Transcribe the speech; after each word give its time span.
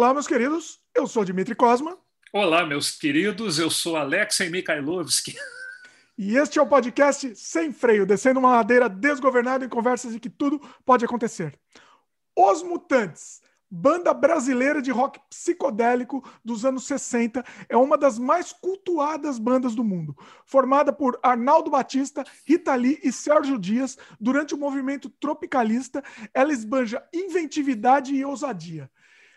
Olá, 0.00 0.14
meus 0.14 0.26
queridos. 0.26 0.80
Eu 0.94 1.06
sou 1.06 1.26
Dimitri 1.26 1.54
Cosma. 1.54 1.94
Olá, 2.32 2.64
meus 2.64 2.90
queridos. 2.92 3.58
Eu 3.58 3.68
sou 3.68 3.98
Alexei 3.98 4.48
Mikhailovski. 4.48 5.36
E 6.16 6.36
este 6.38 6.58
é 6.58 6.62
o 6.62 6.66
podcast 6.66 7.36
Sem 7.36 7.70
Freio, 7.70 8.06
descendo 8.06 8.40
uma 8.40 8.56
ladeira 8.56 8.88
desgovernada 8.88 9.64
em 9.64 9.68
conversas 9.68 10.14
em 10.14 10.18
que 10.18 10.30
tudo 10.30 10.58
pode 10.86 11.04
acontecer. 11.04 11.58
Os 12.34 12.62
Mutantes, 12.62 13.42
banda 13.70 14.14
brasileira 14.14 14.80
de 14.80 14.90
rock 14.90 15.20
psicodélico 15.28 16.22
dos 16.42 16.64
anos 16.64 16.86
60, 16.86 17.44
é 17.68 17.76
uma 17.76 17.96
das 17.98 18.18
mais 18.18 18.52
cultuadas 18.52 19.38
bandas 19.38 19.74
do 19.74 19.84
mundo. 19.84 20.16
Formada 20.46 20.94
por 20.94 21.18
Arnaldo 21.22 21.70
Batista, 21.70 22.24
Rita 22.46 22.74
Lee 22.74 22.98
e 23.02 23.12
Sérgio 23.12 23.58
Dias, 23.58 23.98
durante 24.18 24.54
o 24.54 24.58
movimento 24.58 25.10
tropicalista, 25.10 26.02
ela 26.32 26.52
esbanja 26.52 27.02
inventividade 27.12 28.14
e 28.14 28.24
ousadia. 28.24 28.90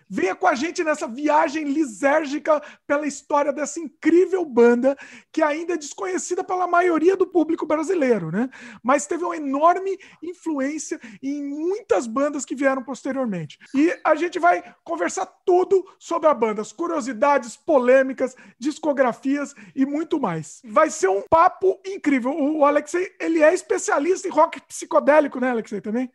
Venha 0.10 0.36
com 0.36 0.48
a 0.48 0.56
gente 0.56 0.84
nessa 0.84 1.08
viagem 1.08 1.66
lisérgica 1.66 2.62
pela 2.86 3.08
história 3.08 3.52
dessa 3.52 3.80
incrível 3.80 4.46
banda 4.46 4.98
que 5.32 5.42
ainda 5.42 5.74
é 5.74 5.78
desconhecida 5.78 6.44
pela 6.44 6.68
maioria 6.68 7.16
do 7.16 7.28
público 7.28 7.66
brasileiro, 7.66 8.32
né? 8.32 8.50
Mas 8.82 9.06
teve 9.06 9.24
uma 9.24 9.36
enorme 9.36 9.98
influência 10.22 11.00
em 11.22 11.44
muitas 11.44 12.08
bandas 12.08 12.46
que 12.46 12.56
vieram 12.56 12.84
posteriormente. 12.84 13.58
E 13.76 13.98
a 14.04 14.16
gente 14.16 14.40
vai 14.40 14.64
conversar 14.84 15.26
tudo 15.46 15.84
sobre 16.00 16.28
a 16.28 16.34
banda, 16.34 16.62
as 16.62 16.72
curiosidades, 16.72 17.56
polêmicas, 17.56 18.36
discografias 18.60 19.54
e 19.76 19.86
muito 19.86 20.20
mais. 20.20 20.62
Vai 20.64 20.90
ser 20.90 21.08
um 21.08 21.22
papo 21.30 21.80
incrível. 21.86 22.32
O 22.32 22.66
Alexei, 22.66 23.16
ele 23.20 23.42
é 23.42 23.54
especialista 23.54 24.28
em 24.28 24.32
rock 24.32 24.62
psicodélico, 24.62 25.40
né, 25.40 25.50
Alexei, 25.50 25.82
também? 25.82 26.12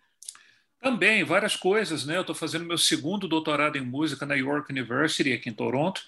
Também, 0.80 1.24
várias 1.24 1.56
coisas, 1.56 2.06
né? 2.06 2.16
Eu 2.16 2.20
estou 2.20 2.34
fazendo 2.34 2.64
meu 2.64 2.78
segundo 2.78 3.26
doutorado 3.26 3.76
em 3.76 3.80
música 3.80 4.24
na 4.24 4.34
York 4.34 4.70
University, 4.70 5.32
aqui 5.32 5.48
em 5.48 5.52
Toronto. 5.52 6.00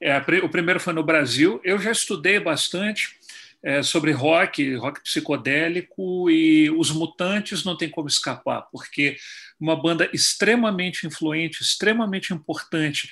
É, 0.00 0.18
o 0.42 0.48
primeiro 0.48 0.80
foi 0.80 0.92
no 0.92 1.04
Brasil. 1.04 1.60
Eu 1.62 1.78
já 1.78 1.92
estudei 1.92 2.40
bastante 2.40 3.16
é, 3.62 3.82
sobre 3.82 4.10
rock, 4.10 4.74
rock 4.76 5.00
psicodélico, 5.00 6.28
e 6.28 6.70
os 6.70 6.90
Mutantes 6.90 7.64
não 7.64 7.76
tem 7.76 7.88
como 7.88 8.08
escapar, 8.08 8.62
porque 8.72 9.16
uma 9.58 9.80
banda 9.80 10.10
extremamente 10.12 11.06
influente, 11.06 11.62
extremamente 11.62 12.32
importante 12.32 13.08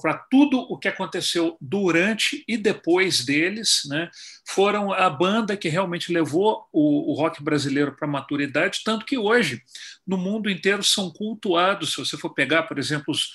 para 0.00 0.14
tudo 0.14 0.58
o 0.58 0.78
que 0.78 0.88
aconteceu 0.88 1.56
durante 1.60 2.44
e 2.46 2.56
depois 2.56 3.24
deles, 3.24 3.82
né, 3.86 4.10
foram 4.46 4.92
a 4.92 5.08
banda 5.10 5.56
que 5.56 5.68
realmente 5.68 6.12
levou 6.12 6.68
o, 6.72 7.10
o 7.10 7.14
rock 7.14 7.42
brasileiro 7.42 7.92
para 7.96 8.06
a 8.06 8.10
maturidade, 8.10 8.82
tanto 8.84 9.04
que 9.04 9.18
hoje, 9.18 9.62
no 10.06 10.16
mundo 10.16 10.50
inteiro, 10.50 10.82
são 10.82 11.10
cultuados. 11.10 11.94
Se 11.94 11.98
você 11.98 12.16
for 12.16 12.30
pegar, 12.30 12.64
por 12.64 12.78
exemplo, 12.78 13.06
os, 13.08 13.32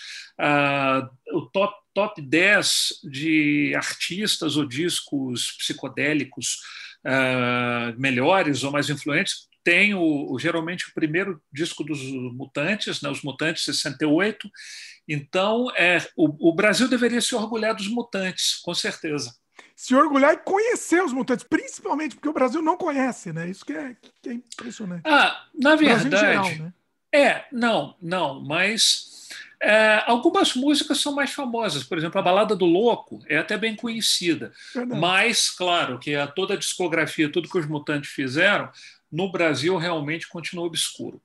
o 1.33 1.41
top, 1.47 1.75
top 1.93 2.21
10 2.21 2.99
de 3.03 3.73
artistas 3.75 4.55
ou 4.55 4.65
discos 4.65 5.51
psicodélicos 5.57 6.59
uh, 7.05 7.99
melhores 7.99 8.63
ou 8.63 8.71
mais 8.71 8.89
influentes, 8.89 9.47
tem 9.67 9.93
o, 9.93 10.31
o, 10.31 10.39
geralmente 10.39 10.87
o 10.87 10.93
primeiro 10.93 11.41
disco 11.51 11.83
dos 11.83 12.01
Mutantes, 12.01 13.01
né, 13.01 13.09
os 13.09 13.21
Mutantes 13.21 13.65
68, 13.65 14.49
então, 15.05 15.69
é, 15.75 15.97
o, 16.15 16.49
o 16.49 16.55
Brasil 16.55 16.87
deveria 16.87 17.19
se 17.19 17.35
orgulhar 17.35 17.75
dos 17.75 17.89
mutantes, 17.89 18.55
com 18.63 18.73
certeza 18.73 19.35
se 19.75 19.93
orgulhar 19.93 20.33
e 20.33 20.37
conhecer 20.37 21.03
os 21.03 21.13
mutantes, 21.13 21.45
principalmente 21.47 22.15
porque 22.15 22.29
o 22.29 22.33
Brasil 22.33 22.63
não 22.63 22.77
conhece, 22.77 23.31
né? 23.31 23.47
Isso 23.47 23.63
que 23.63 23.73
é, 23.73 23.95
que 24.21 24.29
é 24.29 24.33
impressionante. 24.33 25.03
Ah, 25.05 25.45
na 25.53 25.75
verdade. 25.75 26.09
Geral, 26.09 26.49
né? 26.55 26.73
É, 27.13 27.45
não, 27.51 27.95
não, 28.01 28.43
mas 28.43 29.29
é, 29.61 30.03
algumas 30.05 30.55
músicas 30.55 30.99
são 30.99 31.13
mais 31.13 31.31
famosas. 31.31 31.83
Por 31.83 31.97
exemplo, 31.97 32.19
a 32.19 32.23
Balada 32.23 32.55
do 32.55 32.65
Louco 32.65 33.19
é 33.27 33.37
até 33.37 33.57
bem 33.57 33.75
conhecida. 33.75 34.51
Verdade. 34.73 34.99
Mas, 34.99 35.49
claro, 35.49 35.99
que 35.99 36.15
a, 36.15 36.27
toda 36.27 36.55
a 36.55 36.57
discografia, 36.57 37.31
tudo 37.31 37.49
que 37.49 37.57
os 37.57 37.67
mutantes 37.67 38.11
fizeram, 38.11 38.69
no 39.11 39.31
Brasil 39.31 39.77
realmente 39.77 40.27
continua 40.27 40.65
obscuro. 40.65 41.21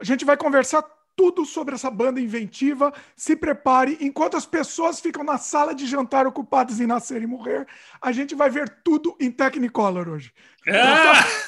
A 0.00 0.04
gente 0.04 0.24
vai 0.24 0.36
conversar 0.36 0.82
tudo 1.16 1.44
sobre 1.44 1.74
essa 1.74 1.90
banda 1.90 2.20
inventiva. 2.20 2.92
Se 3.16 3.36
prepare. 3.36 3.98
Enquanto 4.00 4.36
as 4.36 4.46
pessoas 4.46 5.00
ficam 5.00 5.22
na 5.22 5.38
sala 5.38 5.74
de 5.74 5.86
jantar 5.86 6.26
ocupadas 6.26 6.80
em 6.80 6.86
nascer 6.86 7.22
e 7.22 7.26
morrer, 7.26 7.66
a 8.00 8.12
gente 8.12 8.34
vai 8.34 8.50
ver 8.50 8.68
tudo 8.82 9.16
em 9.20 9.30
Technicolor 9.30 10.08
hoje. 10.08 10.32
É! 10.66 10.82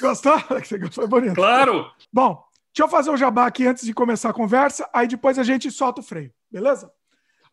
Gostou? 0.01 0.39
Gostou? 0.49 0.91
Foi 0.91 1.07
bonito. 1.07 1.35
Claro! 1.35 1.91
Bom, 2.11 2.43
deixa 2.73 2.83
eu 2.83 2.87
fazer 2.87 3.09
o 3.09 3.17
jabá 3.17 3.47
aqui 3.47 3.65
antes 3.65 3.85
de 3.85 3.93
começar 3.93 4.29
a 4.29 4.33
conversa, 4.33 4.89
aí 4.93 5.07
depois 5.07 5.39
a 5.39 5.43
gente 5.43 5.71
solta 5.71 6.01
o 6.01 6.03
freio, 6.03 6.31
beleza? 6.51 6.91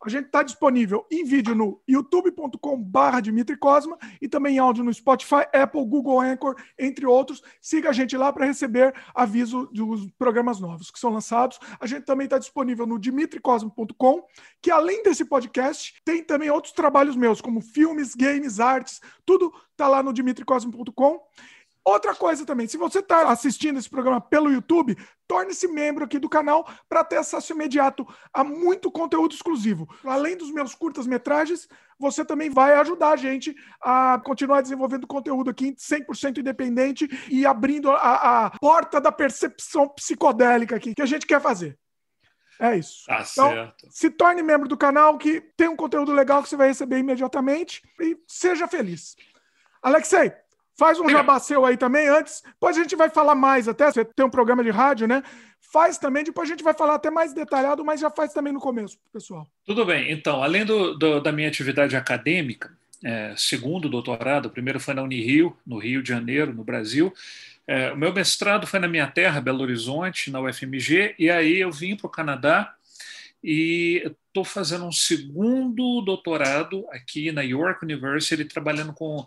A 0.05 0.09
gente 0.09 0.25
está 0.25 0.43
disponível 0.43 1.05
em 1.09 1.23
vídeo 1.23 1.55
no 1.55 1.81
youtube.com/barra 1.87 3.21
Dimitri 3.21 3.57
Cosma 3.57 3.97
e 4.21 4.27
também 4.27 4.55
em 4.55 4.59
áudio 4.59 4.83
no 4.83 4.93
Spotify, 4.93 5.47
Apple, 5.53 5.85
Google 5.85 6.19
Anchor, 6.19 6.55
entre 6.77 7.05
outros. 7.05 7.41
Siga 7.61 7.89
a 7.89 7.93
gente 7.93 8.17
lá 8.17 8.31
para 8.33 8.45
receber 8.45 8.93
aviso 9.15 9.67
dos 9.67 10.11
programas 10.17 10.59
novos 10.59 10.91
que 10.91 10.99
são 10.99 11.11
lançados. 11.11 11.57
A 11.79 11.87
gente 11.87 12.03
também 12.03 12.25
está 12.25 12.37
disponível 12.37 12.85
no 12.85 12.99
dimitricosmo.com, 12.99 14.23
que 14.61 14.69
além 14.69 15.03
desse 15.03 15.23
podcast, 15.25 15.93
tem 16.03 16.23
também 16.23 16.49
outros 16.49 16.73
trabalhos 16.73 17.15
meus, 17.15 17.39
como 17.39 17.61
filmes, 17.61 18.13
games, 18.13 18.59
artes, 18.59 18.99
tudo 19.25 19.53
está 19.71 19.87
lá 19.87 20.03
no 20.03 20.11
dimitricosmo.com. 20.11 21.19
Outra 21.85 22.15
coisa 22.15 22.45
também, 22.45 22.65
se 22.65 22.77
você 22.77 22.99
está 22.99 23.27
assistindo 23.29 23.77
esse 23.77 23.89
programa 23.89 24.21
pelo 24.21 24.49
YouTube, 24.49 24.97
torne-se 25.27 25.67
membro 25.67 26.05
aqui 26.05 26.17
do 26.17 26.29
canal 26.29 26.65
para 26.87 27.03
ter 27.03 27.17
acesso 27.17 27.51
imediato 27.51 28.07
a 28.33 28.41
muito 28.41 28.89
conteúdo 28.89 29.33
exclusivo. 29.33 29.89
Além 30.05 30.37
dos 30.37 30.49
meus 30.49 30.73
curtas-metragens, 30.73 31.67
você 31.99 32.23
também 32.23 32.49
vai 32.49 32.75
ajudar 32.75 33.11
a 33.11 33.15
gente 33.17 33.53
a 33.81 34.17
continuar 34.23 34.61
desenvolvendo 34.61 35.05
conteúdo 35.05 35.49
aqui 35.49 35.73
100% 35.73 36.37
independente 36.37 37.07
e 37.29 37.45
abrindo 37.45 37.91
a, 37.91 38.45
a, 38.45 38.49
porta 38.59 39.01
da 39.01 39.11
percepção 39.11 39.89
psicodélica 39.89 40.77
aqui 40.77 40.95
que 40.95 41.01
a 41.01 41.05
gente 41.05 41.27
quer 41.27 41.41
fazer. 41.41 41.77
É 42.61 42.77
isso. 42.77 43.05
Tá 43.07 43.25
então, 43.29 43.49
certo. 43.51 43.87
se 43.89 44.09
torne 44.09 44.41
membro 44.41 44.69
do 44.69 44.77
canal 44.77 45.17
que 45.17 45.41
tem 45.57 45.67
um 45.67 45.75
conteúdo 45.75 46.13
legal 46.13 46.41
que 46.41 46.47
você 46.47 46.55
vai 46.55 46.69
receber 46.69 46.99
imediatamente 46.99 47.81
e 47.99 48.17
seja 48.25 48.67
feliz. 48.67 49.17
Alexei, 49.81 50.31
Faz 50.77 50.99
um 50.99 51.07
jabá 51.07 51.39
seu 51.39 51.65
aí 51.65 51.77
também 51.77 52.07
antes. 52.07 52.41
Depois 52.45 52.77
a 52.77 52.81
gente 52.81 52.95
vai 52.95 53.09
falar 53.09 53.35
mais 53.35 53.67
até. 53.67 53.91
Você 53.91 54.03
tem 54.03 54.25
um 54.25 54.29
programa 54.29 54.63
de 54.63 54.71
rádio, 54.71 55.07
né? 55.07 55.21
Faz 55.71 55.97
também, 55.97 56.23
depois 56.23 56.47
a 56.47 56.51
gente 56.51 56.63
vai 56.63 56.73
falar 56.73 56.95
até 56.95 57.09
mais 57.09 57.33
detalhado, 57.33 57.83
mas 57.83 57.99
já 57.99 58.09
faz 58.09 58.31
também 58.31 58.53
no 58.53 58.59
começo, 58.59 58.97
pessoal. 59.11 59.47
Tudo 59.65 59.83
bem. 59.85 60.11
Então, 60.11 60.43
além 60.43 60.63
do, 60.65 60.95
do 60.95 61.19
da 61.19 61.31
minha 61.31 61.47
atividade 61.47 61.95
acadêmica, 61.95 62.71
é, 63.03 63.33
segundo 63.35 63.89
doutorado, 63.89 64.45
o 64.45 64.49
primeiro 64.51 64.79
foi 64.79 64.93
na 64.93 65.01
Unirio, 65.01 65.57
no 65.65 65.77
Rio 65.77 66.03
de 66.03 66.09
Janeiro, 66.09 66.53
no 66.53 66.63
Brasil. 66.63 67.13
É, 67.67 67.91
o 67.91 67.97
meu 67.97 68.13
mestrado 68.13 68.67
foi 68.67 68.79
na 68.79 68.87
minha 68.87 69.07
terra, 69.07 69.41
Belo 69.41 69.61
Horizonte, 69.61 70.29
na 70.29 70.41
UFMG, 70.41 71.15
e 71.17 71.29
aí 71.29 71.59
eu 71.59 71.71
vim 71.71 71.95
para 71.95 72.07
o 72.07 72.09
Canadá 72.09 72.75
e 73.43 74.03
estou 74.05 74.45
fazendo 74.45 74.85
um 74.85 74.91
segundo 74.91 76.01
doutorado 76.01 76.85
aqui 76.91 77.31
na 77.31 77.41
York 77.41 77.83
University, 77.83 78.45
trabalhando 78.45 78.93
com 78.93 79.25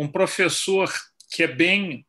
um 0.00 0.08
professor 0.08 0.90
que 1.30 1.42
é 1.42 1.46
bem 1.46 2.06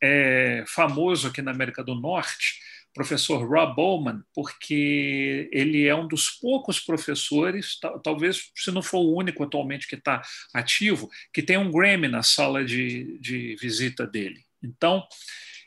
é, 0.00 0.64
famoso 0.68 1.26
aqui 1.26 1.42
na 1.42 1.50
América 1.50 1.82
do 1.82 1.96
Norte, 1.96 2.60
professor 2.94 3.44
Rob 3.44 3.74
Bowman, 3.74 4.22
porque 4.32 5.50
ele 5.50 5.84
é 5.86 5.94
um 5.94 6.06
dos 6.06 6.30
poucos 6.30 6.78
professores, 6.78 7.80
talvez 8.04 8.52
se 8.54 8.70
não 8.70 8.80
for 8.80 8.98
o 8.98 9.16
único 9.16 9.42
atualmente 9.42 9.88
que 9.88 9.96
está 9.96 10.22
ativo, 10.54 11.10
que 11.32 11.42
tem 11.42 11.56
um 11.56 11.72
Grammy 11.72 12.06
na 12.06 12.22
sala 12.22 12.64
de, 12.64 13.18
de 13.18 13.56
visita 13.60 14.06
dele. 14.06 14.44
Então, 14.62 15.04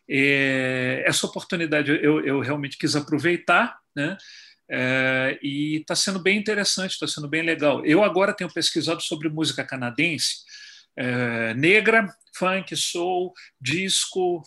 é, 0.09 1.03
essa 1.05 1.27
oportunidade 1.27 1.91
eu, 1.91 2.25
eu, 2.25 2.39
realmente 2.39 2.77
quis 2.77 2.95
aproveitar, 2.95 3.77
né? 3.93 4.17
É, 4.67 5.37
e 5.43 5.77
está 5.81 5.95
sendo 5.95 6.19
bem 6.19 6.39
interessante, 6.39 6.91
está 6.91 7.07
sendo 7.07 7.27
bem 7.27 7.41
legal. 7.43 7.85
Eu 7.85 8.01
agora 8.01 8.33
tenho 8.33 8.51
pesquisado 8.51 9.01
sobre 9.01 9.29
música 9.29 9.63
canadense, 9.63 10.37
é, 10.97 11.53
negra, 11.53 12.07
funk, 12.33 12.75
soul, 12.75 13.33
disco, 13.59 14.43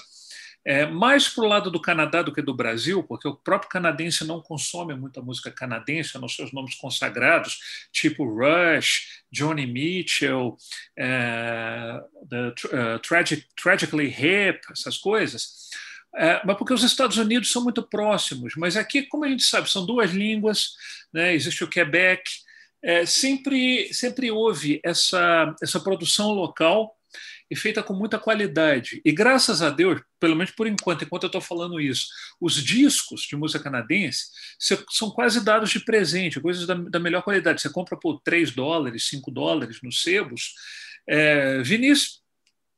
é, 0.68 0.86
mais 0.86 1.30
para 1.30 1.46
o 1.46 1.48
lado 1.48 1.72
do 1.72 1.80
Canadá 1.80 2.22
do 2.22 2.34
que 2.34 2.42
do 2.42 2.54
Brasil, 2.54 3.02
porque 3.02 3.25
o 3.25 3.38
próprio 3.38 3.69
canadense 3.69 4.28
não 4.28 4.42
consome 4.42 4.94
muita 4.94 5.22
música 5.22 5.50
canadense 5.50 6.18
nos 6.18 6.36
seus 6.36 6.52
nomes 6.52 6.75
consagrados, 6.75 7.88
tipo 7.90 8.25
Rush, 8.25 9.24
Johnny 9.31 9.66
Mitchell, 9.66 10.58
é, 10.98 12.02
the, 12.30 12.50
uh, 12.50 13.00
Tragic, 13.00 13.48
Tragically 13.56 14.08
Hip, 14.10 14.60
essas 14.69 14.98
coisas. 14.98 15.69
É, 16.14 16.42
mas 16.46 16.58
porque 16.58 16.74
os 16.74 16.84
Estados 16.84 17.16
Unidos 17.16 17.50
são 17.50 17.63
muito 17.63 17.81
próximos. 17.81 18.54
Mas 18.58 18.75
aqui, 18.75 19.04
como 19.04 19.24
a 19.24 19.30
gente 19.30 19.44
sabe, 19.44 19.70
são 19.70 19.86
duas 19.86 20.12
línguas, 20.12 20.74
né? 21.13 21.34
existe 21.34 21.63
o 21.63 21.70
Quebec, 21.70 22.30
é, 22.84 23.06
sempre, 23.06 23.94
sempre 23.94 24.30
houve 24.31 24.81
essa, 24.84 25.56
essa 25.62 25.80
produção 25.80 26.31
local 26.31 26.97
e 27.50 27.56
feita 27.56 27.82
com 27.82 27.94
muita 27.94 28.20
qualidade. 28.20 29.02
E 29.04 29.12
graças 29.12 29.62
a 29.62 29.70
Deus, 29.70 30.02
pelo 30.20 30.36
menos 30.36 30.52
por 30.52 30.68
enquanto, 30.68 31.04
enquanto 31.04 31.24
eu 31.24 31.28
estou 31.28 31.42
falando 31.42 31.80
isso, 31.80 32.08
os 32.40 32.56
discos 32.56 33.22
de 33.22 33.36
música 33.36 33.64
canadense 33.64 34.26
são 34.90 35.10
quase 35.10 35.44
dados 35.44 35.70
de 35.70 35.80
presente, 35.80 36.40
coisas 36.40 36.66
da, 36.66 36.74
da 36.76 37.00
melhor 37.00 37.24
qualidade. 37.24 37.62
Você 37.62 37.70
compra 37.70 37.98
por 37.98 38.20
3 38.22 38.52
dólares, 38.52 39.08
5 39.08 39.32
dólares 39.32 39.80
nos 39.82 40.02
sebos. 40.02 40.54
É, 41.08 41.62
Vinícius, 41.64 42.22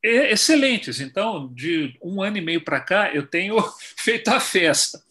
é, 0.03 0.31
excelentes. 0.31 0.99
Então, 0.99 1.51
de 1.53 1.97
um 2.01 2.21
ano 2.21 2.37
e 2.37 2.41
meio 2.41 2.63
para 2.63 2.79
cá, 2.79 3.13
eu 3.13 3.27
tenho 3.27 3.57
feito 3.97 4.29
a 4.29 4.39
festa. 4.39 5.01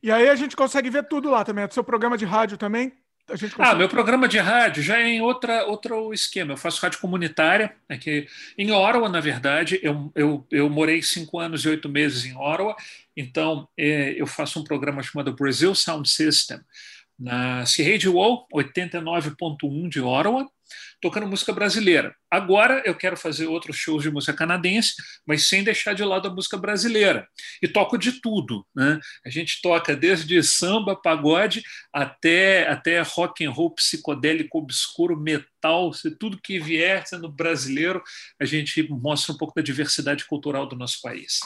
E 0.01 0.11
aí 0.11 0.29
a 0.29 0.35
gente 0.35 0.55
consegue 0.55 0.89
ver 0.89 1.07
tudo 1.07 1.29
lá 1.29 1.43
também. 1.43 1.65
É 1.65 1.69
seu 1.69 1.83
programa 1.83 2.17
de 2.17 2.25
rádio 2.25 2.57
também? 2.57 2.93
A 3.27 3.35
gente 3.35 3.55
consegue... 3.55 3.69
Ah, 3.71 3.75
meu 3.75 3.89
programa 3.89 4.27
de 4.27 4.37
rádio 4.37 4.83
já 4.83 4.99
é 4.99 5.07
em 5.07 5.21
outra, 5.21 5.65
outro 5.65 6.13
esquema. 6.13 6.53
Eu 6.53 6.57
faço 6.57 6.81
rádio 6.81 6.99
comunitária, 6.99 7.75
aqui 7.89 8.27
em 8.57 8.71
Ottawa, 8.71 9.09
na 9.09 9.19
verdade. 9.19 9.79
Eu, 9.81 10.11
eu, 10.15 10.47
eu 10.51 10.69
morei 10.69 11.01
cinco 11.01 11.39
anos 11.39 11.65
e 11.65 11.69
oito 11.69 11.89
meses 11.89 12.25
em 12.25 12.35
Ottawa, 12.35 12.75
então 13.17 13.67
é, 13.77 14.13
eu 14.19 14.27
faço 14.27 14.59
um 14.59 14.63
programa 14.63 15.01
chamado 15.01 15.35
Brazil 15.35 15.73
Sound 15.73 16.07
System, 16.09 16.59
na 17.17 17.65
C-Radio 17.65 18.13
89.1 18.53 19.89
de 19.89 20.01
Ottawa, 20.01 20.49
tocando 21.01 21.27
música 21.27 21.53
brasileira. 21.53 22.15
Agora 22.29 22.81
eu 22.85 22.95
quero 22.95 23.15
fazer 23.15 23.47
outros 23.47 23.77
shows 23.77 24.03
de 24.03 24.11
música 24.11 24.33
canadense, 24.33 24.93
mas 25.25 25.47
sem 25.47 25.63
deixar 25.63 25.93
de 25.93 26.03
lado 26.03 26.27
a 26.27 26.33
música 26.33 26.57
brasileira. 26.57 27.27
E 27.61 27.67
toco 27.67 27.97
de 27.97 28.21
tudo. 28.21 28.65
Né? 28.75 28.99
A 29.25 29.29
gente 29.29 29.61
toca 29.61 29.95
desde 29.95 30.41
samba, 30.43 30.95
pagode, 30.95 31.63
até, 31.93 32.67
até 32.69 33.01
rock 33.01 33.45
and 33.45 33.51
roll 33.51 33.71
psicodélico 33.71 34.57
obscuro, 34.57 35.17
metal, 35.17 35.91
tudo 36.19 36.41
que 36.41 36.59
vier 36.59 37.05
sendo 37.07 37.29
brasileiro, 37.29 38.03
a 38.39 38.45
gente 38.45 38.87
mostra 38.89 39.33
um 39.33 39.37
pouco 39.37 39.53
da 39.55 39.61
diversidade 39.61 40.25
cultural 40.25 40.67
do 40.67 40.75
nosso 40.75 41.01
país. 41.01 41.39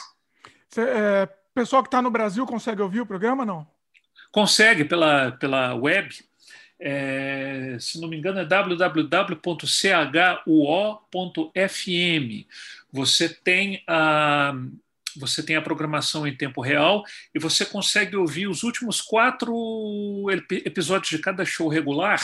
Cê, 0.68 0.82
é, 0.82 1.28
pessoal 1.54 1.82
que 1.82 1.88
está 1.88 2.00
no 2.00 2.10
Brasil 2.10 2.46
consegue 2.46 2.80
ouvir 2.80 3.00
o 3.00 3.06
programa, 3.06 3.44
não? 3.44 3.66
Consegue 4.32 4.84
pela, 4.84 5.32
pela 5.32 5.74
web, 5.74 6.08
é, 6.80 7.76
se 7.78 8.00
não 8.00 8.08
me 8.08 8.16
engano, 8.16 8.38
é 8.38 8.44
www.chuo.fm. 8.44 8.86
Você 12.92 13.28
tem 13.28 13.82
a 13.86 14.54
você 15.16 15.42
tem 15.42 15.56
a 15.56 15.62
programação 15.62 16.24
em 16.24 16.36
tempo 16.36 16.60
real 16.60 17.02
e 17.34 17.40
você 17.40 17.66
consegue 17.66 18.14
ouvir 18.14 18.46
os 18.46 18.62
últimos 18.62 19.00
quatro 19.00 20.26
episódios 20.64 21.10
de 21.10 21.18
cada 21.18 21.44
show 21.44 21.66
regular 21.66 22.20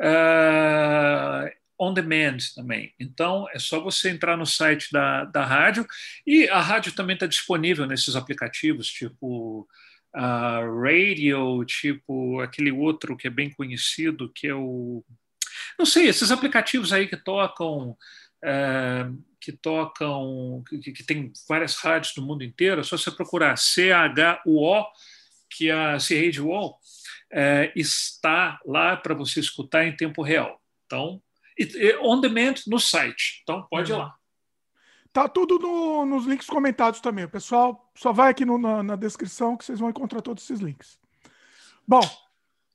uh, 0.00 1.50
on 1.76 1.92
demand 1.92 2.36
também. 2.54 2.94
Então 2.98 3.46
é 3.52 3.58
só 3.58 3.80
você 3.80 4.08
entrar 4.08 4.36
no 4.36 4.46
site 4.46 4.92
da, 4.92 5.24
da 5.24 5.44
rádio 5.44 5.84
e 6.24 6.48
a 6.48 6.60
rádio 6.60 6.92
também 6.92 7.14
está 7.14 7.26
disponível 7.26 7.86
nesses 7.86 8.14
aplicativos 8.14 8.86
tipo 8.86 9.68
uh, 10.14 10.82
radio, 10.82 11.64
tipo 11.64 12.40
aquele 12.40 12.70
outro 12.70 13.16
que 13.16 13.26
é 13.26 13.30
bem 13.30 13.50
conhecido, 13.50 14.32
que 14.32 14.46
é 14.46 14.54
o. 14.54 15.04
Não 15.78 15.86
sei, 15.86 16.08
esses 16.08 16.30
aplicativos 16.30 16.92
aí 16.92 17.06
que 17.06 17.16
tocam. 17.16 17.96
Uh, 18.44 19.22
que 19.40 19.52
tocam, 19.52 20.62
que, 20.68 20.92
que, 20.92 21.02
tem 21.02 21.32
várias 21.48 21.74
rádios 21.76 22.14
do 22.14 22.22
mundo 22.22 22.44
inteiro, 22.44 22.80
é 22.80 22.84
só 22.84 22.96
você 22.96 23.10
procurar 23.10 23.56
C-H-U-O, 23.56 24.86
que 25.50 25.68
a 25.68 25.98
C-Radio 25.98 26.48
uh, 26.48 26.78
está 27.74 28.60
lá 28.64 28.96
para 28.96 29.14
você 29.14 29.40
escutar 29.40 29.84
em 29.84 29.96
tempo 29.96 30.22
real. 30.22 30.60
Então, 30.86 31.20
on 32.02 32.20
demand 32.20 32.54
no 32.68 32.78
site. 32.78 33.40
Então, 33.42 33.66
pode 33.68 33.92
uhum. 33.92 33.98
ir 33.98 34.02
lá. 34.02 34.14
Tá 35.12 35.28
tudo 35.28 35.58
no, 35.58 36.06
nos 36.06 36.24
links 36.24 36.46
comentados 36.46 37.00
também. 37.00 37.24
O 37.24 37.28
pessoal 37.28 37.90
só 37.94 38.12
vai 38.12 38.30
aqui 38.30 38.44
no, 38.44 38.56
na, 38.56 38.82
na, 38.82 38.96
descrição 38.96 39.56
que 39.56 39.64
vocês 39.64 39.78
vão 39.78 39.90
encontrar 39.90 40.22
todos 40.22 40.42
esses 40.42 40.60
links. 40.60 40.98
Bom, 41.86 42.00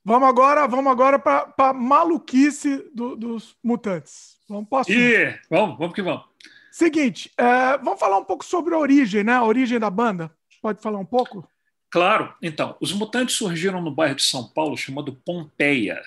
vamos 0.06 0.30
agora, 0.30 0.68
vamos 0.68 0.92
agora 0.92 1.18
para 1.18 1.51
a 1.57 1.74
maluquice 1.74 2.86
do, 2.94 3.16
dos 3.16 3.56
mutantes. 3.63 4.38
Vamos 4.48 4.69
para 4.69 4.84
e, 4.88 5.36
vamos, 5.50 5.80
vamos 5.80 5.95
que 5.95 6.01
vamos. 6.04 6.25
Seguinte, 6.72 7.31
é, 7.36 7.78
vamos 7.80 8.00
falar 8.00 8.19
um 8.19 8.24
pouco 8.24 8.45
sobre 8.45 8.75
a 8.75 8.78
origem, 8.78 9.24
né? 9.24 9.33
A 9.33 9.44
origem 9.44 9.80
da 9.80 9.90
banda. 9.90 10.31
Pode 10.62 10.80
falar 10.80 11.00
um 11.00 11.06
pouco? 11.06 11.50
Claro. 11.90 12.36
Então, 12.40 12.78
os 12.80 12.94
mutantes 12.94 13.36
surgiram 13.36 13.81
no 13.81 13.90
bairro 13.90 14.13
de 14.13 14.24
São 14.24 14.48
Paulo 14.48 14.78
chamado 14.78 15.13
Pompeia, 15.25 16.00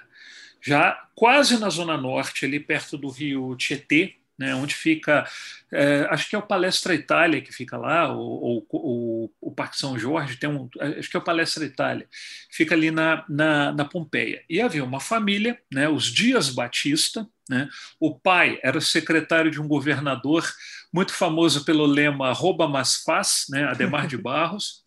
já 0.60 1.08
quase 1.16 1.58
na 1.58 1.68
zona 1.70 1.96
norte, 1.96 2.44
ali 2.44 2.60
perto 2.60 2.96
do 2.96 3.08
rio 3.08 3.56
Tietê, 3.56 4.19
né, 4.40 4.54
onde 4.54 4.74
fica, 4.74 5.28
é, 5.70 6.06
acho 6.08 6.30
que 6.30 6.34
é 6.34 6.38
o 6.38 6.42
Palestra 6.42 6.94
Itália 6.94 7.42
que 7.42 7.52
fica 7.52 7.76
lá, 7.76 8.10
ou, 8.10 8.66
ou, 8.70 9.32
o 9.38 9.50
Parque 9.52 9.76
São 9.76 9.98
Jorge, 9.98 10.38
tem 10.38 10.48
um, 10.48 10.66
acho 10.98 11.10
que 11.10 11.16
é 11.16 11.20
o 11.20 11.22
Palestra 11.22 11.62
Itália, 11.62 12.08
fica 12.50 12.74
ali 12.74 12.90
na, 12.90 13.22
na, 13.28 13.70
na 13.70 13.84
Pompeia. 13.84 14.42
E 14.48 14.58
havia 14.58 14.82
uma 14.82 14.98
família, 14.98 15.60
né, 15.70 15.90
os 15.90 16.06
Dias 16.06 16.48
Batista, 16.48 17.28
né, 17.50 17.68
o 18.00 18.18
pai 18.18 18.58
era 18.62 18.80
secretário 18.80 19.50
de 19.50 19.60
um 19.60 19.68
governador 19.68 20.50
muito 20.90 21.12
famoso 21.12 21.62
pelo 21.62 21.84
lema 21.84 22.32
rouba 22.32 22.66
mas 22.66 23.02
faz, 23.02 23.44
né, 23.50 23.64
Ademar 23.64 24.06
de 24.06 24.16
Barros, 24.18 24.82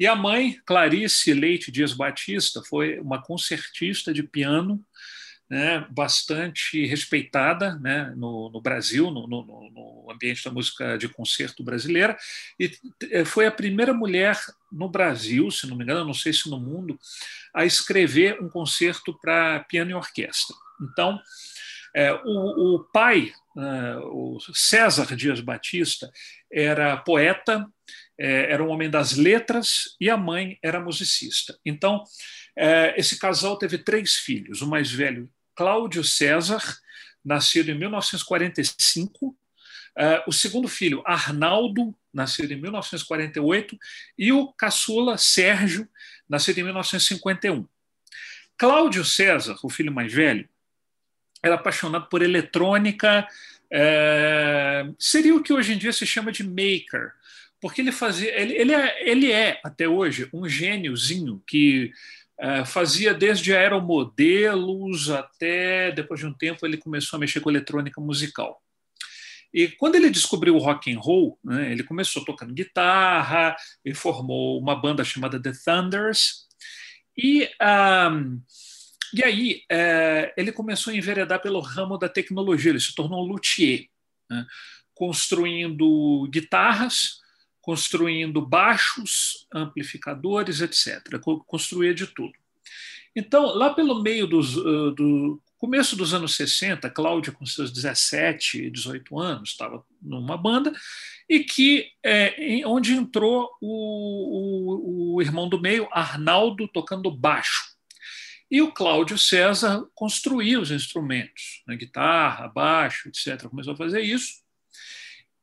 e 0.00 0.06
a 0.06 0.16
mãe, 0.16 0.56
Clarice 0.64 1.32
Leite 1.34 1.70
Dias 1.70 1.92
Batista, 1.92 2.62
foi 2.62 2.98
uma 2.98 3.22
concertista 3.22 4.14
de 4.14 4.22
piano, 4.22 4.82
né, 5.48 5.86
bastante 5.90 6.86
respeitada 6.86 7.76
né, 7.76 8.12
no, 8.16 8.50
no 8.50 8.60
Brasil, 8.60 9.10
no, 9.10 9.26
no, 9.26 9.44
no, 9.44 10.10
ambiente 10.10 10.44
da 10.44 10.50
música 10.50 10.96
de 10.96 11.08
concerto 11.08 11.62
brasileira, 11.62 12.16
e 12.58 12.70
eh, 13.10 13.24
foi 13.24 13.46
a 13.46 13.52
primeira 13.52 13.92
mulher 13.92 14.38
no 14.70 14.88
Brasil, 14.88 15.50
se 15.50 15.66
não 15.66 15.76
me 15.76 15.84
engano, 15.84 16.04
não 16.04 16.14
sei 16.14 16.32
se 16.32 16.48
no 16.48 16.58
mundo, 16.58 16.98
a 17.54 17.64
escrever 17.64 18.40
um 18.42 18.48
concerto 18.48 19.16
para 19.20 19.60
piano 19.60 19.90
e 19.90 19.94
orquestra. 19.94 20.54
Então, 20.80 21.20
é, 21.94 22.12
o, 22.12 22.74
o, 22.74 22.84
pai, 22.92 23.32
é, 23.56 23.96
o 23.98 24.38
César 24.52 25.14
Dias 25.14 25.40
Batista, 25.40 26.10
era 26.50 26.96
poeta, 26.96 27.66
é, 28.18 28.52
era 28.52 28.62
um 28.62 28.68
homem 28.68 28.90
das 28.90 29.16
letras, 29.16 29.96
e 30.00 30.10
a 30.10 30.16
mãe 30.16 30.58
era 30.62 30.80
musicista. 30.80 31.56
Então, 31.64 32.02
esse 32.96 33.18
casal 33.18 33.58
teve 33.58 33.78
três 33.78 34.14
filhos. 34.14 34.62
O 34.62 34.68
mais 34.68 34.90
velho, 34.90 35.28
Cláudio 35.54 36.04
César, 36.04 36.62
nascido 37.24 37.70
em 37.70 37.78
1945. 37.78 39.36
É, 39.96 40.24
o 40.26 40.32
segundo 40.32 40.66
filho, 40.66 41.02
Arnaldo, 41.06 41.94
nascido 42.12 42.52
em 42.52 42.60
1948. 42.60 43.78
E 44.18 44.32
o 44.32 44.52
caçula, 44.52 45.16
Sérgio, 45.16 45.88
nascido 46.28 46.58
em 46.58 46.64
1951. 46.64 47.66
Cláudio 48.56 49.04
César, 49.04 49.56
o 49.62 49.70
filho 49.70 49.92
mais 49.92 50.12
velho, 50.12 50.48
era 51.42 51.56
apaixonado 51.56 52.08
por 52.08 52.22
eletrônica, 52.22 53.26
é, 53.70 54.86
seria 54.98 55.34
o 55.34 55.42
que 55.42 55.52
hoje 55.52 55.72
em 55.72 55.78
dia 55.78 55.92
se 55.92 56.06
chama 56.06 56.32
de 56.32 56.42
maker, 56.44 57.12
porque 57.60 57.80
ele 57.80 57.92
fazia, 57.92 58.30
ele, 58.40 58.54
ele, 58.54 58.72
é, 58.72 59.10
ele 59.10 59.32
é 59.32 59.60
até 59.64 59.88
hoje 59.88 60.28
um 60.32 60.48
gêniozinho 60.48 61.42
que 61.46 61.92
é, 61.92 61.92
fazia 62.66 63.14
desde 63.14 63.54
aeromodelos 63.54 65.10
até, 65.10 65.92
depois 65.92 66.20
de 66.20 66.26
um 66.26 66.32
tempo, 66.32 66.66
ele 66.66 66.76
começou 66.76 67.16
a 67.16 67.20
mexer 67.20 67.40
com 67.40 67.50
eletrônica 67.50 68.00
musical. 68.00 68.60
E 69.54 69.68
quando 69.68 69.94
ele 69.94 70.10
descobriu 70.10 70.56
o 70.56 70.58
rock 70.58 70.92
and 70.92 70.98
roll, 70.98 71.38
né, 71.44 71.70
ele 71.70 71.84
começou 71.84 72.24
tocando 72.24 72.52
guitarra 72.52 73.54
e 73.84 73.94
formou 73.94 74.58
uma 74.58 74.74
banda 74.74 75.04
chamada 75.04 75.40
The 75.40 75.52
Thunders. 75.64 76.48
E, 77.16 77.48
um, 78.10 78.42
e 79.14 79.22
aí 79.22 79.62
é, 79.70 80.34
ele 80.36 80.50
começou 80.50 80.92
a 80.92 80.96
enveredar 80.96 81.40
pelo 81.40 81.60
ramo 81.60 81.96
da 81.96 82.08
tecnologia, 82.08 82.70
ele 82.70 82.80
se 82.80 82.96
tornou 82.96 83.24
um 83.24 83.28
luthier, 83.28 83.86
né, 84.28 84.44
construindo 84.92 86.28
guitarras, 86.32 87.20
construindo 87.64 88.44
baixos, 88.44 89.46
amplificadores, 89.52 90.60
etc. 90.60 91.18
Construía 91.46 91.94
de 91.94 92.06
tudo. 92.06 92.34
Então, 93.16 93.46
lá 93.54 93.72
pelo 93.72 94.02
meio 94.02 94.26
dos, 94.26 94.54
uh, 94.54 94.90
do 94.90 95.40
começo 95.56 95.96
dos 95.96 96.12
anos 96.12 96.36
60, 96.36 96.90
Cláudia, 96.90 97.32
com 97.32 97.46
seus 97.46 97.72
17, 97.72 98.70
18 98.70 99.18
anos, 99.18 99.50
estava 99.50 99.82
numa 100.02 100.36
banda, 100.36 100.74
e 101.26 101.40
que 101.40 101.88
é, 102.04 102.60
onde 102.66 102.92
entrou 102.92 103.48
o, 103.62 105.14
o, 105.14 105.14
o 105.14 105.22
irmão 105.22 105.48
do 105.48 105.58
meio, 105.58 105.88
Arnaldo, 105.90 106.68
tocando 106.68 107.10
baixo. 107.10 107.74
E 108.50 108.60
o 108.60 108.72
Cláudio 108.72 109.16
César 109.16 109.86
construía 109.94 110.60
os 110.60 110.70
instrumentos, 110.70 111.62
né, 111.66 111.76
guitarra, 111.76 112.46
baixo, 112.46 113.08
etc. 113.08 113.48
Começou 113.48 113.72
a 113.72 113.76
fazer 113.76 114.02
isso. 114.02 114.43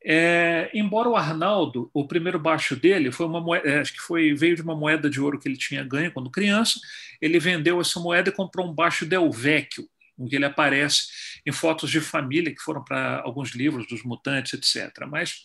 É, 0.03 0.72
embora 0.74 1.08
o 1.08 1.15
Arnaldo, 1.15 1.89
o 1.93 2.08
primeiro 2.08 2.39
baixo 2.39 2.75
dele 2.75 3.12
foi 3.12 3.25
uma 3.27 3.39
moeda, 3.39 3.70
é, 3.70 3.79
acho 3.79 3.93
que 3.93 4.00
foi 4.00 4.34
veio 4.34 4.55
de 4.55 4.62
uma 4.62 4.75
moeda 4.75 5.08
de 5.10 5.22
ouro 5.22 5.39
que 5.39 5.48
ele 5.48 5.58
tinha 5.58 5.84
ganho 5.84 6.12
quando 6.12 6.29
criança. 6.31 6.79
Ele 7.22 7.39
vendeu 7.39 7.79
essa 7.79 8.00
moeda 8.00 8.29
e 8.29 8.34
comprou 8.34 8.67
um 8.67 8.74
baixo 8.74 9.05
Del 9.05 9.29
Vecchio, 9.31 9.88
em 10.17 10.27
que 10.27 10.36
ele 10.36 10.46
aparece 10.46 11.08
em 11.46 11.51
fotos 11.51 11.89
de 11.89 12.01
família 12.01 12.53
que 12.53 12.62
foram 12.62 12.84
para 12.84 13.22
alguns 13.22 13.51
livros 13.51 13.88
dos 13.88 14.03
mutantes, 14.03 14.53
etc. 14.53 15.05
Mas 15.08 15.36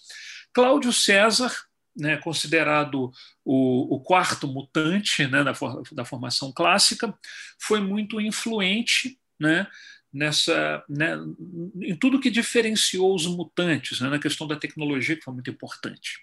Cláudio 0.53 0.93
César, 0.93 1.55
né, 1.95 2.17
considerado 2.17 3.11
o, 3.45 3.97
o, 3.97 4.01
quarto 4.01 4.47
mutante 4.47 5.27
né, 5.27 5.45
da, 5.45 5.53
da 5.93 6.05
formação 6.05 6.53
clássica, 6.53 7.15
foi 7.59 7.81
muito 7.81 8.21
influente, 8.21 9.19
né, 9.39 9.67
nessa, 10.17 10.83
né, 10.89 11.15
em 11.83 11.95
tudo 11.95 12.19
que 12.19 12.31
diferenciou 12.31 13.15
os 13.15 13.27
mutantes, 13.27 14.01
né, 14.01 14.09
na 14.09 14.19
questão 14.19 14.47
da 14.47 14.57
tecnologia, 14.57 15.15
que 15.15 15.23
foi 15.23 15.35
muito 15.35 15.51
importante. 15.51 16.21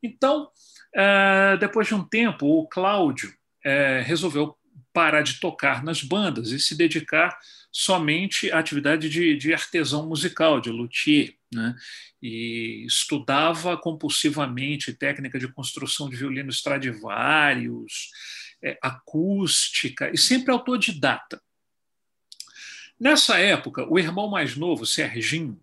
Então, 0.00 0.48
é, 0.94 1.56
depois 1.58 1.88
de 1.88 1.94
um 1.94 2.04
tempo, 2.04 2.46
o 2.46 2.68
Cláudio 2.68 3.34
é, 3.64 4.00
resolveu 4.00 4.56
parar 4.92 5.22
de 5.22 5.40
tocar 5.40 5.82
nas 5.82 6.02
bandas 6.02 6.50
e 6.52 6.60
se 6.60 6.76
dedicar 6.76 7.36
somente 7.72 8.50
à 8.50 8.58
atividade 8.58 9.08
de, 9.08 9.36
de 9.36 9.52
artesão 9.52 10.08
musical, 10.08 10.60
de 10.60 10.70
luthier. 10.70 11.34
Né? 11.52 11.74
E 12.22 12.84
estudava 12.86 13.76
compulsivamente 13.76 14.92
técnica 14.92 15.38
de 15.38 15.48
construção 15.48 16.08
de 16.08 16.16
violinos 16.16 16.56
Stradivarius, 16.56 18.10
é, 18.62 18.78
acústica, 18.80 20.10
e 20.12 20.18
sempre 20.18 20.52
autodidata. 20.52 21.40
Nessa 23.00 23.38
época, 23.38 23.86
o 23.88 23.98
irmão 23.98 24.28
mais 24.28 24.56
novo, 24.56 24.84
Serginho, 24.84 25.58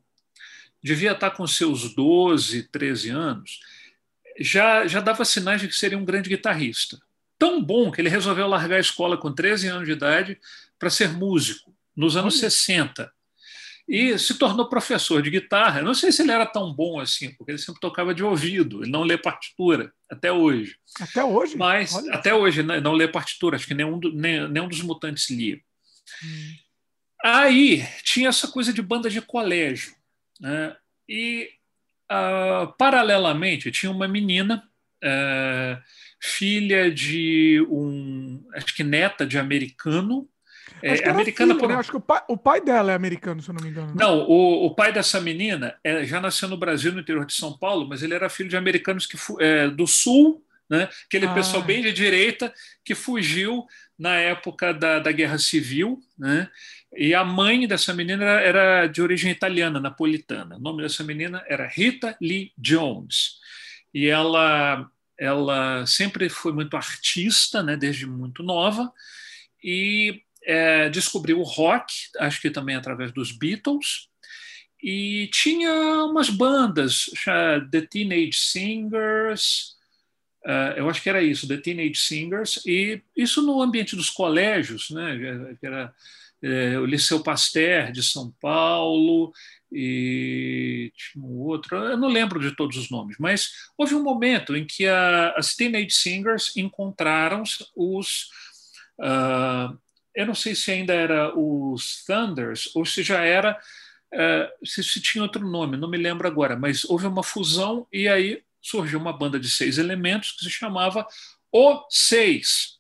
devia 0.82 1.12
estar 1.12 1.30
com 1.30 1.46
seus 1.46 1.94
12, 1.94 2.64
13 2.64 3.10
anos, 3.12 3.60
já, 4.40 4.88
já 4.88 5.00
dava 5.00 5.24
sinais 5.24 5.62
de 5.62 5.68
que 5.68 5.76
seria 5.76 5.98
um 5.98 6.06
grande 6.06 6.30
guitarrista. 6.30 7.00
Tão 7.38 7.62
bom 7.62 7.92
que 7.92 8.02
ele 8.02 8.10
resolveu 8.10 8.48
largar 8.48 8.78
a 8.78 8.82
escola 8.82 9.18
com 9.18 9.32
13 9.32 9.68
anos 9.68 9.86
de 9.86 9.92
idade 9.92 10.40
para 10.80 10.90
ser 10.90 11.10
músico, 11.10 11.72
nos 11.96 12.18
anos 12.18 12.34
Olha. 12.36 12.50
60. 12.50 13.12
E 13.88 14.18
se 14.18 14.34
tornou 14.34 14.68
professor 14.68 15.22
de 15.22 15.30
guitarra. 15.30 15.82
não 15.82 15.94
sei 15.94 16.12
se 16.12 16.22
ele 16.22 16.32
era 16.32 16.46
tão 16.46 16.74
bom 16.74 17.00
assim, 17.00 17.32
porque 17.36 17.52
ele 17.52 17.58
sempre 17.58 17.80
tocava 17.80 18.14
de 18.14 18.24
ouvido, 18.24 18.84
ele 18.84 18.92
não 18.92 19.04
lê 19.04 19.18
partitura, 19.18 19.94
até 20.10 20.32
hoje. 20.32 20.76
Até 21.00 21.24
hoje? 21.24 21.56
Mas, 21.56 21.94
Olha. 21.94 22.14
até 22.14 22.34
hoje, 22.34 22.64
né, 22.64 22.82
não 22.82 22.94
lê 22.94 23.08
partitura, 23.08 23.56
acho 23.56 23.68
que 23.68 23.74
nenhum, 23.74 24.00
nem, 24.14 24.50
nenhum 24.50 24.68
dos 24.68 24.82
mutantes 24.82 25.30
lia. 25.30 25.62
Hum. 26.24 26.67
Aí 27.24 27.86
tinha 28.04 28.30
essa 28.30 28.48
coisa 28.48 28.72
de 28.72 28.82
banda 28.82 29.10
de 29.10 29.22
colégio. 29.22 29.94
Né? 30.40 30.76
E, 31.08 31.50
uh, 32.12 32.72
paralelamente, 32.78 33.72
tinha 33.72 33.92
uma 33.92 34.08
menina, 34.08 34.64
uh, 35.04 35.82
filha 36.20 36.92
de 36.92 37.66
um, 37.70 38.44
acho 38.54 38.76
que 38.76 38.84
neta 38.84 39.26
de 39.26 39.38
americano. 39.38 40.28
É, 40.82 41.10
americana 41.10 41.54
filha, 41.54 41.60
por... 41.60 41.70
Né? 41.70 41.76
Acho 41.76 41.92
que 41.92 41.98
o 41.98 42.02
pai, 42.02 42.22
o 42.28 42.38
pai, 42.38 42.62
dela 42.62 42.92
é 42.92 42.96
americano, 42.96 43.42
se 43.42 43.50
eu 43.50 43.56
não 43.56 43.64
me 43.64 43.70
engano. 43.70 43.88
Né? 43.88 43.96
Não, 43.98 44.20
o, 44.20 44.66
o 44.66 44.76
pai 44.76 44.92
dessa 44.92 45.20
menina 45.20 45.76
é, 45.84 46.06
já 46.06 46.22
nasceu 46.22 46.48
no 46.48 46.58
Brasil, 46.58 46.92
no 46.92 47.00
interior 47.00 47.26
de 47.26 47.34
São 47.34 47.58
Paulo, 47.58 47.88
mas 47.88 48.04
ele 48.04 48.14
era 48.14 48.30
filho 48.30 48.50
de 48.50 48.58
americanos 48.58 49.08
que, 49.08 49.18
é, 49.40 49.68
do 49.70 49.88
sul, 49.88 50.44
né? 50.70 50.90
aquele 51.06 51.26
ah. 51.26 51.34
pessoal 51.34 51.64
bem 51.64 51.82
de 51.82 51.92
direita 51.92 52.54
que 52.84 52.94
fugiu 52.94 53.66
na 53.98 54.16
época 54.16 54.74
da, 54.74 55.00
da 55.00 55.12
Guerra 55.12 55.40
Civil, 55.40 56.00
né? 56.18 56.48
E 56.96 57.14
a 57.14 57.24
mãe 57.24 57.68
dessa 57.68 57.94
menina 57.94 58.24
era 58.24 58.88
de 58.88 59.02
origem 59.02 59.32
italiana, 59.32 59.80
napolitana. 59.80 60.56
O 60.56 60.60
nome 60.60 60.82
dessa 60.84 61.04
menina 61.04 61.44
era 61.48 61.68
Rita 61.68 62.18
Lee 62.22 62.52
Jones. 62.58 63.40
E 63.94 64.08
ela, 64.08 64.90
ela 65.18 65.86
sempre 65.86 66.30
foi 66.30 66.54
muito 66.54 66.78
artista, 66.78 67.62
né, 67.64 67.76
desde 67.76 68.06
muito 68.06 68.44
nova, 68.44 68.92
e 69.64 70.22
é, 70.44 70.90
descobriu 70.90 71.40
o 71.40 71.44
rock, 71.44 71.94
acho 72.20 72.42
que 72.42 72.50
também 72.50 72.76
através 72.76 73.12
dos 73.12 73.32
Beatles, 73.32 74.08
e 74.82 75.28
tinha 75.34 76.06
umas 76.06 76.30
bandas, 76.30 77.10
The 77.72 77.82
Teenage 77.82 78.38
Singers, 78.38 79.76
uh, 80.46 80.78
eu 80.78 80.90
acho 80.90 81.02
que 81.02 81.10
era 81.10 81.22
isso, 81.22 81.48
The 81.48 81.58
Teenage 81.58 81.96
Singers, 81.96 82.64
e 82.66 83.02
isso 83.16 83.42
no 83.42 83.62
ambiente 83.62 83.96
dos 83.96 84.10
colégios, 84.10 84.92
né, 84.92 85.58
era 85.62 85.94
é, 86.42 86.78
o 86.78 86.86
Liceu 86.86 87.22
Pasteur 87.22 87.92
de 87.92 88.04
São 88.04 88.32
Paulo 88.40 89.32
e 89.72 90.92
tinha 90.96 91.24
um 91.24 91.40
outro, 91.40 91.76
eu 91.78 91.98
não 91.98 92.08
lembro 92.08 92.40
de 92.40 92.56
todos 92.56 92.78
os 92.78 92.90
nomes, 92.90 93.18
mas 93.20 93.52
houve 93.78 93.96
um 93.96 94.04
momento 94.04 94.56
em 94.56 94.66
que 94.66 94.88
a, 94.88 95.32
as 95.32 95.56
Teenage 95.56 95.92
Singers 95.92 96.56
encontraram 96.56 97.44
os, 97.76 98.30
uh, 99.00 99.78
eu 100.16 100.26
não 100.26 100.36
sei 100.36 100.56
se 100.56 100.72
ainda 100.72 100.94
era 100.94 101.38
os 101.38 102.04
Thunders 102.06 102.74
ou 102.76 102.86
se 102.86 103.04
já 103.04 103.24
era, 103.24 103.60
uh, 104.14 104.66
se, 104.66 104.84
se 104.84 105.02
tinha 105.02 105.24
outro 105.24 105.46
nome, 105.46 105.76
não 105.76 105.90
me 105.90 105.98
lembro 105.98 106.28
agora, 106.28 106.56
mas 106.56 106.86
houve 106.86 107.06
uma 107.06 107.24
fusão 107.24 107.86
e 107.92 108.08
aí 108.08 108.42
surgiu 108.62 109.00
uma 109.00 109.14
banda 109.14 109.40
de 109.40 109.50
seis 109.50 109.78
elementos 109.78 110.32
que 110.32 110.44
se 110.44 110.50
chamava 110.50 111.06
O 111.52 111.86
Seis. 111.90 112.78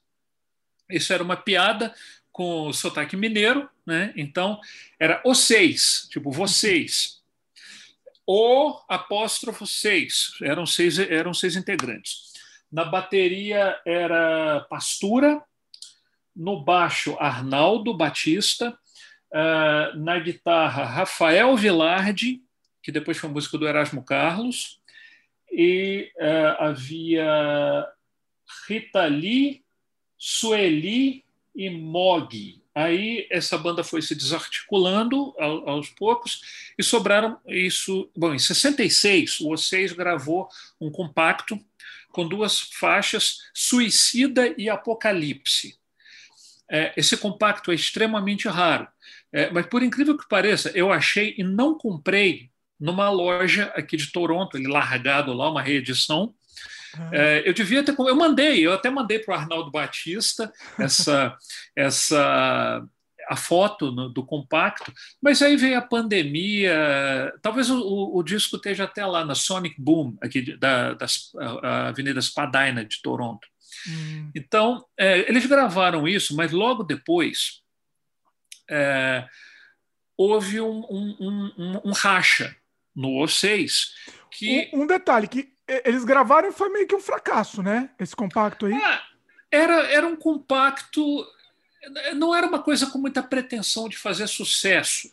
Isso 0.89 1.11
era 1.11 1.21
uma 1.21 1.35
piada 1.35 1.93
com 2.37 2.71
sotaque 2.71 3.17
mineiro, 3.17 3.67
né? 3.83 4.13
Então 4.15 4.61
era 4.99 5.19
os 5.25 5.39
seis, 5.39 6.07
tipo 6.11 6.29
vocês. 6.29 7.19
O 8.27 8.79
apóstrofo 8.87 9.65
seis, 9.65 10.37
eram 10.43 10.63
seis, 10.63 10.99
eram 10.99 11.33
seis 11.33 11.55
integrantes. 11.55 12.33
Na 12.71 12.85
bateria 12.85 13.81
era 13.83 14.59
Pastura, 14.69 15.41
no 16.35 16.63
baixo 16.63 17.17
Arnaldo 17.19 17.91
Batista, 17.97 18.77
uh, 19.31 19.97
na 19.97 20.19
guitarra 20.19 20.85
Rafael 20.85 21.57
Vilardi, 21.57 22.43
que 22.83 22.91
depois 22.91 23.17
foi 23.17 23.31
músico 23.31 23.57
do 23.57 23.67
Erasmo 23.67 24.05
Carlos, 24.05 24.79
e 25.51 26.11
uh, 26.17 26.65
havia 26.65 27.87
Rita 28.67 29.07
Lee, 29.07 29.63
Sueli 30.19 31.25
e 31.57 31.69
Mog. 31.69 32.61
Aí 32.73 33.27
essa 33.31 33.57
banda 33.57 33.83
foi 33.83 34.03
se 34.03 34.13
desarticulando 34.13 35.33
aos 35.39 35.89
poucos 35.89 36.69
e 36.77 36.83
sobraram 36.83 37.39
isso. 37.47 38.07
Bom, 38.15 38.35
em 38.35 38.39
66, 38.39 39.39
o 39.39 39.49
O6 39.49 39.95
gravou 39.95 40.47
um 40.79 40.91
compacto 40.91 41.59
com 42.11 42.27
duas 42.27 42.59
faixas, 42.59 43.39
Suicida 43.53 44.53
e 44.57 44.69
Apocalipse. 44.69 45.77
É, 46.69 46.93
esse 46.95 47.17
compacto 47.17 47.71
é 47.71 47.75
extremamente 47.75 48.47
raro, 48.47 48.87
é, 49.31 49.49
mas 49.49 49.65
por 49.65 49.81
incrível 49.81 50.17
que 50.17 50.27
pareça, 50.27 50.69
eu 50.75 50.91
achei 50.91 51.33
e 51.37 51.43
não 51.43 51.77
comprei 51.77 52.51
numa 52.79 53.09
loja 53.09 53.71
aqui 53.75 53.97
de 53.97 54.11
Toronto, 54.11 54.57
ele 54.57 54.67
largado 54.67 55.33
lá, 55.33 55.49
uma 55.49 55.61
reedição, 55.61 56.33
é, 57.11 57.43
eu 57.47 57.53
devia 57.53 57.83
ter. 57.83 57.95
Eu 57.97 58.15
mandei, 58.15 58.65
eu 58.65 58.73
até 58.73 58.89
mandei 58.89 59.19
para 59.19 59.35
o 59.35 59.37
Arnaldo 59.37 59.71
Batista 59.71 60.51
essa, 60.79 61.35
essa 61.75 62.83
a 63.29 63.35
foto 63.35 63.91
no, 63.91 64.09
do 64.09 64.25
compacto, 64.25 64.91
mas 65.21 65.41
aí 65.41 65.57
veio 65.57 65.77
a 65.77 65.81
pandemia. 65.81 67.33
Talvez 67.41 67.69
o, 67.69 68.15
o, 68.15 68.23
disco 68.23 68.55
esteja 68.55 68.85
até 68.85 69.05
lá 69.05 69.25
na 69.25 69.35
Sonic 69.35 69.75
Boom, 69.79 70.17
aqui 70.21 70.57
da, 70.57 70.93
das, 70.93 71.31
a 71.61 71.89
Avenida 71.89 72.21
Spadina 72.21 72.85
de 72.85 73.01
Toronto. 73.01 73.47
Hum. 73.87 74.31
Então, 74.33 74.85
é, 74.97 75.29
eles 75.29 75.45
gravaram 75.45 76.07
isso, 76.07 76.35
mas 76.35 76.51
logo 76.51 76.83
depois 76.83 77.61
é, 78.69 79.27
houve 80.15 80.61
um, 80.61 80.85
um, 80.89 81.15
um, 81.19 81.81
um, 81.85 81.91
racha 81.91 82.55
no 82.95 83.09
O6. 83.23 83.87
Que... 84.31 84.69
Um, 84.73 84.87
detalhe, 84.87 85.27
que 85.27 85.53
eles 85.67 86.03
gravaram 86.03 86.49
e 86.49 86.53
foi 86.53 86.69
meio 86.69 86.87
que 86.87 86.95
um 86.95 86.99
fracasso, 86.99 87.61
né? 87.61 87.89
Esse 87.99 88.15
compacto 88.15 88.65
aí. 88.65 88.73
É, 88.73 88.99
era, 89.51 89.91
era 89.91 90.07
um 90.07 90.15
compacto, 90.15 91.25
não 92.15 92.33
era 92.33 92.47
uma 92.47 92.61
coisa 92.61 92.87
com 92.87 92.97
muita 92.97 93.21
pretensão 93.23 93.87
de 93.87 93.97
fazer 93.97 94.27
sucesso. 94.27 95.11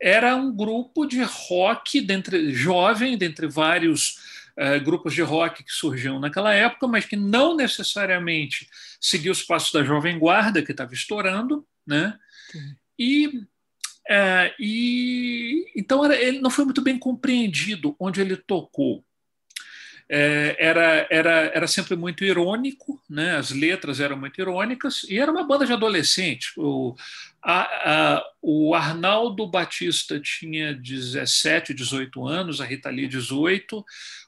Era 0.00 0.34
um 0.36 0.54
grupo 0.54 1.06
de 1.06 1.22
rock 1.22 2.00
dentre, 2.00 2.52
jovem, 2.52 3.16
dentre 3.16 3.46
vários 3.46 4.18
uh, 4.58 4.82
grupos 4.84 5.14
de 5.14 5.22
rock 5.22 5.62
que 5.62 5.72
surgiam 5.72 6.18
naquela 6.18 6.52
época, 6.52 6.86
mas 6.88 7.06
que 7.06 7.16
não 7.16 7.56
necessariamente 7.56 8.68
seguiu 9.00 9.32
os 9.32 9.42
passos 9.42 9.72
da 9.72 9.84
Jovem 9.84 10.18
Guarda, 10.18 10.62
que 10.62 10.72
estava 10.72 10.92
estourando. 10.92 11.66
Né? 11.86 12.18
E 12.98 13.46
é, 14.08 14.54
e 14.58 15.66
então 15.74 16.04
era, 16.04 16.14
ele 16.14 16.40
não 16.40 16.50
foi 16.50 16.64
muito 16.64 16.82
bem 16.82 16.98
compreendido 16.98 17.96
onde 17.98 18.20
ele 18.20 18.36
tocou. 18.36 19.04
É, 20.08 20.56
era, 20.58 21.06
era, 21.10 21.30
era 21.54 21.66
sempre 21.66 21.96
muito 21.96 22.24
irônico, 22.24 23.02
né? 23.08 23.36
as 23.36 23.50
letras 23.50 24.00
eram 24.00 24.16
muito 24.18 24.38
irônicas, 24.40 25.04
e 25.04 25.18
era 25.18 25.32
uma 25.32 25.44
banda 25.44 25.64
de 25.64 25.72
adolescente. 25.72 26.52
O, 26.56 26.94
a, 27.42 27.62
a, 27.62 28.24
o 28.40 28.74
Arnaldo 28.74 29.46
Batista 29.46 30.20
tinha 30.20 30.74
17, 30.74 31.72
18 31.72 32.26
anos, 32.26 32.60
a 32.60 32.64
Rita 32.64 32.90
Lee 32.90 33.08
18, 33.08 33.84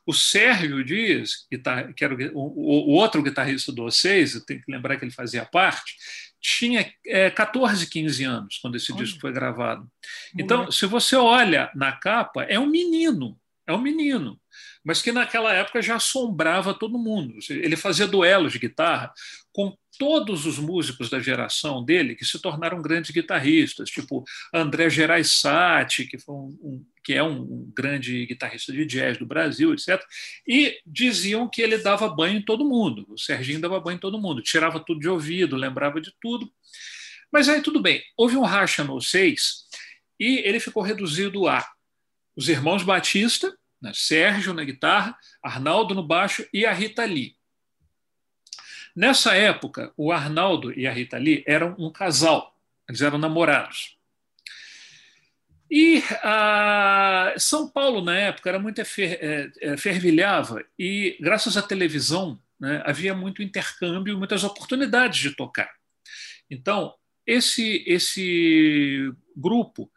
o 0.06 0.12
Sérgio 0.12 0.84
Dias, 0.84 1.46
que 1.96 2.04
era 2.04 2.14
o, 2.32 2.38
o, 2.38 2.90
o 2.90 2.92
outro 2.92 3.22
guitarrista 3.22 3.72
do 3.72 3.84
O6, 3.84 4.44
tem 4.46 4.60
que 4.60 4.70
lembrar 4.70 4.96
que 4.96 5.04
ele 5.04 5.12
fazia 5.12 5.44
parte, 5.44 5.96
tinha 6.40 6.92
é, 7.04 7.28
14, 7.28 7.88
15 7.88 8.24
anos 8.24 8.58
quando 8.58 8.76
esse 8.76 8.92
olha. 8.92 9.02
disco 9.02 9.20
foi 9.20 9.32
gravado. 9.32 9.90
Então, 10.38 10.70
se 10.70 10.86
você 10.86 11.16
olha 11.16 11.70
na 11.74 11.92
capa, 11.92 12.44
é 12.44 12.58
um 12.58 12.66
menino, 12.66 13.36
é 13.66 13.72
um 13.72 13.80
menino, 13.80 14.38
mas 14.86 15.02
que 15.02 15.10
naquela 15.10 15.52
época 15.52 15.82
já 15.82 15.96
assombrava 15.96 16.72
todo 16.72 16.96
mundo. 16.96 17.40
Ele 17.50 17.74
fazia 17.74 18.06
duelos 18.06 18.52
de 18.52 18.60
guitarra 18.60 19.12
com 19.52 19.76
todos 19.98 20.46
os 20.46 20.60
músicos 20.60 21.10
da 21.10 21.18
geração 21.18 21.84
dele 21.84 22.14
que 22.14 22.24
se 22.24 22.40
tornaram 22.40 22.80
grandes 22.80 23.10
guitarristas, 23.10 23.90
tipo 23.90 24.22
André 24.54 24.88
Gerais-Sati, 24.88 26.06
que, 26.06 26.16
um, 26.28 26.56
um, 26.62 26.86
que 27.02 27.14
é 27.14 27.22
um, 27.22 27.40
um, 27.40 27.72
grande 27.76 28.26
guitarrista 28.26 28.72
de 28.72 28.86
jazz 28.86 29.18
do 29.18 29.26
Brasil, 29.26 29.74
etc. 29.74 30.00
E 30.46 30.78
diziam 30.86 31.48
que 31.48 31.62
ele 31.62 31.78
dava 31.78 32.08
banho 32.08 32.38
em 32.38 32.42
todo 32.42 32.68
mundo. 32.68 33.06
O 33.08 33.18
Serginho 33.18 33.60
dava 33.60 33.80
banho 33.80 33.96
em 33.96 34.00
todo 34.00 34.20
mundo, 34.20 34.40
tirava 34.40 34.78
tudo 34.78 35.00
de 35.00 35.08
ouvido, 35.08 35.56
lembrava 35.56 36.00
de 36.00 36.14
tudo. 36.20 36.48
Mas 37.32 37.48
aí 37.48 37.60
tudo 37.60 37.82
bem, 37.82 38.04
houve 38.16 38.36
um 38.36 38.42
racha 38.42 38.84
no 38.84 39.00
seis 39.00 39.64
e 40.20 40.38
ele 40.44 40.60
ficou 40.60 40.80
reduzido 40.80 41.48
a 41.48 41.66
os 42.36 42.48
irmãos 42.48 42.84
Batista, 42.84 43.52
né, 43.86 43.92
Sérgio 43.94 44.52
na 44.52 44.64
guitarra, 44.64 45.16
Arnaldo 45.42 45.94
no 45.94 46.02
baixo 46.02 46.46
e 46.52 46.66
a 46.66 46.72
Rita 46.72 47.04
Lee. 47.04 47.36
Nessa 48.94 49.34
época, 49.34 49.92
o 49.96 50.10
Arnaldo 50.10 50.72
e 50.72 50.86
a 50.86 50.92
Rita 50.92 51.18
Lee 51.18 51.44
eram 51.46 51.76
um 51.78 51.90
casal, 51.90 52.58
eles 52.88 53.00
eram 53.00 53.18
namorados. 53.18 53.96
E 55.70 56.02
a 56.22 57.34
São 57.38 57.68
Paulo, 57.68 58.00
na 58.00 58.16
época, 58.16 58.48
era 58.48 58.58
muito 58.58 58.84
fer, 58.84 59.18
é, 59.20 59.50
é, 59.60 59.76
fervilhava, 59.76 60.64
e 60.78 61.16
graças 61.20 61.56
à 61.56 61.62
televisão 61.62 62.40
né, 62.58 62.82
havia 62.84 63.14
muito 63.14 63.42
intercâmbio, 63.42 64.18
muitas 64.18 64.44
oportunidades 64.44 65.20
de 65.20 65.36
tocar. 65.36 65.70
Então, 66.50 66.94
esse, 67.26 67.84
esse 67.86 69.12
grupo 69.36 69.90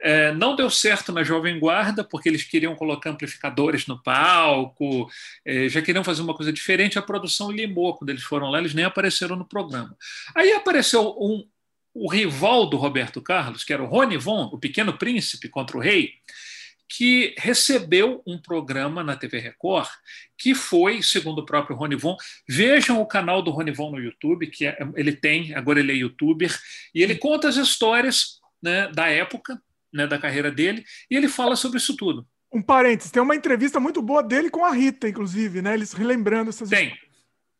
é, 0.00 0.32
não 0.32 0.54
deu 0.54 0.70
certo 0.70 1.12
na 1.12 1.22
Jovem 1.22 1.58
Guarda, 1.58 2.04
porque 2.04 2.28
eles 2.28 2.44
queriam 2.44 2.74
colocar 2.74 3.10
amplificadores 3.10 3.86
no 3.86 4.02
palco, 4.02 5.08
é, 5.44 5.68
já 5.68 5.80
queriam 5.80 6.04
fazer 6.04 6.22
uma 6.22 6.34
coisa 6.34 6.52
diferente. 6.52 6.98
A 6.98 7.02
produção 7.02 7.50
limou 7.50 7.96
quando 7.96 8.10
eles 8.10 8.22
foram 8.22 8.48
lá, 8.50 8.58
eles 8.58 8.74
nem 8.74 8.84
apareceram 8.84 9.36
no 9.36 9.44
programa. 9.44 9.96
Aí 10.34 10.52
apareceu 10.52 11.16
um, 11.18 11.46
o 11.94 12.10
rival 12.10 12.68
do 12.68 12.76
Roberto 12.76 13.22
Carlos, 13.22 13.64
que 13.64 13.72
era 13.72 13.82
o 13.82 13.86
Rony 13.86 14.18
Von, 14.18 14.50
o 14.52 14.58
Pequeno 14.58 14.96
Príncipe 14.96 15.48
contra 15.48 15.76
o 15.76 15.80
Rei, 15.80 16.12
que 16.88 17.34
recebeu 17.38 18.22
um 18.26 18.38
programa 18.38 19.02
na 19.02 19.16
TV 19.16 19.38
Record 19.38 19.88
que 20.38 20.54
foi, 20.54 21.02
segundo 21.02 21.40
o 21.40 21.46
próprio 21.46 21.76
Rony 21.76 21.96
Von, 21.96 22.16
vejam 22.48 23.00
o 23.00 23.06
canal 23.06 23.42
do 23.42 23.50
Rony 23.50 23.72
Von 23.72 23.90
no 23.90 23.98
YouTube, 23.98 24.46
que 24.48 24.66
é, 24.66 24.78
ele 24.94 25.12
tem, 25.12 25.54
agora 25.54 25.80
ele 25.80 25.92
é 25.92 25.96
youtuber, 25.96 26.54
e 26.94 27.02
ele 27.02 27.16
conta 27.16 27.48
as 27.48 27.56
histórias 27.56 28.40
né, 28.62 28.88
da 28.92 29.08
época 29.08 29.60
né, 29.96 30.06
da 30.06 30.18
carreira 30.18 30.50
dele, 30.50 30.84
e 31.10 31.16
ele 31.16 31.28
fala 31.28 31.56
sobre 31.56 31.78
isso 31.78 31.96
tudo. 31.96 32.26
Um 32.52 32.62
parênteses, 32.62 33.10
tem 33.10 33.22
uma 33.22 33.34
entrevista 33.34 33.80
muito 33.80 34.00
boa 34.00 34.22
dele 34.22 34.50
com 34.50 34.64
a 34.64 34.72
Rita, 34.72 35.08
inclusive, 35.08 35.60
né? 35.60 35.74
Eles 35.74 35.92
relembrando 35.92 36.50
essas 36.50 36.68
Tem. 36.70 36.96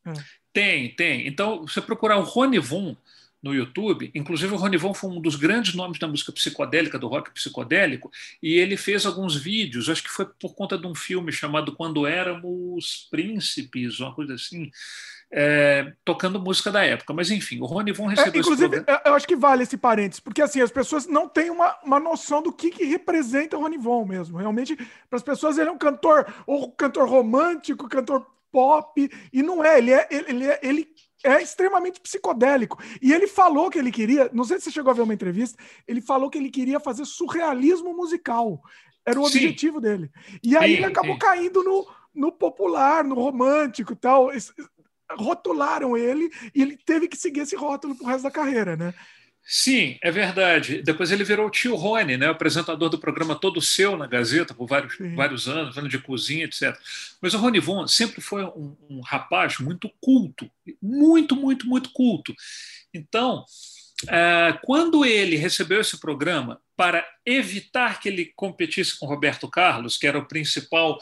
É. 0.06 0.12
Tem, 0.52 0.94
tem. 0.94 1.26
Então, 1.26 1.66
você 1.66 1.80
procurar 1.80 2.18
o 2.18 2.22
Rony 2.22 2.58
Von 2.58 2.96
no 3.42 3.54
YouTube, 3.54 4.10
inclusive 4.14 4.54
o 4.54 4.56
Rony 4.56 4.76
Von 4.76 4.94
foi 4.94 5.10
um 5.10 5.20
dos 5.20 5.36
grandes 5.36 5.74
nomes 5.74 5.98
da 5.98 6.08
música 6.08 6.32
psicodélica, 6.32 6.98
do 6.98 7.08
rock 7.08 7.30
psicodélico, 7.32 8.10
e 8.42 8.54
ele 8.54 8.76
fez 8.76 9.04
alguns 9.04 9.36
vídeos, 9.36 9.88
acho 9.88 10.02
que 10.02 10.08
foi 10.08 10.26
por 10.26 10.54
conta 10.54 10.78
de 10.78 10.86
um 10.86 10.94
filme 10.94 11.30
chamado 11.30 11.74
Quando 11.76 12.06
Éramos 12.06 13.06
Príncipes, 13.10 14.00
uma 14.00 14.14
coisa 14.14 14.34
assim, 14.34 14.70
é, 15.32 15.92
tocando 16.04 16.40
música 16.40 16.70
da 16.70 16.84
época. 16.84 17.12
Mas 17.12 17.30
enfim, 17.30 17.60
o 17.60 17.66
Rony 17.66 17.92
Von 17.92 18.06
recebeu 18.06 18.34
é, 18.34 18.38
Inclusive, 18.38 18.84
eu 19.04 19.14
acho 19.14 19.26
que 19.26 19.36
vale 19.36 19.62
esse 19.62 19.76
parênteses, 19.76 20.20
porque 20.20 20.42
assim, 20.42 20.60
as 20.60 20.70
pessoas 20.70 21.06
não 21.06 21.28
têm 21.28 21.50
uma, 21.50 21.76
uma 21.84 22.00
noção 22.00 22.42
do 22.42 22.52
que, 22.52 22.70
que 22.70 22.84
representa 22.84 23.56
o 23.56 23.60
Rony 23.60 23.78
Von 23.78 24.04
mesmo. 24.04 24.38
Realmente, 24.38 24.76
para 24.76 25.16
as 25.16 25.22
pessoas, 25.22 25.58
ele 25.58 25.68
é 25.68 25.72
um 25.72 25.78
cantor, 25.78 26.26
ou 26.46 26.70
cantor 26.72 27.08
romântico, 27.08 27.88
cantor 27.88 28.26
pop, 28.50 29.10
e 29.32 29.42
não 29.42 29.62
é, 29.62 29.78
ele 29.78 29.92
é, 29.92 30.08
ele, 30.10 30.24
ele 30.28 30.46
é, 30.46 30.60
ele 30.62 30.88
é 31.24 31.42
extremamente 31.42 32.00
psicodélico. 32.00 32.82
E 33.02 33.12
ele 33.12 33.26
falou 33.26 33.68
que 33.68 33.78
ele 33.78 33.90
queria, 33.90 34.30
não 34.32 34.44
sei 34.44 34.58
se 34.58 34.64
você 34.64 34.70
chegou 34.70 34.90
a 34.90 34.94
ver 34.94 35.02
uma 35.02 35.14
entrevista, 35.14 35.62
ele 35.86 36.00
falou 36.00 36.30
que 36.30 36.38
ele 36.38 36.50
queria 36.50 36.80
fazer 36.80 37.04
surrealismo 37.04 37.94
musical. 37.94 38.62
Era 39.04 39.20
o 39.20 39.28
sim. 39.28 39.38
objetivo 39.38 39.80
dele. 39.80 40.10
E 40.42 40.56
aí 40.56 40.72
sim, 40.72 40.76
ele 40.78 40.86
acabou 40.86 41.14
sim. 41.14 41.18
caindo 41.18 41.62
no, 41.62 41.86
no 42.14 42.32
popular, 42.32 43.04
no 43.04 43.14
romântico 43.14 43.92
e 43.92 43.96
tal 43.96 44.30
rotularam 45.12 45.96
ele 45.96 46.30
e 46.54 46.62
ele 46.62 46.76
teve 46.76 47.08
que 47.08 47.16
seguir 47.16 47.40
esse 47.40 47.56
rótulo 47.56 47.94
pro 47.94 48.06
resto 48.06 48.24
da 48.24 48.30
carreira, 48.30 48.76
né? 48.76 48.94
Sim, 49.48 49.96
é 50.02 50.10
verdade. 50.10 50.82
Depois 50.82 51.12
ele 51.12 51.22
virou 51.22 51.46
o 51.46 51.50
tio 51.50 51.76
Rony, 51.76 52.16
né, 52.16 52.26
o 52.26 52.32
apresentador 52.32 52.88
do 52.88 52.98
programa 52.98 53.36
Todo 53.36 53.62
Seu 53.62 53.96
na 53.96 54.08
Gazeta 54.08 54.52
por 54.52 54.66
vários, 54.66 54.96
vários 55.14 55.46
anos, 55.46 55.72
falando 55.72 55.88
de 55.88 56.00
cozinha, 56.00 56.46
etc. 56.46 56.76
Mas 57.22 57.32
o 57.32 57.38
Rony 57.38 57.60
Von 57.60 57.86
sempre 57.86 58.20
foi 58.20 58.42
um, 58.42 58.76
um, 58.90 59.00
rapaz 59.00 59.58
muito 59.58 59.88
culto, 60.00 60.50
muito, 60.82 61.36
muito, 61.36 61.64
muito 61.64 61.92
culto. 61.92 62.34
Então, 62.92 63.44
é, 64.08 64.58
quando 64.64 65.04
ele 65.04 65.36
recebeu 65.36 65.80
esse 65.80 66.00
programa 66.00 66.60
para 66.76 67.06
evitar 67.24 68.00
que 68.00 68.08
ele 68.08 68.32
competisse 68.34 68.98
com 68.98 69.06
Roberto 69.06 69.48
Carlos, 69.48 69.96
que 69.96 70.08
era 70.08 70.18
o 70.18 70.26
principal 70.26 70.98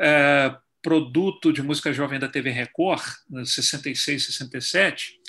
é, 0.00 0.54
produto 0.82 1.52
de 1.52 1.62
música 1.62 1.92
jovem 1.92 2.18
da 2.18 2.28
TV 2.28 2.50
Record, 2.50 3.02
66, 3.44 4.26
67, 4.26 5.20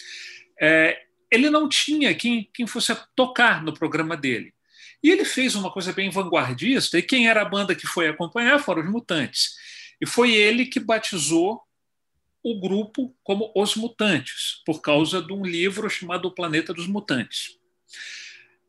é, 0.59 1.01
ele 1.31 1.49
não 1.49 1.67
tinha 1.67 2.13
quem, 2.13 2.49
quem 2.53 2.67
fosse 2.67 2.95
tocar 3.15 3.63
no 3.63 3.73
programa 3.73 4.15
dele. 4.15 4.53
E 5.01 5.09
ele 5.09 5.23
fez 5.23 5.55
uma 5.55 5.71
coisa 5.71 5.93
bem 5.93 6.09
vanguardista, 6.09 6.97
e 6.97 7.01
quem 7.01 7.27
era 7.27 7.41
a 7.41 7.45
banda 7.45 7.75
que 7.75 7.87
foi 7.87 8.07
acompanhar 8.07 8.59
foram 8.59 8.83
os 8.83 8.89
Mutantes. 8.89 9.55
E 10.01 10.05
foi 10.05 10.33
ele 10.33 10.65
que 10.65 10.79
batizou 10.79 11.61
o 12.43 12.59
grupo 12.59 13.15
como 13.23 13.51
Os 13.55 13.75
Mutantes, 13.75 14.61
por 14.65 14.81
causa 14.81 15.21
de 15.21 15.33
um 15.33 15.45
livro 15.45 15.89
chamado 15.89 16.27
O 16.27 16.31
Planeta 16.31 16.73
dos 16.73 16.87
Mutantes. 16.87 17.57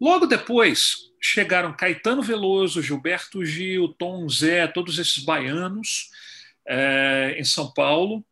Logo 0.01 0.27
depois, 0.27 1.11
chegaram 1.21 1.77
Caetano 1.77 2.23
Veloso, 2.23 2.83
Gilberto 2.83 3.45
Gil, 3.45 3.88
Tom 3.88 4.29
Zé, 4.29 4.66
todos 4.66 4.99
esses 4.99 5.19
baianos, 5.19 6.11
é, 6.71 7.35
em 7.37 7.43
São 7.43 7.73
Paulo, 7.73 8.25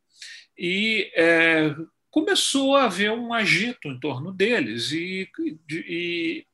e 0.56 1.10
é, 1.16 1.74
começou 2.08 2.76
a 2.76 2.84
haver 2.84 3.10
um 3.10 3.34
agito 3.34 3.88
em 3.88 3.98
torno 3.98 4.32
deles. 4.32 4.92
E, 4.92 5.28
e, 5.68 6.46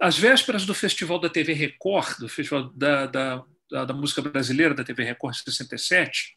às 0.00 0.16
vésperas 0.16 0.64
do 0.64 0.74
Festival 0.74 1.18
da 1.18 1.28
TV 1.28 1.52
Record, 1.52 2.18
do 2.20 2.28
Festival 2.28 2.70
da, 2.70 3.06
da, 3.06 3.44
da, 3.70 3.92
Música 3.92 4.22
Brasileira 4.22 4.74
da 4.74 4.84
TV 4.84 5.02
Record 5.02 5.34
67, 5.34 6.36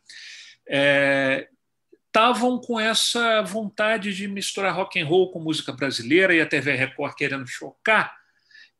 estavam 2.07 2.57
é, 2.57 2.65
com 2.65 2.79
essa 2.79 3.43
vontade 3.43 4.15
de 4.15 4.27
misturar 4.27 4.75
rock 4.75 4.99
and 4.99 5.05
roll 5.05 5.31
com 5.31 5.39
música 5.39 5.71
brasileira 5.71 6.33
e 6.33 6.41
a 6.41 6.45
TV 6.45 6.73
Record 6.73 7.15
querendo 7.15 7.47
chocar, 7.47 8.15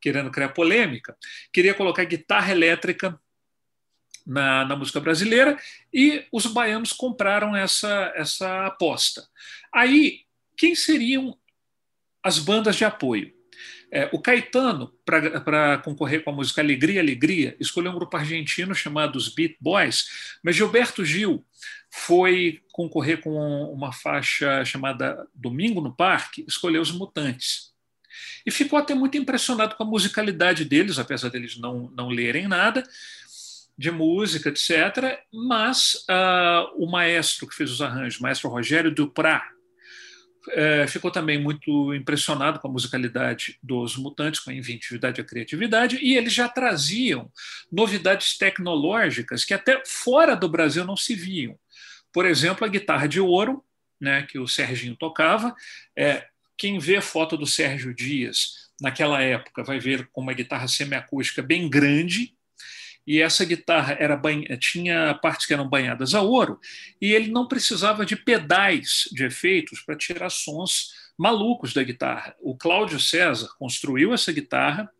querendo 0.00 0.30
criar 0.30 0.48
polêmica, 0.48 1.16
queria 1.52 1.74
colocar 1.74 2.04
guitarra 2.04 2.50
elétrica 2.50 3.20
na, 4.26 4.64
na, 4.64 4.76
música 4.76 5.00
brasileira 5.00 5.58
e 5.92 6.24
os 6.32 6.46
baianos 6.46 6.92
compraram 6.92 7.56
essa, 7.56 8.12
essa 8.14 8.66
aposta. 8.66 9.26
Aí, 9.72 10.20
quem 10.56 10.74
seriam 10.74 11.36
as 12.22 12.38
bandas 12.38 12.76
de 12.76 12.84
apoio? 12.84 13.32
É, 13.92 14.08
o 14.12 14.20
Caetano, 14.20 14.92
para 15.04 15.78
concorrer 15.78 16.22
com 16.22 16.30
a 16.30 16.34
música 16.34 16.60
Alegria, 16.60 17.00
Alegria, 17.00 17.56
escolheu 17.58 17.90
um 17.90 17.96
grupo 17.96 18.16
argentino 18.16 18.72
chamado 18.72 19.16
os 19.16 19.28
Beat 19.28 19.56
Boys, 19.60 20.38
mas 20.44 20.54
Gilberto 20.54 21.04
Gil 21.04 21.44
foi 21.90 22.60
concorrer 22.72 23.20
com 23.20 23.34
uma 23.72 23.92
faixa 23.92 24.64
chamada 24.64 25.26
Domingo 25.34 25.80
no 25.80 25.92
Parque, 25.92 26.44
escolheu 26.46 26.80
os 26.80 26.92
Mutantes. 26.92 27.70
E 28.46 28.50
ficou 28.50 28.78
até 28.78 28.94
muito 28.94 29.16
impressionado 29.16 29.74
com 29.74 29.82
a 29.82 29.86
musicalidade 29.86 30.64
deles, 30.64 30.98
apesar 30.98 31.28
deles 31.28 31.58
não, 31.58 31.90
não 31.90 32.08
lerem 32.08 32.46
nada 32.46 32.84
de 33.80 33.90
música, 33.90 34.50
etc. 34.50 35.18
Mas 35.32 36.04
uh, 36.10 36.70
o 36.76 36.86
maestro 36.86 37.46
que 37.46 37.54
fez 37.54 37.72
os 37.72 37.80
arranjos, 37.80 38.20
o 38.20 38.22
maestro 38.22 38.50
Rogério 38.50 38.94
Duprat, 38.94 39.42
é, 40.50 40.86
ficou 40.86 41.10
também 41.10 41.38
muito 41.38 41.94
impressionado 41.94 42.60
com 42.60 42.68
a 42.68 42.70
musicalidade 42.70 43.58
dos 43.62 43.96
Mutantes, 43.96 44.40
com 44.40 44.50
a 44.50 44.54
inventividade 44.54 45.18
e 45.18 45.22
a 45.22 45.24
criatividade, 45.24 45.98
e 46.02 46.16
eles 46.16 46.32
já 46.32 46.48
traziam 46.48 47.30
novidades 47.72 48.36
tecnológicas 48.36 49.44
que 49.44 49.54
até 49.54 49.82
fora 49.86 50.34
do 50.34 50.48
Brasil 50.48 50.84
não 50.84 50.96
se 50.96 51.14
viam. 51.14 51.58
Por 52.12 52.26
exemplo, 52.26 52.66
a 52.66 52.68
guitarra 52.68 53.06
de 53.06 53.20
ouro, 53.20 53.64
né, 53.98 54.22
que 54.22 54.38
o 54.38 54.48
Serginho 54.48 54.96
tocava. 54.96 55.54
É, 55.96 56.26
quem 56.56 56.78
vê 56.78 57.00
foto 57.00 57.36
do 57.36 57.46
Sérgio 57.46 57.94
Dias 57.94 58.70
naquela 58.80 59.22
época 59.22 59.62
vai 59.62 59.78
ver 59.78 60.08
com 60.10 60.20
uma 60.20 60.32
guitarra 60.32 60.68
semiacústica 60.68 61.42
bem 61.42 61.68
grande, 61.68 62.34
e 63.06 63.20
essa 63.20 63.44
guitarra 63.44 63.96
era 63.98 64.16
banha, 64.16 64.56
tinha 64.58 65.14
partes 65.14 65.46
que 65.46 65.52
eram 65.52 65.68
banhadas 65.68 66.14
a 66.14 66.20
ouro, 66.20 66.60
e 67.00 67.12
ele 67.12 67.30
não 67.30 67.48
precisava 67.48 68.04
de 68.04 68.16
pedais 68.16 69.08
de 69.12 69.24
efeitos 69.24 69.80
para 69.80 69.96
tirar 69.96 70.30
sons 70.30 70.90
malucos 71.18 71.74
da 71.74 71.82
guitarra. 71.82 72.34
O 72.40 72.56
Cláudio 72.56 72.98
César 72.98 73.48
construiu 73.58 74.14
essa 74.14 74.32
guitarra, 74.32 74.90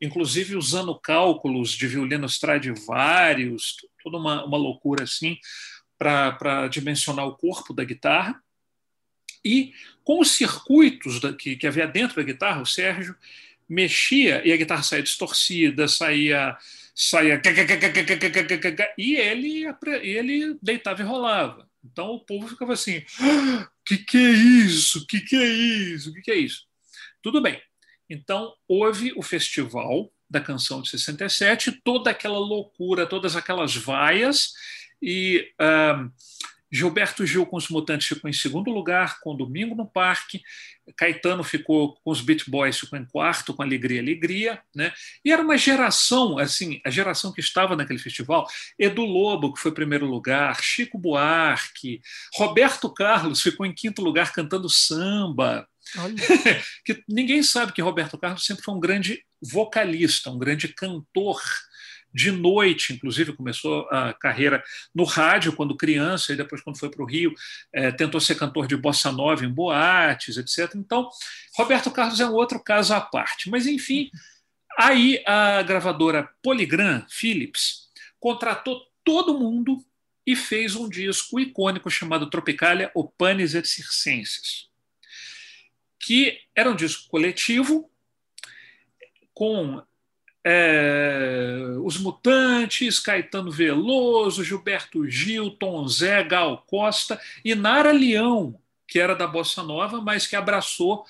inclusive 0.00 0.56
usando 0.56 0.98
cálculos 0.98 1.70
de 1.70 1.86
violino 1.86 2.26
Stradivarius, 2.26 3.76
toda 4.02 4.16
uma, 4.16 4.44
uma 4.44 4.56
loucura 4.56 5.04
assim, 5.04 5.36
para 5.98 6.68
dimensionar 6.68 7.26
o 7.26 7.36
corpo 7.36 7.74
da 7.74 7.84
guitarra. 7.84 8.40
E 9.44 9.72
com 10.02 10.20
os 10.20 10.32
circuitos 10.32 11.20
da, 11.20 11.32
que, 11.32 11.56
que 11.56 11.66
havia 11.66 11.86
dentro 11.86 12.16
da 12.16 12.22
guitarra, 12.22 12.62
o 12.62 12.66
Sérgio 12.66 13.16
mexia 13.68 14.46
e 14.46 14.52
a 14.52 14.56
guitarra 14.56 14.82
saía 14.82 15.02
distorcida, 15.02 15.88
saía 15.88 16.56
saía 16.96 17.40
e 18.96 19.16
ele, 19.16 19.64
ele 20.02 20.58
deitava 20.62 21.02
e 21.02 21.04
rolava. 21.04 21.68
Então 21.84 22.12
o 22.12 22.24
povo 22.24 22.48
ficava 22.48 22.72
assim: 22.72 23.04
ah, 23.20 23.68
que 23.84 23.98
que 23.98 24.16
é 24.16 24.30
isso? 24.30 25.06
Que 25.06 25.20
que 25.20 25.36
é 25.36 25.46
isso? 25.46 26.12
Que 26.14 26.22
que 26.22 26.30
é 26.30 26.36
isso? 26.36 26.62
Tudo 27.22 27.42
bem. 27.42 27.60
Então 28.08 28.54
houve 28.66 29.12
o 29.14 29.22
festival 29.22 30.10
da 30.28 30.40
canção 30.40 30.80
de 30.80 30.88
67, 30.88 31.80
toda 31.84 32.10
aquela 32.10 32.38
loucura, 32.38 33.06
todas 33.06 33.36
aquelas 33.36 33.76
vaias 33.76 34.52
e 35.00 35.52
uh, 35.60 36.10
Gilberto 36.70 37.24
Gil 37.24 37.46
com 37.46 37.56
os 37.56 37.68
Mutantes 37.68 38.08
ficou 38.08 38.28
em 38.28 38.32
segundo 38.32 38.70
lugar, 38.70 39.20
com 39.20 39.36
Domingo 39.36 39.74
no 39.74 39.86
Parque. 39.86 40.42
Caetano 40.96 41.42
ficou 41.44 41.94
com 42.02 42.10
os 42.10 42.20
Beat 42.20 42.48
Boys, 42.48 42.78
ficou 42.78 42.98
em 42.98 43.04
quarto, 43.04 43.54
com 43.54 43.62
Alegria, 43.62 44.00
Alegria. 44.00 44.60
Né? 44.74 44.92
E 45.24 45.32
era 45.32 45.42
uma 45.42 45.56
geração, 45.56 46.38
assim, 46.38 46.80
a 46.84 46.90
geração 46.90 47.32
que 47.32 47.40
estava 47.40 47.76
naquele 47.76 47.98
festival. 47.98 48.46
Edu 48.78 49.04
Lobo, 49.04 49.52
que 49.52 49.60
foi 49.60 49.72
primeiro 49.72 50.06
lugar, 50.06 50.60
Chico 50.62 50.98
Buarque, 50.98 52.00
Roberto 52.34 52.92
Carlos 52.92 53.42
ficou 53.42 53.64
em 53.64 53.72
quinto 53.72 54.02
lugar 54.02 54.32
cantando 54.32 54.68
samba. 54.68 55.68
que 56.84 57.02
ninguém 57.08 57.42
sabe 57.42 57.72
que 57.72 57.80
Roberto 57.80 58.18
Carlos 58.18 58.44
sempre 58.44 58.64
foi 58.64 58.74
um 58.74 58.80
grande 58.80 59.24
vocalista, 59.40 60.30
um 60.30 60.38
grande 60.38 60.68
cantor 60.68 61.40
de 62.12 62.30
noite, 62.30 62.92
inclusive 62.92 63.32
começou 63.34 63.86
a 63.90 64.12
carreira 64.14 64.62
no 64.94 65.04
rádio 65.04 65.52
quando 65.52 65.76
criança, 65.76 66.32
e 66.32 66.36
depois, 66.36 66.62
quando 66.62 66.78
foi 66.78 66.88
para 66.88 67.02
o 67.02 67.06
Rio, 67.06 67.34
é, 67.72 67.92
tentou 67.92 68.20
ser 68.20 68.36
cantor 68.36 68.66
de 68.66 68.76
bossa 68.76 69.12
nova 69.12 69.44
em 69.44 69.50
boates, 69.50 70.36
etc. 70.36 70.74
Então, 70.76 71.08
Roberto 71.56 71.90
Carlos 71.90 72.18
é 72.20 72.26
um 72.26 72.32
outro 72.32 72.58
caso 72.58 72.94
à 72.94 73.00
parte. 73.00 73.50
Mas, 73.50 73.66
enfim, 73.66 74.10
aí 74.78 75.22
a 75.26 75.62
gravadora 75.62 76.28
Polygram 76.42 77.04
Philips 77.08 77.90
contratou 78.18 78.80
todo 79.04 79.38
mundo 79.38 79.84
e 80.26 80.34
fez 80.34 80.74
um 80.74 80.88
disco 80.88 81.38
icônico 81.38 81.88
chamado 81.90 82.28
Tropicalia 82.28 82.90
Opanes 82.94 83.54
et 83.54 83.64
Circenses, 83.66 84.68
que 86.00 86.40
era 86.54 86.70
um 86.70 86.74
disco 86.74 87.08
coletivo 87.08 87.90
com 89.32 89.82
é, 90.48 91.58
Os 91.82 91.98
Mutantes, 91.98 93.00
Caetano 93.00 93.50
Veloso, 93.50 94.44
Gilberto 94.44 95.04
Gil, 95.10 95.50
Tom 95.50 95.88
Zé, 95.88 96.22
Gal 96.22 96.62
Costa 96.68 97.20
e 97.44 97.52
Nara 97.56 97.90
Leão, 97.90 98.56
que 98.86 99.00
era 99.00 99.16
da 99.16 99.26
Bossa 99.26 99.64
Nova, 99.64 100.00
mas 100.00 100.24
que 100.24 100.36
abraçou 100.36 101.04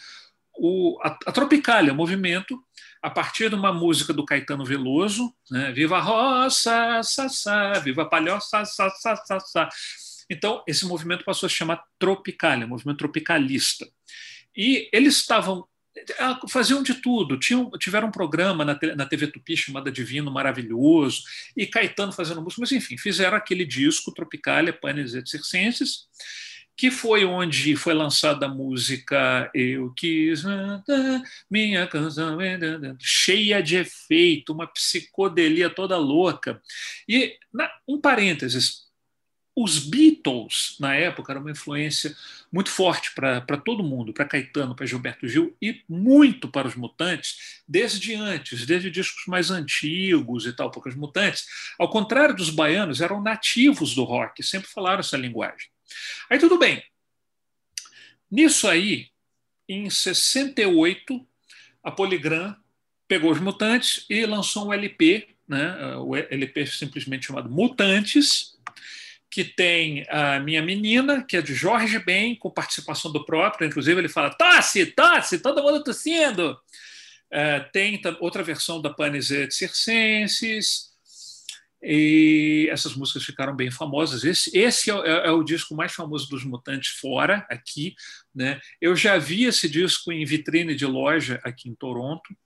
o, 0.55 0.99
a, 1.03 1.09
a 1.27 1.33
Tropicália, 1.33 1.93
movimento, 1.93 2.59
a 3.03 3.11
partir 3.11 3.51
de 3.51 3.55
uma 3.55 3.75
música 3.75 4.11
do 4.15 4.25
Caetano 4.25 4.65
Veloso, 4.65 5.31
né? 5.51 5.71
Viva 5.71 5.99
a 5.99 6.01
roça, 6.01 7.03
sa, 7.03 7.29
sa, 7.29 7.75
viva 7.75 8.03
a 8.03 8.07
palhoça, 8.07 8.65
sa, 8.65 8.89
sa, 8.89 9.17
sa, 9.17 9.39
sa. 9.39 9.69
Então, 10.31 10.65
esse 10.67 10.87
movimento 10.87 11.27
passou 11.27 11.47
a 11.47 11.51
se 11.51 11.57
chamar 11.57 11.85
Tropicália, 11.99 12.67
movimento 12.67 12.99
tropicalista. 12.99 13.87
E 14.57 14.89
eles 14.95 15.17
estavam 15.17 15.69
faziam 16.49 16.83
de 16.83 16.95
tudo. 16.95 17.39
Tinham, 17.39 17.71
tiveram 17.79 18.09
um 18.09 18.13
programa 18.13 18.65
na, 18.65 18.79
na 18.97 19.07
TV 19.07 19.27
Tupi 19.29 19.57
chamado 19.57 19.91
Divino 19.91 20.31
Maravilhoso, 20.31 21.23
e 21.57 21.67
Caetano 21.67 22.13
fazendo 22.13 22.43
música, 22.43 22.61
mas 22.61 22.73
enfim, 22.73 22.97
fizeram 22.97 23.37
aquele 23.37 23.65
disco 23.65 24.13
Tropicalia, 24.13 24.73
Panes 24.73 25.15
et 25.15 25.27
Circenses, 25.29 26.07
que 26.77 26.91
foi 26.91 27.25
onde 27.25 27.75
foi 27.75 27.95
lançada 27.95 28.47
a 28.47 28.51
música 28.51 29.51
Eu 29.55 29.93
Quis 29.95 30.43
Minha 31.51 31.87
Canção, 31.87 32.37
cheia 32.99 33.63
de 33.63 33.77
efeito, 33.77 34.53
uma 34.53 34.67
psicodelia 34.67 35.71
toda 35.71 35.97
louca. 35.97 36.61
E, 37.09 37.39
um 37.89 37.99
parênteses, 37.99 38.86
os 39.59 39.79
Beatles, 39.79 40.77
na 40.79 40.95
época, 40.95 41.33
eram 41.33 41.41
uma 41.41 41.51
influência 41.51 42.15
muito 42.53 42.69
forte 42.71 43.15
para 43.15 43.57
todo 43.57 43.83
mundo, 43.83 44.13
para 44.13 44.27
Caetano, 44.27 44.77
para 44.77 44.85
Gilberto 44.85 45.27
Gil 45.27 45.57
e 45.63 45.83
muito 45.89 46.47
para 46.47 46.69
os 46.69 46.75
Mutantes, 46.75 47.63
desde 47.67 48.15
antes, 48.15 48.67
desde 48.67 48.91
discos 48.91 49.25
mais 49.27 49.51
antigos 49.51 50.45
e 50.45 50.53
tal, 50.53 50.71
porque 50.71 50.91
os 50.91 50.95
Mutantes, 50.95 51.47
ao 51.79 51.89
contrário 51.89 52.37
dos 52.37 52.51
baianos, 52.51 53.01
eram 53.01 53.23
nativos 53.23 53.95
do 53.95 54.05
rock, 54.05 54.43
sempre 54.43 54.69
falaram 54.69 55.01
essa 55.01 55.17
linguagem. 55.17 55.71
Aí 56.29 56.39
tudo 56.39 56.59
bem. 56.59 56.85
Nisso 58.31 58.69
aí, 58.69 59.09
em 59.67 59.89
68, 59.89 61.27
a 61.83 61.91
Polygram 61.91 62.55
pegou 63.09 63.33
os 63.33 63.41
Mutantes 63.41 64.05
e 64.11 64.27
lançou 64.27 64.69
um 64.69 64.73
LP, 64.73 65.29
né, 65.49 65.97
o 65.97 66.15
LP 66.15 66.67
simplesmente 66.67 67.27
chamado 67.27 67.49
Mutantes, 67.49 68.55
que 69.31 69.45
tem 69.45 70.05
a 70.09 70.41
Minha 70.41 70.63
Menina, 70.63 71.23
que 71.23 71.37
é 71.37 71.43
de 71.43 71.55
Jorge 71.55 71.99
Ben, 71.99 72.35
com 72.37 72.51
participação 72.51 73.13
do 73.13 73.25
próprio, 73.25 73.67
inclusive 73.67 74.01
ele 74.01 74.09
fala 74.09 74.31
tosse, 74.31 74.87
tosse, 74.87 75.39
todo 75.41 75.63
mundo 75.63 75.83
tossindo. 75.83 76.59
É, 77.31 77.61
tem 77.61 78.01
outra 78.21 78.43
versão 78.43 78.81
da 78.81 78.91
Panis 78.91 79.29
Circenses, 79.51 80.97
e 81.83 82.69
essas 82.71 82.97
músicas 82.97 83.25
ficaram 83.25 83.55
bem 83.55 83.71
famosas. 83.71 84.25
Esse, 84.25 84.57
esse 84.59 84.91
é, 84.91 84.95
é, 84.95 85.27
é, 85.29 85.31
o 85.31 85.45
disco 85.45 85.75
mais 85.75 85.93
famoso 85.93 86.29
dos 86.29 86.45
Mutantes 86.45 86.91
fora, 86.99 87.47
aqui. 87.49 87.95
Né? 88.35 88.61
Eu 88.81 88.97
já 88.97 89.19
vi 89.19 89.45
esse 89.45 89.69
disco 89.69 90.11
em 90.11 90.25
vitrine 90.25 90.75
de 90.75 90.85
loja 90.85 91.41
aqui 91.45 91.69
em 91.69 91.75
Toronto, 91.75 92.37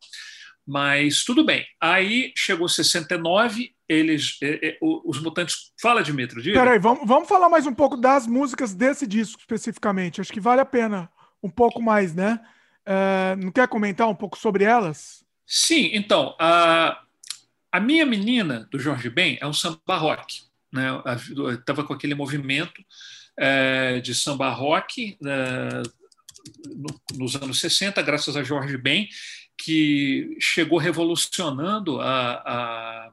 mas 0.67 1.25
tudo 1.25 1.43
bem. 1.43 1.67
Aí 1.81 2.33
chegou 2.37 2.69
69, 2.69 3.75
eles, 3.91 4.39
é, 4.41 4.69
é, 4.69 4.79
os 4.81 5.21
mutantes. 5.21 5.73
Fala, 5.83 6.01
Dimitro, 6.01 6.41
diga. 6.41 6.61
Peraí, 6.61 6.79
vamos, 6.79 7.05
vamos 7.05 7.29
falar 7.29 7.49
mais 7.49 7.67
um 7.67 7.75
pouco 7.75 7.97
das 7.97 8.25
músicas 8.25 8.73
desse 8.73 9.05
disco 9.05 9.41
especificamente. 9.41 10.21
Acho 10.21 10.33
que 10.33 10.39
vale 10.39 10.61
a 10.61 10.65
pena 10.65 11.11
um 11.43 11.51
pouco 11.51 11.83
mais, 11.83 12.15
né? 12.15 12.39
É, 12.87 13.35
não 13.35 13.51
quer 13.51 13.67
comentar 13.67 14.09
um 14.09 14.15
pouco 14.15 14.39
sobre 14.39 14.63
elas? 14.63 15.25
Sim, 15.45 15.91
então. 15.93 16.37
A, 16.39 17.03
a 17.73 17.81
Minha 17.81 18.07
Menina, 18.07 18.69
do 18.71 18.79
Jorge 18.79 19.11
Ben, 19.11 19.37
é 19.41 19.47
um 19.47 19.53
samba 19.53 19.97
rock. 19.97 20.43
Né? 20.73 20.87
Estava 21.59 21.83
com 21.83 21.93
aquele 21.93 22.15
movimento 22.15 22.81
é, 23.37 23.99
de 23.99 24.15
samba 24.15 24.51
rock 24.51 25.19
é, 25.27 25.83
no, 26.69 27.01
nos 27.19 27.35
anos 27.35 27.59
60, 27.59 28.01
graças 28.03 28.37
a 28.37 28.45
Jorge 28.45 28.77
Ben, 28.77 29.09
que 29.59 30.37
chegou 30.39 30.79
revolucionando 30.79 32.01
a, 32.01 32.35
a 32.35 33.11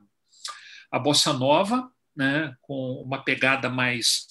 a 0.92 1.00
bossa 1.00 1.34
nova, 1.34 1.92
né, 2.16 2.56
com 2.62 3.02
uma 3.04 3.24
pegada 3.24 3.70
mais 3.70 4.28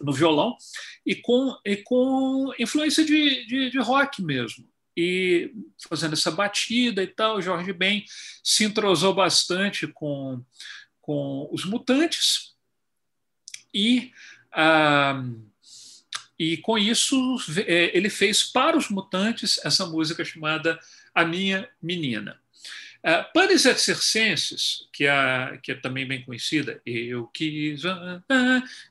no 0.00 0.12
violão 0.12 0.56
e 1.04 1.14
com, 1.14 1.56
e 1.64 1.76
com 1.76 2.52
influência 2.58 3.04
de, 3.04 3.46
de, 3.46 3.70
de 3.70 3.78
rock 3.78 4.22
mesmo 4.22 4.68
e 4.96 5.52
fazendo 5.88 6.14
essa 6.14 6.30
batida 6.30 7.02
e 7.02 7.06
tal. 7.06 7.42
Jorge 7.42 7.72
Ben 7.72 8.04
se 8.42 8.64
entrosou 8.64 9.14
bastante 9.14 9.86
com, 9.86 10.42
com 11.00 11.48
os 11.52 11.64
mutantes 11.64 12.54
e, 13.74 14.10
ah, 14.52 15.22
e 16.38 16.56
com 16.56 16.78
isso 16.78 17.36
é, 17.66 17.96
ele 17.96 18.08
fez 18.08 18.42
para 18.42 18.76
os 18.76 18.88
mutantes 18.88 19.60
essa 19.64 19.84
música 19.84 20.24
chamada 20.24 20.78
A 21.14 21.24
Minha 21.24 21.68
Menina. 21.82 22.40
Uh, 23.06 23.22
Panis 23.32 23.64
et 23.66 23.76
que 24.92 25.06
é, 25.06 25.58
que 25.62 25.70
é 25.70 25.74
também 25.76 26.04
bem 26.08 26.24
conhecida, 26.24 26.82
Eu 26.84 27.28
quis 27.28 27.82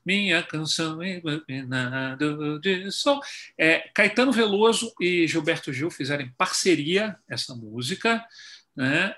minha 0.05 0.41
canção 0.41 1.03
iluminado 1.03 2.57
de 2.61 2.89
sol. 2.93 3.19
É, 3.57 3.79
Caetano 3.93 4.31
Veloso 4.31 4.93
e 5.01 5.27
Gilberto 5.27 5.73
Gil 5.73 5.91
fizeram 5.91 6.31
parceria 6.37 7.17
essa 7.27 7.53
música, 7.53 8.25
né? 8.73 9.13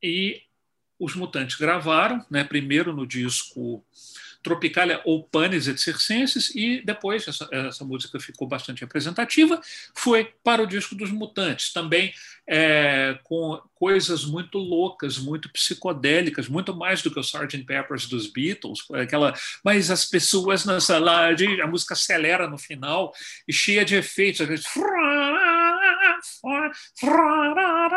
e 0.00 0.42
os 0.96 1.16
Mutantes 1.16 1.56
gravaram, 1.56 2.24
né? 2.30 2.44
primeiro 2.44 2.94
no 2.94 3.04
disco 3.04 3.84
Tropicalia 4.42 5.00
ou 5.04 5.22
Panis 5.22 5.68
et 5.68 5.78
Circenses, 5.78 6.54
e 6.54 6.82
depois 6.84 7.26
essa, 7.28 7.48
essa, 7.52 7.84
música 7.84 8.18
ficou 8.18 8.48
bastante 8.48 8.80
representativa, 8.80 9.60
foi 9.94 10.32
para 10.42 10.62
o 10.62 10.66
disco 10.66 10.94
dos 10.94 11.10
Mutantes, 11.10 11.72
também 11.72 12.12
é, 12.46 13.18
com 13.24 13.60
coisas 13.74 14.24
muito 14.24 14.58
loucas, 14.58 15.18
muito 15.18 15.50
psicodélicas, 15.52 16.48
muito 16.48 16.74
mais 16.74 17.02
do 17.02 17.10
que 17.10 17.18
o 17.18 17.22
Sgt. 17.22 17.64
Peppers 17.64 18.06
dos 18.06 18.26
Beatles, 18.26 18.80
aquela, 18.92 19.34
mas 19.62 19.90
as 19.90 20.04
pessoas 20.04 20.64
na 20.64 20.80
sala, 20.80 21.30
a 21.62 21.66
música 21.66 21.94
acelera 21.94 22.48
no 22.48 22.58
final 22.58 23.12
e 23.46 23.52
cheia 23.52 23.84
de 23.84 23.96
efeitos, 23.96 24.40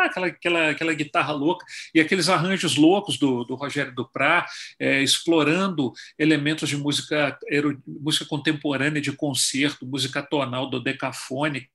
aquela, 0.04 0.26
aquela, 0.26 0.70
aquela 0.70 0.94
guitarra 0.94 1.32
louca 1.32 1.64
e 1.94 2.00
aqueles 2.00 2.28
arranjos 2.28 2.76
loucos 2.76 3.18
do, 3.18 3.44
do 3.44 3.54
Rogério 3.54 3.94
Duprat, 3.94 4.46
é, 4.78 5.02
explorando 5.02 5.92
elementos 6.18 6.68
de 6.68 6.76
música, 6.76 7.38
música 7.86 8.24
contemporânea 8.24 9.00
de 9.00 9.12
concerto, 9.12 9.86
música 9.86 10.22
tonal, 10.22 10.68
dodecafônica, 10.68 11.68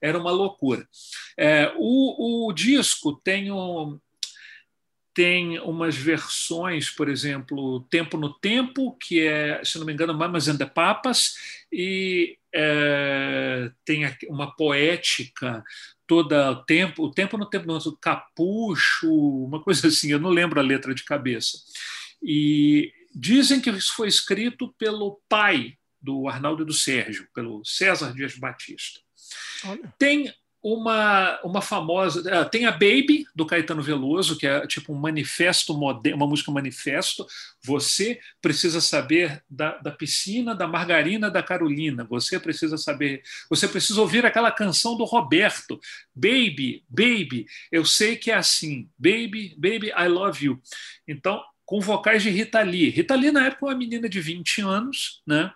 era 0.00 0.18
uma 0.18 0.30
loucura. 0.30 0.86
É, 1.38 1.72
o, 1.76 2.48
o 2.48 2.52
disco 2.52 3.20
tem 3.24 3.50
um, 3.50 3.98
tem 5.14 5.58
umas 5.60 5.96
versões, 5.96 6.90
por 6.90 7.08
exemplo, 7.08 7.80
Tempo 7.90 8.16
no 8.16 8.32
Tempo, 8.32 8.96
que 9.00 9.20
é, 9.20 9.62
se 9.64 9.78
não 9.78 9.86
me 9.86 9.92
engano, 9.92 10.14
Mamas 10.14 10.48
and 10.48 10.56
the 10.56 10.66
Papas, 10.66 11.34
e 11.70 12.38
é, 12.54 13.70
tem 13.84 14.04
uma 14.28 14.54
poética 14.54 15.62
toda 16.06 16.50
o 16.50 16.56
tempo, 16.64 17.04
o 17.04 17.10
tempo 17.10 17.38
no 17.38 17.46
tempo, 17.46 17.66
no 17.66 17.96
capucho, 17.96 19.10
uma 19.44 19.62
coisa 19.62 19.88
assim, 19.88 20.10
eu 20.10 20.20
não 20.20 20.30
lembro 20.30 20.60
a 20.60 20.62
letra 20.62 20.94
de 20.94 21.04
cabeça. 21.04 21.58
E 22.22 22.92
dizem 23.14 23.60
que 23.60 23.70
isso 23.70 23.94
foi 23.94 24.08
escrito 24.08 24.74
pelo 24.78 25.20
pai 25.28 25.76
do 26.00 26.28
Arnaldo 26.28 26.62
e 26.62 26.66
do 26.66 26.72
Sérgio, 26.72 27.28
pelo 27.34 27.64
César 27.64 28.12
Dias 28.12 28.36
Batista. 28.36 29.00
Olha. 29.64 29.94
Tem 29.98 30.32
uma, 30.62 31.40
uma 31.42 31.60
famosa. 31.60 32.22
Ah, 32.32 32.44
tem 32.44 32.66
a 32.66 32.70
Baby, 32.70 33.26
do 33.34 33.44
Caetano 33.44 33.82
Veloso, 33.82 34.38
que 34.38 34.46
é 34.46 34.64
tipo 34.66 34.92
um 34.92 34.98
manifesto 34.98 35.74
moderno, 35.76 36.18
uma 36.18 36.26
música 36.26 36.52
manifesto. 36.52 37.26
Você 37.64 38.20
precisa 38.40 38.80
saber 38.80 39.42
da, 39.50 39.78
da 39.78 39.90
piscina, 39.90 40.54
da 40.54 40.68
margarina, 40.68 41.30
da 41.30 41.42
Carolina. 41.42 42.04
Você 42.04 42.38
precisa 42.38 42.78
saber. 42.78 43.22
Você 43.50 43.66
precisa 43.66 44.00
ouvir 44.00 44.24
aquela 44.24 44.52
canção 44.52 44.96
do 44.96 45.04
Roberto. 45.04 45.80
Baby, 46.14 46.84
baby, 46.88 47.46
eu 47.70 47.84
sei 47.84 48.14
que 48.14 48.30
é 48.30 48.34
assim. 48.34 48.88
Baby, 48.96 49.56
baby, 49.58 49.88
I 49.88 50.06
love 50.06 50.44
you. 50.44 50.62
Então, 51.08 51.42
com 51.64 51.80
vocais 51.80 52.22
de 52.22 52.30
Rita 52.30 52.60
Lee. 52.60 52.90
Rita 52.90 53.16
Lee, 53.16 53.32
na 53.32 53.46
época, 53.46 53.66
é 53.66 53.68
uma 53.70 53.78
menina 53.78 54.08
de 54.08 54.20
20 54.20 54.60
anos, 54.60 55.22
né? 55.26 55.50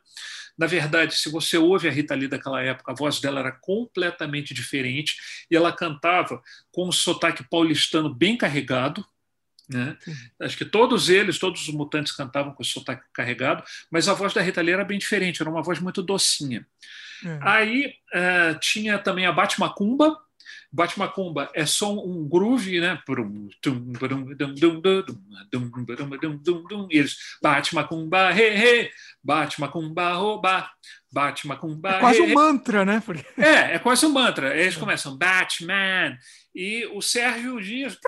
Na 0.56 0.66
verdade, 0.66 1.14
se 1.14 1.30
você 1.30 1.58
ouve 1.58 1.88
a 1.88 1.90
Rita 1.90 2.14
Lee 2.14 2.28
daquela 2.28 2.62
época, 2.62 2.92
a 2.92 2.94
voz 2.94 3.20
dela 3.20 3.40
era 3.40 3.52
completamente 3.52 4.54
diferente 4.54 5.16
e 5.50 5.56
ela 5.56 5.72
cantava 5.72 6.42
com 6.72 6.88
um 6.88 6.92
sotaque 6.92 7.44
paulistano 7.48 8.12
bem 8.12 8.36
carregado. 8.36 9.04
Né? 9.68 9.96
Acho 10.40 10.56
que 10.56 10.64
todos 10.64 11.08
eles, 11.08 11.38
todos 11.38 11.68
os 11.68 11.74
mutantes 11.74 12.12
cantavam 12.12 12.52
com 12.52 12.62
esse 12.62 12.72
sotaque 12.72 13.04
carregado, 13.12 13.62
mas 13.90 14.08
a 14.08 14.14
voz 14.14 14.32
da 14.32 14.40
Rita 14.40 14.62
Lee 14.62 14.72
era 14.72 14.84
bem 14.84 14.98
diferente, 14.98 15.42
era 15.42 15.50
uma 15.50 15.62
voz 15.62 15.80
muito 15.80 16.02
docinha. 16.02 16.66
É. 17.24 17.38
Aí 17.42 17.94
uh, 18.14 18.58
tinha 18.60 18.98
também 18.98 19.26
a 19.26 19.32
Batmacumba, 19.32 20.16
Batmacumba 20.76 21.50
é 21.54 21.64
só 21.64 21.90
um 21.90 22.28
groove, 22.28 22.80
né? 22.80 23.02
E 26.90 26.98
eles 26.98 27.16
Batmacumba, 27.42 28.30
he, 28.32 28.42
he, 28.42 28.90
Batmacumba, 29.24 30.12
roba, 30.12 30.70
Batmacumba. 31.10 31.88
É 31.88 32.00
quase 32.00 32.20
um 32.20 32.34
mantra, 32.34 32.84
né? 32.84 33.02
É, 33.38 33.76
é 33.76 33.78
quase 33.78 34.04
um 34.04 34.12
mantra. 34.12 34.54
Eles 34.54 34.76
começam 34.76 35.16
Batman 35.16 36.18
e 36.54 36.84
o 36.92 37.00
Sérgio 37.00 37.58
Dias 37.58 37.98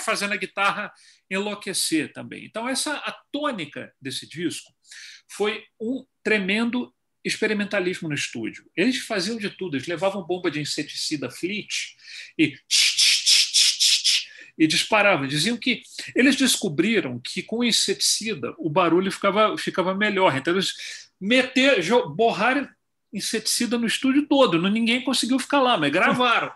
fazendo 0.00 0.34
a 0.34 0.36
guitarra 0.36 0.92
enlouquecer 1.30 2.12
também. 2.12 2.44
Então 2.44 2.68
essa 2.68 2.94
a 2.96 3.16
tônica 3.30 3.92
desse 4.00 4.28
disco 4.28 4.72
foi 5.28 5.62
um 5.80 6.04
tremendo 6.24 6.92
experimentalismo 7.26 8.08
no 8.08 8.14
estúdio. 8.14 8.64
Eles 8.76 8.98
faziam 8.98 9.36
de 9.36 9.50
tudo, 9.50 9.76
eles 9.76 9.86
levavam 9.86 10.26
bomba 10.26 10.50
de 10.50 10.60
inseticida 10.60 11.30
Fleet 11.30 11.96
e 12.38 12.56
e 14.58 14.66
disparavam. 14.66 15.26
Diziam 15.26 15.56
que 15.56 15.82
eles 16.14 16.34
descobriram 16.36 17.18
que 17.18 17.42
com 17.42 17.62
inseticida 17.62 18.54
o 18.58 18.70
barulho 18.70 19.12
ficava, 19.12 19.56
ficava 19.58 19.94
melhor. 19.94 20.34
Então 20.34 20.54
eles 20.54 21.08
meter, 21.20 21.84
borraram 22.14 22.66
inseticida 23.12 23.78
no 23.78 23.86
estúdio 23.86 24.26
todo. 24.26 24.58
Ninguém 24.70 25.04
conseguiu 25.04 25.38
ficar 25.38 25.60
lá, 25.60 25.76
mas 25.76 25.92
gravaram. 25.92 26.52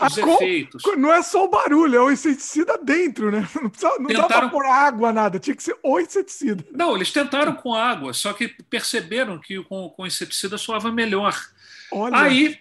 Os 0.00 0.18
efeitos. 0.18 0.82
Não 0.96 1.12
é 1.12 1.22
só 1.22 1.44
o 1.44 1.48
barulho, 1.48 1.96
é 1.96 2.00
o 2.00 2.10
inseticida 2.10 2.78
dentro, 2.78 3.30
né? 3.30 3.48
Não, 3.60 3.70
precisa, 3.70 3.98
não 3.98 4.06
tentaram... 4.06 4.28
dá 4.28 4.38
para 4.38 4.48
pôr 4.48 4.66
água, 4.66 5.12
nada. 5.12 5.38
Tinha 5.38 5.56
que 5.56 5.62
ser 5.62 5.76
o 5.82 6.00
inseticida. 6.00 6.64
Não, 6.72 6.94
eles 6.94 7.12
tentaram 7.12 7.54
com 7.54 7.74
água, 7.74 8.12
só 8.12 8.32
que 8.32 8.48
perceberam 8.48 9.38
que 9.38 9.62
com, 9.64 9.88
com 9.90 10.06
inseticida 10.06 10.58
soava 10.58 10.90
melhor. 10.90 11.34
Olha. 11.90 12.16
Aí, 12.16 12.58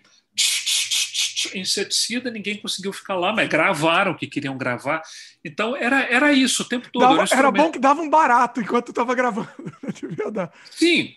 inseticida, 1.53 2.29
ninguém 2.29 2.57
conseguiu 2.57 2.93
ficar 2.93 3.15
lá, 3.15 3.33
mas 3.33 3.49
gravaram 3.49 4.11
o 4.11 4.17
que 4.17 4.27
queriam 4.27 4.57
gravar. 4.57 5.01
Então, 5.43 5.75
era, 5.75 6.01
era 6.03 6.31
isso 6.31 6.63
o 6.63 6.65
tempo 6.65 6.89
todo. 6.91 7.01
Dava, 7.01 7.23
era, 7.23 7.35
era 7.35 7.51
bom 7.51 7.71
que 7.71 7.79
dava 7.79 8.01
um 8.01 8.09
barato 8.09 8.61
enquanto 8.61 8.89
estava 8.89 9.13
gravando. 9.13 9.49
Sim, 10.71 11.15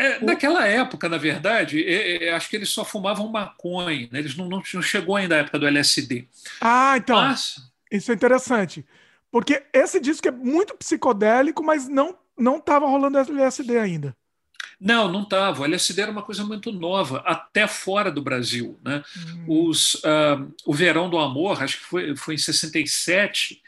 é, 0.00 0.24
naquela 0.24 0.66
época, 0.66 1.08
na 1.08 1.18
verdade, 1.18 1.84
é, 1.84 2.24
é, 2.24 2.32
acho 2.32 2.48
que 2.48 2.56
eles 2.56 2.70
só 2.70 2.84
fumavam 2.84 3.28
maconha, 3.28 4.08
né? 4.10 4.18
eles 4.18 4.34
não, 4.34 4.48
não, 4.48 4.62
não, 4.72 4.82
chegou 4.82 5.14
ainda 5.14 5.34
a 5.34 5.38
época 5.38 5.58
do 5.58 5.66
LSD. 5.66 6.26
Ah, 6.60 6.94
então. 6.96 7.16
Mas... 7.16 7.56
Isso 7.92 8.10
é 8.10 8.14
interessante. 8.14 8.86
Porque 9.30 9.62
esse 9.72 10.00
disco 10.00 10.26
é 10.26 10.30
muito 10.30 10.74
psicodélico, 10.74 11.62
mas 11.62 11.86
não 11.86 12.16
não 12.40 12.56
estava 12.56 12.86
rolando 12.86 13.18
LSD 13.18 13.78
ainda. 13.78 14.16
Não, 14.80 15.12
não 15.12 15.22
estava. 15.22 15.60
O 15.60 15.64
LSD 15.66 16.00
era 16.00 16.10
uma 16.10 16.22
coisa 16.22 16.42
muito 16.42 16.72
nova, 16.72 17.18
até 17.26 17.66
fora 17.66 18.10
do 18.10 18.22
Brasil. 18.22 18.80
Né? 18.82 19.02
Hum. 19.46 19.68
Os, 19.68 19.94
uh, 19.96 20.50
o 20.64 20.72
Verão 20.72 21.10
do 21.10 21.18
Amor, 21.18 21.62
acho 21.62 21.76
que 21.76 21.84
foi, 21.84 22.16
foi 22.16 22.34
em 22.34 22.38
67, 22.38 23.60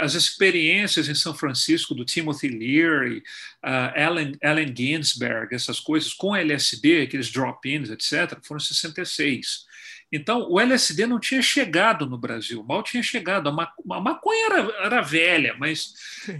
as 0.00 0.14
experiências 0.14 1.08
em 1.08 1.14
São 1.14 1.34
Francisco 1.34 1.94
do 1.94 2.04
Timothy 2.04 2.48
Leary, 2.48 3.18
uh, 3.64 3.92
Allen, 3.94 4.32
Allen 4.42 4.74
Ginsberg, 4.74 5.54
essas 5.54 5.78
coisas, 5.78 6.14
com 6.14 6.34
LSD, 6.34 7.02
aqueles 7.02 7.30
drop-ins, 7.30 7.90
etc., 7.90 8.38
foram 8.42 8.58
em 8.58 8.64
66. 8.64 9.66
Então, 10.10 10.48
o 10.48 10.60
LSD 10.60 11.06
não 11.06 11.18
tinha 11.18 11.42
chegado 11.42 12.06
no 12.06 12.16
Brasil, 12.16 12.62
mal 12.62 12.82
tinha 12.82 13.02
chegado. 13.02 13.48
A, 13.48 13.52
ma 13.52 13.72
a 13.90 14.00
maconha 14.00 14.46
era, 14.46 14.86
era, 14.86 15.02
velha, 15.02 15.54
mas 15.58 15.92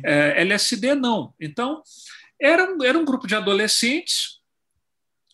é, 0.04 0.40
LSD 0.42 0.94
não. 0.94 1.34
Então, 1.40 1.82
era 2.40 2.64
um, 2.64 2.82
era 2.84 2.98
um 2.98 3.04
grupo 3.04 3.26
de 3.26 3.34
adolescentes, 3.34 4.40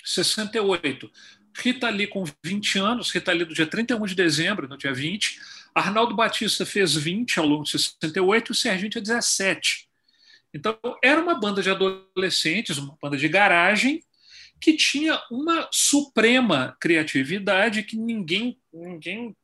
68. 0.04 1.10
Rita 1.56 1.88
Lee 1.90 2.06
com 2.06 2.24
20 2.44 2.78
anos, 2.78 3.10
Rita 3.10 3.32
Lee 3.32 3.44
do 3.44 3.54
dia 3.54 3.66
31 3.66 4.04
de 4.06 4.14
dezembro, 4.14 4.68
no 4.68 4.76
dia 4.76 4.92
20, 4.92 5.40
Arnaldo 5.74 6.14
Batista 6.14 6.66
fez 6.66 6.94
20 6.94 7.38
ao 7.38 7.46
longo 7.46 7.64
de 7.64 7.70
68 7.70 8.48
e 8.48 8.52
o 8.52 8.54
Serginho 8.54 8.90
tinha 8.90 9.02
17. 9.02 9.88
Então, 10.54 10.78
era 11.02 11.20
uma 11.20 11.34
banda 11.34 11.62
de 11.62 11.70
adolescentes, 11.70 12.78
uma 12.78 12.96
banda 13.00 13.16
de 13.16 13.28
garagem, 13.28 14.02
que 14.60 14.74
tinha 14.74 15.20
uma 15.30 15.68
suprema 15.72 16.76
criatividade 16.78 17.82
que 17.82 17.96
ninguém, 17.96 18.58
ninguém 18.72 19.34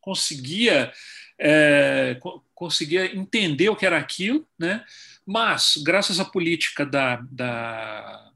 conseguia 0.00 0.92
é, 1.38 2.18
conseguia 2.54 3.16
entender 3.16 3.68
o 3.68 3.74
que 3.74 3.84
era 3.84 3.98
aquilo, 3.98 4.46
né? 4.56 4.84
mas 5.26 5.74
graças 5.84 6.20
à 6.20 6.24
política 6.24 6.86
da, 6.86 7.16
da, 7.28 8.31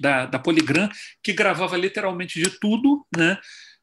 da, 0.00 0.26
da 0.26 0.38
Poligram, 0.38 0.88
que 1.22 1.32
gravava 1.32 1.76
literalmente 1.76 2.40
de 2.42 2.50
tudo, 2.58 3.06
né? 3.16 3.38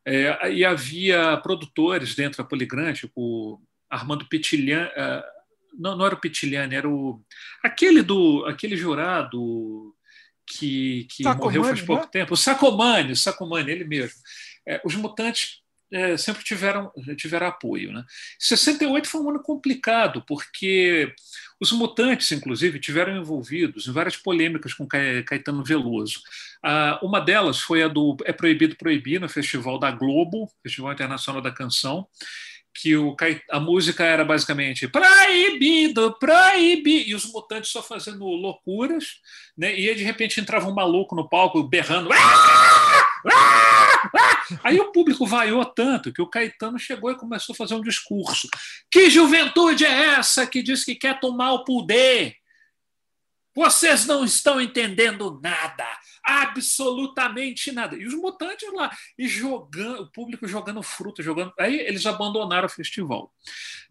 É, 0.07 0.51
e 0.51 0.63
havia 0.63 1.35
produtores 1.37 2.13
dentro 2.13 2.37
da 2.37 2.47
Poligram, 2.47 2.93
tipo 2.93 3.61
Armando 3.89 4.27
Pitilhan, 4.27 4.87
uh, 4.87 5.35
não, 5.77 5.95
não 5.97 6.05
era 6.05 6.15
o 6.15 6.19
Pitiliani, 6.19 6.75
era 6.75 6.87
o 6.87 7.21
aquele 7.63 8.01
do 8.01 8.45
aquele 8.45 8.77
jurado 8.77 9.95
que, 10.47 11.07
que 11.09 11.23
morreu 11.23 11.63
faz 11.63 11.81
pouco 11.81 12.03
né? 12.03 12.09
tempo, 12.11 12.33
o 12.33 12.37
Sacomani, 12.37 13.11
o 13.11 13.15
Sacomani, 13.15 13.71
ele 13.71 13.83
mesmo. 13.83 14.19
É, 14.67 14.81
os 14.85 14.95
mutantes 14.95 15.61
é, 15.91 16.17
sempre 16.17 16.43
tiveram, 16.43 16.91
tiveram 17.17 17.47
apoio. 17.47 17.91
Né? 17.91 18.03
68 18.39 19.07
foi 19.07 19.21
um 19.21 19.29
ano 19.29 19.41
complicado, 19.41 20.23
porque 20.27 21.13
os 21.59 21.71
mutantes, 21.71 22.31
inclusive, 22.31 22.79
tiveram 22.79 23.15
envolvidos 23.15 23.87
em 23.87 23.91
várias 23.91 24.17
polêmicas 24.17 24.73
com 24.73 24.87
Caetano 24.87 25.63
Veloso. 25.63 26.21
Ah, 26.61 26.99
uma 27.01 27.19
delas 27.19 27.59
foi 27.59 27.81
a 27.81 27.87
do 27.87 28.17
É 28.25 28.33
Proibido 28.33 28.75
Proibir, 28.75 29.21
no 29.21 29.29
Festival 29.29 29.79
da 29.79 29.91
Globo, 29.91 30.51
Festival 30.61 30.91
Internacional 30.91 31.41
da 31.41 31.51
Canção, 31.51 32.07
que 32.73 32.97
o, 32.97 33.15
a 33.49 33.59
música 33.59 34.03
era 34.03 34.25
basicamente 34.25 34.85
proibido, 34.87 36.17
proibido, 36.19 37.09
e 37.09 37.15
os 37.15 37.25
mutantes 37.31 37.71
só 37.71 37.81
fazendo 37.81 38.25
loucuras, 38.25 39.21
né? 39.57 39.73
e 39.73 39.87
aí 39.87 39.95
de 39.95 40.03
repente 40.03 40.41
entrava 40.41 40.67
um 40.67 40.73
maluco 40.73 41.15
no 41.15 41.29
palco 41.29 41.63
berrando. 41.63 42.11
Aaah! 42.11 42.94
Aaah! 43.25 44.05
Aí 44.63 44.79
o 44.79 44.91
público 44.91 45.25
vaiou 45.25 45.65
tanto 45.65 46.13
que 46.13 46.21
o 46.21 46.27
Caetano 46.27 46.77
chegou 46.77 47.11
e 47.11 47.17
começou 47.17 47.53
a 47.53 47.57
fazer 47.57 47.73
um 47.75 47.81
discurso. 47.81 48.47
Que 48.91 49.09
juventude 49.09 49.85
é 49.85 50.15
essa 50.15 50.45
que 50.45 50.61
diz 50.61 50.83
que 50.83 50.95
quer 50.95 51.19
tomar 51.19 51.53
o 51.53 51.63
poder? 51.63 52.35
Vocês 53.55 54.05
não 54.05 54.25
estão 54.25 54.59
entendendo 54.59 55.39
nada 55.41 55.87
absolutamente 56.25 57.71
nada. 57.71 57.95
E 57.95 58.05
os 58.05 58.15
mutantes 58.15 58.67
lá, 58.73 58.91
e 59.17 59.27
jogando, 59.27 60.01
o 60.01 60.11
público 60.11 60.47
jogando 60.47 60.81
fruta, 60.81 61.21
jogando. 61.21 61.53
Aí 61.59 61.79
eles 61.79 62.05
abandonaram 62.05 62.65
o 62.65 62.69
festival. 62.69 63.31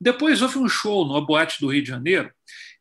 Depois 0.00 0.42
houve 0.42 0.58
um 0.58 0.68
show 0.68 1.06
no 1.06 1.24
Boate 1.24 1.60
do 1.60 1.72
Rio 1.72 1.82
de 1.82 1.88
Janeiro, 1.88 2.32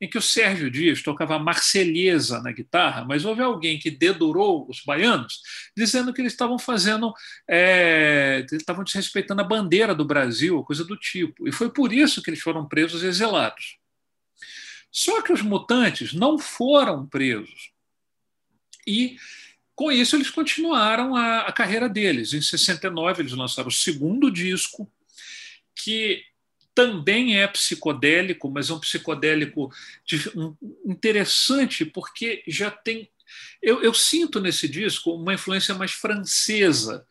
em 0.04 0.10
que 0.10 0.18
o 0.18 0.22
Sérgio 0.22 0.70
Dias 0.70 1.02
tocava 1.02 1.40
Marselhesa 1.40 2.42
na 2.42 2.52
guitarra, 2.52 3.06
mas 3.06 3.24
houve 3.24 3.42
alguém 3.42 3.80
que 3.80 3.90
dedurou 3.90 4.70
os 4.70 4.82
baianos, 4.82 5.40
dizendo 5.78 6.14
que 6.14 6.20
eles 6.20 6.34
estavam 6.34 6.60
fazendo, 6.60 7.14
é, 7.50 8.46
estavam 8.52 8.84
desrespeitando 8.84 9.40
a 9.40 9.46
bandeira 9.46 9.96
do 9.96 10.04
Brasil, 10.04 10.62
coisa 10.66 10.84
do 10.84 10.98
tipo. 10.98 11.48
E 11.48 11.54
foi 11.54 11.72
por 11.72 11.94
isso 11.94 12.22
que 12.22 12.30
eles 12.30 12.42
foram 12.42 12.68
presos 12.68 13.02
e 13.02 13.08
exilados. 13.08 13.78
Só 14.92 15.22
que 15.22 15.32
os 15.32 15.42
mutantes 15.42 16.12
não 16.12 16.38
foram 16.38 17.08
presos. 17.08 17.72
E 18.86 19.16
com 19.74 19.90
isso, 19.90 20.18
eles 20.18 20.30
continuaram 20.30 21.16
a, 21.16 21.44
a 21.44 21.54
carreira 21.54 21.88
deles. 21.88 22.34
Em 22.34 22.42
69, 22.42 23.22
eles 23.22 23.32
lançaram 23.32 23.70
o 23.70 23.72
segundo 23.72 24.30
disco, 24.30 24.92
que 25.74 26.26
também 26.76 27.40
é 27.40 27.48
psicodélico, 27.48 28.50
mas 28.50 28.70
é 28.70 28.74
um 28.74 28.80
psicodélico 28.80 29.72
interessante, 30.86 31.86
porque 31.86 32.44
já 32.48 32.72
tem. 32.72 33.10
Eu, 33.62 33.82
eu, 33.82 33.94
sinto 33.94 34.40
nesse 34.40 34.68
disco 34.68 35.16
uma 35.16 35.34
influência 35.34 35.74
mais 35.74 35.92
francesa, 35.92 37.06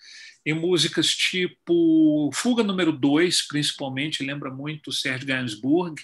em 0.44 0.52
músicas 0.52 1.14
tipo 1.14 2.30
Fuga 2.32 2.62
número 2.62 2.92
2, 2.92 3.42
principalmente, 3.42 4.24
lembra 4.24 4.50
muito 4.50 4.92
Serge 4.92 5.24
Gainsbourg, 5.24 6.02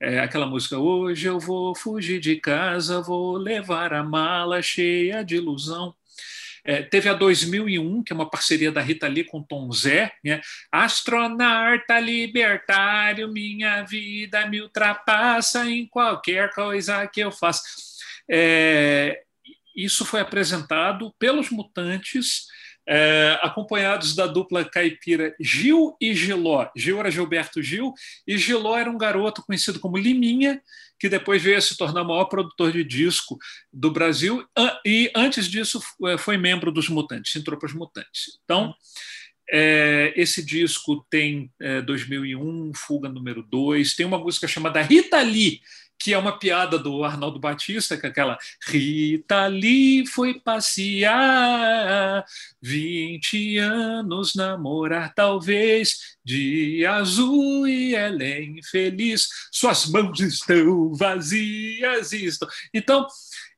é, 0.00 0.20
aquela 0.20 0.46
música 0.46 0.78
Hoje 0.78 1.26
eu 1.26 1.40
vou 1.40 1.74
fugir 1.74 2.20
de 2.20 2.36
casa, 2.36 3.00
vou 3.00 3.36
levar 3.36 3.92
a 3.92 4.02
mala 4.02 4.62
cheia 4.62 5.24
de 5.24 5.36
ilusão. 5.36 5.94
É, 6.68 6.82
teve 6.82 7.08
a 7.08 7.14
2001, 7.14 8.02
que 8.02 8.12
é 8.12 8.14
uma 8.14 8.28
parceria 8.28 8.70
da 8.70 8.82
Rita 8.82 9.08
Lee 9.08 9.24
com 9.24 9.42
Tom 9.42 9.72
Zé, 9.72 10.12
né? 10.22 10.38
Astronauta 10.70 11.98
libertário, 11.98 13.32
minha 13.32 13.82
vida 13.84 14.46
me 14.46 14.60
ultrapassa 14.60 15.64
em 15.64 15.86
qualquer 15.86 16.52
coisa 16.52 17.06
que 17.06 17.20
eu 17.20 17.32
faça. 17.32 17.62
É, 18.30 19.22
isso 19.74 20.04
foi 20.04 20.20
apresentado 20.20 21.10
pelos 21.18 21.48
mutantes 21.48 22.48
é, 22.86 23.38
acompanhados 23.40 24.14
da 24.14 24.26
dupla 24.26 24.62
caipira 24.62 25.34
Gil 25.40 25.96
e 25.98 26.14
Giló. 26.14 26.68
Gil 26.76 27.00
era 27.00 27.10
Gilberto 27.10 27.62
Gil 27.62 27.94
e 28.26 28.36
Giló 28.36 28.76
era 28.76 28.90
um 28.90 28.98
garoto 28.98 29.42
conhecido 29.42 29.80
como 29.80 29.96
Liminha, 29.96 30.60
que 30.98 31.08
depois 31.08 31.42
veio 31.42 31.56
a 31.58 31.60
se 31.60 31.76
tornar 31.76 32.02
o 32.02 32.08
maior 32.08 32.24
produtor 32.24 32.72
de 32.72 32.82
disco 32.84 33.38
do 33.72 33.90
Brasil 33.90 34.44
e 34.84 35.10
antes 35.14 35.48
disso 35.48 35.80
é, 36.06 36.18
foi 36.18 36.36
membro 36.36 36.72
dos 36.72 36.88
Mutantes, 36.88 37.34
entrou 37.36 37.58
para 37.58 37.66
os 37.66 37.74
Mutantes. 37.74 38.38
Então, 38.44 38.74
é, 39.50 40.12
esse 40.16 40.44
disco 40.44 41.06
tem 41.08 41.50
é, 41.60 41.80
2001, 41.80 42.72
Fuga 42.74 43.08
número 43.08 43.42
2, 43.42 43.94
tem 43.94 44.04
uma 44.04 44.18
música 44.18 44.46
chamada 44.46 44.82
Rita 44.82 45.20
Lee, 45.22 45.60
que 45.98 46.14
é 46.14 46.18
uma 46.18 46.38
piada 46.38 46.78
do 46.78 47.02
Arnaldo 47.02 47.40
Batista, 47.40 47.96
que 47.96 48.06
é 48.06 48.08
aquela 48.08 48.38
Rita 48.66 49.46
Lee 49.46 50.06
foi 50.06 50.38
passear, 50.40 52.24
20 52.62 53.58
anos 53.58 54.34
namorar 54.34 55.12
talvez, 55.14 56.16
de 56.24 56.86
azul 56.86 57.66
e 57.66 57.94
ela 57.94 58.22
é 58.22 58.44
infeliz, 58.44 59.28
suas 59.50 59.86
mãos 59.86 60.20
estão 60.20 60.94
vazias. 60.94 62.12
Estão... 62.12 62.48
Então, 62.72 63.06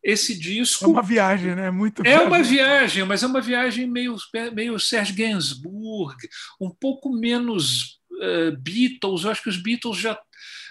esse 0.02 0.38
disco. 0.38 0.84
É 0.84 0.88
uma 0.88 1.02
viagem, 1.02 1.54
né? 1.54 1.70
Muito 1.70 2.02
É 2.06 2.20
uma 2.20 2.42
viagem, 2.42 3.04
mas 3.04 3.22
é 3.22 3.26
uma 3.26 3.40
viagem 3.40 3.86
meio, 3.86 4.16
meio 4.54 4.78
Serge 4.80 5.12
Gainsbourg, 5.12 6.16
um 6.60 6.70
pouco 6.70 7.10
menos 7.10 8.00
uh, 8.12 8.56
Beatles. 8.58 9.24
Eu 9.24 9.30
acho 9.30 9.42
que 9.42 9.50
os 9.50 9.62
Beatles 9.62 9.98
já 9.98 10.18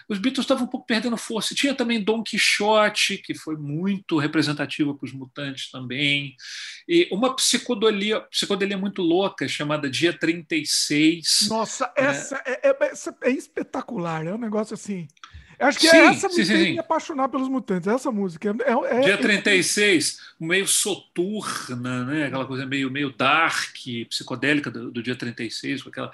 os 0.10 0.18
Beatles 0.18 0.44
estavam 0.44 0.66
um 0.66 0.68
pouco 0.68 0.88
perdendo 0.88 1.16
força. 1.16 1.54
Tinha 1.54 1.76
também 1.76 2.04
Don 2.04 2.24
Quixote, 2.24 3.20
que 3.20 3.36
foi 3.36 3.56
muito 3.56 4.18
representativa 4.18 4.92
para 4.94 5.06
os 5.06 5.14
mutantes 5.14 5.70
também. 5.70 6.36
E 6.88 7.08
uma 7.12 7.36
psicodelia, 7.36 8.20
psicodelia 8.22 8.78
muito 8.78 9.04
louca, 9.04 9.48
chamada 9.48 9.88
Dia 9.88 10.12
36. 10.12 11.48
Nossa, 11.48 11.94
é... 11.96 12.06
essa, 12.06 12.42
é, 12.44 12.70
é, 12.70 13.30
é 13.30 13.32
espetacular. 13.32 14.26
É 14.26 14.34
um 14.34 14.40
negócio 14.40 14.74
assim. 14.74 15.08
Acho 15.60 15.78
que 15.78 15.88
é 15.88 15.92
sim, 15.92 15.98
essa 15.98 16.28
me 16.30 16.34
sim, 16.34 16.46
sim. 16.46 16.72
me 16.72 16.80
apaixonar 16.80 17.28
pelos 17.28 17.50
mutantes, 17.50 17.88
essa 17.88 18.10
música. 18.12 18.56
É, 18.64 18.98
é, 18.98 19.00
Dia 19.02 19.18
36, 19.18 20.20
meio 20.40 20.66
soturna, 20.66 22.06
né? 22.06 22.28
aquela 22.28 22.46
coisa 22.46 22.66
meio, 22.66 22.90
meio 22.90 23.12
dark, 23.12 23.76
psicodélica 24.10 24.72
do, 24.72 24.90
do 24.90 25.04
Dia 25.04 25.16
36, 25.16 25.84
com 25.84 25.90
aquela. 25.90 26.12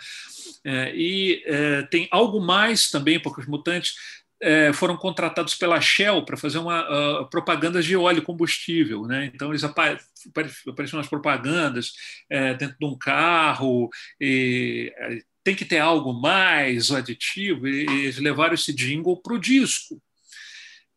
É, 0.64 0.96
e 0.96 1.44
é, 1.46 1.84
tem 1.84 2.08
algo 2.10 2.42
mais 2.42 2.90
também, 2.90 3.20
porque 3.20 3.42
os 3.42 3.48
mutantes 3.48 4.25
é, 4.42 4.74
foram 4.74 4.98
contratados 4.98 5.56
pela 5.56 5.80
Shell 5.80 6.24
para 6.26 6.38
fazer 6.38 6.58
uma 6.58 7.22
uh, 7.22 7.30
propaganda 7.30 7.82
de 7.82 7.96
óleo 7.96 8.22
combustível, 8.22 9.04
né? 9.04 9.32
Então 9.34 9.50
eles 9.50 9.64
apareciam 9.64 10.98
nas 10.98 11.08
propagandas 11.08 11.94
é, 12.30 12.54
dentro 12.54 12.78
de 12.78 12.86
um 12.86 12.98
carro 12.98 13.90
e 14.20 14.94
é, 14.98 15.20
tem 15.44 15.56
que 15.56 15.66
ter 15.66 15.80
algo 15.80 16.14
mais, 16.14 16.90
o 16.90 16.96
aditivo, 16.96 17.68
e 17.68 17.84
eles 17.84 18.18
levaram 18.18 18.56
esse 18.56 18.74
jingle 18.74 19.22
para 19.22 19.36
o 19.36 19.40
disco. 19.40 20.02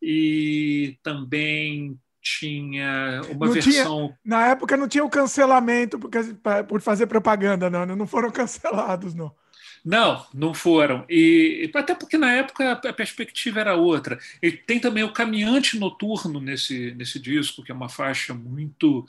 E 0.01 0.97
também 1.03 1.97
tinha 2.21 3.21
uma 3.29 3.45
não 3.45 3.53
versão. 3.53 4.07
Tinha, 4.07 4.19
na 4.25 4.47
época 4.47 4.75
não 4.75 4.87
tinha 4.87 5.03
o 5.03 5.09
cancelamento 5.09 5.99
porque, 5.99 6.19
por 6.67 6.81
fazer 6.81 7.07
propaganda, 7.07 7.69
não, 7.69 7.85
né? 7.85 7.95
não 7.95 8.07
foram 8.07 8.31
cancelados, 8.31 9.13
não. 9.13 9.33
Não, 9.83 10.25
não 10.33 10.53
foram. 10.53 11.05
E 11.09 11.69
até 11.73 11.95
porque 11.95 12.17
na 12.17 12.31
época 12.33 12.71
a 12.71 12.93
perspectiva 12.93 13.59
era 13.59 13.75
outra. 13.75 14.19
E 14.41 14.51
tem 14.51 14.79
também 14.79 15.03
o 15.03 15.13
Caminhante 15.13 15.79
Noturno 15.79 16.39
nesse, 16.39 16.91
nesse 16.91 17.19
disco, 17.19 17.63
que 17.63 17.71
é 17.71 17.75
uma 17.75 17.89
faixa 17.89 18.33
muito 18.33 19.05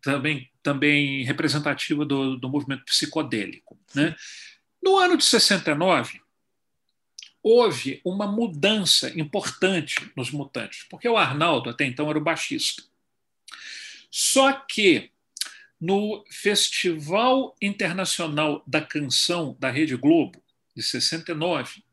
também, 0.00 0.50
também 0.62 1.24
representativa 1.24 2.04
do, 2.04 2.36
do 2.36 2.48
movimento 2.48 2.84
psicodélico. 2.84 3.78
Né? 3.94 4.14
No 4.82 4.96
ano 4.98 5.16
de 5.16 5.24
69, 5.24 6.20
houve 7.42 8.00
uma 8.04 8.26
mudança 8.26 9.12
importante 9.18 10.10
nos 10.16 10.30
Mutantes, 10.30 10.86
porque 10.88 11.08
o 11.08 11.16
Arnaldo 11.16 11.70
até 11.70 11.84
então 11.84 12.08
era 12.08 12.18
o 12.18 12.24
baixista. 12.24 12.82
Só 14.10 14.52
que 14.52 15.10
no 15.84 16.24
Festival 16.30 17.54
Internacional 17.60 18.62
da 18.66 18.80
Canção 18.80 19.54
da 19.60 19.70
Rede 19.70 19.94
Globo, 19.94 20.42
de 20.74 20.82
69, 20.82 21.84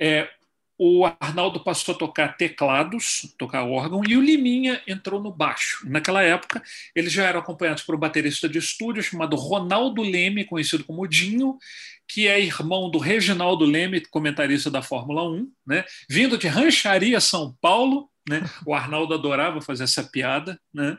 é, 0.00 0.30
o 0.78 1.04
Arnaldo 1.04 1.60
passou 1.60 1.94
a 1.94 1.98
tocar 1.98 2.38
teclados, 2.38 3.34
tocar 3.36 3.64
órgão, 3.64 4.00
e 4.08 4.16
o 4.16 4.22
Liminha 4.22 4.80
entrou 4.86 5.22
no 5.22 5.30
baixo. 5.30 5.86
Naquela 5.86 6.22
época, 6.22 6.62
eles 6.94 7.12
já 7.12 7.26
eram 7.26 7.40
acompanhados 7.40 7.82
por 7.82 7.94
um 7.94 7.98
baterista 7.98 8.48
de 8.48 8.58
estúdio 8.58 9.02
chamado 9.02 9.36
Ronaldo 9.36 10.00
Leme, 10.00 10.46
conhecido 10.46 10.82
como 10.82 11.06
Dinho, 11.06 11.58
que 12.06 12.26
é 12.26 12.40
irmão 12.40 12.90
do 12.90 12.98
Reginaldo 12.98 13.66
Leme, 13.66 14.00
comentarista 14.00 14.70
da 14.70 14.80
Fórmula 14.80 15.28
1, 15.28 15.52
né? 15.66 15.84
vindo 16.08 16.38
de 16.38 16.48
Rancharia, 16.48 17.20
São 17.20 17.54
Paulo. 17.60 18.08
Né? 18.26 18.42
O 18.64 18.72
Arnaldo 18.72 19.12
adorava 19.12 19.60
fazer 19.60 19.84
essa 19.84 20.04
piada. 20.04 20.58
Né? 20.72 20.96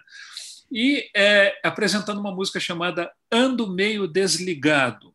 E 0.71 1.09
é, 1.15 1.59
apresentando 1.63 2.19
uma 2.19 2.33
música 2.33 2.59
chamada 2.59 3.11
Ando 3.31 3.67
Meio 3.67 4.07
Desligado, 4.07 5.13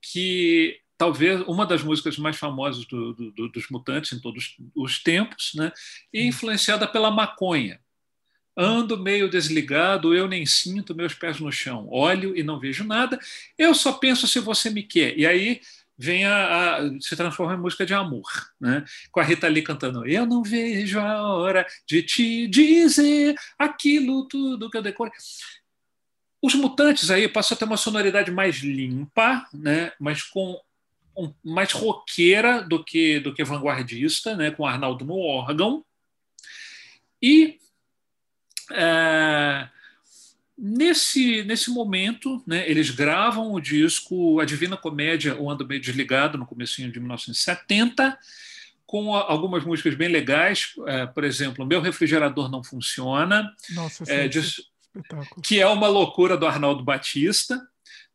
que 0.00 0.80
talvez 0.96 1.40
uma 1.42 1.64
das 1.64 1.82
músicas 1.82 2.18
mais 2.18 2.36
famosas 2.36 2.84
do, 2.84 3.12
do, 3.12 3.48
dos 3.48 3.68
Mutantes 3.70 4.12
em 4.12 4.20
todos 4.20 4.56
os 4.74 5.02
tempos, 5.02 5.52
né? 5.54 5.72
e 6.12 6.26
influenciada 6.26 6.86
pela 6.86 7.10
maconha. 7.10 7.80
Ando 8.60 8.98
meio 8.98 9.30
desligado, 9.30 10.12
eu 10.12 10.26
nem 10.26 10.44
sinto 10.44 10.92
meus 10.92 11.14
pés 11.14 11.38
no 11.38 11.52
chão. 11.52 11.86
Olho 11.88 12.36
e 12.36 12.42
não 12.42 12.58
vejo 12.58 12.82
nada. 12.82 13.16
Eu 13.56 13.72
só 13.72 13.92
penso 13.92 14.26
se 14.26 14.40
você 14.40 14.68
me 14.68 14.82
quer. 14.82 15.16
E 15.16 15.24
aí 15.24 15.60
vem 15.98 16.24
a, 16.24 16.76
a, 16.76 17.00
se 17.00 17.16
transforma 17.16 17.54
em 17.54 17.58
música 17.58 17.84
de 17.84 17.92
amor, 17.92 18.30
né? 18.60 18.84
Com 19.10 19.18
a 19.18 19.24
Rita 19.24 19.48
Lee 19.48 19.62
cantando 19.62 20.06
Eu 20.06 20.24
não 20.24 20.42
vejo 20.42 21.00
a 21.00 21.22
hora 21.34 21.66
de 21.86 22.02
te 22.02 22.46
dizer 22.46 23.34
aquilo 23.58 24.28
tudo 24.28 24.70
que 24.70 24.78
eu 24.78 24.82
decorei. 24.82 25.12
Os 26.40 26.54
mutantes 26.54 27.10
aí 27.10 27.28
passam 27.28 27.56
a 27.56 27.58
ter 27.58 27.64
uma 27.64 27.76
sonoridade 27.76 28.30
mais 28.30 28.58
limpa, 28.58 29.44
né? 29.52 29.92
Mas 29.98 30.22
com 30.22 30.60
um, 31.18 31.34
mais 31.42 31.72
roqueira 31.72 32.62
do 32.62 32.84
que, 32.84 33.18
do 33.18 33.34
que 33.34 33.42
vanguardista, 33.42 34.36
né, 34.36 34.52
com 34.52 34.64
Arnaldo 34.64 35.04
no 35.04 35.18
órgão. 35.18 35.84
E 37.20 37.58
é, 38.72 39.68
nesse, 40.58 41.44
nesse 41.44 41.70
momento, 41.70 42.42
né, 42.46 42.68
eles 42.68 42.90
gravam 42.90 43.52
o 43.52 43.60
disco 43.60 44.40
A 44.40 44.44
Divina 44.44 44.76
Comédia, 44.76 45.40
O 45.40 45.50
Ando 45.50 45.66
Meio 45.66 45.80
Desligado, 45.80 46.36
no 46.36 46.46
comecinho 46.46 46.90
de 46.90 46.98
1970, 46.98 48.18
com 48.84 49.14
algumas 49.14 49.64
músicas 49.64 49.94
bem 49.94 50.08
legais, 50.08 50.72
é, 50.86 51.06
por 51.06 51.22
exemplo, 51.22 51.66
Meu 51.66 51.80
Refrigerador 51.80 52.50
Não 52.50 52.64
Funciona, 52.64 53.54
Nossa, 53.70 54.04
é, 54.10 54.26
de, 54.26 54.40
que 55.42 55.60
é 55.60 55.66
uma 55.66 55.88
loucura 55.88 56.36
do 56.36 56.46
Arnaldo 56.46 56.82
Batista. 56.82 57.60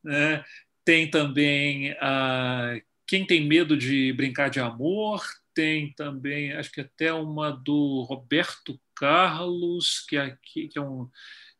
Né? 0.03 0.43
Tem 0.83 1.09
também 1.09 1.95
a 2.01 2.75
quem 3.05 3.25
tem 3.25 3.45
medo 3.45 3.77
de 3.77 4.11
brincar 4.13 4.49
de 4.49 4.59
amor, 4.59 5.23
tem 5.53 5.93
também, 5.93 6.51
acho 6.53 6.71
que 6.71 6.81
até 6.81 7.13
uma 7.13 7.51
do 7.51 8.01
Roberto 8.03 8.79
Carlos, 8.95 10.03
que 10.07 10.17
é, 10.17 10.35
que 10.41 10.71
é 10.75 10.81
um. 10.81 11.07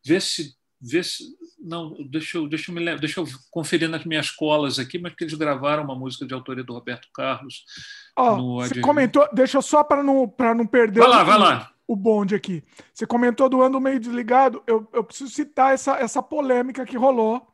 Vê 0.04 0.20
se. 0.20 0.56
Vê 0.86 1.02
se 1.02 1.24
não, 1.58 1.96
deixa 2.10 2.36
eu, 2.36 2.46
deixa, 2.46 2.70
eu 2.70 2.74
me, 2.74 2.96
deixa 2.98 3.20
eu 3.20 3.26
conferir 3.50 3.88
nas 3.88 4.04
minhas 4.04 4.30
colas 4.30 4.78
aqui, 4.78 4.98
mas 4.98 5.14
que 5.14 5.24
eles 5.24 5.32
gravaram 5.32 5.82
uma 5.82 5.94
música 5.94 6.26
de 6.26 6.34
autoria 6.34 6.62
do 6.62 6.74
Roberto 6.74 7.08
Carlos. 7.12 7.64
Oh, 8.16 8.60
você 8.60 8.80
comentou, 8.82 9.26
deixa 9.32 9.56
eu 9.56 9.62
só 9.62 9.82
para 9.82 10.02
não, 10.02 10.32
não 10.56 10.66
perder 10.66 11.00
vai 11.00 11.08
lá, 11.08 11.22
o, 11.22 11.26
vai 11.26 11.38
lá. 11.38 11.72
o 11.88 11.96
bonde 11.96 12.34
aqui. 12.34 12.62
Você 12.92 13.06
comentou 13.06 13.48
do 13.48 13.62
Ando 13.62 13.80
Meio 13.80 13.98
Desligado, 13.98 14.62
eu, 14.66 14.86
eu 14.92 15.02
preciso 15.02 15.30
citar 15.30 15.72
essa, 15.72 15.96
essa 15.96 16.22
polêmica 16.22 16.84
que 16.84 16.98
rolou 16.98 17.50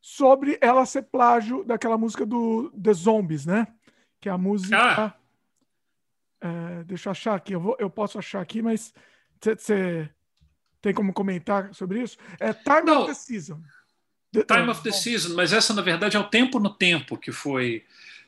sobre 0.00 0.56
ela 0.60 0.86
ser 0.86 1.02
plágio 1.02 1.64
daquela 1.64 1.98
música 1.98 2.24
do 2.24 2.70
The 2.80 2.92
Zombies, 2.92 3.44
né? 3.44 3.66
Que 4.20 4.28
é 4.28 4.32
a 4.32 4.38
música. 4.38 4.76
Ah. 4.78 5.14
É, 6.40 6.84
deixa 6.84 7.08
eu 7.08 7.10
achar 7.10 7.34
aqui, 7.34 7.52
eu, 7.54 7.60
vou, 7.60 7.76
eu 7.78 7.90
posso 7.90 8.18
achar 8.18 8.40
aqui, 8.40 8.62
mas 8.62 8.92
você 9.40 10.10
tem 10.82 10.92
como 10.92 11.12
comentar 11.12 11.72
sobre 11.72 12.02
isso? 12.02 12.18
É 12.38 12.52
Time 12.52 12.82
Não. 12.84 13.02
of 13.02 13.06
the 13.06 13.14
Season. 13.14 13.60
Time 14.32 14.68
of 14.68 14.82
the 14.82 14.92
Season, 14.92 15.34
mas 15.34 15.52
essa 15.52 15.72
na 15.72 15.82
verdade 15.82 16.16
é 16.16 16.20
o 16.20 16.24
Tempo 16.24 16.58
no 16.58 16.70
Tempo 16.70 17.16
que 17.16 17.30
foi, 17.30 17.84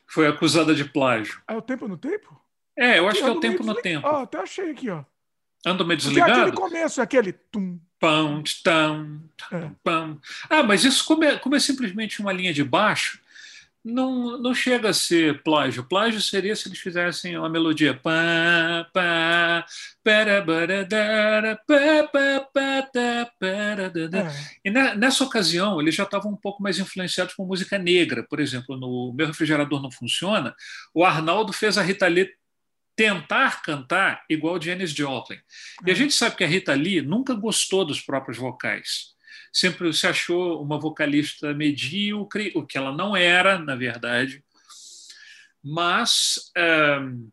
foi 0.07 0.27
acusada 0.27 0.73
de 0.73 0.85
plágio. 0.85 1.41
É 1.47 1.55
o 1.55 1.61
Tempo 1.61 1.87
no 1.87 1.97
Tempo? 1.97 2.39
É, 2.77 2.99
eu 2.99 3.07
acho 3.07 3.19
que 3.19 3.27
é 3.27 3.31
o 3.31 3.39
Tempo 3.39 3.63
no 3.63 3.75
Tempo. 3.75 4.07
Ó, 4.07 4.23
até 4.23 4.39
achei 4.39 4.71
aqui, 4.71 4.89
ó. 4.89 5.03
Ando 5.65 5.85
meio 5.85 5.97
desligado? 5.97 6.29
Porque 6.29 6.41
aquele 6.41 6.55
começo, 6.57 7.01
aquele 7.01 7.33
tum, 7.33 7.79
Pão, 7.99 8.43
tão, 8.63 9.21
pão. 9.83 10.21
Ah, 10.49 10.61
mas 10.61 10.83
isso, 10.83 11.03
como 11.05 11.23
é, 11.23 11.37
como 11.39 11.55
é 11.55 11.59
simplesmente 11.59 12.19
uma 12.19 12.31
linha 12.31 12.53
de 12.53 12.63
baixo, 12.63 13.19
não, 13.85 14.39
não 14.39 14.53
chega 14.55 14.89
a 14.89 14.93
ser 14.93 15.43
plágio. 15.43 15.83
Plágio 15.83 16.19
seria 16.19 16.55
se 16.55 16.67
eles 16.67 16.79
fizessem 16.79 17.37
uma 17.37 17.47
melodia. 17.47 17.93
Pá, 17.93 18.89
pá, 18.91 19.63
e 24.65 24.71
nessa 24.71 25.23
ocasião, 25.23 25.79
eles 25.79 25.93
já 25.93 26.03
estavam 26.03 26.31
um 26.31 26.35
pouco 26.35 26.63
mais 26.63 26.79
influenciados 26.79 27.35
por 27.35 27.45
música 27.45 27.77
negra. 27.77 28.25
Por 28.27 28.39
exemplo, 28.39 28.75
no 28.75 29.13
Meu 29.13 29.27
Refrigerador 29.27 29.79
Não 29.79 29.91
Funciona, 29.91 30.55
o 30.91 31.05
Arnaldo 31.05 31.53
fez 31.53 31.77
a 31.77 31.83
Rita 31.83 32.07
Lee 32.07 32.31
tentar 32.95 33.61
cantar 33.61 34.23
igual 34.27 34.59
Janis 34.59 34.91
Joplin. 34.91 35.37
E 35.85 35.91
a 35.91 35.93
é. 35.93 35.95
gente 35.95 36.13
sabe 36.15 36.35
que 36.35 36.43
a 36.43 36.47
Rita 36.47 36.73
Lee 36.73 37.01
nunca 37.01 37.35
gostou 37.35 37.85
dos 37.85 38.01
próprios 38.01 38.37
vocais. 38.37 39.14
Sempre 39.55 39.93
se 39.93 40.05
achou 40.05 40.61
uma 40.61 40.77
vocalista 40.77 41.53
medíocre, 41.53 42.51
o 42.53 42.65
que 42.65 42.77
ela 42.77 42.91
não 42.91 43.15
era, 43.15 43.57
na 43.57 43.73
verdade. 43.73 44.43
Mas, 45.63 46.51
um, 47.01 47.29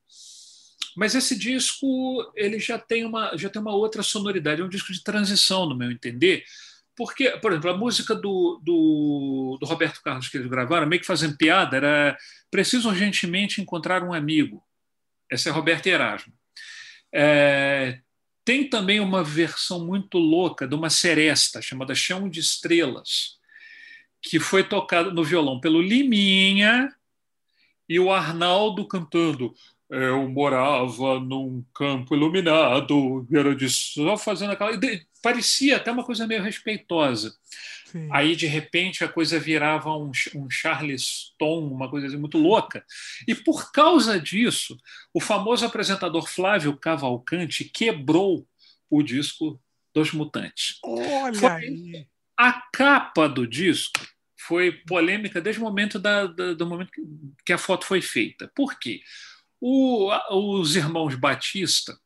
mas 0.96 1.16
esse 1.16 1.36
disco 1.36 2.32
ele 2.36 2.60
já 2.60 2.78
tem, 2.78 3.04
uma, 3.04 3.36
já 3.36 3.48
tem 3.48 3.60
uma 3.60 3.74
outra 3.74 4.04
sonoridade, 4.04 4.60
é 4.60 4.64
um 4.64 4.68
disco 4.68 4.92
de 4.92 5.02
transição, 5.02 5.66
no 5.68 5.76
meu 5.76 5.90
entender, 5.90 6.44
porque, 6.96 7.28
por 7.38 7.50
exemplo, 7.50 7.70
a 7.70 7.76
música 7.76 8.14
do, 8.14 8.60
do, 8.62 9.58
do 9.60 9.66
Roberto 9.66 10.00
Carlos 10.00 10.28
que 10.28 10.36
eles 10.36 10.46
gravaram, 10.46 10.86
meio 10.86 11.00
que 11.00 11.06
fazendo 11.06 11.36
piada, 11.36 11.76
era 11.76 12.16
preciso 12.48 12.88
urgentemente 12.88 13.60
encontrar 13.60 14.04
um 14.04 14.12
amigo. 14.12 14.62
Essa 15.28 15.48
é 15.48 15.52
Roberto 15.52 15.88
Erasmo. 15.88 16.32
É, 17.12 17.98
tem 18.44 18.68
também 18.68 19.00
uma 19.00 19.22
versão 19.22 19.86
muito 19.86 20.18
louca 20.18 20.66
de 20.66 20.74
uma 20.74 20.90
seresta 20.90 21.62
chamada 21.62 21.94
Chão 21.94 22.28
de 22.28 22.40
Estrelas, 22.40 23.38
que 24.20 24.38
foi 24.38 24.64
tocada 24.64 25.10
no 25.10 25.24
violão 25.24 25.60
pelo 25.60 25.80
Liminha 25.80 26.92
e 27.88 27.98
o 27.98 28.10
Arnaldo 28.10 28.86
cantando. 28.86 29.54
Eu 29.88 30.26
morava 30.28 31.20
num 31.20 31.64
campo 31.74 32.14
iluminado, 32.14 33.26
era 33.30 33.54
de 33.54 33.68
só 33.68 34.16
fazendo 34.16 34.52
aquela. 34.52 34.78
Parecia 35.22 35.76
até 35.76 35.92
uma 35.92 36.04
coisa 36.04 36.26
meio 36.26 36.42
respeitosa. 36.42 37.36
Sim. 37.92 38.08
Aí, 38.10 38.34
de 38.34 38.46
repente, 38.46 39.04
a 39.04 39.08
coisa 39.08 39.38
virava 39.38 39.94
um, 39.94 40.10
um 40.34 40.48
Charleston, 40.48 41.68
uma 41.68 41.90
coisa 41.90 42.06
assim 42.06 42.16
muito 42.16 42.38
louca. 42.38 42.84
E 43.28 43.34
por 43.34 43.70
causa 43.70 44.18
disso, 44.18 44.78
o 45.12 45.20
famoso 45.20 45.66
apresentador 45.66 46.26
Flávio 46.26 46.74
Cavalcante 46.74 47.64
quebrou 47.64 48.48
o 48.90 49.02
disco 49.02 49.60
dos 49.94 50.10
Mutantes. 50.12 50.78
Olha 50.82 51.34
foi 51.34 51.50
aí. 51.50 52.06
A 52.38 52.52
capa 52.72 53.28
do 53.28 53.46
disco 53.46 54.00
foi 54.38 54.72
polêmica 54.72 55.40
desde 55.40 55.60
o 55.60 55.64
momento, 55.64 55.98
da, 55.98 56.26
da, 56.26 56.54
do 56.54 56.66
momento 56.66 56.90
que 57.44 57.52
a 57.52 57.58
foto 57.58 57.84
foi 57.84 58.00
feita. 58.00 58.50
Por 58.54 58.78
quê? 58.78 59.02
O, 59.60 60.10
os 60.58 60.74
irmãos 60.76 61.14
Batista 61.14 61.96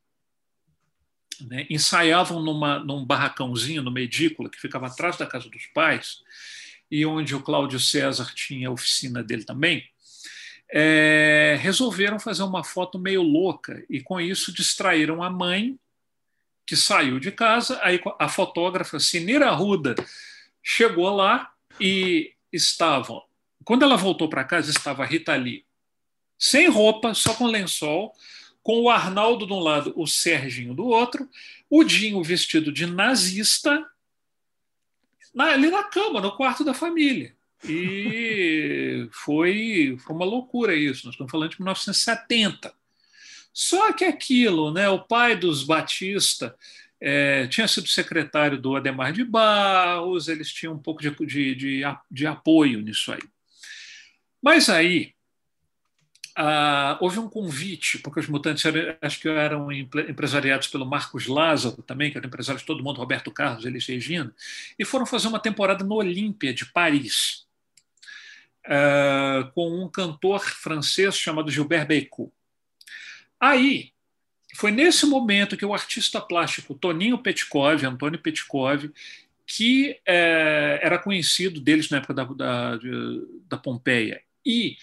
né, 1.42 1.66
ensaiavam 1.68 2.42
numa, 2.42 2.78
num 2.78 3.04
barracãozinho, 3.04 3.82
numa 3.82 4.00
edícula, 4.00 4.50
que 4.50 4.60
ficava 4.60 4.86
atrás 4.86 5.16
da 5.16 5.26
casa 5.26 5.48
dos 5.48 5.66
pais, 5.66 6.22
e 6.90 7.04
onde 7.04 7.34
o 7.34 7.42
Cláudio 7.42 7.80
César 7.80 8.32
tinha 8.34 8.68
a 8.68 8.72
oficina 8.72 9.22
dele 9.22 9.44
também, 9.44 9.84
é, 10.70 11.56
resolveram 11.60 12.18
fazer 12.18 12.42
uma 12.42 12.64
foto 12.64 12.98
meio 12.98 13.22
louca 13.22 13.84
e, 13.88 14.00
com 14.00 14.20
isso, 14.20 14.52
distraíram 14.52 15.22
a 15.22 15.30
mãe, 15.30 15.78
que 16.66 16.76
saiu 16.76 17.20
de 17.20 17.30
casa. 17.30 17.78
Aí 17.82 18.00
a 18.18 18.28
fotógrafa 18.28 18.98
Sinira 18.98 19.50
Ruda 19.50 19.94
chegou 20.62 21.08
lá 21.14 21.52
e 21.80 22.32
estavam. 22.52 23.22
Quando 23.64 23.84
ela 23.84 23.96
voltou 23.96 24.28
para 24.28 24.44
casa, 24.44 24.70
estava 24.70 25.04
a 25.04 25.06
Rita 25.06 25.34
Lee 25.36 25.64
sem 26.38 26.68
roupa, 26.68 27.14
só 27.14 27.34
com 27.34 27.46
lençol, 27.46 28.12
com 28.66 28.80
o 28.80 28.90
Arnaldo 28.90 29.46
de 29.46 29.52
um 29.52 29.60
lado, 29.60 29.92
o 29.94 30.08
Serginho 30.08 30.74
do 30.74 30.86
outro, 30.86 31.30
o 31.70 31.84
Dinho 31.84 32.20
vestido 32.20 32.72
de 32.72 32.84
nazista, 32.84 33.88
na, 35.32 35.52
ali 35.52 35.70
na 35.70 35.84
cama, 35.84 36.20
no 36.20 36.36
quarto 36.36 36.64
da 36.64 36.74
família. 36.74 37.32
E 37.64 39.06
foi, 39.14 39.96
foi 40.04 40.16
uma 40.16 40.24
loucura 40.24 40.74
isso. 40.74 41.06
Nós 41.06 41.14
estamos 41.14 41.30
falando 41.30 41.52
de 41.52 41.60
1970. 41.60 42.74
Só 43.52 43.92
que 43.92 44.04
aquilo, 44.04 44.72
né, 44.72 44.88
o 44.88 44.98
pai 44.98 45.36
dos 45.36 45.62
Batista 45.62 46.52
é, 47.00 47.46
tinha 47.46 47.68
sido 47.68 47.86
secretário 47.86 48.60
do 48.60 48.74
Ademar 48.74 49.12
de 49.12 49.22
Barros, 49.22 50.26
eles 50.26 50.52
tinham 50.52 50.74
um 50.74 50.82
pouco 50.82 51.00
de, 51.00 51.10
de, 51.24 51.54
de, 51.54 51.82
de 52.10 52.26
apoio 52.26 52.80
nisso 52.80 53.12
aí. 53.12 53.22
Mas 54.42 54.68
aí 54.68 55.14
ah, 56.36 56.98
houve 57.00 57.18
um 57.18 57.30
convite, 57.30 57.98
porque 57.98 58.20
os 58.20 58.28
mutantes 58.28 58.62
eram, 58.66 58.94
acho 59.00 59.18
que 59.18 59.26
eram 59.26 59.72
empresariados 59.72 60.68
pelo 60.68 60.84
Marcos 60.84 61.26
Lázaro 61.26 61.82
também, 61.82 62.10
que 62.10 62.18
era 62.18 62.26
empresário 62.26 62.60
de 62.60 62.66
todo 62.66 62.84
mundo, 62.84 62.98
Roberto 62.98 63.30
Carlos, 63.30 63.64
Elis 63.64 63.86
Regina, 63.86 64.34
e 64.78 64.84
foram 64.84 65.06
fazer 65.06 65.28
uma 65.28 65.40
temporada 65.40 65.82
no 65.82 65.94
Olímpia 65.94 66.52
de 66.52 66.66
Paris, 66.66 67.46
ah, 68.66 69.50
com 69.54 69.82
um 69.82 69.88
cantor 69.88 70.40
francês 70.44 71.16
chamado 71.16 71.50
Gilbert 71.50 71.86
Bécaud. 71.86 72.30
Aí, 73.40 73.92
foi 74.54 74.70
nesse 74.70 75.06
momento 75.06 75.56
que 75.56 75.64
o 75.64 75.72
artista 75.72 76.20
plástico 76.20 76.74
Toninho 76.74 77.18
Petkov, 77.18 77.82
Antônio 77.84 78.18
Petkov, 78.18 78.90
que 79.46 79.98
é, 80.04 80.80
era 80.82 80.98
conhecido 80.98 81.60
deles 81.60 81.88
na 81.88 81.98
época 81.98 82.12
da, 82.12 82.24
da, 82.24 82.78
da 83.48 83.56
Pompeia, 83.56 84.20
e 84.44 84.76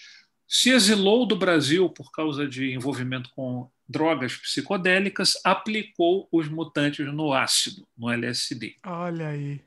se 0.46 0.70
exilou 0.70 1.26
do 1.26 1.36
Brasil 1.36 1.88
por 1.88 2.10
causa 2.12 2.46
de 2.46 2.72
envolvimento 2.72 3.30
com 3.34 3.70
drogas 3.88 4.36
psicodélicas, 4.36 5.38
aplicou 5.44 6.28
os 6.32 6.48
mutantes 6.48 7.06
no 7.12 7.32
ácido, 7.32 7.86
no 7.96 8.10
LSD. 8.10 8.76
Olha 8.84 9.28
aí. 9.28 9.60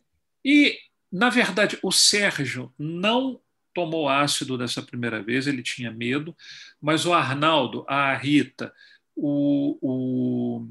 E, 0.44 0.78
na 1.12 1.30
verdade, 1.30 1.78
o 1.84 1.92
Sérgio 1.92 2.74
não 2.78 3.40
tomou 3.74 4.10
ácido 4.10 4.58
dessa 4.58 4.82
primeira 4.82 5.22
vez, 5.22 5.46
ele 5.46 5.62
tinha 5.62 5.92
medo, 5.92 6.36
mas 6.82 7.06
o 7.06 7.14
Arnaldo, 7.14 7.86
a 7.88 8.16
Rita, 8.16 8.74
o, 9.16 9.78
o, 9.82 10.68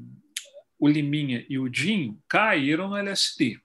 o 0.77 0.87
Liminha 0.87 1.45
e 1.49 1.57
o 1.57 1.69
Dinho 1.69 2.21
caíram 2.27 2.89
no 2.89 2.97
LSD. 2.97 3.59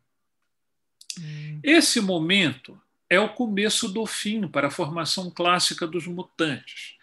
Hum. 1.18 1.60
Esse 1.62 2.00
momento 2.00 2.80
é 3.12 3.20
o 3.20 3.28
começo 3.28 3.90
do 3.90 4.06
fim 4.06 4.48
para 4.48 4.68
a 4.68 4.70
formação 4.70 5.30
clássica 5.30 5.86
dos 5.86 6.06
mutantes. 6.06 6.96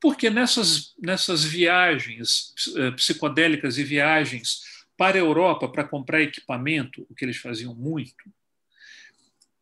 Porque 0.00 0.30
nessas, 0.30 0.94
nessas 0.98 1.44
viagens 1.44 2.54
eh, 2.78 2.90
psicodélicas 2.92 3.76
e 3.76 3.84
viagens 3.84 4.86
para 4.96 5.18
a 5.18 5.20
Europa 5.20 5.68
para 5.68 5.84
comprar 5.84 6.22
equipamento, 6.22 7.06
o 7.10 7.14
que 7.14 7.26
eles 7.26 7.36
faziam 7.36 7.74
muito, 7.74 8.32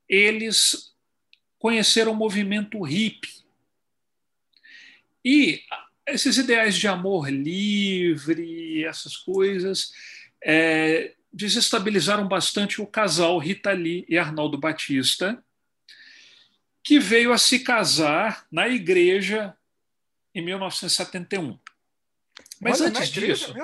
eles 0.08 0.94
conheceram 1.58 2.12
o 2.12 2.16
movimento 2.16 2.80
hippie. 2.80 3.44
E 5.24 5.64
esses 6.06 6.36
ideais 6.36 6.76
de 6.78 6.86
amor 6.86 7.28
livre, 7.28 8.84
essas 8.84 9.16
coisas, 9.16 9.92
é, 10.44 11.16
desestabilizaram 11.32 12.28
bastante 12.28 12.80
o 12.80 12.86
casal 12.86 13.36
Rita 13.38 13.72
Lee 13.72 14.06
e 14.08 14.16
Arnaldo 14.16 14.56
Batista, 14.56 15.42
que 16.82 16.98
veio 16.98 17.32
a 17.32 17.38
se 17.38 17.60
casar 17.60 18.46
na 18.50 18.68
igreja 18.68 19.54
em 20.34 20.42
1971. 20.42 21.58
Mas 22.60 22.80
Olha, 22.80 22.90
antes 22.90 23.10
disso. 23.10 23.54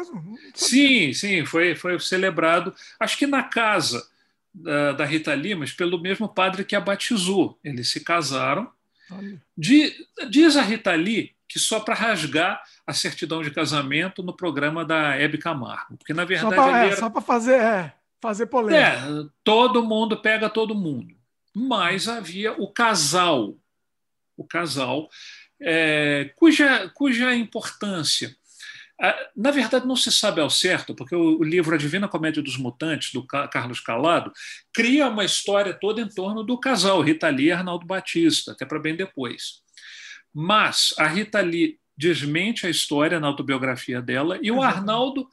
Sim, 0.54 1.12
sim, 1.12 1.44
foi, 1.44 1.74
foi 1.74 1.98
celebrado, 1.98 2.74
acho 2.98 3.16
que 3.16 3.26
na 3.26 3.42
casa 3.42 4.06
da, 4.52 4.92
da, 4.92 5.04
Rita 5.04 5.34
Lee, 5.34 5.54
mas 5.54 5.72
pelo 5.72 5.98
mesmo 5.98 6.28
padre 6.28 6.64
que 6.64 6.76
a 6.76 6.80
batizou. 6.80 7.58
Eles 7.62 7.90
se 7.90 8.00
casaram. 8.00 8.70
De, 9.56 9.92
diz 10.28 10.56
a 10.56 10.62
Rita 10.62 10.92
Lee 10.92 11.34
que 11.48 11.58
só 11.58 11.78
para 11.78 11.94
rasgar 11.94 12.62
a 12.86 12.92
certidão 12.92 13.42
de 13.42 13.50
casamento 13.50 14.22
no 14.22 14.32
programa 14.32 14.84
da 14.84 15.14
Hebe 15.16 15.38
Camargo. 15.38 15.96
Porque, 15.96 16.12
na 16.12 16.24
verdade. 16.24 16.54
Só 16.54 16.62
para 16.62 16.84
é, 16.84 16.90
era... 16.90 17.20
fazer, 17.20 17.60
é, 17.60 17.92
fazer 18.20 18.46
polêmica. 18.46 18.82
É, 18.82 19.28
todo 19.44 19.84
mundo 19.84 20.16
pega 20.16 20.48
todo 20.48 20.74
mundo 20.74 21.14
mas 21.54 22.08
havia 22.08 22.52
o 22.52 22.72
casal, 22.72 23.54
o 24.36 24.44
casal, 24.44 25.08
é, 25.60 26.32
cuja, 26.36 26.90
cuja 26.90 27.34
importância. 27.34 28.34
Na 29.36 29.50
verdade, 29.50 29.86
não 29.86 29.96
se 29.96 30.10
sabe 30.10 30.40
ao 30.40 30.48
certo, 30.48 30.94
porque 30.94 31.14
o 31.16 31.42
livro 31.42 31.74
A 31.74 31.78
Divina 31.78 32.08
Comédia 32.08 32.42
dos 32.42 32.56
Mutantes, 32.56 33.12
do 33.12 33.26
Carlos 33.26 33.80
Calado, 33.80 34.32
cria 34.72 35.08
uma 35.08 35.24
história 35.24 35.74
toda 35.74 36.00
em 36.00 36.08
torno 36.08 36.42
do 36.42 36.58
casal 36.58 37.02
Rita 37.02 37.28
Lee 37.28 37.46
e 37.46 37.52
Arnaldo 37.52 37.86
Batista, 37.86 38.52
até 38.52 38.64
para 38.64 38.78
bem 38.78 38.94
depois. 38.94 39.62
Mas 40.32 40.94
a 40.96 41.06
Rita 41.06 41.40
Lee 41.40 41.78
desmente 41.96 42.66
a 42.66 42.70
história 42.70 43.20
na 43.20 43.26
autobiografia 43.26 44.00
dela 44.00 44.38
e 44.42 44.50
o 44.50 44.62
Arnaldo 44.62 45.28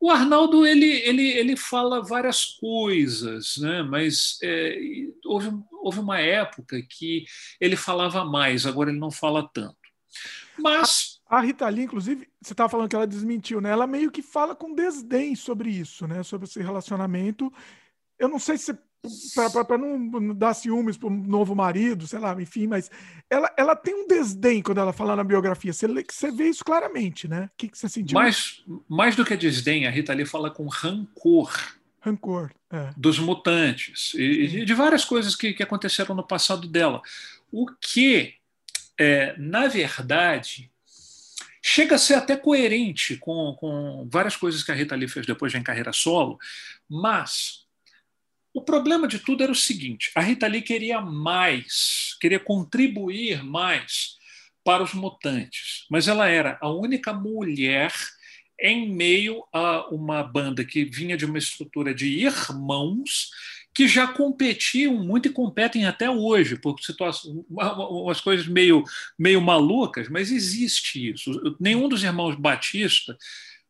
o 0.00 0.10
Arnaldo 0.10 0.66
ele, 0.66 0.86
ele, 0.86 1.28
ele 1.28 1.56
fala 1.56 2.02
várias 2.02 2.44
coisas, 2.44 3.56
né? 3.58 3.82
mas 3.82 4.38
é, 4.42 4.78
houve, 5.24 5.50
houve 5.82 6.00
uma 6.00 6.20
época 6.20 6.80
que 6.82 7.24
ele 7.60 7.76
falava 7.76 8.24
mais, 8.24 8.66
agora 8.66 8.90
ele 8.90 8.98
não 8.98 9.10
fala 9.10 9.48
tanto. 9.52 9.76
Mas. 10.58 11.20
A, 11.28 11.40
Rita 11.40 11.68
Lee, 11.68 11.84
inclusive, 11.84 12.28
você 12.40 12.52
estava 12.52 12.68
falando 12.68 12.88
que 12.88 12.96
ela 12.96 13.06
desmentiu, 13.06 13.60
né? 13.60 13.70
Ela 13.70 13.86
meio 13.86 14.10
que 14.10 14.22
fala 14.22 14.54
com 14.54 14.74
desdém 14.74 15.34
sobre 15.34 15.70
isso, 15.70 16.06
né? 16.06 16.22
Sobre 16.22 16.46
esse 16.46 16.62
relacionamento. 16.62 17.52
Eu 18.18 18.28
não 18.28 18.38
sei 18.38 18.56
se 18.56 18.72
para 19.66 19.78
não 19.78 20.34
dar 20.34 20.54
ciúmes 20.54 20.96
para 20.96 21.08
um 21.08 21.16
novo 21.16 21.54
marido, 21.54 22.06
sei 22.06 22.18
lá, 22.18 22.40
enfim, 22.40 22.66
mas 22.66 22.90
ela, 23.28 23.52
ela 23.56 23.76
tem 23.76 23.94
um 23.94 24.06
desdém 24.06 24.62
quando 24.62 24.78
ela 24.78 24.92
fala 24.92 25.16
na 25.16 25.24
biografia. 25.24 25.72
Você, 25.72 25.86
você 25.86 26.30
vê 26.30 26.48
isso 26.48 26.64
claramente, 26.64 27.26
né? 27.26 27.50
O 27.52 27.56
que, 27.56 27.68
que 27.68 27.78
você 27.78 27.88
sentiu? 27.88 28.14
Mais, 28.14 28.62
mais 28.88 29.16
do 29.16 29.24
que 29.24 29.36
desdém, 29.36 29.86
a 29.86 29.90
Rita 29.90 30.12
Lee 30.12 30.26
fala 30.26 30.50
com 30.50 30.66
rancor. 30.66 31.52
Rancor, 32.00 32.52
é. 32.70 32.90
Dos 32.96 33.18
mutantes 33.18 34.14
e, 34.14 34.60
e 34.60 34.64
de 34.64 34.74
várias 34.74 35.04
coisas 35.04 35.34
que, 35.34 35.52
que 35.52 35.62
aconteceram 35.62 36.14
no 36.14 36.26
passado 36.26 36.68
dela. 36.68 37.02
O 37.50 37.66
que, 37.80 38.34
é, 38.98 39.34
na 39.36 39.66
verdade, 39.66 40.70
chega 41.62 41.96
a 41.96 41.98
ser 41.98 42.14
até 42.14 42.36
coerente 42.36 43.16
com, 43.16 43.56
com 43.58 44.08
várias 44.08 44.36
coisas 44.36 44.62
que 44.62 44.70
a 44.70 44.74
Rita 44.74 44.94
Lee 44.94 45.08
fez 45.08 45.26
depois 45.26 45.52
em 45.52 45.62
carreira 45.62 45.92
solo, 45.92 46.38
mas 46.88 47.65
o 48.56 48.62
problema 48.62 49.06
de 49.06 49.18
tudo 49.18 49.42
era 49.42 49.52
o 49.52 49.54
seguinte: 49.54 50.10
a 50.14 50.20
Rita 50.22 50.46
Lee 50.46 50.62
queria 50.62 50.98
mais, 51.00 52.16
queria 52.18 52.40
contribuir 52.40 53.44
mais 53.44 54.16
para 54.64 54.82
os 54.82 54.94
mutantes, 54.94 55.84
mas 55.90 56.08
ela 56.08 56.26
era 56.26 56.58
a 56.62 56.70
única 56.70 57.12
mulher 57.12 57.92
em 58.58 58.90
meio 58.90 59.44
a 59.52 59.86
uma 59.94 60.22
banda 60.22 60.64
que 60.64 60.86
vinha 60.86 61.18
de 61.18 61.26
uma 61.26 61.36
estrutura 61.36 61.94
de 61.94 62.06
irmãos 62.06 63.30
que 63.74 63.86
já 63.86 64.06
competiam 64.06 64.94
muito 64.94 65.28
e 65.28 65.32
competem 65.32 65.84
até 65.84 66.08
hoje, 66.08 66.56
por 66.58 66.80
situações, 66.80 67.44
umas 67.50 68.22
coisas 68.22 68.48
meio, 68.48 68.82
meio 69.18 69.38
malucas, 69.42 70.08
mas 70.08 70.30
existe 70.30 71.10
isso. 71.10 71.30
Nenhum 71.60 71.86
dos 71.86 72.02
irmãos 72.02 72.34
Batista 72.36 73.14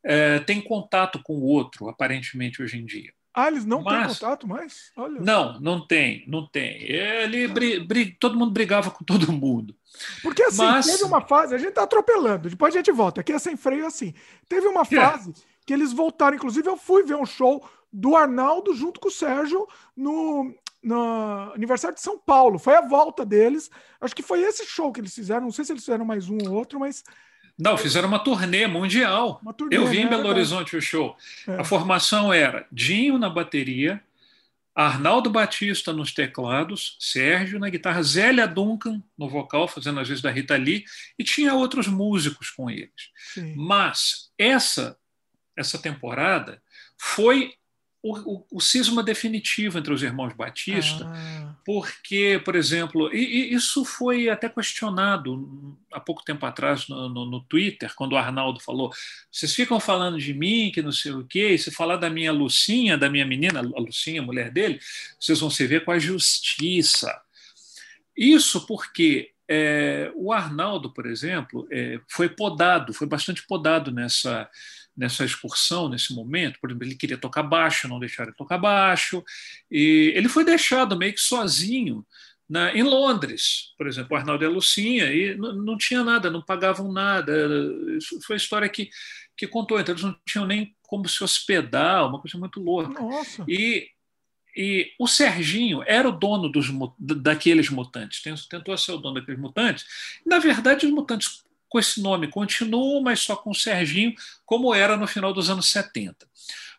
é, 0.04 0.38
tem 0.38 0.60
contato 0.60 1.20
com 1.24 1.34
o 1.34 1.42
outro, 1.42 1.88
aparentemente, 1.88 2.62
hoje 2.62 2.78
em 2.78 2.84
dia. 2.84 3.15
Ah, 3.36 3.48
eles 3.48 3.66
não 3.66 3.82
Mas, 3.82 3.94
têm 3.98 4.14
contato 4.14 4.48
mais? 4.48 4.90
Olha. 4.96 5.20
Não, 5.20 5.60
não 5.60 5.86
tem, 5.86 6.24
não 6.26 6.46
tem. 6.46 6.82
Ele, 6.90 7.46
bri, 7.46 7.80
bri, 7.80 8.16
todo 8.18 8.38
mundo 8.38 8.50
brigava 8.50 8.90
com 8.90 9.04
todo 9.04 9.30
mundo. 9.30 9.76
Porque 10.22 10.42
assim, 10.42 10.62
Mas... 10.64 10.86
teve 10.86 11.04
uma 11.04 11.20
fase, 11.20 11.54
a 11.54 11.58
gente 11.58 11.72
tá 11.72 11.82
atropelando, 11.82 12.48
depois 12.48 12.74
a 12.74 12.78
gente 12.78 12.90
volta, 12.90 13.20
aqui 13.20 13.34
é 13.34 13.38
sem 13.38 13.54
freio 13.54 13.86
assim. 13.86 14.14
Teve 14.48 14.66
uma 14.66 14.80
é. 14.80 14.84
fase 14.86 15.34
que 15.66 15.72
eles 15.74 15.92
voltaram, 15.92 16.34
inclusive 16.34 16.66
eu 16.66 16.78
fui 16.78 17.02
ver 17.02 17.16
um 17.16 17.26
show 17.26 17.62
do 17.92 18.16
Arnaldo 18.16 18.74
junto 18.74 18.98
com 18.98 19.08
o 19.08 19.12
Sérgio 19.12 19.68
no, 19.94 20.54
no 20.82 21.52
aniversário 21.54 21.94
de 21.94 22.00
São 22.00 22.18
Paulo. 22.18 22.58
Foi 22.58 22.74
a 22.74 22.88
volta 22.88 23.22
deles. 23.22 23.70
Acho 24.00 24.16
que 24.16 24.22
foi 24.22 24.40
esse 24.40 24.64
show 24.64 24.90
que 24.90 25.00
eles 25.00 25.14
fizeram. 25.14 25.42
Não 25.42 25.52
sei 25.52 25.66
se 25.66 25.72
eles 25.72 25.84
fizeram 25.84 26.06
mais 26.06 26.30
um 26.30 26.38
ou 26.46 26.54
outro, 26.54 26.80
mas 26.80 27.04
não, 27.58 27.76
fizeram 27.76 28.08
uma 28.08 28.18
turnê 28.18 28.66
mundial. 28.66 29.40
Uma 29.42 29.54
turnê, 29.54 29.76
eu 29.76 29.86
vi 29.86 29.98
em 29.98 30.04
né? 30.04 30.10
Belo 30.10 30.28
Horizonte 30.28 30.76
o 30.76 30.82
show. 30.82 31.16
É. 31.48 31.60
A 31.60 31.64
formação 31.64 32.32
era 32.32 32.66
Dinho 32.70 33.18
na 33.18 33.30
bateria, 33.30 34.02
Arnaldo 34.74 35.30
Batista 35.30 35.92
nos 35.92 36.12
teclados, 36.12 36.96
Sérgio 37.00 37.58
na 37.58 37.70
guitarra, 37.70 38.02
Zélia 38.02 38.46
Duncan 38.46 39.02
no 39.16 39.28
vocal, 39.28 39.66
fazendo 39.66 40.00
às 40.00 40.08
vezes 40.08 40.22
da 40.22 40.30
Rita 40.30 40.54
Lee, 40.56 40.84
e 41.18 41.24
tinha 41.24 41.54
outros 41.54 41.86
músicos 41.86 42.50
com 42.50 42.70
eles. 42.70 43.10
Sim. 43.32 43.54
Mas 43.56 44.30
essa 44.38 44.98
essa 45.56 45.78
temporada 45.78 46.62
foi 46.98 47.54
o, 48.06 48.36
o, 48.36 48.46
o, 48.52 48.60
cisma 48.60 49.02
definitivo 49.02 49.78
entre 49.78 49.92
os 49.92 50.02
irmãos 50.02 50.32
Batista, 50.32 51.04
ah. 51.06 51.56
porque, 51.64 52.40
por 52.44 52.54
exemplo, 52.54 53.12
e, 53.12 53.18
e, 53.18 53.54
isso 53.54 53.84
foi 53.84 54.28
até 54.28 54.48
questionado 54.48 55.76
há 55.92 55.98
pouco 55.98 56.24
tempo 56.24 56.46
atrás 56.46 56.88
no, 56.88 57.08
no, 57.08 57.26
no, 57.26 57.40
Twitter, 57.40 57.92
quando 57.96 58.12
o 58.12 58.16
Arnaldo 58.16 58.60
falou: 58.60 58.92
vocês 59.30 59.54
ficam 59.54 59.80
falando 59.80 60.18
de 60.18 60.32
mim, 60.32 60.70
que 60.72 60.82
não 60.82 60.92
sei 60.92 61.12
o 61.12 61.24
quê, 61.24 61.50
e 61.50 61.58
se 61.58 61.70
falar 61.70 61.96
da 61.96 62.08
minha 62.08 62.32
Lucinha, 62.32 62.96
da 62.96 63.10
minha 63.10 63.26
menina, 63.26 63.60
a 63.60 63.80
Lucinha, 63.80 64.20
a 64.20 64.24
mulher 64.24 64.50
dele, 64.50 64.78
vocês 65.18 65.40
vão 65.40 65.50
se 65.50 65.66
ver 65.66 65.84
com 65.84 65.90
a 65.90 65.98
justiça. 65.98 67.20
Isso 68.16 68.66
porque 68.66 69.32
é, 69.48 70.12
o 70.14 70.32
Arnaldo, 70.32 70.92
por 70.92 71.06
exemplo, 71.06 71.66
é, 71.70 72.00
foi 72.08 72.28
podado, 72.28 72.94
foi 72.94 73.06
bastante 73.06 73.46
podado 73.46 73.90
nessa 73.90 74.48
nessa 74.96 75.24
excursão, 75.24 75.88
nesse 75.88 76.14
momento. 76.14 76.58
Por 76.60 76.70
exemplo, 76.70 76.86
ele 76.86 76.94
queria 76.94 77.18
tocar 77.18 77.42
baixo, 77.42 77.88
não 77.88 78.00
deixaram 78.00 78.30
ele 78.30 78.36
tocar 78.36 78.58
baixo. 78.58 79.22
E 79.70 80.12
ele 80.14 80.28
foi 80.28 80.44
deixado 80.44 80.96
meio 80.96 81.12
que 81.12 81.20
sozinho 81.20 82.04
na, 82.48 82.72
em 82.72 82.82
Londres, 82.82 83.74
por 83.76 83.88
exemplo, 83.88 84.14
o 84.14 84.16
Arnaldo 84.16 84.44
e 84.44 84.46
a 84.46 84.50
Lucinha, 84.50 85.12
e 85.12 85.34
não, 85.36 85.76
tinha 85.76 86.04
nada, 86.04 86.30
não 86.30 86.40
pagavam 86.40 86.92
nada. 86.92 87.32
Isso 87.98 88.20
foi 88.22 88.34
a 88.34 88.36
história 88.36 88.68
que, 88.68 88.88
que 89.36 89.48
contou. 89.48 89.80
Então, 89.80 89.92
eles 89.92 90.04
não 90.04 90.16
tinham 90.24 90.46
nem 90.46 90.74
como 90.82 91.08
se 91.08 91.22
hospedar, 91.24 92.08
uma 92.08 92.20
coisa 92.20 92.38
muito 92.38 92.60
louca. 92.60 93.00
Nossa. 93.00 93.44
E, 93.48 93.88
e 94.56 94.92
o 94.98 95.08
Serginho 95.08 95.82
era 95.84 96.08
o 96.08 96.12
dono 96.12 96.48
dos, 96.48 96.68
daqueles 96.98 97.68
mutantes, 97.68 98.22
tentou 98.48 98.76
ser 98.78 98.92
o 98.92 98.98
dono 98.98 99.16
daqueles 99.16 99.40
mutantes. 99.40 99.84
Na 100.24 100.38
verdade, 100.38 100.86
os 100.86 100.92
mutantes 100.92 101.44
com 101.68 101.78
esse 101.78 102.00
nome 102.00 102.28
continuam, 102.28 103.02
mas 103.02 103.20
só 103.20 103.36
com 103.36 103.50
o 103.50 103.54
Serginho, 103.54 104.14
como 104.44 104.74
era 104.74 104.96
no 104.96 105.06
final 105.06 105.32
dos 105.32 105.50
anos 105.50 105.70
70. 105.70 106.26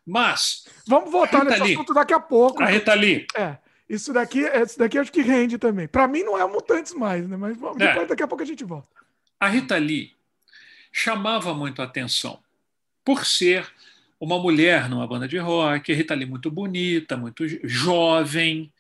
Mas. 0.06 0.66
Vamos 0.88 1.12
voltar 1.12 1.44
nesse 1.44 1.62
Lee, 1.62 1.74
assunto 1.74 1.94
daqui 1.94 2.14
a 2.14 2.20
pouco. 2.20 2.64
A 2.64 2.68
Rita 2.68 2.94
Lee. 2.94 3.28
É. 3.36 3.58
Isso 3.90 4.12
daqui, 4.12 4.42
isso 4.42 4.78
daqui 4.78 4.98
acho 4.98 5.12
que 5.12 5.22
rende 5.22 5.58
também. 5.58 5.88
Para 5.88 6.08
mim 6.08 6.24
não 6.24 6.38
é 6.38 6.46
mutantes 6.46 6.94
mais, 6.94 7.28
né? 7.28 7.38
Mas 7.38 7.56
depois, 7.56 7.82
é. 7.82 8.06
daqui 8.06 8.24
a 8.24 8.28
pouco 8.28 8.44
a 8.44 8.48
gente 8.48 8.64
volta. 8.64 8.88
A 9.40 9.48
Rita 9.48 9.78
Lee 9.78 10.12
chamava 10.92 11.54
muito 11.54 11.82
a 11.82 11.86
atenção 11.86 12.40
por 13.04 13.26
ser 13.26 13.66
uma 14.20 14.40
mulher 14.40 14.90
numa 14.90 15.08
banda 15.08 15.28
de 15.28 15.38
rock, 15.38 15.92
a 15.92 15.96
Rita 15.96 16.16
Lee 16.16 16.26
muito 16.26 16.50
bonita, 16.50 17.16
muito 17.16 17.46
jovem. 17.66 18.72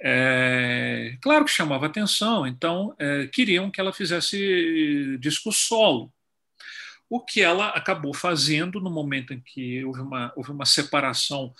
É, 0.00 1.16
claro 1.22 1.44
que 1.44 1.50
chamava 1.50 1.86
atenção, 1.86 2.46
então 2.46 2.94
é, 2.98 3.26
queriam 3.28 3.70
que 3.70 3.80
ela 3.80 3.92
fizesse 3.92 5.16
disco 5.18 5.50
solo. 5.52 6.12
O 7.08 7.20
que 7.20 7.40
ela 7.40 7.68
acabou 7.68 8.12
fazendo 8.12 8.80
no 8.80 8.90
momento 8.90 9.32
em 9.32 9.40
que 9.40 9.84
houve 9.84 10.00
uma, 10.00 10.32
houve 10.36 10.50
uma 10.50 10.66
separação 10.66 11.54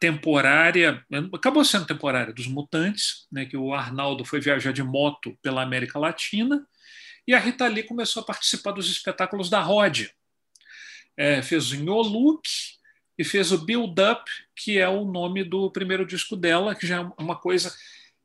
temporária, 0.00 1.04
acabou 1.32 1.64
sendo 1.64 1.86
temporária, 1.86 2.32
dos 2.32 2.46
Mutantes, 2.46 3.26
né, 3.32 3.46
que 3.46 3.56
o 3.56 3.72
Arnaldo 3.72 4.24
foi 4.24 4.40
viajar 4.40 4.72
de 4.72 4.82
moto 4.82 5.36
pela 5.40 5.62
América 5.62 5.98
Latina, 5.98 6.66
e 7.26 7.32
a 7.32 7.38
Rita 7.38 7.66
Lee 7.66 7.82
começou 7.84 8.22
a 8.22 8.26
participar 8.26 8.72
dos 8.72 8.90
espetáculos 8.90 9.48
da 9.48 9.60
Rod. 9.60 10.08
É, 11.16 11.40
fez 11.40 11.70
o 11.70 11.76
Nholuc 11.76 12.46
e 13.18 13.24
fez 13.24 13.50
o 13.50 13.64
Build 13.64 13.94
Up, 14.02 14.30
que 14.54 14.78
é 14.78 14.88
o 14.88 15.04
nome 15.04 15.44
do 15.44 15.70
primeiro 15.70 16.06
disco 16.06 16.36
dela, 16.36 16.74
que 16.74 16.86
já 16.86 17.02
é 17.02 17.22
uma 17.22 17.36
coisa 17.36 17.74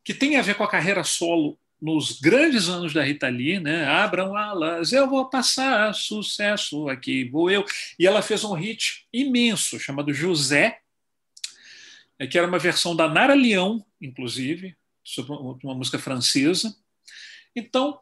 que 0.03 0.13
tem 0.13 0.37
a 0.37 0.41
ver 0.41 0.55
com 0.55 0.63
a 0.63 0.69
carreira 0.69 1.03
solo 1.03 1.57
nos 1.81 2.19
grandes 2.19 2.67
anos 2.67 2.93
da 2.93 3.03
Rita 3.03 3.29
Lee, 3.29 3.59
né? 3.59 3.85
Abram 3.85 4.35
alas, 4.35 4.91
eu 4.91 5.09
vou 5.09 5.29
passar 5.29 5.93
sucesso 5.93 6.89
aqui, 6.89 7.23
vou 7.23 7.49
eu. 7.49 7.65
E 7.97 8.05
ela 8.05 8.21
fez 8.21 8.43
um 8.43 8.53
hit 8.53 9.07
imenso 9.13 9.79
chamado 9.79 10.13
José, 10.13 10.79
é 12.17 12.27
que 12.27 12.37
era 12.37 12.47
uma 12.47 12.59
versão 12.59 12.95
da 12.95 13.07
Nara 13.07 13.33
Leão, 13.33 13.85
inclusive, 14.01 14.75
sobre 15.03 15.31
uma 15.63 15.73
música 15.73 15.97
francesa. 15.97 16.75
Então, 17.55 17.99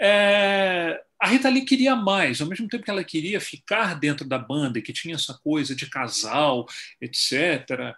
é, 0.00 1.02
a 1.20 1.26
Rita 1.26 1.48
Lee 1.48 1.64
queria 1.64 1.96
mais, 1.96 2.40
ao 2.40 2.46
mesmo 2.46 2.68
tempo 2.68 2.84
que 2.84 2.90
ela 2.90 3.02
queria 3.02 3.40
ficar 3.40 3.94
dentro 3.98 4.26
da 4.26 4.38
banda, 4.38 4.80
que 4.80 4.92
tinha 4.92 5.16
essa 5.16 5.34
coisa 5.34 5.74
de 5.74 5.86
casal, 5.86 6.66
etc. 7.00 7.96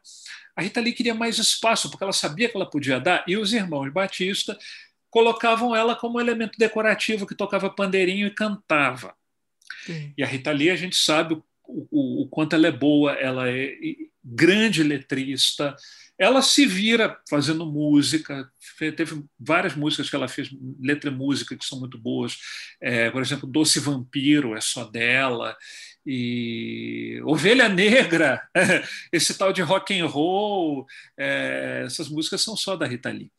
A 0.56 0.62
Rita 0.62 0.80
Lee 0.80 0.92
queria 0.92 1.14
mais 1.14 1.38
espaço, 1.38 1.90
porque 1.90 2.02
ela 2.02 2.12
sabia 2.12 2.48
que 2.48 2.56
ela 2.56 2.68
podia 2.68 2.98
dar, 2.98 3.22
e 3.26 3.36
os 3.36 3.52
irmãos 3.52 3.92
Batista 3.92 4.58
colocavam 5.10 5.74
ela 5.74 5.94
como 5.94 6.20
elemento 6.20 6.58
decorativo 6.58 7.26
que 7.26 7.34
tocava 7.34 7.68
pandeirinho 7.68 8.26
e 8.26 8.34
cantava. 8.34 9.14
Sim. 9.84 10.14
E 10.16 10.22
a 10.22 10.26
Rita 10.26 10.52
Lee, 10.52 10.70
a 10.70 10.76
gente 10.76 10.96
sabe 10.96 11.34
o, 11.34 11.42
o, 11.90 12.22
o 12.22 12.28
quanto 12.28 12.54
ela 12.54 12.68
é 12.68 12.72
boa, 12.72 13.12
ela 13.12 13.50
é 13.50 13.74
grande 14.24 14.82
letrista. 14.82 15.76
Ela 16.20 16.42
se 16.42 16.66
vira 16.66 17.18
fazendo 17.26 17.64
música, 17.64 18.46
teve 18.78 19.24
várias 19.38 19.74
músicas 19.74 20.10
que 20.10 20.14
ela 20.14 20.28
fez, 20.28 20.50
letra 20.78 21.10
e 21.10 21.14
música, 21.14 21.56
que 21.56 21.64
são 21.64 21.80
muito 21.80 21.96
boas. 21.96 22.36
É, 22.78 23.10
por 23.10 23.22
exemplo, 23.22 23.48
Doce 23.48 23.80
Vampiro 23.80 24.54
é 24.54 24.60
só 24.60 24.84
dela. 24.84 25.56
E 26.04 27.22
Ovelha 27.24 27.70
Negra, 27.70 28.46
esse 29.10 29.32
tal 29.38 29.50
de 29.50 29.62
rock 29.62 29.98
and 29.98 30.04
roll, 30.04 30.86
é, 31.18 31.84
essas 31.86 32.10
músicas 32.10 32.42
são 32.42 32.54
só 32.54 32.76
da 32.76 32.86
Rita 32.86 33.10
Lee. 33.10 33.32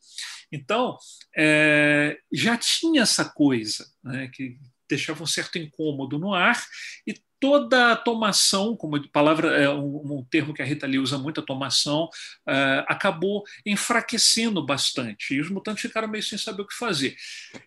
Então, 0.50 0.98
é, 1.36 2.18
já 2.32 2.56
tinha 2.56 3.02
essa 3.02 3.24
coisa 3.24 3.86
né, 4.02 4.28
que 4.34 4.58
deixava 4.88 5.22
um 5.22 5.26
certo 5.26 5.56
incômodo 5.56 6.18
no 6.18 6.34
ar 6.34 6.60
e 7.06 7.14
toda 7.42 7.90
a 7.90 7.96
tomação, 7.96 8.76
como 8.76 9.02
palavra 9.08 9.60
é 9.60 9.68
um, 9.68 10.24
termo 10.30 10.54
que 10.54 10.62
a 10.62 10.64
Rita 10.64 10.86
Lee 10.86 11.00
usa 11.00 11.18
muito, 11.18 11.40
a 11.40 11.44
tomação, 11.44 12.04
uh, 12.04 12.86
acabou 12.86 13.42
enfraquecendo 13.66 14.64
bastante. 14.64 15.34
E 15.34 15.40
os 15.40 15.50
mutantes 15.50 15.82
ficaram 15.82 16.06
meio 16.06 16.22
sem 16.22 16.38
saber 16.38 16.62
o 16.62 16.66
que 16.68 16.72
fazer. 16.72 17.16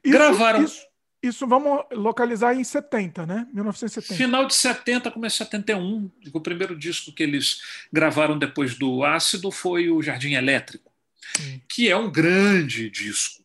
Isso, 0.02 0.14
Gravaram. 0.14 0.64
Isso, 0.64 0.82
isso, 1.22 1.46
vamos 1.46 1.84
localizar 1.92 2.56
em 2.56 2.64
70, 2.64 3.26
né? 3.26 3.46
1970. 3.52 4.16
Final 4.16 4.48
de 4.48 4.54
70, 4.54 5.12
começo 5.12 5.40
de 5.40 5.50
71. 5.50 6.10
O 6.34 6.40
primeiro 6.40 6.74
disco 6.74 7.12
que 7.12 7.24
eles 7.24 7.60
gravaram 7.92 8.40
depois 8.40 8.76
do 8.76 9.04
Ácido 9.04 9.52
foi 9.52 9.90
o 9.90 10.02
Jardim 10.02 10.36
Elétrico, 10.36 10.90
que 11.68 11.90
é 11.90 11.98
um 11.98 12.10
grande 12.10 12.90
disco. 12.90 13.44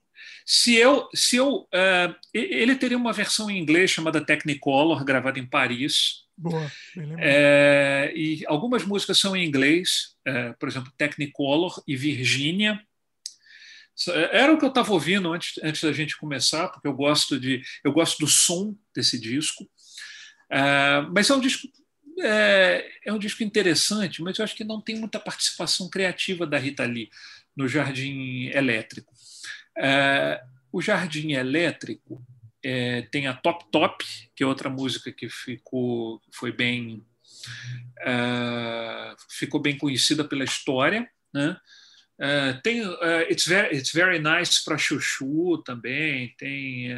Se 0.53 0.75
eu, 0.75 1.09
se 1.15 1.37
eu, 1.37 1.59
uh, 1.59 2.13
ele 2.35 2.75
teria 2.75 2.97
uma 2.97 3.13
versão 3.13 3.49
em 3.49 3.57
inglês 3.57 3.89
chamada 3.89 4.21
Technicolor, 4.21 5.05
gravada 5.05 5.39
em 5.39 5.47
Paris. 5.47 6.25
Boa, 6.37 6.69
é, 7.21 8.13
e 8.17 8.45
algumas 8.49 8.85
músicas 8.85 9.17
são 9.17 9.37
em 9.37 9.47
inglês, 9.47 10.17
é, 10.25 10.53
por 10.55 10.69
exemplo, 10.69 10.93
Technicolor 10.99 11.81
e 11.87 11.95
Virginia. 11.95 12.83
Era 14.33 14.53
o 14.53 14.59
que 14.59 14.65
eu 14.65 14.71
estava 14.71 14.93
ouvindo 14.93 15.33
antes, 15.33 15.57
antes 15.63 15.85
da 15.85 15.93
gente 15.93 16.19
começar, 16.19 16.67
porque 16.67 16.89
eu 16.89 16.95
gosto 16.95 17.39
de, 17.39 17.63
eu 17.85 17.93
gosto 17.93 18.19
do 18.19 18.27
som 18.27 18.75
desse 18.93 19.21
disco. 19.21 19.71
É, 20.51 21.03
mas 21.13 21.31
é 21.31 21.35
um 21.35 21.41
disco 21.41 21.69
é, 22.19 22.91
é, 23.05 23.13
um 23.13 23.21
disco 23.21 23.45
interessante, 23.45 24.21
mas 24.21 24.37
eu 24.37 24.45
acho 24.45 24.57
que 24.57 24.65
não 24.65 24.81
tem 24.81 24.97
muita 24.97 25.21
participação 25.21 25.89
criativa 25.89 26.45
da 26.45 26.59
Rita 26.59 26.85
Lee 26.85 27.09
no 27.57 27.69
Jardim 27.69 28.51
Elétrico. 28.53 29.15
É, 29.77 30.43
o 30.73 30.81
Jardim 30.81 31.33
Elétrico 31.33 32.23
é, 32.63 33.03
tem 33.03 33.27
a 33.27 33.35
Top 33.35 33.65
Top, 33.71 34.05
que 34.35 34.43
é 34.43 34.47
outra 34.47 34.69
música 34.69 35.13
que 35.13 35.29
ficou, 35.29 36.21
foi 36.33 36.53
bem, 36.53 37.03
é, 38.01 39.15
ficou 39.31 39.61
bem 39.61 39.77
conhecida 39.77 40.25
pela 40.25 40.45
história, 40.45 41.09
né? 41.33 41.57
É, 42.23 42.53
tem 42.63 42.87
uh, 42.87 43.23
It's, 43.31 43.47
very, 43.47 43.75
It's 43.75 43.93
Very 43.93 44.19
Nice 44.19 44.63
para 44.63 44.77
Chuchu 44.77 45.57
também, 45.65 46.35
tem, 46.37 46.91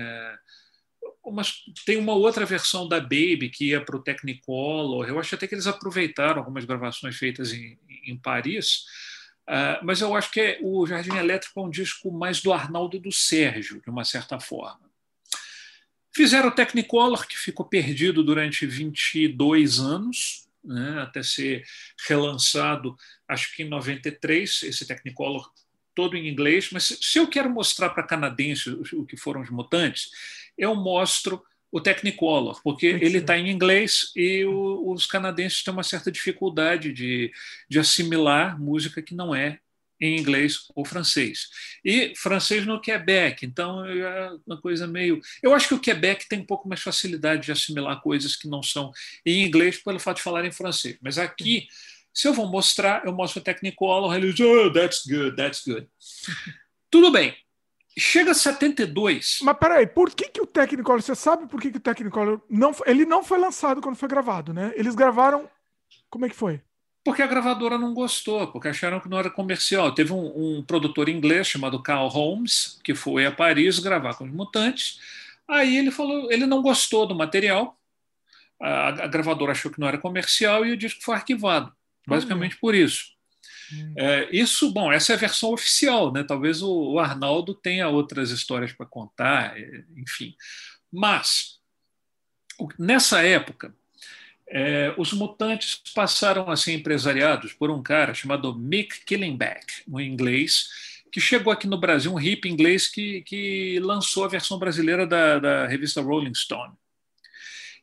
umas, 1.23 1.63
tem 1.87 1.97
uma 1.97 2.13
outra 2.13 2.45
versão 2.45 2.89
da 2.89 2.99
Baby 2.99 3.49
que 3.49 3.69
ia 3.69 3.85
para 3.85 3.97
o 3.97 4.03
Technicolor. 4.03 5.09
Eu 5.09 5.21
acho 5.21 5.37
até 5.37 5.47
que 5.47 5.55
eles 5.55 5.69
aproveitaram 5.69 6.41
algumas 6.41 6.65
gravações 6.65 7.17
feitas 7.17 7.53
em, 7.53 7.79
em 8.05 8.17
Paris 8.17 8.85
Uh, 9.49 9.85
mas 9.85 10.01
eu 10.01 10.15
acho 10.15 10.31
que 10.31 10.59
o 10.63 10.87
Jardim 10.87 11.17
Elétrico 11.17 11.61
é 11.61 11.63
um 11.65 11.71
disco 11.71 12.13
mais 12.13 12.41
do 12.41 12.53
Arnaldo 12.53 12.97
e 12.97 13.01
do 13.01 13.11
Sérgio, 13.11 13.81
de 13.83 13.91
uma 13.91 14.05
certa 14.05 14.39
forma. 14.39 14.91
Fizeram 16.15 16.49
o 16.49 16.55
Technicolor, 16.55 17.27
que 17.27 17.39
ficou 17.39 17.67
perdido 17.67 18.23
durante 18.23 18.67
22 18.67 19.81
anos, 19.81 20.47
né, 20.63 21.01
até 21.01 21.23
ser 21.23 21.65
relançado, 22.07 22.97
acho 23.27 23.55
que 23.57 23.63
em 23.63 23.69
93, 23.69 24.63
esse 24.63 24.87
Technicolor 24.87 25.51
todo 25.95 26.17
em 26.17 26.29
inglês. 26.29 26.71
Mas 26.71 26.99
se 27.01 27.19
eu 27.19 27.27
quero 27.27 27.51
mostrar 27.51 27.91
para 27.91 28.07
canadenses 28.07 28.93
o 28.93 29.05
que 29.05 29.17
foram 29.17 29.41
os 29.41 29.51
mutantes, 29.51 30.11
eu 30.57 30.75
mostro 30.75 31.43
o 31.73 31.81
Technicolor, 31.81 32.61
porque 32.63 32.87
ele 32.87 33.19
está 33.19 33.39
em 33.39 33.51
inglês 33.51 34.13
e 34.15 34.45
o, 34.45 34.93
os 34.93 35.07
canadenses 35.07 35.65
têm 35.65 35.73
uma 35.73 35.83
certa 35.83 36.13
dificuldade 36.13 36.93
de, 36.93 37.33
de 37.69 37.79
assimilar 37.79 38.61
música 38.61 39.01
que 39.01 39.15
não 39.15 39.35
é 39.35 39.59
em 39.99 40.19
inglês 40.19 40.67
ou 40.75 40.85
francês. 40.85 41.49
E 41.83 42.13
francês 42.17 42.67
no 42.67 42.81
Quebec, 42.81 43.47
então 43.47 43.85
é 43.87 44.37
uma 44.47 44.61
coisa 44.61 44.87
meio. 44.87 45.21
Eu 45.43 45.55
acho 45.55 45.69
que 45.69 45.75
o 45.75 45.81
Quebec 45.81 46.29
tem 46.29 46.41
um 46.41 46.45
pouco 46.45 46.69
mais 46.69 46.83
facilidade 46.83 47.47
de 47.47 47.53
assimilar 47.53 48.03
coisas 48.03 48.37
que 48.37 48.49
não 48.49 48.63
são 48.63 48.93
em 49.25 49.45
inglês 49.45 49.79
pelo 49.79 50.01
fato 50.01 50.19
de 50.19 50.25
falar 50.25 50.45
em 50.45 50.53
francês. 50.53 50.99
Mas 51.01 51.17
aqui, 51.17 51.69
se 52.13 52.29
eu 52.29 52.35
vou 52.35 52.51
mostrar, 52.51 53.07
eu 53.07 53.13
mostro 53.13 53.41
o 53.41 53.45
Technicolor, 53.45 54.15
ele 54.15 54.33
diz, 54.33 54.45
oh, 54.45 54.71
that's 54.73 55.07
good, 55.07 55.37
that's 55.37 55.65
good. 55.65 55.87
Tudo 56.91 57.11
bem, 57.11 57.35
Chega 57.99 58.31
a 58.31 58.35
72. 58.35 59.41
Mas 59.43 59.57
peraí, 59.59 59.87
por 59.87 60.11
que, 60.11 60.29
que 60.29 60.41
o 60.41 60.47
Technicolor, 60.47 61.03
você 61.03 61.15
sabe 61.15 61.47
por 61.47 61.61
que, 61.61 61.71
que 61.71 61.77
o 61.77 61.81
Technicolor 61.81 62.41
não 62.49 62.75
ele 62.87 63.05
não 63.05 63.23
foi 63.23 63.39
lançado 63.39 63.81
quando 63.81 63.97
foi 63.97 64.09
gravado, 64.09 64.53
né? 64.55 64.73
Eles 64.77 64.95
gravaram, 64.95 65.49
como 66.09 66.25
é 66.25 66.29
que 66.29 66.35
foi? 66.35 66.61
Porque 67.05 67.21
a 67.21 67.27
gravadora 67.27 67.77
não 67.77 67.93
gostou, 67.93 68.47
porque 68.47 68.69
acharam 68.69 69.01
que 69.01 69.09
não 69.09 69.19
era 69.19 69.29
comercial. 69.29 69.93
Teve 69.93 70.13
um, 70.13 70.59
um 70.59 70.63
produtor 70.63 71.09
inglês 71.09 71.49
chamado 71.49 71.83
Carl 71.83 72.07
Holmes, 72.09 72.79
que 72.85 72.95
foi 72.95 73.27
a 73.27 73.33
Paris 73.33 73.79
gravar 73.79 74.15
com 74.15 74.25
os 74.25 74.31
Mutantes. 74.31 75.01
Aí 75.49 75.77
ele 75.77 75.91
falou, 75.91 76.31
ele 76.31 76.47
não 76.47 76.63
gostou 76.63 77.07
do 77.07 77.15
material, 77.15 77.77
a, 78.61 78.89
a 78.89 79.07
gravadora 79.09 79.53
achou 79.53 79.71
que 79.71 79.81
não 79.81 79.89
era 79.89 79.99
comercial 79.99 80.65
e 80.65 80.71
o 80.71 80.77
disco 80.77 81.03
foi 81.03 81.17
arquivado, 81.17 81.73
basicamente 82.07 82.57
por 82.57 82.75
isso. 82.75 83.13
Hum. 83.73 83.95
É, 83.97 84.29
isso, 84.33 84.71
bom, 84.73 84.93
essa 84.93 85.13
é 85.13 85.17
a 85.17 85.19
versão 85.19 85.53
oficial, 85.53 86.13
né? 86.13 86.23
Talvez 86.23 86.63
o, 86.63 86.93
o 86.93 86.99
Arnaldo 86.99 87.55
tenha 87.55 87.89
outras 87.89 88.31
histórias 88.31 88.73
para 88.73 88.87
contar, 88.87 89.59
é, 89.59 89.85
enfim. 89.97 90.35
Mas, 90.91 91.59
nessa 92.79 93.23
época, 93.23 93.75
é, 94.49 94.95
os 94.99 95.13
mutantes 95.13 95.81
passaram 95.95 96.51
a 96.51 96.57
ser 96.57 96.73
empresariados 96.73 97.53
por 97.53 97.71
um 97.71 97.83
cara 97.83 98.13
chamado 98.13 98.55
Mick 98.55 99.05
Killenbeck, 99.05 99.83
um 99.89 99.99
inglês, 99.99 100.69
que 101.11 101.21
chegou 101.21 101.53
aqui 101.53 101.67
no 101.67 101.79
Brasil, 101.79 102.13
um 102.13 102.19
hippie 102.19 102.49
inglês 102.49 102.89
que, 102.89 103.23
que 103.23 103.79
lançou 103.81 104.25
a 104.25 104.29
versão 104.29 104.59
brasileira 104.59 105.07
da, 105.07 105.39
da 105.39 105.67
revista 105.67 106.01
Rolling 106.01 106.35
Stone 106.35 106.75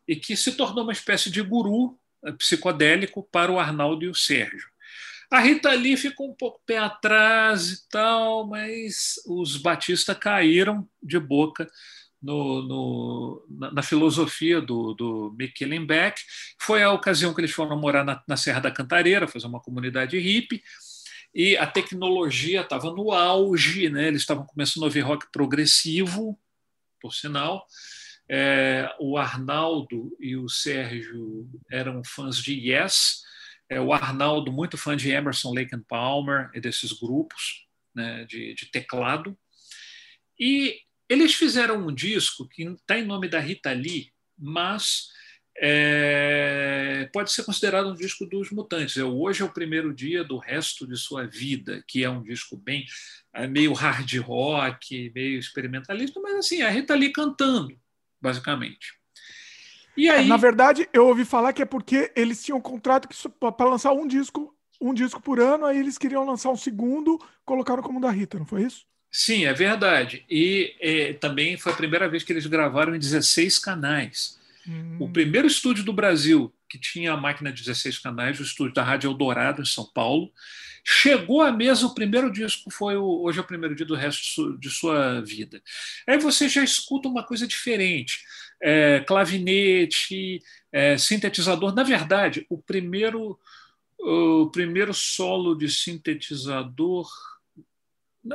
e 0.08 0.16
que 0.16 0.36
se 0.36 0.54
tornou 0.54 0.84
uma 0.84 0.92
espécie 0.92 1.30
de 1.30 1.40
guru 1.44 1.96
eh, 2.26 2.32
psicodélico 2.32 3.22
para 3.32 3.52
o 3.52 3.60
Arnaldo 3.60 4.04
e 4.04 4.08
o 4.08 4.16
Sérgio. 4.16 4.68
A 5.32 5.40
Rita 5.40 5.72
Lee 5.74 5.96
ficou 5.96 6.30
um 6.30 6.34
pouco 6.34 6.60
pé 6.66 6.80
atrás 6.80 7.70
e 7.70 7.90
tal, 7.90 8.48
mas 8.48 9.16
os 9.28 9.58
Batista 9.58 10.16
caíram 10.16 10.88
de 11.02 11.20
boca 11.20 11.70
no, 12.22 12.62
no, 12.64 13.46
na, 13.48 13.72
na, 13.72 13.84
filosofia 13.84 14.60
do, 14.60 14.94
do 14.94 15.30
Beck. 15.32 16.22
Foi 16.60 16.82
a 16.82 16.92
ocasião 16.92 17.34
que 17.34 17.42
eles 17.42 17.52
foram 17.52 17.80
morar 17.80 18.04
na, 18.04 18.22
na 18.28 18.36
Serra 18.36 18.60
da 18.60 18.72
Cantareira, 18.72 19.28
fazer 19.28 19.46
uma 19.46 19.62
comunidade 19.62 20.18
hippie, 20.18 20.64
e 21.34 21.56
a 21.58 21.68
tecnologia 21.68 22.62
estava 22.62 22.92
no 22.92 23.12
auge, 23.12 23.88
né? 23.90 24.08
eles 24.08 24.22
estavam 24.22 24.46
começando 24.46 24.84
a 24.84 24.88
ouvir 24.88 25.02
rock 25.02 25.28
progressivo, 25.32 26.38
por 27.00 27.14
sinal, 27.14 27.66
é, 28.28 28.90
o 29.00 29.18
Arnaldo 29.18 30.16
e 30.20 30.36
o 30.36 30.50
Sérgio 30.50 31.48
eram 31.72 32.04
fãs 32.04 32.38
de 32.38 32.54
Yes. 32.54 33.29
É, 33.70 33.80
o 33.80 33.94
Arnaldo, 33.94 34.52
muito 34.52 34.78
fã 34.78 34.98
de 34.98 35.12
Emerson, 35.12 35.54
Lake 35.54 35.76
and 35.76 35.84
Palmer 35.88 36.50
e 36.54 36.60
desses 36.60 36.92
grupos 36.92 37.68
né, 37.94 38.26
de, 38.26 38.54
de 38.56 38.66
teclado. 38.72 39.38
E 40.40 40.80
eles 41.08 41.36
fizeram 41.36 41.88
um 41.88 41.94
disco 41.94 42.48
que 42.48 42.64
está 42.64 42.98
em 42.98 43.06
nome 43.06 43.28
da 43.28 43.40
Rita 43.40 43.72
Lee, 43.72 44.12
mas 44.38 45.10
é, 45.58 47.10
pode 47.14 47.32
ser 47.32 47.44
considerado 47.44 47.90
um 47.90 47.96
disco 47.96 48.26
dos 48.26 48.50
Mutantes. 48.50 48.98
É, 48.98 49.04
hoje 49.04 49.42
é 49.42 49.46
o 49.46 49.54
primeiro 49.54 49.94
dia 49.94 50.24
do 50.24 50.38
resto 50.38 50.88
de 50.88 50.98
sua 50.98 51.28
vida, 51.28 51.84
que 51.88 52.04
é 52.04 52.10
um 52.10 52.24
disco 52.24 52.58
bem 52.58 52.86
é, 53.34 53.46
meio 53.48 53.74
hard 53.74 54.18
rock, 54.20 55.12
meio 55.14 55.38
experimentalista, 55.38 56.20
mas 56.20 56.36
assim, 56.36 56.62
a 56.62 56.70
Rita 56.70 56.96
Lee 56.96 57.12
cantando 57.12 57.78
basicamente. 58.22 58.99
E 60.00 60.08
é, 60.08 60.20
aí... 60.20 60.28
Na 60.28 60.38
verdade, 60.38 60.88
eu 60.94 61.08
ouvi 61.08 61.26
falar 61.26 61.52
que 61.52 61.62
é 61.62 61.66
porque 61.66 62.12
eles 62.16 62.42
tinham 62.44 62.58
um 62.58 62.62
contrato 62.62 63.10
para 63.40 63.70
lançar 63.70 63.92
um 63.92 64.08
disco, 64.08 64.56
um 64.80 64.94
disco 64.94 65.22
por 65.22 65.40
ano, 65.40 65.66
aí 65.66 65.78
eles 65.78 65.98
queriam 65.98 66.26
lançar 66.26 66.50
um 66.50 66.56
segundo, 66.56 67.20
colocaram 67.46 67.84
como 67.84 68.00
da 68.00 68.10
Rita, 68.10 68.40
não 68.40 68.46
foi 68.46 68.64
isso? 68.64 68.86
Sim, 69.12 69.46
é 69.46 69.54
verdade. 69.54 70.24
E 70.30 70.74
é, 70.80 71.14
também 71.14 71.58
foi 71.58 71.74
a 71.74 71.76
primeira 71.76 72.08
vez 72.08 72.24
que 72.24 72.32
eles 72.32 72.46
gravaram 72.46 72.96
em 72.96 73.00
16 73.00 73.60
canais. 73.60 74.40
Hum. 74.66 74.98
O 75.00 75.10
primeiro 75.10 75.48
estúdio 75.48 75.84
do 75.84 75.92
Brasil 75.92 76.54
que 76.70 76.78
tinha 76.78 77.14
a 77.14 77.18
máquina 77.18 77.52
de 77.52 77.64
16 77.64 77.98
canais, 77.98 78.40
o 78.40 78.44
estúdio 78.44 78.76
da 78.76 78.84
Rádio 78.84 79.10
Eldorado, 79.10 79.62
em 79.62 79.66
São 79.66 79.86
Paulo, 79.86 80.32
chegou 80.86 81.42
à 81.42 81.52
mesa, 81.52 81.88
o 81.88 81.96
primeiro 81.96 82.32
disco 82.32 82.70
foi 82.70 82.96
o, 82.96 83.24
hoje 83.24 83.40
é 83.40 83.42
o 83.42 83.48
primeiro 83.48 83.76
dia 83.76 83.86
do 83.86 83.96
resto 83.96 84.56
de 84.58 84.70
sua 84.70 85.20
vida. 85.22 85.62
Aí 86.08 86.20
você 86.20 86.48
já 86.48 86.64
escuta 86.64 87.10
uma 87.10 87.24
coisa 87.24 87.48
diferente. 87.48 88.24
É, 88.62 89.00
clavinete, 89.02 90.42
é, 90.72 90.98
sintetizador. 90.98 91.74
Na 91.74 91.84
verdade, 91.84 92.46
o 92.50 92.58
primeiro, 92.58 93.40
o 94.00 94.50
primeiro 94.52 94.94
solo 94.94 95.56
de 95.56 95.70
sintetizador. 95.70 97.10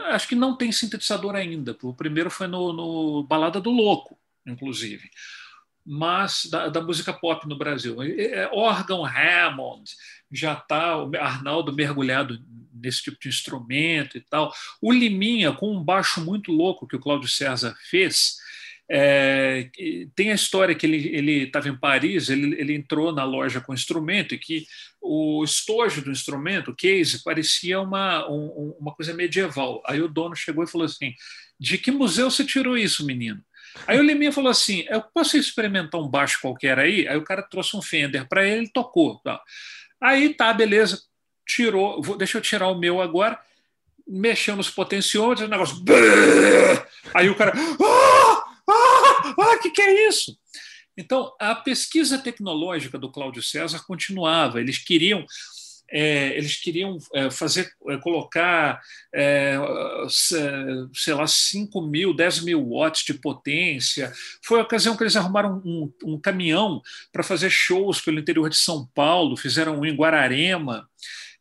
Acho 0.07 0.29
que 0.29 0.35
não 0.35 0.57
tem 0.57 0.73
sintetizador 0.73 1.35
ainda. 1.35 1.77
O 1.83 1.95
primeiro 1.95 2.31
foi 2.31 2.47
no, 2.47 2.73
no 2.73 3.23
Balada 3.25 3.61
do 3.61 3.71
Louco, 3.71 4.19
inclusive 4.47 5.11
mas 5.85 6.47
da, 6.47 6.69
da, 6.69 6.81
música 6.81 7.13
pop 7.13 7.47
no 7.47 7.59
Brasil. 7.59 8.03
É, 8.03 8.49
órgão 8.53 9.05
Hammond, 9.05 9.91
já 10.33 10.55
está 10.55 10.95
Arnaldo 11.21 11.73
mergulhado 11.73 12.43
nesse 12.73 13.03
tipo 13.03 13.19
de 13.21 13.29
instrumento 13.29 14.17
e 14.17 14.21
tal. 14.21 14.53
O 14.81 14.93
Liminha, 14.93 15.53
com 15.53 15.77
um 15.77 15.83
baixo 15.83 16.25
muito 16.25 16.51
louco 16.51 16.87
que 16.87 16.97
o 16.97 17.01
Cláudio 17.01 17.29
César 17.29 17.77
fez, 17.91 18.39
é, 18.91 19.71
tem 20.15 20.31
a 20.31 20.35
história 20.35 20.75
que 20.75 20.87
ele 20.87 21.45
estava 21.45 21.69
em 21.69 21.77
Paris, 21.77 22.29
ele, 22.29 22.55
ele, 22.61 22.75
entrou 22.75 23.13
na 23.13 23.25
loja 23.25 23.61
com 23.61 23.73
instrumento 23.73 24.35
e 24.35 24.39
que 24.39 24.67
o 25.01 25.43
estojo 25.43 26.03
do 26.03 26.11
instrumento, 26.11 26.71
o 26.71 26.77
case, 26.77 27.23
parecia 27.23 27.81
uma, 27.81 28.29
um, 28.31 28.77
uma 28.79 28.95
coisa 28.95 29.15
medieval. 29.15 29.83
Aí 29.87 30.03
o 30.03 30.09
dono 30.09 30.37
chegou 30.37 30.63
e 30.63 30.71
falou 30.71 30.85
assim: 30.85 31.15
De 31.59 31.79
que 31.79 31.91
museu 31.91 32.31
você 32.31 32.45
tirou 32.45 32.77
isso, 32.77 33.07
menino? 33.07 33.43
Aí 33.87 33.99
o 33.99 34.03
Liminha 34.03 34.33
falou 34.33 34.51
assim: 34.51 34.85
Eu 34.89 35.03
posso 35.03 35.37
experimentar 35.37 36.01
um 36.01 36.09
baixo 36.09 36.41
qualquer 36.43 36.79
aí? 36.79 37.09
Aí 37.09 37.17
o 37.17 37.25
cara 37.25 37.43
trouxe 37.43 37.77
um 37.77 37.83
Fender 37.83 38.29
para 38.29 38.47
ele, 38.47 38.59
ele 38.59 38.71
tocou. 38.71 39.19
Tá. 39.21 39.41
Aí 40.01 40.35
tá, 40.35 40.53
beleza, 40.53 41.01
tirou, 41.47 42.03
vou, 42.03 42.17
deixa 42.19 42.37
eu 42.37 42.43
tirar 42.43 42.69
o 42.69 42.79
meu 42.79 43.01
agora, 43.01 43.41
mexeu 44.07 44.55
nos 44.55 44.69
potenciômetros, 44.69 45.47
o 45.47 45.51
negócio. 45.51 45.77
Aí 47.15 47.31
o 47.31 47.35
cara. 47.35 47.53
Ah, 47.57 48.44
ah, 48.69 49.35
ah, 49.39 49.59
que 49.61 49.71
que 49.71 49.83
é 49.83 50.09
isso? 50.09 50.37
Então, 50.97 51.35
a 51.41 51.55
pesquisa 51.55 52.19
tecnológica 52.19 52.99
do 52.99 53.11
Cláudio 53.11 53.43
César 53.43 53.85
continuava. 53.85 54.61
Eles 54.61 54.79
queriam 54.79 55.27
é, 55.91 56.37
eles 56.37 56.57
queriam 56.57 56.99
é, 57.13 57.31
fazer, 57.31 57.71
é, 57.89 57.97
colocar, 57.99 58.81
é, 59.15 59.57
sei 60.09 61.15
lá, 61.15 61.27
5 61.27 61.81
mil, 61.83 62.15
10 62.15 62.41
mil 62.41 62.69
watts 62.69 63.05
de 63.05 63.15
potência. 63.15 64.13
Foi 64.43 64.59
a 64.59 64.63
ocasião 64.63 64.97
que 64.97 65.05
eles 65.05 65.15
arrumaram 65.15 65.63
um, 65.65 65.93
um 66.05 66.19
caminhão 66.19 66.83
para 67.13 67.23
fazer 67.23 67.51
shows 67.51 68.01
pelo 68.01 68.19
interior 68.19 68.49
de 68.49 68.57
São 68.57 68.87
Paulo, 68.95 69.37
fizeram 69.37 69.79
um 69.79 69.85
em 69.85 69.95
Guararema. 69.95 70.89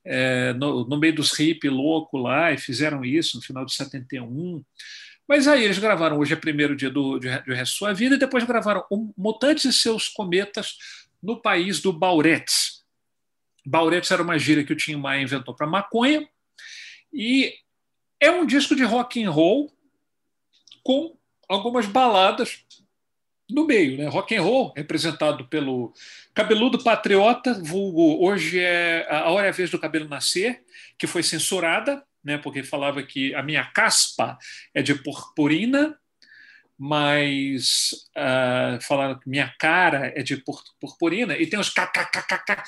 É, 0.06 0.52
no, 0.54 0.86
no, 0.86 1.00
meio 1.00 1.16
dos 1.16 1.40
hip 1.40 1.68
louco 1.70 2.18
lá, 2.18 2.52
e 2.52 2.58
fizeram 2.58 3.06
isso 3.06 3.38
no 3.38 3.44
final 3.44 3.66
de 3.66 3.74
71. 3.74 4.62
Mas 5.28 5.48
aí 5.48 5.64
eles 5.64 5.80
gravaram 5.80 6.20
Hoje 6.20 6.34
é 6.34 6.36
primeiro 6.36 6.76
dia 6.76 6.90
do, 6.90 7.18
de, 7.18 7.30
de 7.42 7.66
Sua 7.66 7.94
Vida, 7.94 8.16
e 8.16 8.20
depois 8.20 8.44
gravaram 8.44 8.86
um, 8.92 9.14
Mutantes 9.18 9.66
e 9.66 9.74
Seus 9.74 10.08
Cometas 10.08 10.78
no 11.22 11.42
país 11.42 11.80
do 11.80 11.94
Bauretes, 11.94 12.84
Bauretes 13.66 14.12
era 14.12 14.22
uma 14.22 14.38
gíria 14.38 14.64
que 14.64 14.74
o 14.74 14.76
Tim 14.76 14.96
Maia 14.96 15.22
inventou 15.22 15.56
para 15.56 15.66
maconha. 15.66 16.28
E 17.12 17.54
é 18.20 18.30
um 18.30 18.46
disco 18.46 18.76
de 18.76 18.84
rock 18.84 19.24
and 19.24 19.30
roll 19.30 19.72
com 20.84 21.16
algumas 21.48 21.86
baladas 21.86 22.66
no 23.50 23.66
meio, 23.66 23.98
né? 23.98 24.08
Rock 24.08 24.36
and 24.36 24.42
roll 24.42 24.74
representado 24.76 25.48
pelo 25.48 25.94
cabeludo 26.34 26.84
patriota, 26.84 27.54
vulgo 27.54 28.26
hoje 28.26 28.60
é 28.60 29.08
a 29.10 29.30
hora 29.30 29.48
é 29.48 29.50
a 29.50 29.54
vez 29.54 29.70
do 29.70 29.80
cabelo 29.80 30.10
nascer, 30.10 30.64
que 30.98 31.08
foi 31.08 31.24
censurada, 31.24 32.04
né? 32.24 32.38
Porque 32.38 32.64
falava 32.64 33.04
que 33.04 33.34
a 33.36 33.44
minha 33.44 33.66
caspa 33.66 34.38
é 34.74 34.82
de 34.82 34.96
purpurina, 34.96 35.98
mas 36.78 37.92
uh, 38.18 38.82
falaram 38.82 39.20
que 39.20 39.30
minha 39.30 39.54
cara 39.60 40.12
é 40.16 40.24
de 40.24 40.44
purpurina 40.80 41.38
e 41.38 41.48
tem 41.48 41.60
os 41.60 41.70
kkkk 41.70 42.64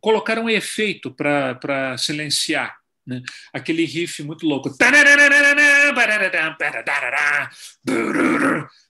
colocaram 0.00 0.44
um 0.44 0.50
efeito 0.50 1.10
para 1.10 1.96
silenciar. 1.98 2.76
Né? 3.06 3.20
Aquele 3.52 3.84
riff 3.84 4.22
muito 4.22 4.46
louco. 4.46 4.70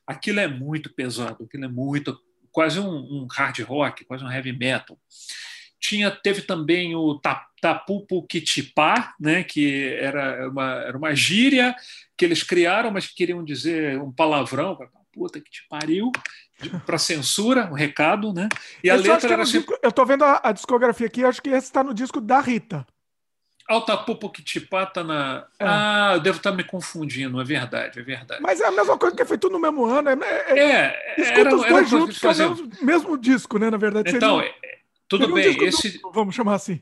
Aquilo 0.07 0.41
é 0.41 0.47
muito 0.47 0.93
pesado, 0.95 1.45
aquilo 1.45 1.65
é 1.65 1.69
muito. 1.69 2.17
quase 2.53 2.79
um, 2.79 2.89
um 2.89 3.27
hard 3.31 3.59
rock, 3.61 4.05
quase 4.05 4.25
um 4.25 4.31
heavy 4.31 4.53
metal. 4.53 4.99
Tinha, 5.87 6.11
teve 6.11 6.41
também 6.41 6.97
o 6.97 7.21
Tapupu 7.61 8.27
Kitipá, 8.27 9.13
né, 9.21 9.45
que 9.45 9.95
era 10.01 10.49
uma, 10.49 10.73
era 10.77 10.97
uma 10.97 11.15
gíria 11.15 11.77
que 12.17 12.25
eles 12.25 12.43
criaram, 12.43 12.91
mas 12.91 13.07
que 13.07 13.15
queriam 13.15 13.45
dizer 13.45 14.01
um 14.01 14.11
palavrão, 14.11 14.79
puta 15.13 15.39
que 15.39 15.51
te 15.51 15.67
pariu, 15.69 16.11
para 16.87 16.97
censura, 16.97 17.69
um 17.71 17.75
recado, 17.75 18.33
né? 18.33 18.49
E 18.83 18.89
a 18.89 18.97
letra 18.97 19.35
era 19.35 19.43
assim... 19.43 19.59
disco, 19.59 19.77
Eu 19.83 19.93
tô 19.93 20.07
vendo 20.07 20.25
a, 20.25 20.41
a, 20.43 20.53
discografia 20.53 21.07
aqui, 21.07 21.23
acho 21.23 21.43
que 21.43 21.51
esse 21.51 21.67
está 21.67 21.85
no 21.85 21.93
disco 21.93 22.19
da 22.19 22.41
Rita. 22.41 22.87
Altapupo 23.69 24.31
Kitipá 24.31 24.87
tá 24.87 25.05
na. 25.05 25.47
É. 25.59 25.65
Ah, 25.67 26.13
eu 26.15 26.21
devo 26.21 26.39
estar 26.39 26.51
tá 26.51 26.57
me 26.57 26.65
confundindo, 26.65 27.39
é 27.41 27.45
verdade, 27.45 27.99
é 27.99 28.03
verdade. 28.03 28.41
Mas 28.43 28.61
é 28.61 28.67
a 28.67 28.71
mesma 28.71 28.97
coisa 28.97 29.15
que 29.15 29.23
é 29.23 29.27
feito 29.27 29.51
no 29.51 29.59
mesmo 29.59 29.85
ano. 29.85 30.09
É, 30.09 30.15
é, 30.49 30.61
é 30.61 31.15
escuta 31.21 31.41
era, 31.41 31.55
os 31.55 31.67
dois 31.67 31.89
juntos, 31.91 32.19
que 32.19 32.27
é 32.27 32.31
o 32.31 32.37
mesmo, 32.37 32.71
mesmo, 32.83 33.19
disco, 33.19 33.59
né? 33.59 33.71
Na 33.71 33.79
verdade. 33.79 34.15
Então, 34.15 34.41
seria, 34.41 34.55
tudo 35.19 35.35
bem. 35.35 35.59
Um 35.61 35.65
esse... 35.65 36.01
Vamos 36.13 36.35
chamar 36.35 36.55
assim. 36.55 36.81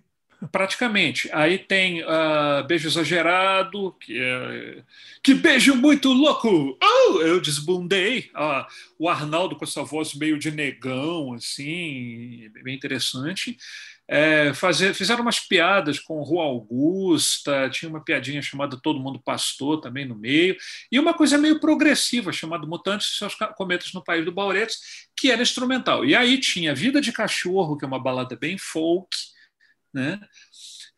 Praticamente. 0.50 1.28
Aí 1.32 1.58
tem 1.58 2.02
uh, 2.02 2.66
Beijo 2.66 2.88
Exagerado, 2.88 3.92
que 4.00 4.18
é. 4.18 4.82
Que 5.22 5.34
beijo 5.34 5.76
muito 5.76 6.12
louco! 6.12 6.76
Oh, 6.82 7.20
eu 7.20 7.40
desbundei. 7.40 8.30
Uh, 8.34 8.66
o 8.98 9.08
Arnaldo 9.08 9.54
com 9.54 9.64
essa 9.64 9.84
voz 9.84 10.14
meio 10.14 10.36
de 10.38 10.50
negão, 10.50 11.32
assim, 11.34 12.50
bem 12.64 12.74
interessante. 12.74 13.56
É, 14.14 14.52
fazer, 14.52 14.92
fizeram 14.92 15.22
umas 15.22 15.40
piadas 15.40 15.98
com 15.98 16.22
Rua 16.22 16.44
Augusta, 16.44 17.70
tinha 17.70 17.88
uma 17.88 18.04
piadinha 18.04 18.42
chamada 18.42 18.76
Todo 18.76 19.00
Mundo 19.00 19.18
Pastor 19.18 19.80
também 19.80 20.06
no 20.06 20.14
meio, 20.14 20.54
e 20.90 20.98
uma 20.98 21.14
coisa 21.14 21.38
meio 21.38 21.58
progressiva 21.58 22.30
chamada 22.30 22.66
Mutantes 22.66 23.06
e 23.06 23.16
seus 23.16 23.34
Cometas 23.56 23.90
no 23.94 24.04
País 24.04 24.22
do 24.22 24.30
Bauretes, 24.30 25.08
que 25.16 25.30
era 25.30 25.40
instrumental. 25.40 26.04
E 26.04 26.14
aí 26.14 26.38
tinha 26.38 26.74
Vida 26.74 27.00
de 27.00 27.10
Cachorro, 27.10 27.78
que 27.78 27.86
é 27.86 27.88
uma 27.88 27.98
balada 27.98 28.36
bem 28.36 28.58
folk, 28.58 29.16
né? 29.94 30.20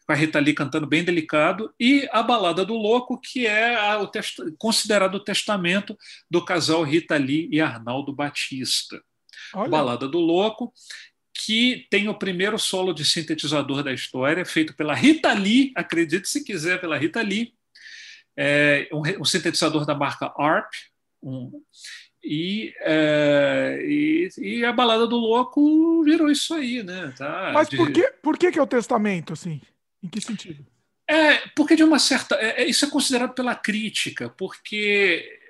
com 0.04 0.12
a 0.12 0.16
Rita 0.16 0.40
Lee 0.40 0.52
cantando 0.52 0.86
bem 0.86 1.04
delicado, 1.04 1.72
e 1.78 2.08
a 2.10 2.20
Balada 2.20 2.64
do 2.64 2.74
Louco, 2.74 3.18
que 3.18 3.46
é 3.46 3.76
a, 3.76 4.00
o 4.00 4.08
test, 4.08 4.40
considerado 4.58 5.14
o 5.14 5.24
testamento 5.24 5.96
do 6.28 6.44
casal 6.44 6.82
Rita 6.82 7.16
Lee 7.16 7.48
e 7.52 7.60
Arnaldo 7.60 8.12
Batista. 8.12 9.00
Olha. 9.54 9.70
Balada 9.70 10.08
do 10.08 10.18
Louco, 10.18 10.72
que 11.34 11.86
tem 11.90 12.08
o 12.08 12.14
primeiro 12.14 12.58
solo 12.58 12.92
de 12.92 13.04
sintetizador 13.04 13.82
da 13.82 13.92
história, 13.92 14.44
feito 14.44 14.72
pela 14.74 14.94
Rita 14.94 15.32
Lee, 15.32 15.72
acredite 15.74 16.28
se 16.28 16.44
quiser, 16.44 16.80
pela 16.80 16.96
Rita 16.96 17.20
Lee, 17.20 17.52
é, 18.36 18.88
um, 18.92 19.02
um 19.20 19.24
sintetizador 19.24 19.84
da 19.84 19.94
marca 19.94 20.32
ARP, 20.38 20.72
um, 21.22 21.50
e, 22.22 22.72
é, 22.80 23.80
e, 23.82 24.28
e, 24.38 24.64
a 24.64 24.72
balada 24.72 25.06
do 25.06 25.16
louco 25.16 26.02
virou 26.04 26.30
isso 26.30 26.54
aí, 26.54 26.82
né? 26.82 27.12
Tá, 27.18 27.50
Mas 27.52 27.68
por, 27.68 27.92
que, 27.92 28.02
por 28.22 28.38
que, 28.38 28.50
que 28.50 28.58
é 28.58 28.62
o 28.62 28.66
testamento, 28.66 29.34
assim? 29.34 29.60
Em 30.02 30.08
que 30.08 30.20
sentido? 30.20 30.64
É, 31.08 31.36
porque 31.54 31.76
de 31.76 31.84
uma 31.84 31.98
certa. 31.98 32.36
É, 32.36 32.62
é, 32.62 32.66
isso 32.66 32.84
é 32.84 32.90
considerado 32.90 33.34
pela 33.34 33.54
crítica, 33.54 34.30
porque 34.30 35.43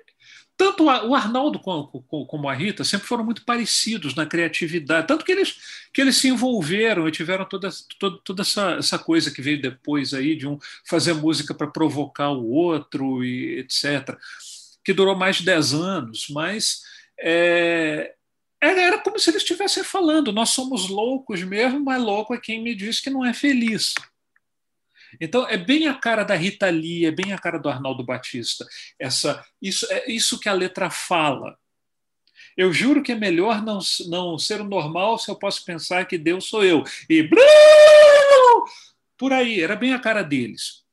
tanto 0.57 0.85
o 0.85 1.15
Arnaldo 1.15 1.59
como 1.59 2.49
a 2.49 2.53
Rita 2.53 2.83
sempre 2.83 3.07
foram 3.07 3.25
muito 3.25 3.43
parecidos 3.43 4.15
na 4.15 4.25
criatividade, 4.25 5.07
tanto 5.07 5.25
que 5.25 5.31
eles, 5.31 5.57
que 5.93 6.01
eles 6.01 6.15
se 6.15 6.29
envolveram 6.29 7.07
e 7.07 7.11
tiveram 7.11 7.45
toda, 7.45 7.69
toda, 7.99 8.17
toda 8.23 8.41
essa, 8.41 8.71
essa 8.71 8.97
coisa 8.97 9.31
que 9.31 9.41
veio 9.41 9.61
depois 9.61 10.13
aí 10.13 10.35
de 10.35 10.47
um 10.47 10.57
fazer 10.87 11.13
música 11.13 11.53
para 11.53 11.67
provocar 11.67 12.29
o 12.29 12.49
outro 12.49 13.23
e 13.23 13.59
etc., 13.59 14.17
que 14.83 14.93
durou 14.93 15.15
mais 15.15 15.37
de 15.37 15.45
10 15.45 15.73
anos, 15.73 16.27
mas 16.29 16.83
é, 17.19 18.13
era 18.61 18.99
como 18.99 19.19
se 19.19 19.29
eles 19.29 19.41
estivessem 19.41 19.83
falando: 19.83 20.31
nós 20.31 20.51
somos 20.51 20.87
loucos 20.89 21.43
mesmo, 21.43 21.79
mas 21.83 22.01
louco 22.01 22.33
é 22.33 22.39
quem 22.39 22.61
me 22.61 22.75
diz 22.75 22.99
que 22.99 23.09
não 23.09 23.25
é 23.25 23.33
feliz. 23.33 23.93
Então 25.19 25.47
é 25.47 25.57
bem 25.57 25.87
a 25.87 25.93
cara 25.93 26.23
da 26.23 26.35
Rita 26.35 26.69
Lee, 26.69 27.05
é 27.05 27.11
bem 27.11 27.33
a 27.33 27.37
cara 27.37 27.57
do 27.57 27.69
Arnaldo 27.69 28.03
Batista. 28.03 28.65
Essa, 28.99 29.45
isso 29.61 29.85
é 29.91 30.11
isso 30.11 30.39
que 30.39 30.49
a 30.49 30.53
letra 30.53 30.89
fala. 30.89 31.57
Eu 32.57 32.71
juro 32.71 33.03
que 33.03 33.11
é 33.11 33.15
melhor 33.15 33.61
não, 33.61 33.79
não 34.07 34.39
ser 34.39 34.61
o 34.61 34.65
normal 34.65 35.17
se 35.17 35.29
eu 35.29 35.35
posso 35.35 35.63
pensar 35.65 36.05
que 36.05 36.17
Deus 36.17 36.45
sou 36.45 36.63
eu. 36.63 36.83
E 37.09 37.29
por 39.17 39.33
aí, 39.33 39.61
era 39.61 39.75
bem 39.75 39.93
a 39.93 39.99
cara 39.99 40.21
deles. 40.21 40.83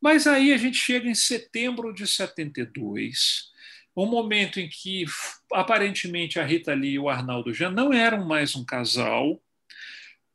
Mas 0.00 0.26
aí 0.26 0.52
a 0.52 0.56
gente 0.56 0.76
chega 0.76 1.08
em 1.08 1.14
setembro 1.14 1.92
de 1.92 2.06
72, 2.06 3.50
um 3.96 4.06
momento 4.06 4.60
em 4.60 4.68
que 4.68 5.04
aparentemente 5.52 6.38
a 6.38 6.44
Rita 6.44 6.72
Lee 6.72 6.92
e 6.92 6.98
o 6.98 7.08
Arnaldo 7.08 7.52
já 7.52 7.68
não 7.68 7.92
eram 7.92 8.24
mais 8.24 8.54
um 8.54 8.64
casal, 8.64 9.40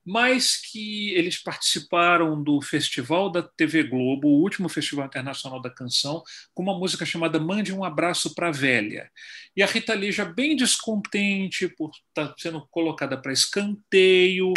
mas 0.06 0.58
que 0.58 1.14
eles 1.14 1.38
participaram 1.38 2.42
do 2.44 2.62
festival 2.62 3.30
da 3.30 3.42
TV 3.42 3.84
Globo, 3.84 4.28
o 4.28 4.42
último 4.42 4.68
festival 4.68 5.06
internacional 5.06 5.62
da 5.62 5.70
canção, 5.70 6.24
com 6.54 6.62
uma 6.62 6.78
música 6.78 7.06
chamada 7.06 7.40
Mande 7.40 7.74
um 7.74 7.84
Abraço 7.84 8.36
para 8.36 8.50
a 8.50 8.52
Velha. 8.52 9.10
E 9.56 9.64
a 9.64 9.66
Rita 9.66 9.94
Lee 9.94 10.12
já 10.12 10.26
bem 10.26 10.56
descontente 10.56 11.68
por 11.70 11.92
estar 11.92 12.30
tá 12.30 12.36
sendo 12.38 12.68
colocada 12.70 13.18
para 13.18 13.32
escanteio, 13.32 14.54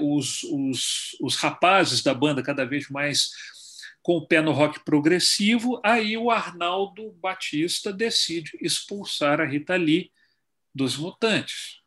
os, 0.00 0.42
os, 0.44 1.16
os 1.20 1.36
rapazes 1.36 2.02
da 2.02 2.14
banda 2.14 2.42
cada 2.42 2.64
vez 2.64 2.88
mais 2.88 3.30
com 4.02 4.16
o 4.16 4.26
pé 4.26 4.40
no 4.40 4.52
rock 4.52 4.80
progressivo, 4.84 5.80
aí 5.84 6.16
o 6.16 6.30
Arnaldo 6.30 7.12
Batista 7.20 7.92
decide 7.92 8.52
expulsar 8.60 9.40
a 9.40 9.44
Rita 9.44 9.76
Lee 9.76 10.10
dos 10.74 10.96
Mutantes. 10.96 11.77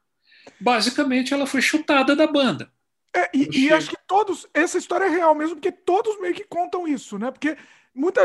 Basicamente, 0.60 1.34
ela 1.34 1.46
foi 1.46 1.62
chutada 1.62 2.16
da 2.16 2.28
banda. 2.28 2.72
É, 3.14 3.30
e, 3.34 3.66
e 3.66 3.74
acho 3.74 3.90
que 3.90 3.98
todos, 4.08 4.48
essa 4.54 4.78
história 4.78 5.06
é 5.06 5.10
real 5.10 5.36
mesmo, 5.36 5.56
porque 5.56 5.72
todos 5.72 6.20
meio 6.22 6.34
que 6.34 6.46
contam 6.46 6.88
isso, 6.88 7.20
né? 7.20 7.30
Porque 7.30 7.58
muita, 7.94 8.22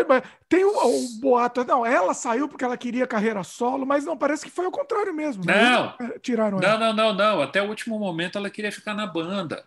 tem 0.48 0.64
o, 0.64 0.70
o, 0.70 1.08
boato, 1.20 1.64
não, 1.64 1.84
ela 1.84 2.14
saiu 2.14 2.48
porque 2.48 2.64
ela 2.64 2.76
queria 2.76 3.06
carreira 3.06 3.42
solo, 3.42 3.84
mas 3.84 4.04
não, 4.04 4.16
parece 4.16 4.44
que 4.44 4.50
foi 4.50 4.66
o 4.66 4.70
contrário 4.70 5.12
mesmo. 5.12 5.44
Né? 5.44 5.60
Não, 5.60 5.94
é, 6.00 6.18
tiraram 6.20 6.58
não, 6.58 6.68
ela. 6.68 6.78
não, 6.78 6.92
não, 6.92 7.14
não. 7.14 7.42
Até 7.42 7.60
o 7.60 7.68
último 7.68 7.98
momento 7.98 8.38
ela 8.38 8.48
queria 8.48 8.70
ficar 8.70 8.94
na 8.94 9.06
banda. 9.06 9.64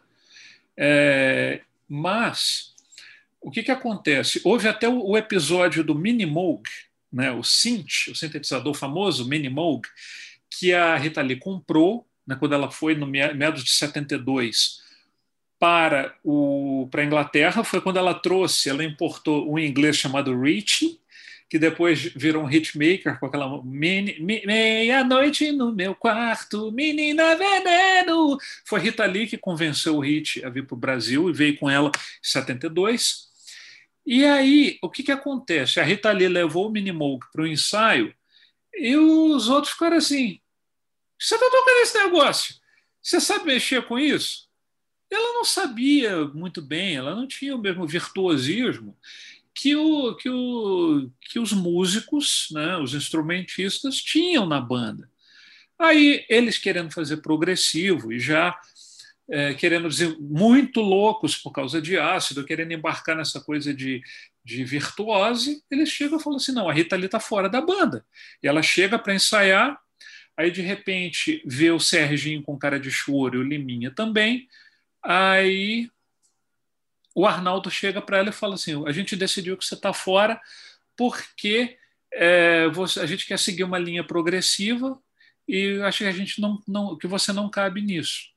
É, 0.78 1.62
mas 1.88 2.74
o 3.42 3.52
que, 3.52 3.62
que 3.62 3.72
acontece? 3.72 4.40
Houve 4.46 4.70
até 4.70 4.88
o, 4.88 5.06
o 5.06 5.18
episódio 5.18 5.84
do 5.84 5.94
Minimoog, 5.94 6.64
né, 7.12 7.32
o 7.32 7.44
synth, 7.44 8.08
o 8.10 8.16
sintetizador 8.16 8.74
famoso, 8.74 9.28
Minimoog, 9.28 9.88
que 10.50 10.74
a 10.74 10.96
Rita 10.96 11.22
Lee 11.22 11.36
comprou 11.36 12.08
né, 12.30 12.36
quando 12.40 12.54
ela 12.54 12.70
foi 12.70 12.94
no 12.94 13.08
meados 13.08 13.64
de 13.64 13.72
72 13.72 14.82
para 15.58 16.16
o 16.24 16.88
para 16.92 17.02
a 17.02 17.06
Inglaterra 17.06 17.64
foi 17.64 17.82
quando 17.82 17.98
ela 17.98 18.14
trouxe, 18.14 18.70
ela 18.70 18.84
importou 18.84 19.52
um 19.52 19.58
inglês 19.58 19.98
chamado 19.98 20.40
Rich, 20.40 21.00
que 21.50 21.58
depois 21.58 22.04
virou 22.16 22.44
um 22.44 22.50
hitmaker 22.50 23.20
com 23.20 23.26
aquela 23.26 23.62
meia-noite 23.64 25.52
no 25.52 25.74
meu 25.74 25.96
quarto, 25.96 26.72
menina 26.72 27.36
veneno. 27.36 28.38
Foi 28.64 28.80
Rita 28.80 29.06
Lee 29.06 29.26
que 29.26 29.38
convenceu 29.38 29.98
o 29.98 30.00
Hit 30.00 30.46
a 30.46 30.50
vir 30.50 30.68
para 30.68 30.76
o 30.76 30.80
Brasil 30.80 31.30
e 31.30 31.34
veio 31.34 31.58
com 31.58 31.68
ela 31.68 31.90
em 31.90 32.28
72. 32.28 33.28
E 34.06 34.24
aí, 34.24 34.78
o 34.84 34.90
que, 34.90 35.02
que 35.02 35.12
acontece? 35.12 35.80
A 35.80 35.84
Rita 35.84 36.12
Lee 36.12 36.28
levou 36.28 36.68
o 36.68 36.72
Minimoog 36.72 37.26
para 37.34 37.42
o 37.42 37.48
ensaio 37.48 38.14
e 38.76 38.96
os 38.96 39.50
outros 39.50 39.74
ficaram 39.74 39.98
assim: 39.98 40.40
você 41.20 41.36
está 41.36 41.50
tocando 41.50 41.82
esse 41.82 41.98
negócio? 41.98 42.56
Você 43.02 43.20
sabe 43.20 43.46
mexer 43.46 43.86
com 43.86 44.00
isso? 44.00 44.48
Ela 45.12 45.34
não 45.34 45.44
sabia 45.44 46.26
muito 46.28 46.62
bem, 46.62 46.96
ela 46.96 47.16
não 47.16 47.28
tinha 47.28 47.56
o 47.56 47.62
mesmo 47.62 47.88
virtuosismo 47.88 48.98
que, 49.54 49.76
o, 49.76 50.16
que, 50.16 50.30
o, 50.30 51.10
que 51.20 51.40
os 51.40 51.52
músicos, 51.52 52.48
né, 52.52 52.78
os 52.78 52.94
instrumentistas, 52.94 53.98
tinham 53.98 54.46
na 54.46 54.62
banda. 54.62 55.10
Aí 55.78 56.26
eles 56.30 56.58
querendo 56.58 56.92
fazer 56.92 57.18
progressivo 57.18 58.14
e 58.14 58.20
já 58.20 58.60
é, 59.30 59.54
querendo 59.54 59.88
dizer 59.88 60.18
muito 60.20 60.82
loucos 60.82 61.38
por 61.38 61.52
causa 61.52 61.82
de 61.82 61.98
ácido, 61.98 62.44
querendo 62.44 62.72
embarcar 62.72 63.16
nessa 63.16 63.40
coisa 63.40 63.74
de, 63.74 64.02
de 64.44 64.64
virtuose, 64.64 65.64
eles 65.70 65.90
chegam 65.90 66.20
e 66.20 66.24
falam 66.24 66.38
assim: 66.38 66.52
não, 66.52 66.70
a 66.70 66.74
Rita 66.74 66.96
ali 66.96 67.06
está 67.06 67.20
fora 67.20 67.48
da 67.48 67.62
banda. 67.62 68.06
E 68.42 68.48
ela 68.48 68.62
chega 68.62 68.98
para 68.98 69.14
ensaiar, 69.14 69.80
Aí, 70.40 70.50
de 70.50 70.62
repente, 70.62 71.44
vê 71.46 71.70
o 71.70 71.82
Serginho 71.82 72.42
com 72.42 72.58
cara 72.58 72.80
de 72.80 72.90
choro 72.90 73.36
e 73.36 73.40
o 73.40 73.44
Liminha 73.44 73.92
também. 73.92 74.48
Aí 75.04 75.92
o 77.14 77.26
Arnaldo 77.26 77.70
chega 77.70 78.02
para 78.02 78.20
ela 78.20 78.30
e 78.30 78.32
fala 78.32 78.56
assim: 78.56 78.82
a 78.88 78.92
gente 78.94 79.18
decidiu 79.18 79.58
que 79.58 79.66
você 79.66 79.76
está 79.76 79.92
fora 79.92 80.40
porque 80.96 81.78
é, 82.14 82.70
você, 82.70 83.02
a 83.02 83.06
gente 83.06 83.28
quer 83.28 83.38
seguir 83.38 83.66
uma 83.66 83.78
linha 83.78 84.02
progressiva 84.02 84.98
e 85.46 85.82
acho 85.82 85.98
que 85.98 86.06
a 86.06 86.12
gente 86.14 86.40
não, 86.40 86.64
não 86.66 86.98
que 86.98 87.06
você 87.06 87.34
não 87.34 87.50
cabe 87.50 87.82
nisso. 87.82 88.30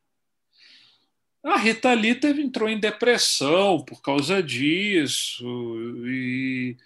A 1.45 1.57
Rita 1.57 1.95
Lee 1.95 2.17
teve, 2.17 2.43
entrou 2.43 2.69
em 2.69 2.81
depressão 2.81 3.81
por 3.85 4.03
causa 4.03 4.43
disso 4.43 5.47
e 6.05 6.77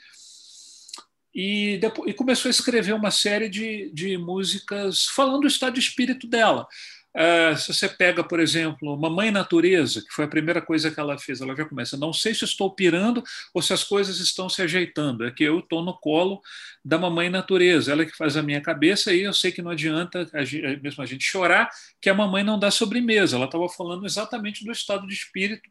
e, 1.36 1.76
depois, 1.76 2.10
e 2.10 2.14
começou 2.14 2.48
a 2.48 2.50
escrever 2.50 2.94
uma 2.94 3.10
série 3.10 3.50
de, 3.50 3.90
de 3.92 4.16
músicas 4.16 5.04
falando 5.04 5.42
do 5.42 5.46
estado 5.46 5.74
de 5.74 5.80
espírito 5.80 6.26
dela. 6.26 6.66
Uh, 7.14 7.54
se 7.58 7.74
você 7.74 7.88
pega, 7.90 8.24
por 8.24 8.40
exemplo, 8.40 8.96
Mamãe 8.96 9.30
Natureza, 9.30 10.00
que 10.00 10.12
foi 10.12 10.24
a 10.24 10.28
primeira 10.28 10.62
coisa 10.62 10.90
que 10.90 10.98
ela 10.98 11.18
fez, 11.18 11.42
ela 11.42 11.54
já 11.54 11.66
começa: 11.66 11.94
não 11.98 12.10
sei 12.10 12.34
se 12.34 12.46
estou 12.46 12.74
pirando 12.74 13.22
ou 13.52 13.60
se 13.60 13.74
as 13.74 13.84
coisas 13.84 14.18
estão 14.18 14.48
se 14.48 14.62
ajeitando, 14.62 15.26
é 15.26 15.30
que 15.30 15.44
eu 15.44 15.58
estou 15.58 15.82
no 15.82 15.92
colo 15.92 16.40
da 16.82 16.96
Mamãe 16.96 17.28
Natureza, 17.28 17.92
ela 17.92 18.02
é 18.02 18.06
que 18.06 18.16
faz 18.16 18.34
a 18.38 18.42
minha 18.42 18.60
cabeça 18.62 19.12
e 19.12 19.20
eu 19.20 19.34
sei 19.34 19.52
que 19.52 19.60
não 19.60 19.72
adianta 19.72 20.26
a 20.32 20.42
gente, 20.42 20.80
mesmo 20.82 21.02
a 21.02 21.06
gente 21.06 21.24
chorar, 21.24 21.68
que 22.00 22.08
a 22.08 22.14
mamãe 22.14 22.42
não 22.42 22.58
dá 22.58 22.70
sobremesa. 22.70 23.36
Ela 23.36 23.44
estava 23.44 23.68
falando 23.68 24.06
exatamente 24.06 24.64
do 24.64 24.72
estado 24.72 25.06
de 25.06 25.12
espírito 25.12 25.68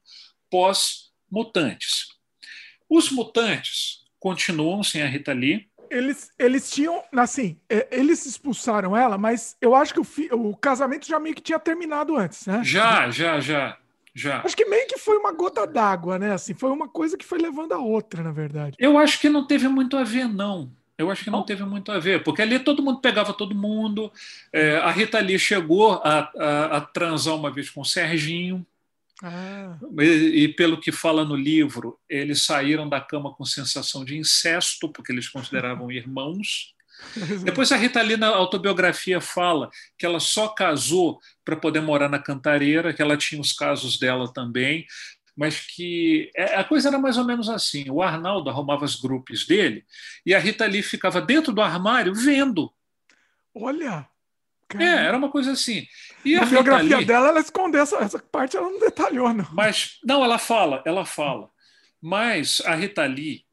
pós-mutantes. 0.47 2.09
Os 2.87 3.09
mutantes 3.09 4.04
continuam 4.19 4.83
sem 4.83 5.01
a 5.01 5.07
Rita 5.07 5.33
Lee. 5.33 5.67
Eles, 5.89 6.31
eles 6.39 6.69
tinham, 6.71 7.03
assim, 7.15 7.57
é, 7.69 7.87
eles 7.91 8.25
expulsaram 8.25 8.97
ela, 8.97 9.17
mas 9.17 9.55
eu 9.61 9.75
acho 9.75 9.93
que 9.93 9.99
o, 9.99 10.03
fi, 10.03 10.29
o 10.31 10.55
casamento 10.55 11.07
já 11.07 11.19
meio 11.19 11.35
que 11.35 11.41
tinha 11.41 11.59
terminado 11.59 12.17
antes, 12.17 12.47
né? 12.47 12.61
Já, 12.63 13.09
já, 13.09 13.39
já. 13.39 13.77
Já. 14.17 14.41
Acho 14.45 14.55
que 14.55 14.63
meio 14.63 14.87
que 14.87 14.97
foi 14.97 15.17
uma 15.17 15.33
gota 15.33 15.67
d'água, 15.67 16.17
né? 16.17 16.31
Assim, 16.31 16.53
foi 16.53 16.71
uma 16.71 16.87
coisa 16.87 17.17
que 17.17 17.25
foi 17.25 17.37
levando 17.37 17.73
a 17.73 17.79
outra, 17.79 18.23
na 18.23 18.31
verdade. 18.31 18.77
Eu 18.79 18.97
acho 18.97 19.19
que 19.19 19.27
não 19.27 19.45
teve 19.45 19.67
muito 19.67 19.97
a 19.97 20.05
ver, 20.05 20.25
não. 20.25 20.71
Eu 20.97 21.11
acho 21.11 21.25
que 21.25 21.29
não, 21.29 21.39
não. 21.39 21.45
teve 21.45 21.63
muito 21.63 21.91
a 21.91 21.99
ver, 21.99 22.23
porque 22.23 22.41
ali 22.41 22.57
todo 22.57 22.81
mundo 22.81 23.01
pegava 23.01 23.33
todo 23.33 23.53
mundo. 23.53 24.09
É, 24.53 24.77
a 24.77 24.89
Rita 24.89 25.19
Lee 25.19 25.37
chegou 25.37 25.95
a, 25.95 26.31
a, 26.37 26.77
a, 26.77 26.81
transar 26.81 27.35
uma 27.35 27.51
vez 27.51 27.69
com 27.69 27.81
o 27.81 27.85
Serginho, 27.85 28.65
Ah. 29.23 29.77
E, 29.99 30.43
e, 30.43 30.47
pelo 30.49 30.79
que 30.79 30.91
fala 30.91 31.23
no 31.23 31.35
livro, 31.35 31.99
eles 32.09 32.41
saíram 32.41 32.87
da 32.87 32.99
cama 32.99 33.33
com 33.33 33.45
sensação 33.45 34.03
de 34.03 34.17
incesto, 34.17 34.89
porque 34.89 35.11
eles 35.11 35.29
consideravam 35.29 35.91
irmãos. 35.91 36.73
Depois 37.43 37.71
a 37.71 37.77
Rita 37.77 38.01
Lee, 38.01 38.17
na 38.17 38.27
autobiografia, 38.27 39.19
fala 39.19 39.69
que 39.97 40.05
ela 40.05 40.19
só 40.19 40.49
casou 40.49 41.19
para 41.43 41.55
poder 41.55 41.81
morar 41.81 42.09
na 42.09 42.19
Cantareira, 42.19 42.93
que 42.93 43.01
ela 43.01 43.17
tinha 43.17 43.39
os 43.39 43.51
casos 43.51 43.99
dela 43.99 44.31
também, 44.31 44.85
mas 45.35 45.59
que 45.59 46.31
é, 46.35 46.55
a 46.55 46.63
coisa 46.63 46.87
era 46.87 46.97
mais 46.97 47.17
ou 47.17 47.25
menos 47.25 47.49
assim: 47.49 47.89
o 47.89 48.01
Arnaldo 48.01 48.49
arrumava 48.49 48.85
as 48.85 48.95
grupos 48.95 49.45
dele 49.45 49.85
e 50.25 50.33
a 50.33 50.39
Rita 50.39 50.65
Lee 50.65 50.81
ficava 50.81 51.21
dentro 51.21 51.51
do 51.51 51.61
armário 51.61 52.13
vendo. 52.13 52.71
Olha! 53.53 54.07
É, 54.73 55.05
era 55.05 55.17
uma 55.17 55.29
coisa 55.29 55.51
assim. 55.51 55.85
E 56.23 56.35
a 56.35 56.45
biografia 56.45 56.97
Lee, 56.97 57.05
dela, 57.05 57.29
ela 57.29 57.39
escondeu 57.39 57.81
essa, 57.81 57.97
essa 57.97 58.19
parte, 58.19 58.57
ela 58.57 58.69
não 58.69 58.79
detalhou, 58.79 59.31
não. 59.33 59.47
Mas, 59.53 59.99
não, 60.03 60.23
ela 60.23 60.39
fala, 60.39 60.81
ela 60.85 61.05
fala. 61.05 61.49
Mas 62.01 62.61
a 62.65 62.73
Rita 62.73 63.05
Lee, 63.05 63.45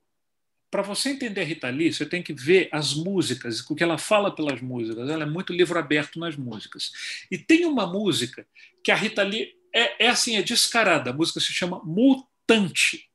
para 0.71 0.83
você 0.83 1.11
entender 1.11 1.43
a 1.43 1.45
Rita 1.45 1.69
Lee, 1.69 1.93
você 1.93 2.07
tem 2.07 2.23
que 2.23 2.33
ver 2.33 2.69
as 2.73 2.95
músicas, 2.95 3.61
o 3.69 3.75
que 3.75 3.85
ela 3.85 3.99
fala 3.99 4.35
pelas 4.35 4.61
músicas. 4.63 5.09
Ela 5.09 5.25
é 5.25 5.27
muito 5.27 5.53
livro 5.53 5.79
aberto 5.79 6.19
nas 6.19 6.35
músicas. 6.35 6.91
E 7.31 7.37
tem 7.37 7.67
uma 7.67 7.87
música 7.87 8.47
que 8.83 8.91
a 8.91 8.97
Rita 8.97 9.23
Lee 9.23 9.55
é, 9.75 10.07
é 10.07 10.09
assim, 10.09 10.37
é 10.37 10.43
descarada. 10.43 11.11
A 11.11 11.15
música 11.15 11.41
se 11.41 11.53
chama 11.53 11.83
Mutante 11.85 13.12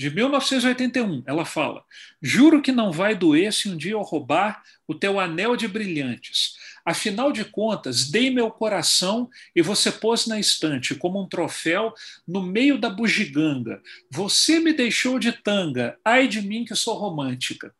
de 0.00 0.08
1981, 0.08 1.24
ela 1.26 1.44
fala: 1.44 1.84
Juro 2.22 2.62
que 2.62 2.72
não 2.72 2.90
vai 2.90 3.14
doer 3.14 3.52
se 3.52 3.68
um 3.68 3.76
dia 3.76 3.92
eu 3.92 4.00
roubar 4.00 4.62
o 4.88 4.94
teu 4.94 5.20
anel 5.20 5.56
de 5.56 5.68
brilhantes. 5.68 6.54
Afinal 6.86 7.30
de 7.30 7.44
contas, 7.44 8.10
dei 8.10 8.30
meu 8.30 8.50
coração 8.50 9.28
e 9.54 9.60
você 9.60 9.92
pôs 9.92 10.26
na 10.26 10.40
estante 10.40 10.94
como 10.94 11.22
um 11.22 11.28
troféu 11.28 11.92
no 12.26 12.42
meio 12.42 12.78
da 12.78 12.88
bugiganga. 12.88 13.82
Você 14.10 14.58
me 14.58 14.72
deixou 14.72 15.18
de 15.18 15.32
tanga, 15.32 15.98
ai 16.02 16.26
de 16.26 16.40
mim 16.40 16.64
que 16.64 16.74
sou 16.74 16.96
romântica. 16.96 17.70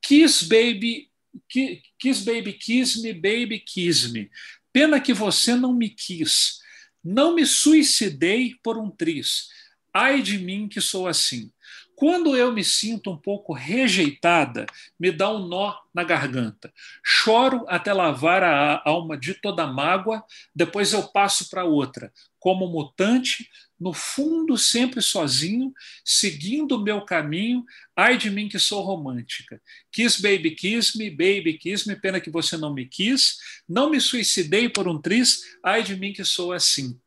Kiss 0.00 0.44
baby, 0.44 1.10
kiss 1.98 2.22
baby, 2.24 2.52
kiss 2.52 3.02
me, 3.02 3.12
baby, 3.12 3.58
kiss 3.58 4.12
me. 4.12 4.30
Pena 4.72 5.00
que 5.00 5.12
você 5.12 5.56
não 5.56 5.74
me 5.74 5.88
quis. 5.88 6.60
Não 7.02 7.34
me 7.34 7.44
suicidei 7.44 8.54
por 8.62 8.78
um 8.78 8.88
tris 8.88 9.48
Ai 9.92 10.22
de 10.22 10.38
mim 10.38 10.68
que 10.68 10.80
sou 10.80 11.06
assim. 11.06 11.50
Quando 12.00 12.34
eu 12.34 12.50
me 12.50 12.64
sinto 12.64 13.10
um 13.10 13.16
pouco 13.16 13.52
rejeitada, 13.52 14.64
me 14.98 15.12
dá 15.12 15.30
um 15.30 15.46
nó 15.46 15.76
na 15.92 16.02
garganta. 16.02 16.72
Choro 17.04 17.66
até 17.68 17.92
lavar 17.92 18.42
a 18.42 18.80
alma 18.86 19.18
de 19.18 19.34
toda 19.34 19.66
mágoa, 19.66 20.24
depois 20.54 20.94
eu 20.94 21.02
passo 21.08 21.50
para 21.50 21.66
outra, 21.66 22.10
como 22.38 22.66
mutante, 22.68 23.50
no 23.78 23.92
fundo 23.92 24.56
sempre 24.56 25.02
sozinho, 25.02 25.74
seguindo 26.02 26.76
o 26.76 26.82
meu 26.82 27.02
caminho. 27.02 27.64
Ai 27.94 28.16
de 28.16 28.30
mim 28.30 28.48
que 28.48 28.58
sou 28.58 28.82
romântica. 28.82 29.60
Kiss 29.92 30.22
baby 30.22 30.52
kiss 30.52 30.96
me, 30.96 31.10
baby 31.10 31.58
kiss 31.58 31.86
me, 31.86 31.96
pena 31.96 32.18
que 32.18 32.30
você 32.30 32.56
não 32.56 32.72
me 32.72 32.86
quis. 32.86 33.36
Não 33.68 33.90
me 33.90 34.00
suicidei 34.00 34.70
por 34.70 34.88
um 34.88 34.98
tris, 34.98 35.40
ai 35.62 35.82
de 35.82 35.94
mim 35.96 36.14
que 36.14 36.24
sou 36.24 36.50
assim. 36.52 36.98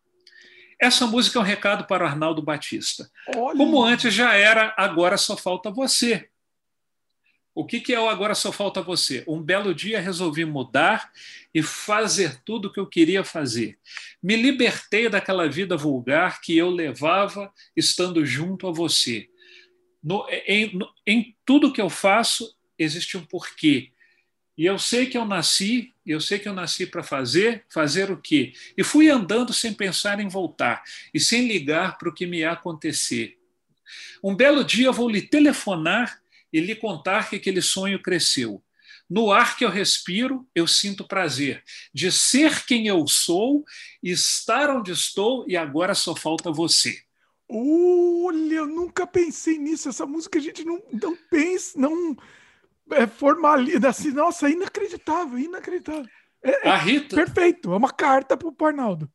Essa 0.84 1.08
música 1.08 1.40
é 1.40 1.42
um 1.42 1.46
recado 1.46 1.86
para 1.86 2.04
o 2.04 2.08
Arnaldo 2.08 2.42
Batista. 2.42 3.10
Olha. 3.34 3.58
Como 3.58 3.82
antes 3.82 4.14
já 4.14 4.34
era, 4.34 4.74
agora 4.76 5.18
só 5.18 5.38
falta 5.38 5.72
você. 5.72 6.30
O 7.56 7.66
que, 7.66 7.80
que 7.80 7.94
é 7.94 8.00
o 8.00 8.10
Agora 8.10 8.34
Só 8.34 8.52
Falta 8.52 8.82
Você? 8.82 9.24
Um 9.28 9.40
belo 9.40 9.76
dia 9.76 10.02
resolvi 10.02 10.44
mudar 10.44 11.12
e 11.54 11.62
fazer 11.62 12.42
tudo 12.44 12.68
o 12.68 12.74
que 12.74 12.80
eu 12.80 12.88
queria 12.88 13.24
fazer. 13.24 13.78
Me 14.22 14.36
libertei 14.36 15.08
daquela 15.08 15.48
vida 15.48 15.78
vulgar 15.78 16.42
que 16.42 16.58
eu 16.58 16.72
levava 16.72 17.54
estando 17.78 18.26
junto 18.26 18.68
a 18.68 18.72
você. 18.72 19.30
No, 20.04 20.28
em, 20.30 20.76
no, 20.76 20.90
em 21.06 21.38
tudo 21.46 21.72
que 21.72 21.80
eu 21.80 21.92
faço, 21.92 22.58
existe 22.78 23.18
um 23.18 23.24
porquê. 23.24 23.93
E 24.58 24.66
eu 24.66 24.78
sei 24.78 25.08
que 25.08 25.18
eu 25.18 25.26
nasci, 25.26 25.94
eu 26.06 26.22
sei 26.22 26.38
que 26.38 26.48
eu 26.48 26.54
nasci 26.54 26.86
para 26.86 27.02
fazer, 27.02 27.66
fazer 27.70 28.12
o 28.12 28.18
quê? 28.18 28.54
E 28.78 28.84
fui 28.84 29.10
andando 29.10 29.52
sem 29.52 29.74
pensar 29.74 30.20
em 30.20 30.28
voltar 30.28 30.84
e 31.14 31.20
sem 31.20 31.48
ligar 31.48 31.98
para 31.98 32.10
o 32.10 32.14
que 32.14 32.28
me 32.28 32.40
ia 32.40 32.52
acontecer. 32.52 33.38
Um 34.24 34.36
belo 34.36 34.64
dia 34.64 34.92
vou 34.92 35.10
lhe 35.10 35.22
telefonar 35.22 36.22
e 36.52 36.60
lhe 36.60 36.76
contar 36.76 37.30
que 37.30 37.36
aquele 37.36 37.62
sonho 37.62 38.02
cresceu. 38.02 38.64
No 39.10 39.32
ar 39.32 39.58
que 39.58 39.66
eu 39.66 39.70
respiro, 39.70 40.48
eu 40.56 40.66
sinto 40.66 41.08
prazer 41.08 41.64
de 41.94 42.12
ser 42.12 42.66
quem 42.66 42.88
eu 42.88 43.06
sou, 43.08 43.66
estar 44.02 44.70
onde 44.70 44.92
estou 44.92 45.46
e 45.48 45.58
agora 45.58 45.94
só 45.94 46.16
falta 46.16 46.52
você. 46.52 47.02
Olha, 47.50 48.56
eu 48.56 48.68
nunca 48.68 49.06
pensei 49.06 49.58
nisso. 49.58 49.90
Essa 49.90 50.06
música 50.06 50.40
a 50.40 50.42
gente 50.42 50.64
não, 50.64 50.82
não 50.92 51.16
pensa, 51.30 51.78
não 51.78 52.16
é 52.92 53.08
formalida, 53.08 53.90
assim, 53.90 54.12
nossa, 54.12 54.50
inacreditável, 54.50 55.40
inacreditável. 55.40 56.10
É, 56.44 56.68
é 56.68 56.72
a 56.72 56.78
Rita, 56.78 57.16
perfeito, 57.16 57.74
é 57.74 57.78
uma 57.78 57.92
carta 57.92 58.36
para 58.36 58.48
o 58.48 58.66
Arnaldo. 58.66 59.10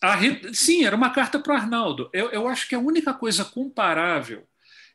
A 0.00 0.14
Rita, 0.14 0.52
sim, 0.54 0.84
era 0.84 0.96
uma 0.96 1.10
carta 1.10 1.38
para 1.38 1.52
o 1.52 1.56
Arnaldo. 1.56 2.08
Eu, 2.12 2.30
eu 2.30 2.48
acho 2.48 2.68
que 2.68 2.74
a 2.74 2.78
única 2.78 3.12
coisa 3.12 3.44
comparável 3.44 4.46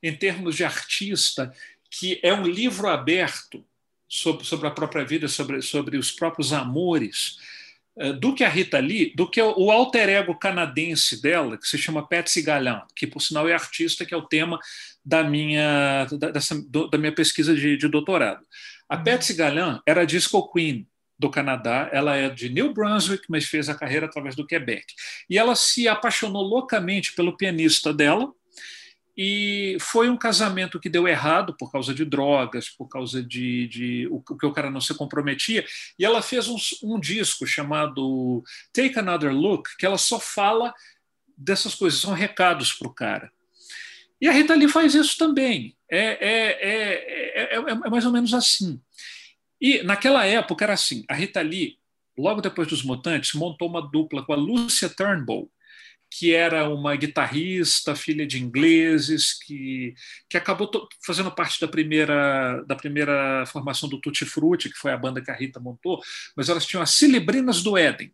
em 0.02 0.16
termos 0.16 0.56
de 0.56 0.64
artista, 0.64 1.54
que 1.90 2.20
é 2.24 2.34
um 2.34 2.46
livro 2.46 2.88
aberto 2.88 3.66
sobre, 4.08 4.46
sobre 4.46 4.68
a 4.68 4.72
própria 4.72 5.06
vida, 5.06 5.28
sobre, 5.28 5.62
sobre 5.62 5.98
os 5.98 6.12
próprios 6.12 6.54
amores, 6.54 7.38
eh, 7.98 8.14
do 8.14 8.36
que 8.36 8.44
a 8.44 8.50
Rita 8.50 8.80
Lee, 8.80 9.14
do 9.16 9.30
que 9.30 9.42
o 9.42 9.72
alter 9.72 10.10
ego 10.10 10.38
canadense 10.38 11.22
dela, 11.22 11.58
que 11.58 11.68
se 11.68 11.78
chama 11.78 12.08
Patsy 12.08 12.42
Gallant, 12.42 12.86
que 12.96 13.08
por 13.08 13.22
sinal 13.22 13.48
é 13.48 13.54
artista, 13.54 14.06
que 14.06 14.14
é 14.14 14.18
o 14.18 14.28
tema 14.28 14.60
da 15.06 15.24
minha, 15.24 16.06
da, 16.18 16.32
dessa, 16.32 16.56
do, 16.68 16.90
da 16.90 16.98
minha 16.98 17.14
pesquisa 17.14 17.54
de, 17.54 17.78
de 17.78 17.88
doutorado. 17.88 18.44
A 18.90 18.98
uhum. 18.98 19.04
Patsy 19.04 19.34
Gallant 19.34 19.82
era 19.86 20.02
a 20.02 20.06
disco 20.06 20.52
queen 20.52 20.88
do 21.18 21.30
Canadá, 21.30 21.90
ela 21.94 22.16
é 22.16 22.30
de 22.30 22.50
New 22.50 22.74
Brunswick, 22.74 23.24
mas 23.30 23.46
fez 23.46 23.70
a 23.70 23.76
carreira 23.76 24.06
através 24.06 24.36
do 24.36 24.46
Quebec. 24.46 24.86
E 25.30 25.38
ela 25.38 25.56
se 25.56 25.88
apaixonou 25.88 26.42
loucamente 26.42 27.14
pelo 27.14 27.38
pianista 27.38 27.94
dela, 27.94 28.34
e 29.18 29.78
foi 29.80 30.10
um 30.10 30.18
casamento 30.18 30.80
que 30.80 30.90
deu 30.90 31.08
errado 31.08 31.56
por 31.58 31.72
causa 31.72 31.94
de 31.94 32.04
drogas, 32.04 32.68
por 32.68 32.90
causa 32.90 33.24
de, 33.24 33.68
de 33.68 34.08
o 34.12 34.22
que 34.22 34.46
o 34.46 34.52
cara 34.52 34.70
não 34.70 34.82
se 34.82 34.94
comprometia. 34.94 35.66
E 35.98 36.04
ela 36.04 36.22
fez 36.22 36.50
um, 36.50 36.58
um, 36.84 37.00
disco 37.00 37.48
chamado 37.48 38.44
Take 38.74 39.00
Another 39.00 39.34
Look, 39.34 39.70
que 39.78 39.86
ela 39.86 39.98
só 39.98 40.20
fala 40.20 40.74
dessas 41.38 41.76
coisas, 41.76 42.00
são 42.00 42.14
recados 42.14 42.74
para 42.74 42.88
o 42.88 42.94
cara. 42.94 43.32
E 44.22 44.28
a 44.28 44.32
Rita 44.32 44.56
Lee 44.56 44.68
faz 44.68 44.94
isso 44.96 45.18
também. 45.18 45.76
É, 45.90 46.00
é, 46.00 47.54
é, 47.54 47.56
é, 47.56 47.76
mais 47.90 48.06
ou 48.06 48.12
menos 48.12 48.34
assim. 48.34 48.82
E 49.60 49.84
naquela 49.84 50.26
época 50.26 50.64
era 50.66 50.74
assim: 50.74 51.04
a 51.10 51.14
Rita 51.14 51.42
Lee, 51.42 51.78
logo 52.18 52.42
depois 52.42 52.68
dos 52.68 52.84
Mutantes, 52.84 53.34
montou 53.34 53.70
uma 53.70 53.82
dupla 53.82 54.26
com 54.26 54.34
a 54.34 54.38
Lucia 54.38 54.90
Turnbull 54.90 55.52
que 56.18 56.34
era 56.34 56.70
uma 56.70 56.96
guitarrista, 56.96 57.96
filha 57.96 58.26
de 58.26 58.42
ingleses, 58.42 59.34
que, 59.34 59.94
que 60.30 60.38
acabou 60.38 60.70
fazendo 61.06 61.32
parte 61.32 61.60
da 61.60 61.68
primeira, 61.68 62.64
da 62.66 62.76
primeira 62.76 63.46
formação 63.48 63.90
do 63.90 64.00
Tutti 64.00 64.26
Frutti, 64.26 64.70
que 64.70 64.78
foi 64.78 64.92
a 64.92 64.98
banda 64.98 65.22
que 65.22 65.30
a 65.30 65.36
Rita 65.36 65.60
montou, 65.60 66.02
mas 66.36 66.48
elas 66.48 66.66
tinham 66.66 66.82
as 66.82 66.92
Celebrinas 66.92 67.62
do 67.62 67.78
Éden. 67.78 68.14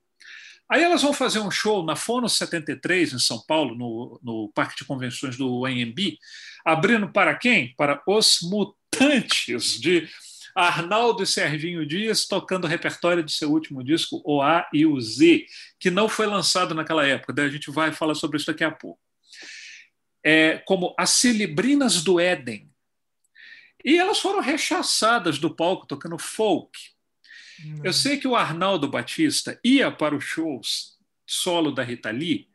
Aí 0.71 0.83
elas 0.83 1.01
vão 1.01 1.11
fazer 1.11 1.39
um 1.39 1.51
show 1.51 1.83
na 1.83 1.97
Fono 1.97 2.29
73, 2.29 3.11
em 3.11 3.19
São 3.19 3.43
Paulo, 3.45 3.75
no, 3.75 4.17
no 4.23 4.51
Parque 4.55 4.77
de 4.77 4.85
Convenções 4.85 5.35
do 5.35 5.65
AMB, 5.65 6.17
abrindo 6.63 7.11
para 7.11 7.35
quem? 7.35 7.75
Para 7.75 8.01
os 8.07 8.39
Mutantes, 8.41 9.77
de 9.77 10.07
Arnaldo 10.55 11.23
e 11.23 11.27
Serginho 11.27 11.85
Dias 11.85 12.25
tocando 12.25 12.63
o 12.63 12.67
repertório 12.67 13.21
do 13.21 13.29
seu 13.29 13.51
último 13.51 13.83
disco, 13.83 14.21
O 14.25 14.41
A 14.41 14.65
e 14.71 14.85
o 14.85 14.97
Z, 15.01 15.45
que 15.77 15.91
não 15.91 16.07
foi 16.07 16.25
lançado 16.25 16.73
naquela 16.73 17.05
época, 17.05 17.33
daí 17.33 17.47
a 17.47 17.51
gente 17.51 17.69
vai 17.69 17.91
falar 17.91 18.15
sobre 18.15 18.37
isso 18.37 18.47
daqui 18.47 18.63
a 18.63 18.71
pouco. 18.71 18.99
É, 20.23 20.59
como 20.59 20.95
As 20.97 21.09
Celebrinas 21.09 22.01
do 22.01 22.17
Éden. 22.17 22.71
E 23.83 23.97
elas 23.97 24.19
foram 24.19 24.39
rechaçadas 24.39 25.37
do 25.37 25.53
palco 25.53 25.85
tocando 25.85 26.17
folk. 26.17 26.79
Hum. 27.65 27.81
Eu 27.83 27.93
sei 27.93 28.17
que 28.17 28.27
o 28.27 28.35
Arnaldo 28.35 28.87
Batista 28.87 29.59
ia 29.63 29.91
para 29.91 30.15
os 30.15 30.23
shows 30.23 30.97
solo 31.25 31.71
da 31.71 31.83
Rita 31.83 32.11
Lee 32.11 32.49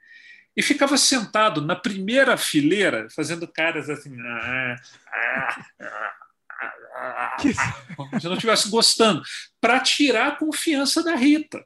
e 0.56 0.62
ficava 0.62 0.96
sentado 0.96 1.60
na 1.60 1.76
primeira 1.76 2.36
fileira, 2.36 3.08
fazendo 3.10 3.46
caras 3.46 3.90
assim. 3.90 4.16
Ah, 4.20 4.76
ah, 5.12 6.14
ah, 6.96 7.36
que... 7.40 7.52
como 7.94 8.20
se 8.20 8.26
não 8.26 8.34
estivesse 8.34 8.70
gostando, 8.70 9.22
para 9.60 9.80
tirar 9.80 10.28
a 10.28 10.36
confiança 10.36 11.02
da 11.02 11.14
Rita. 11.14 11.64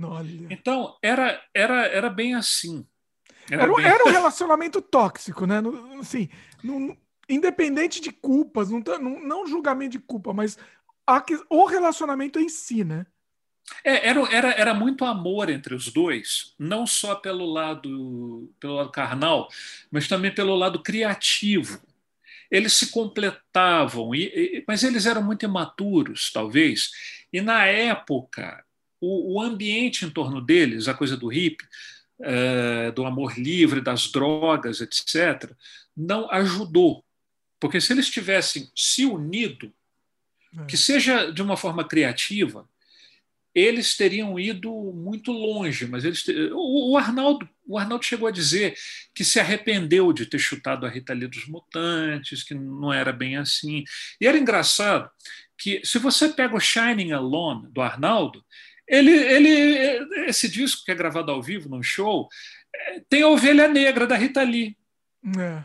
Olha. 0.00 0.46
Então, 0.50 0.96
era, 1.02 1.42
era, 1.52 1.86
era 1.86 2.10
bem 2.10 2.34
assim. 2.34 2.86
Era, 3.50 3.64
era, 3.64 3.74
bem... 3.74 3.84
era 3.84 4.04
um 4.04 4.12
relacionamento 4.12 4.80
tóxico, 4.80 5.46
né? 5.46 5.60
Assim, 5.98 6.28
não, 6.62 6.96
independente 7.28 8.00
de 8.00 8.12
culpas, 8.12 8.70
não, 8.70 8.80
não, 8.80 9.20
não 9.20 9.46
julgamento 9.46 9.92
de 9.92 9.98
culpa, 9.98 10.32
mas 10.32 10.58
a, 11.06 11.24
o 11.50 11.66
relacionamento 11.66 12.38
em 12.38 12.48
si, 12.48 12.84
né? 12.84 13.06
É, 13.82 14.08
era, 14.08 14.20
era, 14.32 14.50
era 14.52 14.74
muito 14.74 15.04
amor 15.04 15.50
entre 15.50 15.74
os 15.74 15.92
dois, 15.92 16.54
não 16.58 16.86
só 16.86 17.16
pelo 17.16 17.44
lado, 17.44 18.52
pelo 18.60 18.74
lado 18.74 18.90
carnal, 18.90 19.48
mas 19.90 20.06
também 20.06 20.32
pelo 20.32 20.54
lado 20.54 20.82
criativo. 20.82 21.80
Eles 22.50 22.74
se 22.74 22.90
completavam, 22.90 24.14
e, 24.14 24.26
e, 24.26 24.64
mas 24.68 24.84
eles 24.84 25.04
eram 25.04 25.22
muito 25.22 25.44
imaturos, 25.44 26.30
talvez, 26.32 26.90
e 27.32 27.40
na 27.40 27.66
época 27.66 28.64
o, 29.00 29.34
o 29.34 29.40
ambiente 29.40 30.04
em 30.04 30.10
torno 30.10 30.40
deles, 30.40 30.86
a 30.86 30.94
coisa 30.94 31.16
do 31.16 31.28
hippie, 31.28 31.66
é, 32.20 32.90
do 32.92 33.04
amor 33.04 33.38
livre, 33.38 33.80
das 33.80 34.10
drogas, 34.10 34.80
etc., 34.80 35.52
não 35.96 36.30
ajudou. 36.30 37.04
Porque 37.58 37.80
se 37.80 37.92
eles 37.92 38.10
tivessem 38.10 38.70
se 38.74 39.04
unido. 39.04 39.72
Que 40.64 40.76
seja 40.76 41.30
de 41.30 41.42
uma 41.42 41.56
forma 41.56 41.86
criativa, 41.86 42.68
eles 43.54 43.96
teriam 43.96 44.38
ido 44.38 44.70
muito 44.94 45.32
longe, 45.32 45.86
mas 45.86 46.04
eles 46.04 46.22
o, 46.52 46.92
o, 46.92 46.96
Arnaldo, 46.98 47.48
o 47.66 47.78
Arnaldo 47.78 48.04
chegou 48.04 48.28
a 48.28 48.30
dizer 48.30 48.76
que 49.14 49.24
se 49.24 49.40
arrependeu 49.40 50.12
de 50.12 50.26
ter 50.26 50.38
chutado 50.38 50.84
a 50.84 50.90
Rita 50.90 51.14
Lee 51.14 51.26
dos 51.26 51.46
Mutantes, 51.46 52.42
que 52.42 52.54
não 52.54 52.92
era 52.92 53.14
bem 53.14 53.38
assim. 53.38 53.82
E 54.20 54.26
era 54.26 54.36
engraçado 54.36 55.10
que 55.56 55.80
se 55.84 55.98
você 55.98 56.28
pega 56.28 56.54
o 56.54 56.60
Shining 56.60 57.12
Alone 57.12 57.68
do 57.72 57.80
Arnaldo, 57.80 58.44
ele, 58.86 59.10
ele 59.10 60.28
esse 60.28 60.50
disco 60.50 60.84
que 60.84 60.92
é 60.92 60.94
gravado 60.94 61.32
ao 61.32 61.42
vivo 61.42 61.66
num 61.68 61.82
show 61.82 62.28
é, 62.74 63.00
tem 63.08 63.22
a 63.22 63.28
Ovelha 63.28 63.66
Negra 63.68 64.06
da 64.06 64.16
Rita 64.16 64.42
Lee. 64.42 64.76
É. 65.38 65.64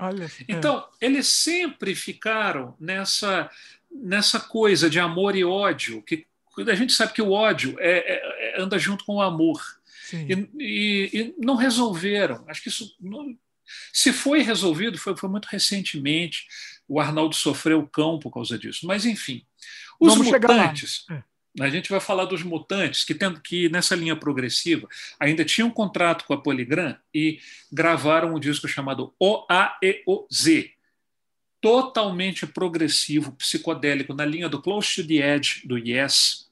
Olha, 0.00 0.24
é. 0.24 0.28
então, 0.48 0.86
eles 1.00 1.26
sempre 1.26 1.94
ficaram 1.94 2.76
nessa 2.78 3.50
nessa 3.90 4.40
coisa 4.40 4.88
de 4.88 4.98
amor 4.98 5.36
e 5.36 5.44
ódio 5.44 6.02
que 6.02 6.26
a 6.66 6.74
gente 6.74 6.92
sabe 6.92 7.12
que 7.12 7.22
o 7.22 7.30
ódio 7.30 7.76
é, 7.78 7.98
é, 7.98 8.56
é 8.56 8.60
anda 8.60 8.78
junto 8.78 9.04
com 9.04 9.16
o 9.16 9.22
amor. 9.22 9.62
E, 10.12 10.48
e, 10.58 11.10
e, 11.12 11.34
não 11.38 11.54
resolveram. 11.54 12.44
Acho 12.48 12.62
que 12.62 12.68
isso. 12.68 12.96
Não, 13.00 13.36
se 13.92 14.12
foi 14.12 14.40
resolvido, 14.40 14.98
foi, 14.98 15.16
foi, 15.16 15.28
muito 15.28 15.46
recentemente. 15.46 16.46
O 16.88 16.98
Arnaldo 16.98 17.34
sofreu 17.34 17.86
cão 17.86 18.18
por 18.18 18.32
causa 18.32 18.58
disso. 18.58 18.86
Mas, 18.86 19.04
enfim. 19.04 19.44
Os 20.00 20.14
Vamos 20.14 20.30
mutantes. 20.30 21.04
É. 21.10 21.22
A 21.60 21.68
gente 21.68 21.90
vai 21.90 22.00
falar 22.00 22.24
dos 22.24 22.42
mutantes 22.42 23.04
que, 23.04 23.14
tendo, 23.14 23.40
que 23.40 23.68
nessa 23.68 23.96
linha 23.96 24.14
progressiva 24.14 24.88
ainda 25.18 25.44
tinham 25.44 25.68
um 25.68 25.72
contrato 25.72 26.24
com 26.24 26.32
a 26.32 26.40
Polygram 26.40 26.96
e 27.12 27.40
gravaram 27.70 28.34
um 28.34 28.40
disco 28.40 28.68
chamado 28.68 29.12
OAEOZ, 29.18 30.70
totalmente 31.60 32.46
progressivo, 32.46 33.32
psicodélico, 33.32 34.14
na 34.14 34.24
linha 34.24 34.48
do 34.48 34.62
Close 34.62 34.94
to 34.96 35.06
the 35.06 35.14
Edge, 35.14 35.66
do 35.66 35.76
Yes, 35.76 36.48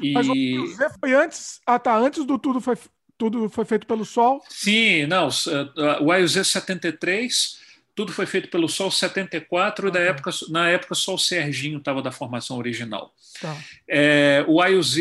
e... 0.00 0.12
Mas 0.12 0.28
o 0.28 0.66
Zé 0.74 0.90
foi 0.98 1.14
antes. 1.14 1.60
Ah, 1.66 1.78
tá. 1.78 1.96
Antes 1.96 2.24
do 2.24 2.38
tudo 2.38 2.60
foi, 2.60 2.76
tudo 3.16 3.48
foi 3.48 3.64
feito 3.64 3.86
pelo 3.86 4.04
Sol? 4.04 4.42
Sim, 4.48 5.06
não. 5.06 5.28
O 6.00 6.12
AUZ 6.12 6.46
73, 6.46 7.60
tudo 7.94 8.12
foi 8.12 8.26
feito 8.26 8.48
pelo 8.48 8.68
Sol 8.68 8.90
74, 8.90 9.88
ah, 9.88 9.90
da 9.90 10.00
época, 10.00 10.30
na 10.50 10.68
época 10.68 10.94
só 10.94 11.14
o 11.14 11.18
Serginho 11.18 11.78
estava 11.78 12.02
da 12.02 12.12
formação 12.12 12.58
original. 12.58 13.14
Tá. 13.40 13.56
É, 13.88 14.44
o 14.48 14.60
AUZ 14.60 14.96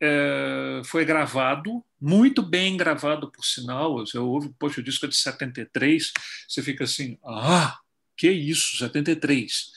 é, 0.00 0.82
foi 0.84 1.04
gravado, 1.04 1.84
muito 2.00 2.42
bem 2.42 2.76
gravado, 2.76 3.30
por 3.30 3.44
sinal. 3.44 3.98
Você 3.98 4.18
ouve, 4.18 4.50
poxa, 4.58 4.80
o 4.80 4.84
disco 4.84 5.06
é 5.06 5.08
de 5.08 5.16
73, 5.16 6.12
você 6.48 6.62
fica 6.62 6.84
assim, 6.84 7.18
ah, 7.24 7.78
que 8.16 8.30
isso, 8.30 8.76
73. 8.76 9.70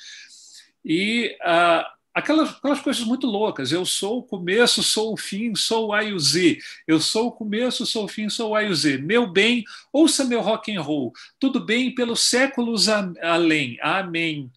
E 0.84 1.36
ah, 1.42 1.92
aquelas, 2.16 2.50
aquelas 2.52 2.80
coisas 2.80 3.04
muito 3.04 3.28
loucas. 3.28 3.72
Eu 3.72 3.86
sou 3.86 4.20
o 4.20 4.24
começo, 4.24 4.82
sou 4.82 5.14
o 5.14 5.18
fim, 5.18 5.54
sou 5.54 5.88
o 5.88 5.94
A 5.94 6.04
e 6.04 6.14
o 6.14 6.20
Z. 6.20 6.58
Eu 6.88 7.00
sou 7.00 7.28
o 7.28 7.32
começo, 7.32 7.86
sou 7.86 8.06
o 8.06 8.08
fim, 8.08 8.30
sou 8.30 8.52
o 8.52 8.56
A 8.56 8.64
e 8.64 8.70
o 8.70 8.76
Z. 8.76 9.00
Meu 9.00 9.28
bem, 9.28 9.66
ouça 9.92 10.24
meu 10.24 10.42
rock 10.42 10.74
and 10.74 10.82
roll. 10.82 11.12
Tudo 11.38 11.60
bem 11.60 11.94
pelos 11.94 12.22
séculos 12.22 12.88
além. 12.88 13.78
Amém. 13.82 14.50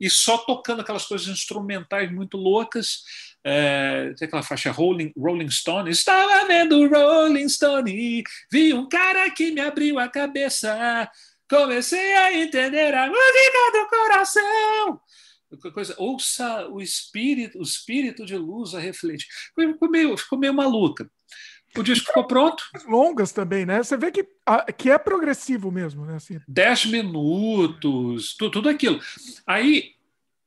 E 0.00 0.08
só 0.08 0.38
tocando 0.38 0.80
aquelas 0.80 1.04
coisas 1.04 1.28
instrumentais 1.28 2.10
muito 2.10 2.36
loucas. 2.36 3.02
É, 3.46 4.14
tem 4.16 4.26
aquela 4.26 4.42
faixa 4.42 4.72
Rolling, 4.72 5.12
Rolling 5.16 5.50
Stone. 5.50 5.90
Estava 5.90 6.46
vendo 6.46 6.88
Rolling 6.88 7.48
Stone, 7.48 8.24
vi 8.50 8.72
um 8.72 8.88
cara 8.88 9.30
que 9.30 9.50
me 9.50 9.60
abriu 9.60 9.98
a 9.98 10.08
cabeça. 10.08 11.10
Comecei 11.48 12.14
a 12.16 12.32
entender 12.32 12.94
a 12.94 13.06
música 13.06 13.72
do 13.72 13.88
coração 13.88 15.00
coisa, 15.72 15.94
ouça 15.98 16.68
o 16.68 16.80
espírito, 16.80 17.58
o 17.58 17.62
espírito 17.62 18.24
de 18.24 18.36
luz 18.36 18.74
a 18.74 18.80
refletir. 18.80 19.26
Ficou 19.54 19.90
meio, 19.90 20.16
ficou 20.16 20.38
meio 20.38 20.54
maluca. 20.54 21.10
O 21.76 21.82
disco 21.82 22.06
ficou 22.06 22.26
pronto. 22.26 22.62
Longas 22.86 23.32
também, 23.32 23.66
né? 23.66 23.82
Você 23.82 23.96
vê 23.96 24.10
que, 24.12 24.24
que 24.78 24.90
é 24.90 24.98
progressivo 24.98 25.72
mesmo, 25.72 26.04
né? 26.04 26.16
Assim. 26.16 26.40
Dez 26.46 26.86
minutos, 26.86 28.36
tudo, 28.36 28.52
tudo 28.52 28.68
aquilo. 28.68 29.00
Aí 29.44 29.94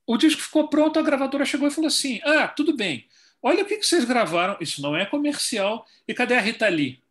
o 0.05 0.15
disco 0.15 0.41
ficou 0.41 0.69
pronto, 0.69 0.97
a 0.97 1.01
gravadora 1.01 1.43
chegou 1.43 1.67
e 1.67 1.71
falou 1.71 1.89
assim: 1.89 2.21
Ah, 2.23 2.47
tudo 2.47 2.75
bem. 2.75 3.07
Olha 3.41 3.63
o 3.63 3.65
que, 3.65 3.77
que 3.77 3.85
vocês 3.85 4.05
gravaram. 4.05 4.57
Isso 4.61 4.81
não 4.81 4.95
é 4.95 5.05
comercial. 5.05 5.85
E 6.07 6.13
cadê 6.13 6.35
a 6.35 6.41
Rita 6.41 6.67
Lee? 6.69 7.03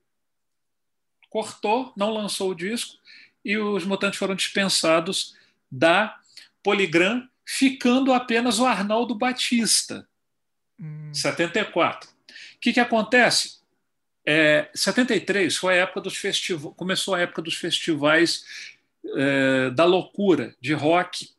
Cortou, 1.28 1.92
não 1.94 2.10
lançou 2.10 2.50
o 2.50 2.54
disco 2.54 2.96
e 3.46 3.56
os 3.56 3.84
mutantes 3.84 4.18
foram 4.18 4.34
dispensados 4.34 5.36
da 5.70 6.18
Polygram 6.64 7.28
ficando 7.44 8.12
apenas 8.12 8.58
o 8.58 8.66
Arnaldo 8.66 9.14
Batista, 9.14 10.08
hum. 10.80 11.14
74. 11.14 12.10
O 12.10 12.14
que, 12.60 12.72
que 12.72 12.80
acontece? 12.80 13.60
É, 14.26 14.68
73 14.74 15.56
foi 15.56 15.74
a 15.74 15.82
época 15.82 16.00
dos 16.00 16.16
festivais, 16.16 16.74
começou 16.76 17.14
a 17.14 17.20
época 17.20 17.40
dos 17.40 17.54
festivais 17.54 18.44
é, 19.14 19.70
da 19.70 19.84
loucura 19.84 20.52
de 20.60 20.72
rock 20.72 21.30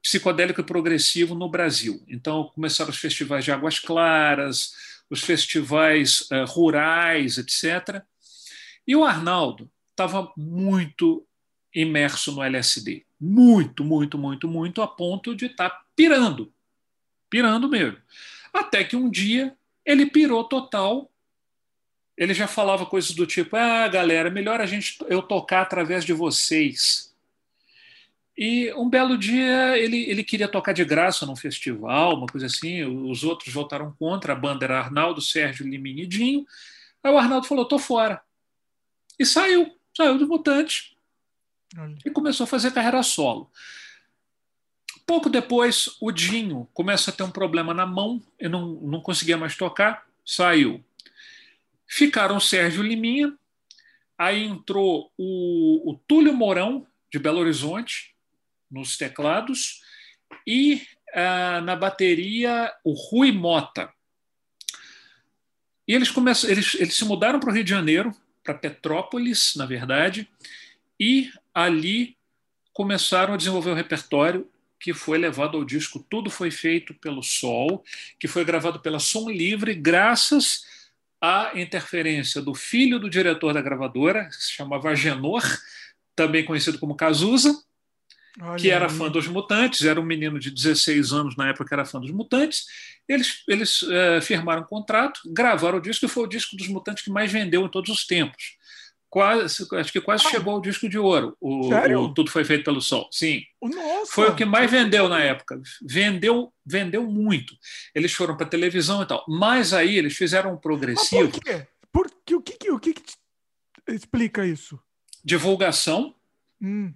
psicodélico 0.00 0.60
e 0.60 0.64
progressivo 0.64 1.34
no 1.34 1.48
Brasil. 1.48 2.00
Então 2.06 2.52
começaram 2.54 2.90
os 2.90 2.98
festivais 2.98 3.44
de 3.44 3.50
Águas 3.50 3.80
Claras, 3.80 4.74
os 5.10 5.20
festivais 5.20 6.24
é, 6.30 6.44
rurais, 6.44 7.36
etc. 7.36 8.00
E 8.86 8.94
o 8.94 9.04
Arnaldo 9.04 9.68
estava 9.90 10.32
muito 10.36 11.26
imerso 11.74 12.32
no 12.32 12.42
LSD 12.42 13.04
muito, 13.22 13.84
muito, 13.84 14.18
muito, 14.18 14.48
muito, 14.48 14.82
a 14.82 14.88
ponto 14.88 15.32
de 15.36 15.46
estar 15.46 15.70
tá 15.70 15.84
pirando. 15.94 16.52
Pirando 17.30 17.68
mesmo. 17.68 17.98
Até 18.52 18.82
que 18.82 18.96
um 18.96 19.08
dia 19.08 19.56
ele 19.86 20.06
pirou 20.06 20.42
total. 20.42 21.08
Ele 22.16 22.34
já 22.34 22.48
falava 22.48 22.84
coisas 22.84 23.12
do 23.12 23.24
tipo: 23.24 23.56
ah, 23.56 23.86
galera, 23.86 24.28
melhor 24.28 24.60
a 24.60 24.66
gente 24.66 24.98
eu 25.08 25.22
tocar 25.22 25.62
através 25.62 26.04
de 26.04 26.12
vocês. 26.12 27.14
E 28.36 28.72
um 28.74 28.90
belo 28.90 29.16
dia 29.16 29.78
ele, 29.78 30.10
ele 30.10 30.24
queria 30.24 30.48
tocar 30.48 30.72
de 30.72 30.84
graça 30.84 31.24
num 31.24 31.36
festival, 31.36 32.16
uma 32.16 32.26
coisa 32.26 32.46
assim. 32.46 32.82
Os 32.82 33.22
outros 33.22 33.54
votaram 33.54 33.94
contra, 34.00 34.32
a 34.32 34.36
banda 34.36 34.64
era 34.64 34.80
Arnaldo, 34.80 35.20
Sérgio 35.20 35.66
Liminidinho. 35.66 36.44
Aí 37.04 37.12
o 37.12 37.18
Arnaldo 37.18 37.46
falou: 37.46 37.64
tô 37.64 37.78
fora. 37.78 38.20
E 39.16 39.24
saiu, 39.24 39.76
saiu 39.94 40.18
do 40.18 40.26
Mutante 40.26 40.92
e 42.04 42.10
começou 42.10 42.44
a 42.44 42.48
fazer 42.48 42.72
carreira 42.72 43.02
solo. 43.02 43.50
Pouco 45.06 45.28
depois, 45.28 45.88
o 46.00 46.12
Dinho 46.12 46.68
começa 46.72 47.10
a 47.10 47.14
ter 47.14 47.22
um 47.22 47.30
problema 47.30 47.74
na 47.74 47.86
mão 47.86 48.22
e 48.38 48.48
não, 48.48 48.74
não 48.82 49.00
conseguia 49.00 49.36
mais 49.36 49.56
tocar, 49.56 50.06
saiu. 50.24 50.84
Ficaram 51.86 52.38
Sérgio 52.40 52.82
Liminha, 52.82 53.36
aí 54.16 54.44
entrou 54.44 55.12
o, 55.18 55.90
o 55.90 56.00
Túlio 56.06 56.32
Mourão, 56.32 56.86
de 57.10 57.18
Belo 57.18 57.40
Horizonte, 57.40 58.14
nos 58.70 58.96
teclados, 58.96 59.82
e 60.46 60.86
ah, 61.14 61.60
na 61.60 61.76
bateria 61.76 62.72
o 62.84 62.92
Rui 62.92 63.32
Mota. 63.32 63.92
E 65.86 65.94
eles, 65.94 66.10
começam, 66.10 66.48
eles, 66.48 66.74
eles 66.74 66.94
se 66.94 67.04
mudaram 67.04 67.38
para 67.38 67.50
o 67.50 67.52
Rio 67.52 67.64
de 67.64 67.70
Janeiro, 67.70 68.12
para 68.42 68.54
Petrópolis, 68.54 69.54
na 69.56 69.66
verdade, 69.66 70.28
e 70.98 71.30
ali 71.54 72.16
começaram 72.72 73.34
a 73.34 73.36
desenvolver 73.36 73.70
o 73.70 73.74
repertório 73.74 74.48
que 74.82 74.92
foi 74.92 75.16
levado 75.16 75.56
ao 75.56 75.64
disco 75.64 76.04
Tudo 76.10 76.28
Foi 76.28 76.50
Feito 76.50 76.92
pelo 76.94 77.22
Sol, 77.22 77.84
que 78.18 78.26
foi 78.26 78.44
gravado 78.44 78.80
pela 78.80 78.98
Som 78.98 79.30
Livre, 79.30 79.74
graças 79.74 80.64
à 81.20 81.52
interferência 81.54 82.42
do 82.42 82.52
filho 82.52 82.98
do 82.98 83.08
diretor 83.08 83.54
da 83.54 83.62
gravadora, 83.62 84.24
que 84.24 84.34
se 84.34 84.52
chamava 84.52 84.90
Agenor, 84.90 85.42
também 86.16 86.44
conhecido 86.44 86.80
como 86.80 86.96
Cazuza, 86.96 87.56
Olha 88.40 88.56
que 88.56 88.70
era 88.70 88.90
aí. 88.90 88.92
fã 88.92 89.08
dos 89.08 89.28
Mutantes, 89.28 89.84
era 89.84 90.00
um 90.00 90.04
menino 90.04 90.40
de 90.40 90.50
16 90.50 91.12
anos 91.12 91.36
na 91.36 91.50
época 91.50 91.66
que 91.66 91.74
era 91.74 91.84
fã 91.84 92.00
dos 92.00 92.10
Mutantes. 92.10 92.66
Eles, 93.08 93.44
eles 93.46 93.82
uh, 93.82 94.20
firmaram 94.20 94.62
um 94.62 94.66
contrato, 94.66 95.20
gravaram 95.26 95.78
o 95.78 95.80
disco 95.82 96.06
e 96.06 96.08
foi 96.08 96.24
o 96.24 96.28
disco 96.28 96.56
dos 96.56 96.66
Mutantes 96.66 97.04
que 97.04 97.10
mais 97.10 97.30
vendeu 97.30 97.64
em 97.64 97.68
todos 97.68 97.90
os 97.90 98.04
tempos 98.04 98.56
quase, 99.12 99.68
acho 99.74 99.92
que 99.92 100.00
quase 100.00 100.24
ah. 100.26 100.30
chegou 100.30 100.54
ao 100.54 100.60
disco 100.62 100.88
de 100.88 100.98
ouro. 100.98 101.36
O, 101.38 101.68
o, 101.68 102.14
Tudo 102.14 102.30
foi 102.30 102.46
feito 102.46 102.64
pelo 102.64 102.80
Sol. 102.80 103.10
Sim. 103.12 103.42
Nossa. 103.60 104.10
Foi 104.10 104.30
o 104.30 104.34
que 104.34 104.46
mais 104.46 104.70
vendeu 104.70 105.06
na 105.06 105.20
época. 105.20 105.60
Vendeu, 105.82 106.50
vendeu 106.64 107.04
muito. 107.04 107.54
Eles 107.94 108.14
foram 108.14 108.38
para 108.38 108.46
televisão 108.46 109.02
e 109.02 109.06
tal. 109.06 109.22
Mas 109.28 109.74
aí 109.74 109.98
eles 109.98 110.16
fizeram 110.16 110.54
um 110.54 110.56
progressivo. 110.56 111.24
Mas 111.24 111.32
por 111.32 111.42
quê? 111.42 111.66
Porque 111.92 112.34
o 112.34 112.40
que, 112.40 112.70
o 112.70 112.80
que, 112.80 112.94
que 112.94 113.02
explica 113.88 114.46
isso? 114.46 114.80
Divulgação. 115.22 116.14
Hum. 116.58 116.94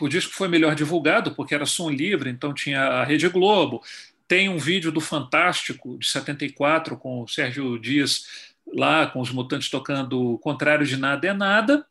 O 0.00 0.06
disco 0.06 0.32
foi 0.32 0.46
melhor 0.46 0.76
divulgado 0.76 1.34
porque 1.34 1.56
era 1.56 1.66
som 1.66 1.90
livre, 1.90 2.30
então 2.30 2.54
tinha 2.54 2.82
a 2.82 3.04
Rede 3.04 3.28
Globo. 3.28 3.82
Tem 4.28 4.48
um 4.48 4.58
vídeo 4.58 4.92
do 4.92 5.00
Fantástico 5.00 5.98
de 5.98 6.06
74 6.06 6.96
com 6.96 7.22
o 7.22 7.26
Sérgio 7.26 7.76
Dias 7.80 8.47
lá 8.74 9.06
com 9.06 9.20
os 9.20 9.30
mutantes 9.30 9.70
tocando 9.70 10.34
o 10.34 10.38
contrário 10.38 10.86
de 10.86 10.96
nada 10.96 11.26
é 11.26 11.32
nada. 11.32 11.86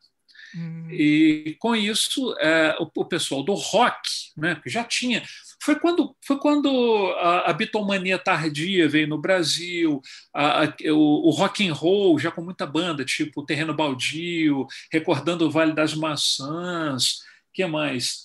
Hum. 0.54 0.88
E 0.90 1.56
com 1.58 1.76
isso, 1.76 2.34
é, 2.40 2.74
o, 2.80 2.90
o, 2.96 3.04
pessoal 3.04 3.42
do 3.42 3.54
rock, 3.54 3.98
né, 4.36 4.58
que 4.62 4.70
já 4.70 4.82
tinha. 4.82 5.22
Foi 5.62 5.78
quando, 5.78 6.16
foi 6.24 6.38
quando 6.38 7.14
a, 7.18 7.50
a 7.50 7.52
bitomania 7.52 8.18
tardia 8.18 8.88
veio 8.88 9.08
no 9.08 9.18
Brasil, 9.18 10.00
a, 10.32 10.64
a, 10.64 10.74
o, 10.92 11.28
o, 11.28 11.30
rock 11.30 11.66
and 11.66 11.74
roll 11.74 12.18
já 12.18 12.30
com 12.30 12.42
muita 12.42 12.66
banda, 12.66 13.04
tipo 13.04 13.44
Terreno 13.44 13.74
Baldio, 13.74 14.66
recordando 14.90 15.46
o 15.46 15.50
Vale 15.50 15.74
das 15.74 15.94
Maçãs, 15.94 17.18
que 17.52 17.66
mais? 17.66 18.22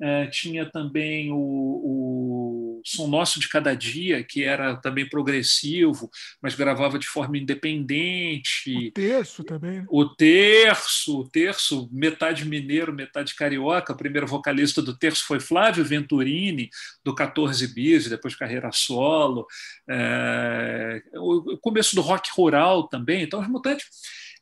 É, 0.00 0.26
tinha 0.26 0.70
também 0.70 1.30
o, 1.32 1.36
o 1.36 2.55
Som 2.84 3.08
Nosso 3.08 3.40
de 3.40 3.48
Cada 3.48 3.74
Dia, 3.74 4.22
que 4.22 4.42
era 4.44 4.76
também 4.76 5.08
progressivo, 5.08 6.10
mas 6.40 6.54
gravava 6.54 6.98
de 6.98 7.06
forma 7.06 7.38
independente. 7.38 8.88
O 8.88 8.92
terço 8.92 9.44
também. 9.44 9.80
Né? 9.80 9.86
O 9.88 10.04
terço, 10.04 11.20
o 11.20 11.28
terço, 11.28 11.88
metade 11.92 12.44
mineiro, 12.44 12.92
metade 12.92 13.34
carioca. 13.34 13.92
O 13.92 13.96
primeiro 13.96 14.26
vocalista 14.26 14.80
do 14.82 14.96
terço 14.96 15.24
foi 15.26 15.40
Flávio 15.40 15.84
Venturini, 15.84 16.70
do 17.04 17.14
14 17.14 17.66
Bis, 17.74 18.08
depois 18.08 18.34
carreira 18.34 18.70
solo. 18.72 19.46
É, 19.88 21.02
o 21.14 21.56
começo 21.58 21.94
do 21.94 22.02
rock 22.02 22.30
rural 22.34 22.88
também. 22.88 23.22
Então, 23.22 23.40
os 23.40 23.48
mutantes 23.48 23.86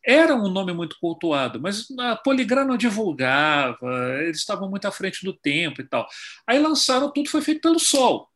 era 0.05 0.35
um 0.35 0.49
nome 0.49 0.73
muito 0.73 0.99
cultuado, 1.01 1.61
mas 1.61 1.87
a 1.99 2.15
Poligram 2.15 2.67
não 2.67 2.77
divulgava, 2.77 4.19
eles 4.21 4.39
estavam 4.39 4.69
muito 4.69 4.87
à 4.87 4.93
frente 4.93 5.25
do 5.25 5.33
tempo 5.33 5.81
e 5.81 5.85
tal. 5.85 6.07
Aí 6.47 6.59
lançaram 6.59 7.11
Tudo 7.11 7.31
Foi 7.31 7.41
Feito 7.41 7.63
pelo 7.63 7.79
Sol, 7.79 8.29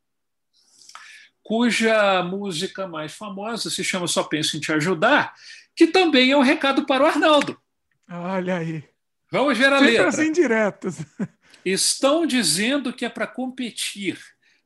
cuja 1.42 2.22
música 2.22 2.88
mais 2.88 3.12
famosa 3.12 3.68
se 3.70 3.84
chama 3.84 4.06
Só 4.06 4.24
Penso 4.24 4.56
em 4.56 4.60
Te 4.60 4.72
Ajudar, 4.72 5.34
que 5.76 5.86
também 5.86 6.30
é 6.30 6.36
um 6.36 6.42
recado 6.42 6.86
para 6.86 7.04
o 7.04 7.06
Arnaldo. 7.06 7.58
Olha 8.10 8.56
aí. 8.56 8.82
Vamos 9.30 9.58
ver 9.58 9.72
a 9.72 9.78
Sempre 9.78 9.90
letra. 9.90 10.08
Assim 10.08 10.32
diretos. 10.32 10.96
Estão 11.64 12.26
dizendo 12.26 12.92
que 12.92 13.04
é 13.04 13.10
para 13.10 13.26
competir, 13.26 14.18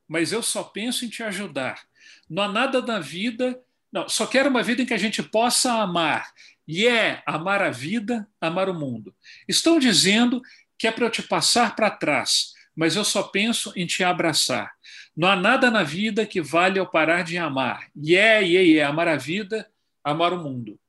mas 0.07 0.31
eu 0.31 0.41
só 0.41 0.63
penso 0.63 1.03
em 1.03 1.09
te 1.09 1.21
ajudar. 1.21 1.81
Não 2.29 2.43
há 2.43 2.47
nada 2.47 2.81
na 2.81 2.99
vida. 2.99 3.59
Não, 3.91 4.07
só 4.07 4.25
quero 4.25 4.49
uma 4.49 4.63
vida 4.63 4.81
em 4.81 4.85
que 4.85 4.93
a 4.93 4.97
gente 4.97 5.21
possa 5.21 5.73
amar 5.73 6.31
e 6.67 6.87
é 6.87 7.21
amar 7.25 7.61
a 7.61 7.69
vida, 7.69 8.27
amar 8.39 8.69
o 8.69 8.73
mundo. 8.73 9.15
Estão 9.47 9.79
dizendo 9.79 10.41
que 10.77 10.87
é 10.87 10.91
para 10.91 11.05
eu 11.05 11.09
te 11.09 11.21
passar 11.21 11.75
para 11.75 11.91
trás, 11.91 12.53
mas 12.75 12.95
eu 12.95 13.03
só 13.03 13.23
penso 13.23 13.71
em 13.75 13.85
te 13.85 14.03
abraçar. 14.03 14.73
Não 15.15 15.27
há 15.27 15.35
nada 15.35 15.69
na 15.69 15.83
vida 15.83 16.25
que 16.25 16.41
vale 16.41 16.79
eu 16.79 16.85
parar 16.85 17.23
de 17.23 17.37
amar. 17.37 17.87
E 17.95 18.15
é, 18.15 18.43
e 18.43 18.57
é, 18.57 18.65
e 18.65 18.77
é 18.77 18.83
amar 18.83 19.07
a 19.07 19.15
vida, 19.15 19.69
amar 20.03 20.33
o 20.33 20.41
mundo. 20.41 20.79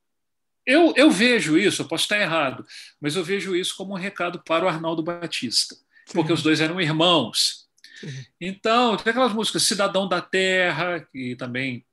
Eu, 0.67 0.95
eu 0.97 1.11
vejo 1.11 1.59
isso, 1.59 1.83
eu 1.83 1.89
posso 1.89 2.05
estar 2.05 2.19
errado, 2.19 2.67
mas 2.99 3.17
eu 3.17 3.23
vejo 3.23 3.55
isso 3.55 3.77
como 3.77 3.93
um 3.93 3.99
recado 3.99 4.43
para 4.43 4.65
o 4.65 4.69
Arnaldo 4.69 5.03
Batista, 5.03 5.75
Sim. 5.75 6.15
porque 6.15 6.33
os 6.33 6.43
dois 6.43 6.61
eram 6.61 6.81
irmãos. 6.81 7.69
Sim. 8.01 8.25
Então, 8.41 8.97
tem 8.97 9.11
aquelas 9.11 9.35
músicas 9.35 9.65
Cidadão 9.65 10.09
da 10.09 10.23
Terra, 10.23 11.07
que 11.13 11.37
também 11.37 11.85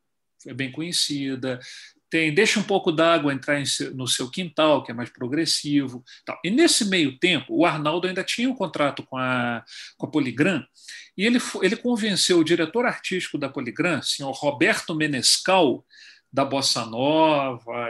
é 0.48 0.54
bem 0.54 0.72
conhecida, 0.72 1.60
tem 2.12 2.34
deixa 2.34 2.60
um 2.60 2.64
pouco 2.64 2.92
d'água 2.92 3.34
entrar 3.34 3.66
seu, 3.66 3.96
no 3.96 4.06
seu 4.06 4.30
quintal, 4.30 4.84
que 4.84 4.92
é 4.92 4.94
mais 4.94 5.10
progressivo. 5.10 6.04
Tal. 6.26 6.38
E 6.44 6.52
nesse 6.52 6.86
meio 6.86 7.18
tempo, 7.18 7.56
o 7.56 7.66
Arnaldo 7.66 8.06
ainda 8.06 8.24
tinha 8.24 8.50
um 8.50 8.54
contrato 8.54 9.02
com 9.04 9.18
a, 9.18 9.64
com 9.98 10.06
a 10.06 10.12
Poligram, 10.12 10.64
e 11.18 11.26
ele, 11.26 11.40
ele 11.62 11.76
convenceu 11.78 12.40
o 12.40 12.44
diretor 12.44 12.86
artístico 12.86 13.38
da 13.38 13.50
Poligram, 13.50 14.02
senhor 14.02 14.32
Roberto 14.32 14.94
Menescal, 14.94 15.86
da 16.32 16.44
Bossa 16.44 16.86
Nova, 16.86 17.90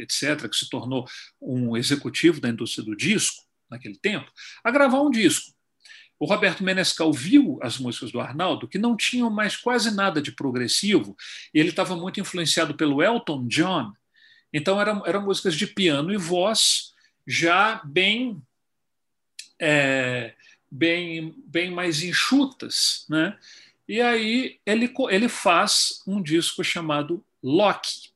etc., 0.00 0.48
que 0.48 0.56
se 0.56 0.68
tornou 0.68 1.06
um 1.40 1.76
executivo 1.76 2.40
da 2.40 2.48
indústria 2.48 2.84
do 2.84 2.96
disco 2.96 3.42
naquele 3.70 3.96
tempo, 3.96 4.30
a 4.62 4.70
gravar 4.70 5.00
um 5.00 5.10
disco. 5.10 5.51
O 6.22 6.24
Roberto 6.24 6.62
Menescal 6.62 7.12
viu 7.12 7.58
as 7.60 7.78
músicas 7.78 8.12
do 8.12 8.20
Arnaldo, 8.20 8.68
que 8.68 8.78
não 8.78 8.96
tinham 8.96 9.28
mais 9.28 9.56
quase 9.56 9.92
nada 9.92 10.22
de 10.22 10.30
progressivo, 10.30 11.16
e 11.52 11.58
ele 11.58 11.70
estava 11.70 11.96
muito 11.96 12.20
influenciado 12.20 12.76
pelo 12.76 13.02
Elton 13.02 13.44
John. 13.48 13.92
Então, 14.52 14.80
eram, 14.80 15.04
eram 15.04 15.22
músicas 15.22 15.56
de 15.56 15.66
piano 15.66 16.14
e 16.14 16.16
voz 16.16 16.92
já 17.26 17.82
bem, 17.84 18.40
é, 19.60 20.32
bem, 20.70 21.34
bem 21.44 21.72
mais 21.72 22.04
enxutas. 22.04 23.04
Né? 23.08 23.36
E 23.88 24.00
aí 24.00 24.60
ele, 24.64 24.94
ele 25.10 25.28
faz 25.28 26.04
um 26.06 26.22
disco 26.22 26.62
chamado 26.62 27.24
Loki, 27.42 28.12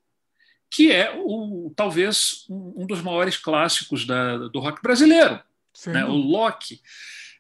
que 0.70 0.93
é 0.93 1.12
o, 1.12 1.73
talvez 1.74 2.47
um, 2.49 2.83
um 2.83 2.87
dos 2.87 3.03
maiores 3.03 3.37
clássicos 3.37 4.07
da, 4.07 4.47
do 4.47 4.61
rock 4.61 4.81
brasileiro. 4.81 5.41
Né? 5.87 6.05
O 6.05 6.12
Loki. 6.12 6.81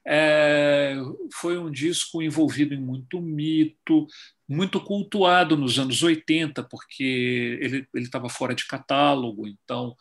É, 0.08 0.94
foi 1.32 1.58
um 1.58 1.70
disco 1.70 2.22
envolvido 2.22 2.72
em 2.72 2.80
muito 2.80 3.20
mito, 3.20 4.06
muito 4.48 4.80
cultuado 4.80 5.56
nos 5.56 5.78
anos 5.78 6.02
80, 6.02 6.62
porque 6.62 7.58
ele 7.60 7.86
estava 7.94 8.28
fora 8.28 8.54
de 8.54 8.66
catálogo, 8.66 9.48
então 9.48 9.96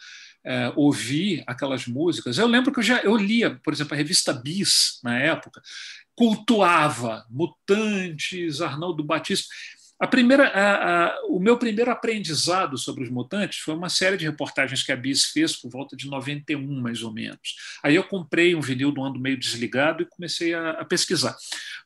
é, 0.46 0.72
ouvir 0.76 1.44
aquelas 1.48 1.88
músicas. 1.88 2.38
Eu 2.38 2.46
lembro 2.46 2.72
que 2.72 2.80
eu 2.80 2.84
já 2.84 3.02
eu 3.02 3.18
lia, 3.18 3.60
por 3.64 3.74
exemplo, 3.74 3.96
a 3.96 3.98
revista 3.98 4.32
Bis, 4.32 5.00
na 5.04 5.18
época, 5.18 5.60
cultuava 6.16 7.26
Mutantes, 7.30 8.62
Arnaldo 8.62 9.04
Batista. 9.04 9.54
A 10.00 10.08
primeira, 10.08 10.48
a, 10.50 11.06
a, 11.06 11.26
o 11.28 11.40
meu 11.40 11.58
primeiro 11.58 11.90
aprendizado 11.90 12.78
sobre 12.78 13.04
os 13.04 13.10
mutantes 13.10 13.60
foi 13.60 13.74
uma 13.74 13.88
série 13.88 14.18
de 14.18 14.26
reportagens 14.26 14.84
que 14.84 14.92
a 14.92 14.96
Bis 14.96 15.26
fez 15.26 15.56
por 15.56 15.72
volta 15.72 15.96
de 15.96 16.10
91, 16.10 16.82
mais 16.82 17.02
ou 17.02 17.14
menos. 17.14 17.56
Aí 17.82 17.96
eu 17.96 18.04
comprei 18.04 18.56
um 18.56 18.62
vinil 18.62 18.92
do 18.92 19.04
Ando 19.04 19.20
Meio 19.20 19.40
Desligado 19.40 20.04
e 20.04 20.08
comecei 20.08 20.54
a, 20.54 20.72
a 20.72 20.86
pesquisar. 20.86 21.36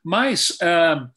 Mas 0.04 0.50
uh, 0.52 1.08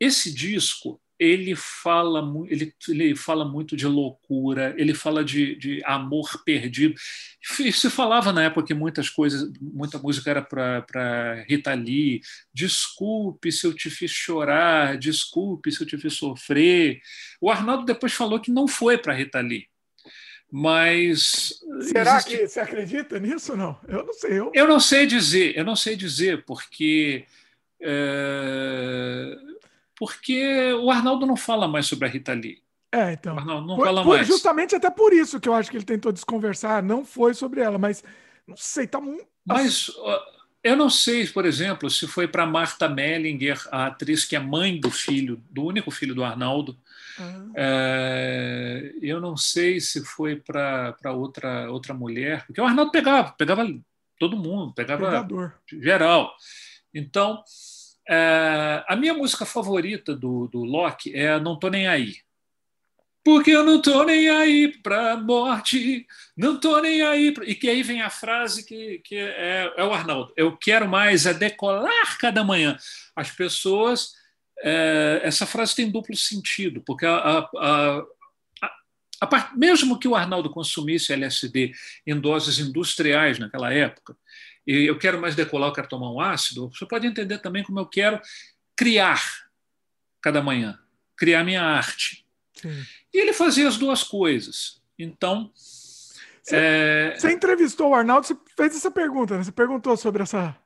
esse 0.00 0.32
disco 0.32 1.00
ele 1.18 1.54
fala, 1.54 2.20
ele, 2.48 2.74
ele 2.88 3.14
fala 3.14 3.44
muito 3.44 3.76
de 3.76 3.86
loucura, 3.86 4.74
ele 4.76 4.94
fala 4.94 5.24
de, 5.24 5.54
de 5.56 5.82
amor 5.84 6.42
perdido. 6.44 6.94
Se 7.40 7.88
falava 7.88 8.32
na 8.32 8.44
época 8.44 8.66
que 8.66 8.74
muitas 8.74 9.08
coisas, 9.08 9.50
muita 9.60 9.98
música 9.98 10.30
era 10.30 10.42
para 10.42 11.44
Rita 11.48 11.72
Lee, 11.74 12.20
desculpe 12.52 13.52
se 13.52 13.66
eu 13.66 13.72
te 13.72 13.90
fiz 13.90 14.10
chorar, 14.10 14.98
desculpe 14.98 15.70
se 15.70 15.82
eu 15.82 15.86
te 15.86 15.96
fiz 15.96 16.14
sofrer. 16.14 17.00
O 17.40 17.50
Arnaldo 17.50 17.84
depois 17.84 18.12
falou 18.12 18.40
que 18.40 18.50
não 18.50 18.66
foi 18.66 18.98
para 18.98 19.14
Rita 19.14 19.40
Lee. 19.40 19.68
Mas. 20.50 21.60
Será 21.80 22.16
existe... 22.16 22.36
que 22.36 22.48
você 22.48 22.60
acredita 22.60 23.18
nisso 23.18 23.52
ou 23.52 23.58
não? 23.58 23.80
Eu 23.88 24.04
não 24.04 24.12
sei. 24.12 24.38
Eu... 24.38 24.52
eu 24.54 24.68
não 24.68 24.78
sei 24.78 25.06
dizer, 25.06 25.56
eu 25.56 25.64
não 25.64 25.76
sei 25.76 25.96
dizer, 25.96 26.44
porque. 26.44 27.24
É 27.80 29.36
porque 29.96 30.72
o 30.74 30.90
Arnaldo 30.90 31.26
não 31.26 31.36
fala 31.36 31.68
mais 31.68 31.86
sobre 31.86 32.06
a 32.06 32.10
Rita 32.10 32.32
Lee. 32.32 32.62
É, 32.92 33.12
então. 33.12 33.34
O 33.34 33.38
Arnaldo 33.38 33.66
não 33.66 33.76
por, 33.76 33.86
fala 33.86 34.02
por, 34.02 34.16
mais. 34.16 34.26
Justamente 34.26 34.74
até 34.74 34.90
por 34.90 35.12
isso 35.12 35.40
que 35.40 35.48
eu 35.48 35.54
acho 35.54 35.70
que 35.70 35.76
ele 35.76 35.84
tentou 35.84 36.12
desconversar, 36.12 36.82
não 36.82 37.04
foi 37.04 37.34
sobre 37.34 37.60
ela, 37.60 37.78
mas 37.78 38.04
não 38.46 38.56
sei, 38.56 38.86
tá 38.86 39.00
muito. 39.00 39.26
Mas 39.46 39.90
eu 40.62 40.76
não 40.76 40.88
sei, 40.88 41.26
por 41.26 41.44
exemplo, 41.44 41.90
se 41.90 42.06
foi 42.06 42.26
para 42.26 42.46
Marta 42.46 42.88
Mellinger, 42.88 43.60
a 43.70 43.86
atriz 43.86 44.24
que 44.24 44.34
é 44.34 44.38
mãe 44.38 44.80
do 44.80 44.90
filho, 44.90 45.42
do 45.50 45.62
único 45.62 45.90
filho 45.90 46.14
do 46.14 46.24
Arnaldo. 46.24 46.78
Uhum. 47.18 47.52
É, 47.54 48.94
eu 49.02 49.20
não 49.20 49.36
sei 49.36 49.78
se 49.78 50.02
foi 50.04 50.36
para 50.36 51.12
outra, 51.12 51.70
outra 51.70 51.92
mulher, 51.92 52.46
porque 52.46 52.60
o 52.60 52.64
Arnaldo 52.64 52.90
pegava, 52.90 53.32
pegava 53.32 53.66
todo 54.18 54.38
mundo, 54.38 54.72
pegava 54.72 55.04
Pegador. 55.04 55.52
geral. 55.70 56.34
Então, 56.94 57.42
é, 58.08 58.84
a 58.86 58.96
minha 58.96 59.14
música 59.14 59.44
favorita 59.46 60.14
do, 60.14 60.48
do 60.48 60.62
Loki 60.62 61.14
é 61.14 61.38
Não 61.40 61.58
Tô 61.58 61.68
Nem 61.68 61.86
Aí. 61.86 62.16
Porque 63.24 63.50
eu 63.50 63.64
não 63.64 63.80
tô 63.80 64.04
nem 64.04 64.28
aí 64.28 64.68
pra 64.82 65.16
morte, 65.16 66.06
não 66.36 66.60
tô 66.60 66.78
nem 66.80 67.00
aí. 67.00 67.32
Pra... 67.32 67.46
E 67.46 67.54
que 67.54 67.70
aí 67.70 67.82
vem 67.82 68.02
a 68.02 68.10
frase 68.10 68.66
que, 68.66 68.98
que 68.98 69.16
é, 69.16 69.72
é 69.78 69.82
o 69.82 69.94
Arnaldo: 69.94 70.30
eu 70.36 70.54
quero 70.54 70.86
mais 70.86 71.24
é 71.24 71.32
decolar 71.32 72.18
cada 72.18 72.44
manhã. 72.44 72.76
As 73.16 73.30
pessoas. 73.30 74.12
É, 74.62 75.20
essa 75.24 75.46
frase 75.46 75.74
tem 75.74 75.90
duplo 75.90 76.14
sentido, 76.14 76.82
porque 76.86 77.06
a, 77.06 77.16
a, 77.16 78.04
a. 79.22 79.52
Mesmo 79.56 79.98
que 79.98 80.06
o 80.06 80.14
Arnaldo 80.14 80.50
consumisse 80.50 81.12
LSD 81.12 81.72
em 82.06 82.20
doses 82.20 82.58
industriais 82.58 83.38
naquela 83.38 83.72
época, 83.72 84.14
e 84.66 84.86
eu 84.86 84.98
quero 84.98 85.20
mais 85.20 85.34
decolar, 85.34 85.68
eu 85.68 85.74
quero 85.74 85.88
tomar 85.88 86.10
um 86.10 86.20
ácido, 86.20 86.70
você 86.70 86.86
pode 86.86 87.06
entender 87.06 87.38
também 87.38 87.62
como 87.62 87.78
eu 87.78 87.86
quero 87.86 88.20
criar 88.76 89.22
cada 90.20 90.42
manhã, 90.42 90.78
criar 91.16 91.44
minha 91.44 91.62
arte. 91.62 92.24
Sim. 92.54 92.84
E 93.12 93.18
ele 93.18 93.32
fazia 93.32 93.68
as 93.68 93.76
duas 93.76 94.02
coisas. 94.02 94.82
Então. 94.98 95.50
Você, 95.54 96.56
é... 96.56 97.14
você 97.16 97.32
entrevistou 97.32 97.90
o 97.90 97.94
Arnaldo, 97.94 98.26
você 98.26 98.36
fez 98.56 98.76
essa 98.76 98.90
pergunta, 98.90 99.36
né? 99.36 99.44
Você 99.44 99.52
perguntou 99.52 99.96
sobre 99.96 100.22
essa. 100.22 100.56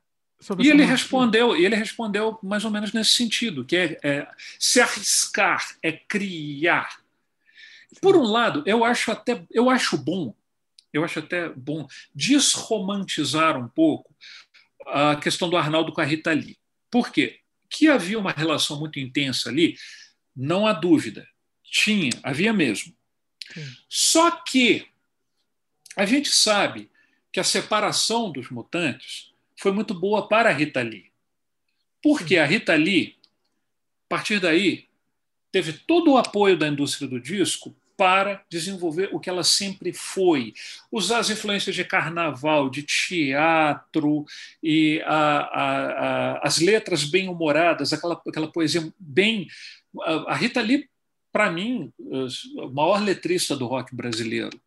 Sobre 0.40 0.64
e 0.64 0.68
essa 0.68 0.76
ele 0.76 0.84
respondeu, 0.84 1.56
e 1.56 1.64
ele 1.64 1.74
respondeu 1.74 2.38
mais 2.42 2.64
ou 2.64 2.70
menos 2.70 2.92
nesse 2.92 3.10
sentido, 3.10 3.64
que 3.64 3.76
é, 3.76 3.98
é 4.02 4.28
se 4.58 4.80
arriscar, 4.80 5.76
é 5.82 5.90
criar. 5.90 7.00
Por 8.00 8.16
um 8.16 8.22
lado, 8.22 8.62
eu 8.64 8.84
acho 8.84 9.10
até 9.10 9.44
eu 9.50 9.68
acho 9.68 9.96
bom, 9.96 10.32
eu 10.92 11.04
acho 11.04 11.18
até 11.18 11.48
bom 11.48 11.86
desromantizar 12.14 13.56
um 13.58 13.68
pouco 13.68 14.14
a 14.86 15.16
questão 15.16 15.48
do 15.48 15.56
Arnaldo 15.56 15.92
com 15.92 16.00
a 16.00 16.04
Rita 16.04 16.32
Lee. 16.32 16.58
Por 16.90 17.10
quê? 17.10 17.40
Que 17.68 17.88
havia 17.88 18.18
uma 18.18 18.32
relação 18.32 18.78
muito 18.78 18.98
intensa 18.98 19.50
ali, 19.50 19.76
não 20.34 20.66
há 20.66 20.72
dúvida. 20.72 21.28
Tinha, 21.62 22.10
havia 22.22 22.52
mesmo. 22.52 22.94
Só 23.88 24.30
que 24.30 24.86
a 25.96 26.06
gente 26.06 26.30
sabe 26.30 26.90
que 27.32 27.40
a 27.40 27.44
separação 27.44 28.30
dos 28.30 28.50
mutantes 28.50 29.32
foi 29.56 29.72
muito 29.72 29.92
boa 29.92 30.28
para 30.28 30.48
a 30.48 30.52
Rita 30.52 30.80
Lee. 30.80 31.10
Porque 32.02 32.38
a 32.38 32.46
Rita 32.46 32.74
Lee, 32.74 33.16
a 34.06 34.08
partir 34.08 34.40
daí, 34.40 34.88
teve 35.50 35.72
todo 35.72 36.12
o 36.12 36.16
apoio 36.16 36.56
da 36.56 36.68
indústria 36.68 37.08
do 37.08 37.20
disco 37.20 37.76
para 37.98 38.44
desenvolver 38.48 39.10
o 39.12 39.18
que 39.18 39.28
ela 39.28 39.42
sempre 39.42 39.92
foi. 39.92 40.54
Usar 40.90 41.18
as 41.18 41.30
influências 41.30 41.74
de 41.74 41.84
carnaval, 41.84 42.70
de 42.70 42.84
teatro 42.84 44.24
e 44.62 45.02
a, 45.04 45.38
a, 45.38 45.72
a, 46.36 46.46
as 46.46 46.60
letras 46.60 47.02
bem 47.02 47.28
humoradas, 47.28 47.92
aquela, 47.92 48.22
aquela 48.26 48.52
poesia 48.52 48.90
bem. 48.96 49.48
A 50.28 50.36
Rita 50.36 50.60
Lee, 50.60 50.88
para 51.32 51.50
mim, 51.50 51.92
a 52.62 52.68
maior 52.68 53.02
letrista 53.02 53.56
do 53.56 53.66
rock 53.66 53.94
brasileiro 53.94 54.58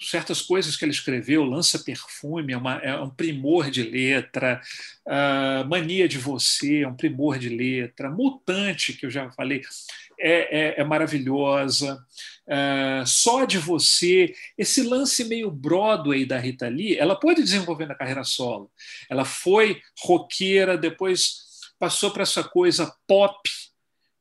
certas 0.00 0.40
coisas 0.40 0.76
que 0.76 0.84
ele 0.84 0.92
escreveu, 0.92 1.44
Lança 1.44 1.78
Perfume, 1.78 2.52
é, 2.52 2.56
uma, 2.56 2.74
é 2.76 3.00
um 3.00 3.10
primor 3.10 3.70
de 3.70 3.82
letra, 3.82 4.60
uh, 5.06 5.68
Mania 5.68 6.08
de 6.08 6.18
Você, 6.18 6.82
é 6.82 6.88
um 6.88 6.94
primor 6.94 7.38
de 7.38 7.48
letra, 7.48 8.10
Mutante, 8.10 8.92
que 8.92 9.06
eu 9.06 9.10
já 9.10 9.30
falei, 9.32 9.62
é, 10.20 10.76
é, 10.78 10.80
é 10.80 10.84
maravilhosa, 10.84 12.04
uh, 12.46 13.06
Só 13.06 13.44
de 13.44 13.58
Você, 13.58 14.32
esse 14.56 14.82
lance 14.82 15.24
meio 15.24 15.50
Broadway 15.50 16.24
da 16.24 16.38
Rita 16.38 16.68
Lee, 16.68 16.96
ela 16.96 17.18
pode 17.18 17.42
desenvolver 17.42 17.86
na 17.86 17.94
carreira 17.94 18.22
solo. 18.22 18.70
Ela 19.10 19.24
foi 19.24 19.80
roqueira, 20.00 20.78
depois 20.78 21.48
passou 21.78 22.10
para 22.12 22.22
essa 22.22 22.44
coisa 22.44 22.92
pop, 23.06 23.36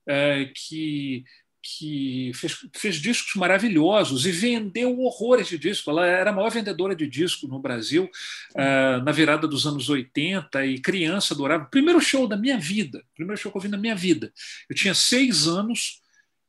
uh, 0.08 0.54
que 0.54 1.24
que 1.70 2.32
fez, 2.34 2.58
fez, 2.74 2.96
discos 2.96 3.36
maravilhosos 3.36 4.26
e 4.26 4.32
vendeu 4.32 4.98
horrores 5.02 5.50
de 5.50 5.58
disco. 5.58 5.90
Ela 5.90 6.08
era 6.08 6.30
a 6.30 6.34
maior 6.34 6.50
vendedora 6.50 6.96
de 6.96 7.06
disco 7.06 7.46
no 7.46 7.60
Brasil 7.60 8.10
uh, 8.56 9.04
na 9.04 9.12
virada 9.12 9.46
dos 9.46 9.68
anos 9.68 9.90
80 9.90 10.66
e 10.66 10.80
criança 10.80 11.34
adorava. 11.34 11.66
Primeiro 11.66 12.00
show 12.00 12.26
da 12.26 12.38
minha 12.38 12.58
vida, 12.58 13.04
primeiro 13.14 13.40
show 13.40 13.52
que 13.52 13.58
eu 13.58 13.62
vi 13.62 13.68
na 13.68 13.78
minha 13.78 13.96
vida. 13.96 14.32
Eu 14.70 14.76
tinha 14.76 14.94
seis 14.94 15.46
anos, 15.46 16.02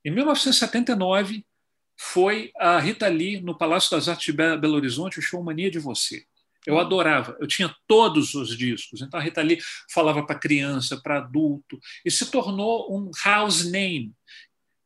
em 0.04 0.10
1979, 0.10 1.44
foi 1.96 2.52
a 2.56 2.78
Rita 2.78 3.08
Lee 3.08 3.40
no 3.40 3.58
Palácio 3.58 3.90
das 3.90 4.08
Artes 4.08 4.26
de 4.26 4.32
Belo 4.32 4.76
Horizonte, 4.76 5.18
o 5.18 5.22
show 5.22 5.42
Mania 5.42 5.68
de 5.68 5.80
Você. 5.80 6.22
Eu 6.64 6.78
adorava, 6.78 7.36
eu 7.40 7.46
tinha 7.46 7.74
todos 7.88 8.34
os 8.34 8.56
discos. 8.56 9.02
Então 9.02 9.18
a 9.18 9.22
Rita 9.22 9.42
Lee 9.42 9.58
falava 9.90 10.24
para 10.24 10.38
criança, 10.38 10.96
para 10.96 11.18
adulto, 11.18 11.80
e 12.04 12.10
se 12.10 12.30
tornou 12.30 12.94
um 12.96 13.10
house 13.24 13.64
name 13.64 14.14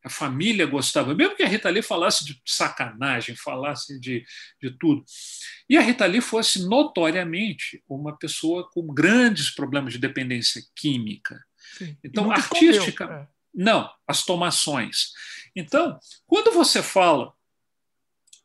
a 0.05 0.11
família 0.11 0.66
gostava, 0.66 1.15
mesmo 1.15 1.37
que 1.37 1.43
a 1.43 1.49
Rita 1.49 1.70
Lee 1.70 1.83
falasse 1.83 2.24
de 2.24 2.41
sacanagem, 2.45 3.37
falasse 3.37 4.01
de, 4.01 4.24
de 4.61 4.70
tudo. 4.73 5.05
E 5.69 5.77
a 5.77 5.81
Rita 5.81 6.05
Lee 6.07 6.20
fosse 6.20 6.66
notoriamente 6.66 7.83
uma 7.89 8.16
pessoa 8.16 8.69
com 8.70 8.87
grandes 8.93 9.51
problemas 9.51 9.93
de 9.93 9.99
dependência 10.01 10.62
química. 10.74 11.41
Sim. 11.79 11.97
Então, 12.03 12.31
artística. 12.33 13.05
é. 13.05 13.43
Não, 13.55 13.91
as 14.07 14.24
tomações. 14.24 15.12
Então, 15.55 15.99
quando 16.27 16.53
você 16.53 16.83
fala, 16.83 17.33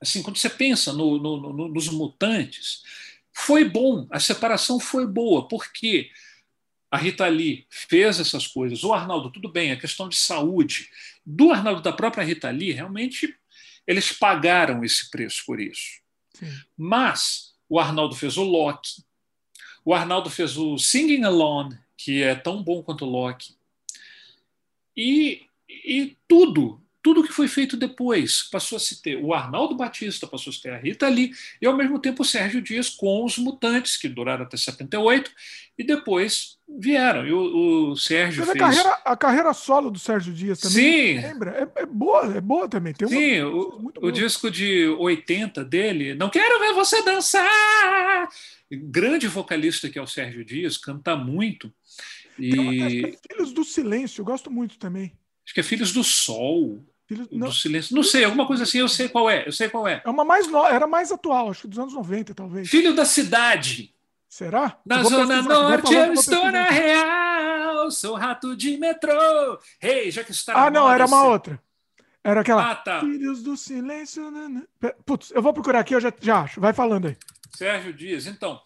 assim, 0.02 0.22
quando 0.22 0.38
você 0.38 0.50
pensa 0.50 0.94
no, 0.94 1.18
no, 1.18 1.54
no, 1.54 1.68
nos 1.70 1.88
mutantes, 1.90 2.84
foi 3.34 3.64
bom, 3.64 4.08
a 4.12 4.20
separação 4.20 4.80
foi 4.80 5.08
boa, 5.08 5.48
porque 5.48 6.12
a 6.92 6.98
Rita 6.98 7.28
Lee 7.28 7.66
fez 7.70 8.20
essas 8.20 8.48
coisas, 8.48 8.84
o 8.84 8.94
Arnaldo, 8.94 9.32
tudo 9.32 9.50
bem, 9.50 9.72
a 9.72 9.80
questão 9.80 10.08
de 10.08 10.16
saúde. 10.16 10.90
Do 11.30 11.52
Arnaldo, 11.52 11.82
da 11.82 11.92
própria 11.92 12.24
Rita 12.24 12.50
Lee, 12.50 12.72
realmente 12.72 13.38
eles 13.86 14.14
pagaram 14.14 14.82
esse 14.82 15.10
preço 15.10 15.44
por 15.46 15.60
isso. 15.60 16.00
Sim. 16.34 16.50
Mas 16.78 17.54
o 17.68 17.78
Arnaldo 17.78 18.16
fez 18.16 18.38
o 18.38 18.44
Loki, 18.44 19.04
o 19.84 19.94
Arnaldo 19.94 20.30
fez 20.30 20.56
o 20.56 20.78
Singing 20.78 21.24
Alone, 21.24 21.78
que 21.98 22.24
é 22.24 22.34
tão 22.34 22.64
bom 22.64 22.82
quanto 22.82 23.04
o 23.04 23.10
Loki. 23.10 23.58
E, 24.96 25.46
e 25.68 26.16
tudo, 26.30 26.82
tudo 27.02 27.24
que 27.24 27.32
foi 27.32 27.48
feito 27.48 27.78
depois. 27.78 28.44
Passou 28.44 28.76
a 28.76 28.80
se 28.80 29.02
ter 29.02 29.16
o 29.18 29.34
Arnaldo 29.34 29.76
Batista, 29.76 30.28
passou 30.28 30.52
a 30.52 30.54
se 30.54 30.62
ter 30.62 30.72
a 30.72 30.78
Rita 30.78 31.08
Lee, 31.08 31.32
e 31.62 31.66
ao 31.66 31.76
mesmo 31.76 32.00
tempo 32.00 32.22
o 32.22 32.26
Sérgio 32.26 32.62
Dias 32.62 32.90
com 32.90 33.24
os 33.24 33.38
Mutantes, 33.38 33.98
que 33.98 34.10
duraram 34.10 34.44
até 34.44 34.58
78, 34.58 35.32
e 35.78 35.84
depois 35.84 36.58
vieram. 36.68 37.26
E 37.26 37.32
o, 37.32 37.92
o 37.92 37.96
Sérgio 37.96 38.46
Mas 38.46 38.52
fez... 38.52 38.64
a, 38.64 38.68
carreira, 38.68 39.02
a 39.06 39.18
carreira 39.18 39.54
solo 39.54 39.90
do 39.90 40.00
Sérgio 40.00 40.34
Dias 40.34 40.60
também, 40.60 41.16
Sim. 41.16 41.22
lembra? 41.22 41.72
É, 41.76 41.84
é 41.84 41.86
boa, 41.86 42.36
é 42.36 42.42
boa 42.42 42.68
também. 42.68 42.94
Tem 42.94 43.08
Sim, 43.08 43.42
o, 43.42 43.92
o 44.02 44.12
disco 44.12 44.52
de 44.52 44.88
80 44.88 45.64
dele, 45.64 46.16
Não 46.16 46.30
Quero 46.30 46.60
Ver 46.60 46.74
Você 46.74 47.02
Dançar! 47.04 48.28
Grande 48.70 49.28
vocalista 49.28 49.90
que 49.90 49.98
é 49.98 50.02
o 50.02 50.08
Sérgio 50.08 50.44
Dias, 50.44 50.78
canta 50.78 51.16
muito. 51.16 51.72
E... 52.38 52.52
Tem 52.52 52.60
uma, 52.60 53.18
Filhos 53.32 53.54
do 53.54 53.64
Silêncio, 53.64 54.22
eu 54.22 54.26
gosto 54.26 54.52
muito 54.52 54.78
também. 54.78 55.14
Que 55.58 55.62
é 55.62 55.64
Filhos 55.64 55.92
do 55.92 56.04
Sol. 56.04 56.86
Filho, 57.08 57.28
não, 57.32 57.48
do 57.48 57.52
silêncio. 57.52 57.96
Não 57.96 58.04
sei, 58.04 58.24
alguma 58.24 58.46
coisa 58.46 58.62
assim, 58.62 58.78
eu 58.78 58.88
sei 58.88 59.10
qual 59.10 59.28
é. 59.28 59.48
Eu 59.48 59.52
sei 59.52 59.68
qual 59.68 59.88
é. 59.88 60.04
É 60.06 60.08
uma 60.08 60.24
mais 60.24 60.48
no... 60.48 60.64
Era 60.64 60.86
mais 60.86 61.12
atual, 61.12 61.50
acho 61.50 61.62
que 61.62 61.68
dos 61.70 61.80
anos 61.80 61.96
90, 61.96 62.36
talvez. 62.36 62.70
Filho 62.70 62.94
da 62.94 63.06
cidade. 63.06 63.92
Será? 64.30 64.78
Na 64.86 65.02
Zona 65.02 65.42
Norte 65.42 65.92
eu 65.92 66.14
estou 66.14 66.52
na 66.52 66.66
real, 66.66 67.90
sou 67.90 68.14
rato 68.14 68.56
de 68.56 68.78
metrô. 68.78 69.58
Hey, 69.82 70.12
já 70.12 70.24
que 70.24 70.30
está. 70.30 70.68
Ah, 70.68 70.70
não, 70.70 70.88
era 70.88 71.08
uma 71.08 71.24
outra. 71.24 71.60
Era 72.24 72.42
aquela. 72.42 72.70
Ah, 72.70 72.76
tá. 72.76 73.00
Filhos 73.00 73.42
do 73.42 73.58
silêncio. 73.58 74.30
Né, 74.30 74.48
né. 74.80 74.92
Putz, 75.08 75.32
eu 75.32 75.42
vou 75.42 75.54
procurar 75.54 75.80
aqui, 75.80 75.96
eu 75.96 76.00
já, 76.00 76.14
já 76.22 76.42
acho. 76.42 76.62
Vai 76.62 76.72
falando 76.72 77.08
aí. 77.08 77.18
Sérgio 77.56 77.92
Dias, 77.92 78.28
então. 78.28 78.62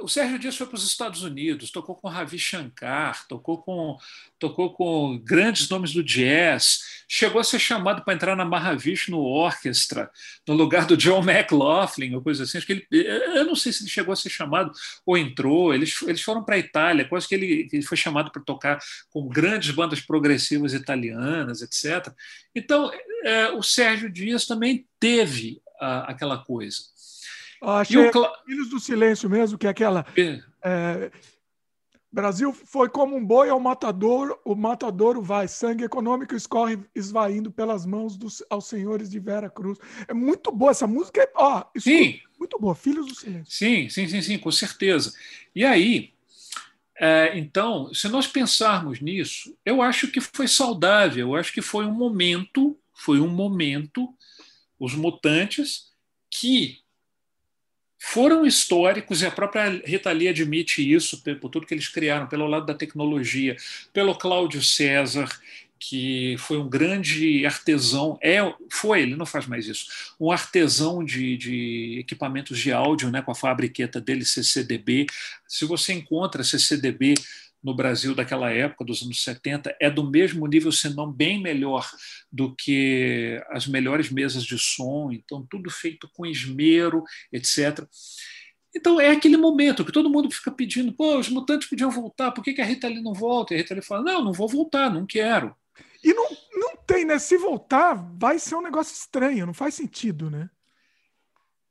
O 0.00 0.08
Sérgio 0.08 0.38
Dias 0.38 0.56
foi 0.56 0.66
para 0.66 0.76
os 0.76 0.84
Estados 0.84 1.22
Unidos, 1.22 1.70
tocou 1.70 1.94
com 1.94 2.08
Ravi 2.08 2.38
Shankar, 2.38 3.26
tocou 3.28 3.58
com, 3.58 3.96
tocou 4.38 4.72
com 4.72 5.18
grandes 5.18 5.68
nomes 5.68 5.92
do 5.92 6.02
jazz, 6.02 7.04
chegou 7.06 7.40
a 7.40 7.44
ser 7.44 7.58
chamado 7.58 8.02
para 8.02 8.14
entrar 8.14 8.34
na 8.34 8.44
Mahavishnu 8.44 9.18
Orchestra, 9.18 10.10
no 10.48 10.54
lugar 10.54 10.86
do 10.86 10.96
John 10.96 11.22
McLaughlin, 11.22 12.14
ou 12.14 12.22
coisa 12.22 12.44
assim. 12.44 12.56
Acho 12.56 12.66
que 12.66 12.72
ele, 12.72 12.86
eu 12.90 13.44
não 13.44 13.54
sei 13.54 13.70
se 13.70 13.82
ele 13.82 13.90
chegou 13.90 14.12
a 14.12 14.16
ser 14.16 14.30
chamado 14.30 14.72
ou 15.04 15.16
entrou. 15.16 15.74
Eles, 15.74 16.00
eles 16.02 16.22
foram 16.22 16.42
para 16.42 16.54
a 16.54 16.58
Itália, 16.58 17.06
quase 17.06 17.28
que 17.28 17.34
ele, 17.34 17.68
ele 17.70 17.82
foi 17.82 17.96
chamado 17.96 18.32
para 18.32 18.42
tocar 18.42 18.78
com 19.10 19.28
grandes 19.28 19.70
bandas 19.72 20.00
progressivas 20.00 20.72
italianas, 20.72 21.60
etc. 21.60 22.12
Então, 22.54 22.90
é, 23.24 23.50
o 23.50 23.62
Sérgio 23.62 24.10
Dias 24.10 24.46
também 24.46 24.86
teve 24.98 25.60
a, 25.78 26.10
aquela 26.10 26.38
coisa. 26.38 26.78
Achei 27.62 28.08
o 28.08 28.10
Cla... 28.10 28.32
Filhos 28.44 28.68
do 28.68 28.80
Silêncio 28.80 29.30
mesmo, 29.30 29.56
que 29.56 29.66
é 29.66 29.70
aquela. 29.70 30.04
É, 30.64 31.10
Brasil 32.12 32.52
foi 32.52 32.90
como 32.90 33.16
um 33.16 33.24
boi 33.24 33.48
ao 33.48 33.58
matador, 33.58 34.38
o 34.44 34.54
matadouro 34.54 35.22
vai, 35.22 35.48
sangue 35.48 35.84
econômico 35.84 36.34
escorre 36.34 36.78
esvaindo 36.94 37.50
pelas 37.50 37.86
mãos 37.86 38.18
dos, 38.18 38.44
aos 38.50 38.66
senhores 38.66 39.08
de 39.08 39.18
Vera 39.18 39.48
Cruz. 39.48 39.78
É 40.06 40.12
muito 40.12 40.52
boa 40.52 40.72
essa 40.72 40.86
música, 40.86 41.22
é, 41.22 41.30
ó, 41.34 41.64
sim. 41.78 42.20
muito 42.38 42.58
boa, 42.58 42.74
Filhos 42.74 43.06
do 43.06 43.14
Silêncio. 43.14 43.50
Sim, 43.50 43.88
sim, 43.88 44.06
sim, 44.06 44.20
sim, 44.20 44.38
com 44.38 44.50
certeza. 44.52 45.14
E 45.54 45.64
aí, 45.64 46.12
é, 46.98 47.38
então, 47.38 47.94
se 47.94 48.06
nós 48.08 48.26
pensarmos 48.26 49.00
nisso, 49.00 49.56
eu 49.64 49.80
acho 49.80 50.08
que 50.08 50.20
foi 50.20 50.46
saudável, 50.46 51.28
eu 51.28 51.36
acho 51.36 51.50
que 51.50 51.62
foi 51.62 51.86
um 51.86 51.94
momento, 51.94 52.78
foi 52.92 53.20
um 53.20 53.28
momento, 53.28 54.06
os 54.78 54.94
mutantes 54.94 55.92
que 56.30 56.81
foram 58.04 58.44
históricos, 58.44 59.22
e 59.22 59.26
a 59.26 59.30
própria 59.30 59.80
Rita 59.86 60.10
Lee 60.10 60.28
admite 60.28 60.82
isso, 60.82 61.22
por 61.22 61.48
tudo 61.48 61.64
que 61.64 61.72
eles 61.72 61.86
criaram, 61.86 62.26
pelo 62.26 62.48
lado 62.48 62.66
da 62.66 62.74
tecnologia, 62.74 63.56
pelo 63.92 64.12
Cláudio 64.16 64.60
César, 64.60 65.28
que 65.78 66.34
foi 66.38 66.58
um 66.58 66.68
grande 66.68 67.46
artesão, 67.46 68.18
é, 68.20 68.38
foi, 68.68 69.02
ele 69.02 69.14
não 69.14 69.24
faz 69.24 69.46
mais 69.46 69.68
isso, 69.68 69.86
um 70.18 70.32
artesão 70.32 71.04
de, 71.04 71.36
de 71.36 71.98
equipamentos 72.00 72.58
de 72.58 72.72
áudio, 72.72 73.08
né, 73.08 73.22
com 73.22 73.30
a 73.30 73.36
fabriqueta 73.36 74.00
dele, 74.00 74.24
CCDB. 74.24 75.06
Se 75.46 75.64
você 75.64 75.92
encontra 75.92 76.42
CCDB 76.42 77.14
no 77.62 77.74
Brasil 77.74 78.14
daquela 78.14 78.50
época, 78.50 78.84
dos 78.84 79.02
anos 79.02 79.22
70, 79.22 79.76
é 79.80 79.88
do 79.88 80.08
mesmo 80.10 80.46
nível, 80.46 80.72
se 80.72 80.88
não 80.94 81.10
bem 81.10 81.40
melhor 81.40 81.88
do 82.30 82.54
que 82.54 83.40
as 83.50 83.66
melhores 83.66 84.10
mesas 84.10 84.44
de 84.44 84.58
som, 84.58 85.10
então 85.12 85.46
tudo 85.48 85.70
feito 85.70 86.10
com 86.12 86.26
esmero, 86.26 87.04
etc. 87.32 87.86
Então 88.74 89.00
é 89.00 89.10
aquele 89.10 89.36
momento 89.36 89.84
que 89.84 89.92
todo 89.92 90.10
mundo 90.10 90.30
fica 90.30 90.50
pedindo, 90.50 90.92
pô, 90.92 91.18
os 91.18 91.28
mutantes 91.28 91.68
podiam 91.68 91.90
voltar, 91.90 92.32
por 92.32 92.42
que, 92.42 92.60
a 92.60 92.64
Rita 92.64 92.86
ali 92.86 93.02
não 93.02 93.12
volta? 93.12 93.52
E 93.52 93.56
a 93.56 93.58
Rita 93.58 93.74
ali 93.74 93.82
fala, 93.82 94.02
não, 94.02 94.24
não 94.24 94.32
vou 94.32 94.48
voltar, 94.48 94.92
não 94.92 95.06
quero. 95.06 95.54
E 96.02 96.12
não, 96.12 96.28
não 96.54 96.76
tem, 96.78 97.04
né? 97.04 97.18
Se 97.18 97.36
voltar, 97.36 97.94
vai 98.18 98.38
ser 98.38 98.56
um 98.56 98.62
negócio 98.62 98.92
estranho, 98.92 99.46
não 99.46 99.54
faz 99.54 99.74
sentido, 99.74 100.30
né? 100.30 100.50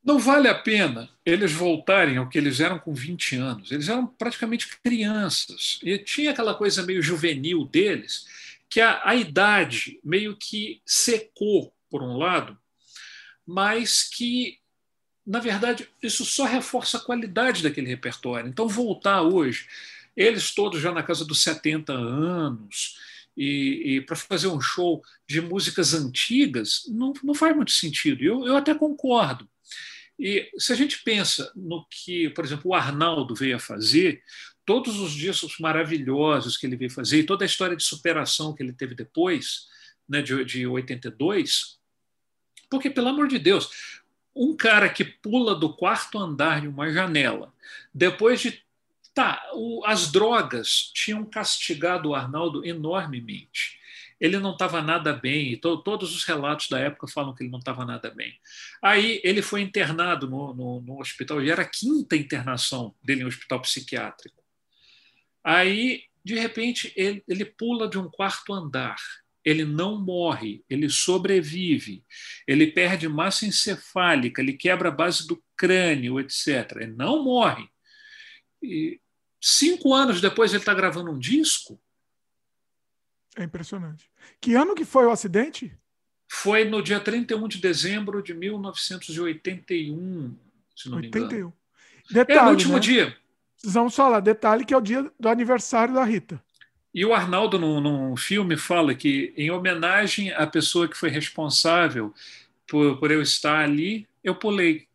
Não 0.04 0.18
vale 0.18 0.48
a 0.48 0.56
pena 0.56 1.10
eles 1.24 1.52
voltarem 1.52 2.18
ao 2.18 2.28
que 2.28 2.38
eles 2.38 2.60
eram 2.60 2.80
com 2.80 2.94
20 2.94 3.36
anos. 3.36 3.72
Eles 3.72 3.88
eram 3.88 4.08
praticamente 4.08 4.68
crianças. 4.84 5.80
E 5.84 5.98
tinha 6.00 6.32
aquela 6.32 6.56
coisa 6.56 6.84
meio 6.84 7.04
juvenil 7.04 7.66
deles, 7.66 8.26
que 8.68 8.82
a, 8.82 9.02
a 9.04 9.16
idade 9.16 10.00
meio 10.04 10.36
que 10.36 10.82
secou, 10.86 11.72
por 11.90 12.02
um 12.02 12.18
lado, 12.18 12.58
mas 13.46 14.04
que, 14.04 14.58
na 15.26 15.40
verdade, 15.40 15.88
isso 16.02 16.26
só 16.26 16.46
reforça 16.46 16.98
a 16.98 17.02
qualidade 17.02 17.62
daquele 17.62 17.88
repertório. 17.88 18.50
Então, 18.50 18.68
voltar 18.68 19.22
hoje, 19.22 19.68
eles 20.16 20.52
todos 20.56 20.82
já 20.82 20.92
na 20.92 21.04
casa 21.04 21.26
dos 21.26 21.42
70 21.42 21.94
anos, 21.94 22.98
e, 23.36 23.98
e 23.98 24.02
para 24.02 24.16
fazer 24.16 24.48
um 24.48 24.60
show 24.60 25.04
de 25.28 25.42
músicas 25.42 25.94
antigas, 25.94 26.86
não, 26.88 27.14
não 27.24 27.34
faz 27.34 27.56
muito 27.56 27.72
sentido. 27.72 28.24
Eu, 28.24 28.46
eu 28.46 28.58
até 28.58 28.74
concordo. 28.74 29.48
E 30.20 30.50
se 30.58 30.72
a 30.72 30.76
gente 30.76 31.04
pensa 31.04 31.52
no 31.56 31.86
que, 31.90 32.30
por 32.30 32.46
exemplo, 32.46 32.72
o 32.72 32.76
Arnaldo 32.76 33.34
veio 33.34 33.56
a 33.56 33.60
fazer, 33.60 34.22
todos 34.66 35.00
os 35.00 35.12
discos 35.12 35.58
maravilhosos 35.60 36.58
que 36.58 36.66
ele 36.66 36.76
veio 36.76 36.92
fazer 36.92 37.20
e 37.20 37.26
toda 37.26 37.44
a 37.44 37.48
história 37.48 37.76
de 37.76 37.84
superação 37.84 38.54
que 38.54 38.62
ele 38.62 38.74
teve 38.74 38.94
depois, 38.94 39.68
né, 40.08 40.22
de, 40.22 40.46
de 40.46 40.68
82, 40.68 41.80
porque, 42.72 42.90
pelo 42.90 43.10
amor 43.10 43.28
de 43.28 43.38
Deus, 43.38 44.00
um 44.34 44.56
cara 44.56 44.88
que 44.88 45.04
pula 45.04 45.54
do 45.54 45.76
quarto 45.76 46.18
andar 46.18 46.62
de 46.62 46.70
uma 46.70 46.90
janela, 46.90 47.54
depois 47.94 48.40
de. 48.40 48.64
Tá, 49.14 49.44
o, 49.54 49.84
as 49.86 50.10
drogas 50.10 50.90
tinham 50.94 51.26
castigado 51.26 52.10
o 52.10 52.16
Arnaldo 52.16 52.66
enormemente 52.66 53.81
ele 54.22 54.38
não 54.38 54.52
estava 54.52 54.84
nada 54.84 55.14
bem, 55.14 55.54
e 55.54 55.58
to, 55.58 55.82
todos 55.82 56.16
os 56.16 56.24
relatos 56.24 56.70
da 56.70 56.78
época 56.78 57.08
falam 57.08 57.34
que 57.34 57.42
ele 57.42 57.50
não 57.50 57.58
estava 57.58 57.84
nada 57.84 58.12
bem. 58.12 58.32
Aí 58.80 59.20
ele 59.24 59.42
foi 59.42 59.62
internado 59.62 60.30
no, 60.30 60.54
no, 60.54 60.82
no 60.82 61.02
hospital, 61.02 61.42
e 61.42 61.50
era 61.50 61.64
a 61.64 61.68
quinta 61.68 62.16
internação 62.16 62.94
dele 63.04 63.22
em 63.22 63.26
um 63.26 63.28
hospital 63.28 63.60
psiquiátrico. 63.64 64.44
Aí, 65.44 66.04
de 66.24 66.36
repente, 66.36 66.94
ele, 66.96 67.24
ele 67.28 67.44
pula 67.44 67.90
de 67.90 67.98
um 67.98 68.08
quarto 68.08 68.54
andar. 68.54 68.98
Ele 69.44 69.66
não 69.66 70.00
morre, 70.00 70.64
ele 70.70 70.88
sobrevive, 70.88 72.06
ele 72.48 72.68
perde 72.68 73.08
massa 73.10 73.44
encefálica, 73.44 74.40
ele 74.40 74.54
quebra 74.54 74.90
a 74.90 74.92
base 74.92 75.26
do 75.26 75.44
crânio, 75.58 76.20
etc. 76.20 76.74
Ele 76.76 76.92
não 76.92 77.24
morre. 77.24 77.68
E 78.62 79.02
cinco 79.42 79.96
anos 79.96 80.22
depois 80.22 80.52
ele 80.52 80.62
está 80.62 80.76
gravando 80.76 81.10
um 81.10 81.18
disco 81.18 81.82
é 83.38 83.44
impressionante. 83.44 84.10
Que 84.40 84.56
ano 84.56 84.76
que 84.76 84.86
foi 84.86 85.06
o 85.06 85.12
acidente? 85.12 85.76
Foi 86.28 86.64
no 86.64 86.82
dia 86.82 87.00
31 87.00 87.48
de 87.48 87.60
dezembro 87.60 88.24
de 88.24 88.34
1981, 88.34 90.36
se 90.76 90.90
não 90.90 90.98
81. 90.98 91.28
me 91.28 91.36
engano. 91.36 91.54
Detalhe, 92.10 92.40
é 92.40 92.44
no 92.44 92.52
último 92.52 92.74
né? 92.76 92.80
dia. 92.80 93.18
Precisamos 93.56 93.96
falar, 93.96 94.22
detalhe 94.22 94.66
que 94.66 94.74
é 94.74 94.78
o 94.78 94.82
dia 94.82 95.12
do 95.20 95.30
aniversário 95.30 95.94
da 95.94 96.04
Rita. 96.04 96.42
E 96.94 97.06
o 97.06 97.14
Arnaldo, 97.14 97.58
num, 97.58 97.80
num 97.80 98.18
filme, 98.18 98.58
fala 98.58 98.94
que, 98.94 99.34
em 99.38 99.50
homenagem 99.50 100.32
à 100.34 100.46
pessoa 100.46 100.88
que 100.88 100.98
foi 100.98 101.10
responsável 101.10 102.14
por, 102.68 102.98
por 102.98 103.12
eu 103.12 103.22
estar 103.22 103.60
ali, 103.60 104.08
eu 104.24 104.36
pulei. 104.36 104.88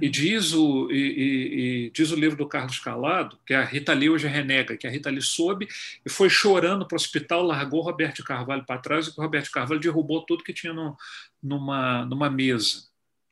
E 0.00 0.08
diz, 0.08 0.52
o, 0.52 0.90
e, 0.90 0.94
e, 0.94 1.86
e 1.86 1.90
diz 1.90 2.10
o 2.10 2.16
livro 2.16 2.36
do 2.36 2.48
Carlos 2.48 2.78
Calado, 2.78 3.38
que 3.46 3.54
a 3.54 3.64
Rita 3.64 3.92
Lee 3.92 4.10
hoje 4.10 4.26
renega, 4.26 4.76
que 4.76 4.86
a 4.86 4.90
Rita 4.90 5.10
Lee 5.10 5.22
soube 5.22 5.68
e 6.04 6.10
foi 6.10 6.28
chorando 6.28 6.86
para 6.86 6.94
o 6.94 7.00
hospital, 7.00 7.42
largou 7.42 7.80
o 7.80 7.84
Roberto 7.84 8.24
Carvalho 8.24 8.64
para 8.64 8.80
trás 8.80 9.06
e 9.06 9.10
o 9.10 9.22
Roberto 9.22 9.50
Carvalho 9.50 9.80
derrubou 9.80 10.24
tudo 10.26 10.44
que 10.44 10.52
tinha 10.52 10.72
no, 10.72 10.96
numa, 11.42 12.04
numa 12.04 12.28
mesa. 12.28 12.84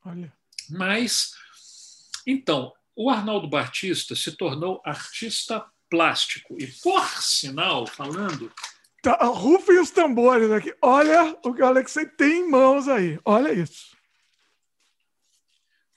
Olha. 0.04 0.32
Mas, 0.70 1.34
então, 2.26 2.72
o 2.94 3.10
Arnaldo 3.10 3.48
Batista 3.48 4.14
se 4.14 4.32
tornou 4.32 4.80
artista 4.84 5.64
plástico. 5.90 6.56
E, 6.58 6.66
por 6.66 7.06
sinal, 7.20 7.86
falando. 7.86 8.52
Tá, 9.02 9.16
rufem 9.24 9.80
os 9.80 9.90
tambores 9.90 10.50
aqui. 10.50 10.74
Olha 10.80 11.36
o 11.42 11.52
que 11.52 11.62
o 11.62 11.66
Alexei 11.66 12.06
tem 12.06 12.40
em 12.40 12.50
mãos 12.50 12.86
aí. 12.86 13.18
Olha 13.24 13.52
isso. 13.52 13.96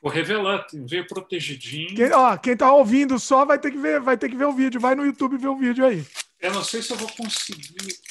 Vou 0.04 0.12
revelar, 0.12 0.68
veio 0.74 1.08
protegidinho. 1.08 1.96
Quem, 1.96 2.12
ó, 2.12 2.36
quem 2.36 2.58
tá 2.58 2.70
ouvindo 2.74 3.18
só 3.18 3.46
vai 3.46 3.58
ter 3.58 3.72
que 3.72 3.78
ver, 3.78 4.02
vai 4.02 4.18
ter 4.18 4.28
que 4.28 4.36
ver 4.36 4.44
o 4.44 4.52
vídeo. 4.52 4.78
Vai 4.78 4.96
no 4.96 5.06
YouTube 5.06 5.38
ver 5.38 5.48
o 5.48 5.58
vídeo 5.58 5.86
aí. 5.86 6.06
Eu 6.42 6.52
não 6.52 6.62
sei 6.62 6.82
se 6.82 6.92
eu 6.92 6.98
vou 6.98 7.10
conseguir. 7.14 8.02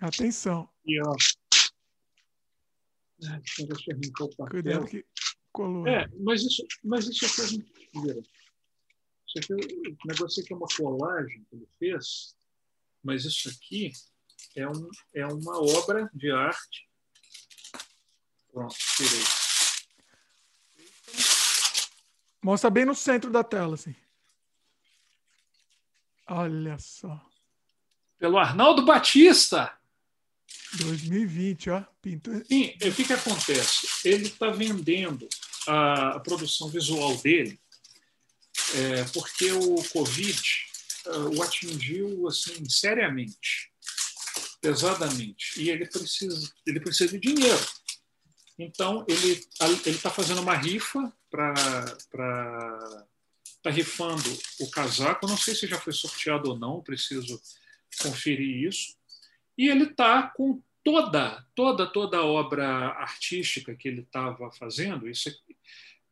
Atenção. 0.00 0.70
E 0.86 1.02
ó. 1.02 1.12
Deixa 3.18 3.62
eu 3.62 3.68
arrancar 3.90 4.24
o 4.24 4.36
papel. 4.36 4.62
Cuidado 4.62 4.86
que 4.86 5.04
colou. 5.50 5.88
É, 5.88 6.06
mas 6.20 6.42
isso, 6.42 6.64
mas 6.84 7.08
isso 7.08 7.26
aqui 7.26 7.40
é 7.40 7.98
mentira. 7.98 8.22
Isso 9.26 9.38
aqui, 9.38 9.54
o 9.54 10.06
negócio 10.06 10.40
aqui 10.40 10.52
é 10.52 10.56
uma 10.56 10.68
colagem 10.68 11.44
que 11.50 11.56
ele 11.56 11.68
fez, 11.80 12.36
mas 13.02 13.24
isso 13.24 13.48
aqui 13.48 13.90
é, 14.54 14.68
um, 14.68 14.88
é 15.16 15.26
uma 15.26 15.58
obra 15.58 16.08
de 16.14 16.30
arte. 16.30 16.88
Pronto, 18.52 18.76
tirei. 18.96 19.41
Mostra 22.42 22.68
bem 22.68 22.84
no 22.84 22.94
centro 22.94 23.30
da 23.30 23.44
tela, 23.44 23.74
assim. 23.74 23.94
Olha 26.26 26.76
só. 26.78 27.20
Pelo 28.18 28.36
Arnaldo 28.38 28.84
Batista. 28.84 29.72
2020, 30.74 31.70
ó. 31.70 31.84
Sim, 32.48 32.74
o 32.82 32.94
que, 32.94 33.04
que 33.04 33.12
acontece? 33.12 33.86
Ele 34.04 34.26
está 34.26 34.50
vendendo 34.50 35.28
a, 35.68 36.16
a, 36.16 36.20
produção 36.20 36.68
visual 36.68 37.16
dele 37.18 37.60
é, 38.74 39.04
porque 39.12 39.52
o 39.52 39.76
Covid 39.92 40.42
uh, 41.06 41.38
o 41.38 41.42
atingiu 41.42 42.26
assim 42.26 42.68
seriamente, 42.68 43.70
pesadamente, 44.60 45.60
e 45.60 45.70
ele 45.70 45.86
precisa, 45.86 46.52
ele 46.66 46.80
precisa 46.80 47.18
de 47.18 47.18
dinheiro. 47.18 47.66
Então, 48.58 49.04
ele 49.08 49.44
está 49.86 50.10
fazendo 50.10 50.40
uma 50.40 50.56
rifa 50.56 51.12
para. 51.32 53.06
Está 53.44 53.70
rifando 53.70 54.28
o 54.60 54.70
casaco. 54.70 55.26
Não 55.26 55.36
sei 55.36 55.54
se 55.54 55.66
já 55.66 55.78
foi 55.78 55.92
sorteado 55.92 56.50
ou 56.50 56.58
não, 56.58 56.82
preciso 56.82 57.40
conferir 58.02 58.68
isso. 58.68 58.96
E 59.56 59.68
ele 59.68 59.84
está 59.84 60.24
com 60.34 60.60
toda, 60.84 61.46
toda, 61.54 61.86
toda 61.86 62.18
a 62.18 62.24
obra 62.24 62.88
artística 62.88 63.74
que 63.74 63.88
ele 63.88 64.00
estava 64.00 64.50
fazendo 64.50 65.08
isso 65.08 65.28
aqui, 65.28 65.56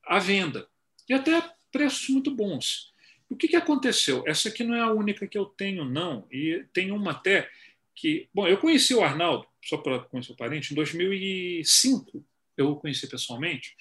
à 0.05 0.19
venda. 0.19 0.69
E 1.09 1.13
até 1.13 1.43
preços 1.73 2.09
muito 2.09 2.31
bons. 2.31 2.93
O 3.29 3.37
que, 3.37 3.49
que 3.49 3.57
aconteceu? 3.57 4.25
Essa 4.27 4.49
aqui 4.49 4.65
não 4.65 4.75
é 4.75 4.81
a 4.81 4.93
única 4.93 5.27
que 5.27 5.39
eu 5.39 5.47
tenho, 5.47 5.85
não. 5.85 6.27
E 6.31 6.65
tem 6.73 6.91
uma 6.91 7.13
até 7.13 7.51
que. 7.95 8.29
Bom, 8.33 8.47
eu 8.47 8.59
conheci 8.59 8.95
o 8.95 9.03
Arnaldo, 9.03 9.47
só 9.65 9.77
para 9.77 10.01
conhecer 10.01 10.33
o 10.33 10.37
parente, 10.37 10.73
em 10.73 10.77
2005 10.77 12.25
eu 12.57 12.73
o 12.73 12.77
conheci 12.77 13.07
pessoalmente, 13.09 13.75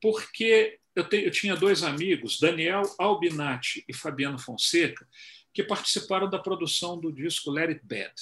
porque 0.00 0.78
eu, 0.94 1.08
te, 1.08 1.16
eu 1.24 1.30
tinha 1.30 1.56
dois 1.56 1.82
amigos, 1.82 2.38
Daniel 2.38 2.82
Albinati 2.98 3.84
e 3.88 3.94
Fabiano 3.94 4.38
Fonseca, 4.38 5.06
que 5.52 5.62
participaram 5.62 6.28
da 6.28 6.38
produção 6.38 6.98
do 6.98 7.12
disco 7.12 7.50
Let 7.50 7.70
It 7.70 7.80
Bad. 7.84 8.14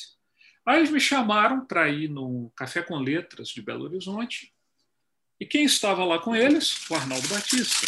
Aí 0.64 0.78
eles 0.78 0.90
me 0.90 1.00
chamaram 1.00 1.64
para 1.64 1.88
ir 1.88 2.08
no 2.08 2.50
Café 2.56 2.82
com 2.82 2.98
Letras 2.98 3.48
de 3.48 3.62
Belo 3.62 3.84
Horizonte, 3.84 4.52
e 5.38 5.44
quem 5.44 5.64
estava 5.64 6.04
lá 6.04 6.18
com 6.18 6.34
eles? 6.34 6.88
O 6.88 6.94
Arnaldo 6.94 7.28
Batista. 7.28 7.86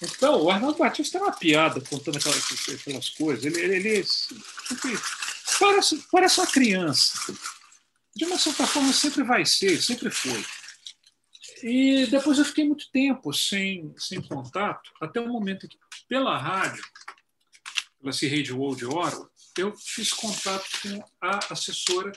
Então, 0.00 0.42
o 0.42 0.50
Arnaldo 0.50 0.78
Batista 0.78 1.18
é 1.18 1.20
uma 1.20 1.32
piada 1.32 1.80
contando 1.80 2.16
aquelas, 2.16 2.68
aquelas 2.68 3.08
coisas. 3.10 3.44
Ele, 3.44 3.60
ele, 3.60 3.88
ele 3.88 4.06
parece, 5.58 6.04
parece 6.10 6.40
uma 6.40 6.46
criança. 6.46 7.34
De 8.14 8.24
uma 8.24 8.38
certa 8.38 8.66
forma, 8.66 8.92
sempre 8.92 9.24
vai 9.24 9.44
ser, 9.44 9.80
sempre 9.82 10.10
foi. 10.10 10.44
E 11.62 12.06
depois 12.06 12.38
eu 12.38 12.44
fiquei 12.44 12.64
muito 12.64 12.90
tempo 12.90 13.32
sem, 13.32 13.94
sem 13.96 14.20
contato, 14.20 14.92
até 15.00 15.20
o 15.20 15.28
momento 15.28 15.68
que, 15.68 15.78
pela 16.08 16.36
rádio, 16.36 16.82
pela 18.00 18.12
Radio 18.12 18.58
World 18.58 18.84
Ottawa, 18.84 19.30
eu 19.56 19.72
fiz 19.76 20.12
contato 20.12 20.64
com 20.82 21.04
a 21.20 21.38
assessora, 21.52 22.10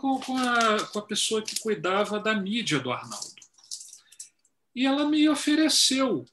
com, 0.00 0.20
com, 0.20 0.36
a, 0.36 0.86
com 0.86 0.98
a 0.98 1.06
pessoa 1.06 1.40
que 1.40 1.60
cuidava 1.60 2.20
da 2.20 2.34
mídia 2.34 2.78
do 2.78 2.92
Arnaldo. 2.92 3.42
E 4.74 4.86
ela 4.86 5.08
me 5.08 5.28
ofereceu 5.28 6.26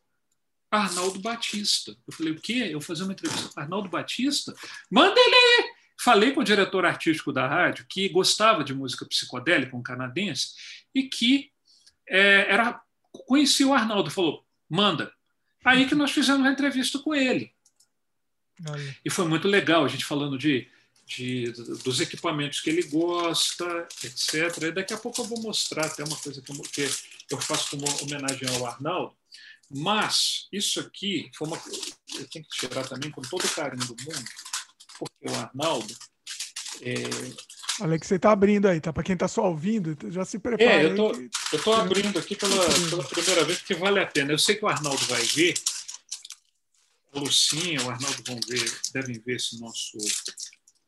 Arnaldo 0.69 1.19
Batista. 1.19 1.95
Eu 2.07 2.13
falei, 2.13 2.33
o 2.33 2.41
quê? 2.41 2.69
Eu 2.71 2.81
fazer 2.81 3.03
uma 3.03 3.13
entrevista 3.13 3.49
com 3.49 3.59
Arnaldo 3.59 3.89
Batista? 3.89 4.53
Manda 4.89 5.19
ele 5.19 5.35
aí! 5.35 5.79
Falei 6.01 6.31
com 6.31 6.39
o 6.39 6.45
diretor 6.45 6.85
artístico 6.85 7.33
da 7.33 7.45
rádio, 7.45 7.85
que 7.89 8.07
gostava 8.07 8.63
de 8.63 8.73
música 8.73 9.05
psicodélica, 9.05 9.75
um 9.75 9.83
canadense, 9.83 10.53
e 10.93 11.03
que 11.03 11.51
é, 12.07 12.47
era 12.49 12.81
conhecia 13.27 13.67
o 13.67 13.73
Arnaldo. 13.73 14.11
Falou, 14.11 14.45
manda. 14.69 15.13
Aí 15.63 15.87
que 15.87 15.95
nós 15.95 16.11
fizemos 16.11 16.45
a 16.45 16.51
entrevista 16.51 16.99
com 16.99 17.13
ele. 17.13 17.53
Olha. 18.67 18.97
E 19.03 19.09
foi 19.09 19.25
muito 19.25 19.47
legal, 19.47 19.85
a 19.85 19.87
gente 19.87 20.05
falando 20.05 20.37
de, 20.37 20.67
de, 21.05 21.51
dos 21.83 21.99
equipamentos 21.99 22.61
que 22.61 22.69
ele 22.69 22.83
gosta, 22.83 23.87
etc. 24.03 24.63
E 24.63 24.71
daqui 24.71 24.93
a 24.93 24.97
pouco 24.97 25.21
eu 25.21 25.25
vou 25.25 25.41
mostrar 25.41 25.85
até 25.85 26.03
uma 26.03 26.17
coisa 26.17 26.41
que 26.41 26.51
eu, 26.51 26.55
que 26.63 27.33
eu 27.33 27.41
faço 27.41 27.71
como 27.71 27.85
homenagem 28.03 28.47
ao 28.49 28.65
Arnaldo. 28.65 29.15
Mas 29.69 30.47
isso 30.51 30.79
aqui 30.79 31.29
foi 31.35 31.47
uma. 31.47 31.61
Eu 32.15 32.27
tenho 32.27 32.43
que 32.45 32.57
tirar 32.57 32.87
também 32.87 33.11
com 33.11 33.21
todo 33.21 33.45
o 33.45 33.49
carinho 33.49 33.85
do 33.85 33.95
mundo, 34.03 34.29
porque 34.97 35.29
o 35.29 35.35
Arnaldo. 35.35 35.95
É... 36.81 36.93
Olha 37.81 37.97
que 37.97 38.05
você 38.05 38.15
está 38.15 38.31
abrindo 38.31 38.67
aí, 38.67 38.81
tá? 38.81 38.91
Para 38.91 39.03
quem 39.03 39.13
está 39.13 39.27
só 39.27 39.45
ouvindo, 39.45 39.97
já 40.11 40.25
se 40.25 40.37
prepara. 40.37 40.69
É, 40.69 40.85
eu 40.85 40.95
tô, 40.95 41.11
eu 41.11 41.63
tô 41.63 41.73
abrindo 41.73 42.19
aqui 42.19 42.35
pela, 42.35 42.55
pela 42.89 43.03
primeira 43.03 43.45
vez 43.45 43.59
porque 43.59 43.73
vale 43.75 43.99
a 43.99 44.05
pena. 44.05 44.31
Eu 44.31 44.39
sei 44.39 44.55
que 44.55 44.65
o 44.65 44.67
Arnaldo 44.67 45.03
vai 45.05 45.21
ver, 45.21 45.53
a 47.13 47.19
Lucinha, 47.19 47.81
o 47.81 47.89
Arnaldo 47.89 48.23
vão 48.25 48.39
ver, 48.47 48.79
devem 48.93 49.19
ver 49.19 49.35
esse 49.35 49.59
nosso 49.59 49.97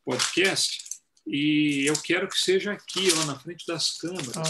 podcast, 0.04 0.92
e 1.26 1.86
eu 1.88 1.94
quero 2.02 2.28
que 2.28 2.38
seja 2.38 2.74
aqui, 2.74 3.12
lá 3.12 3.26
na 3.26 3.40
frente 3.40 3.66
das 3.66 3.92
câmeras, 3.98 4.36
ah, 4.36 4.42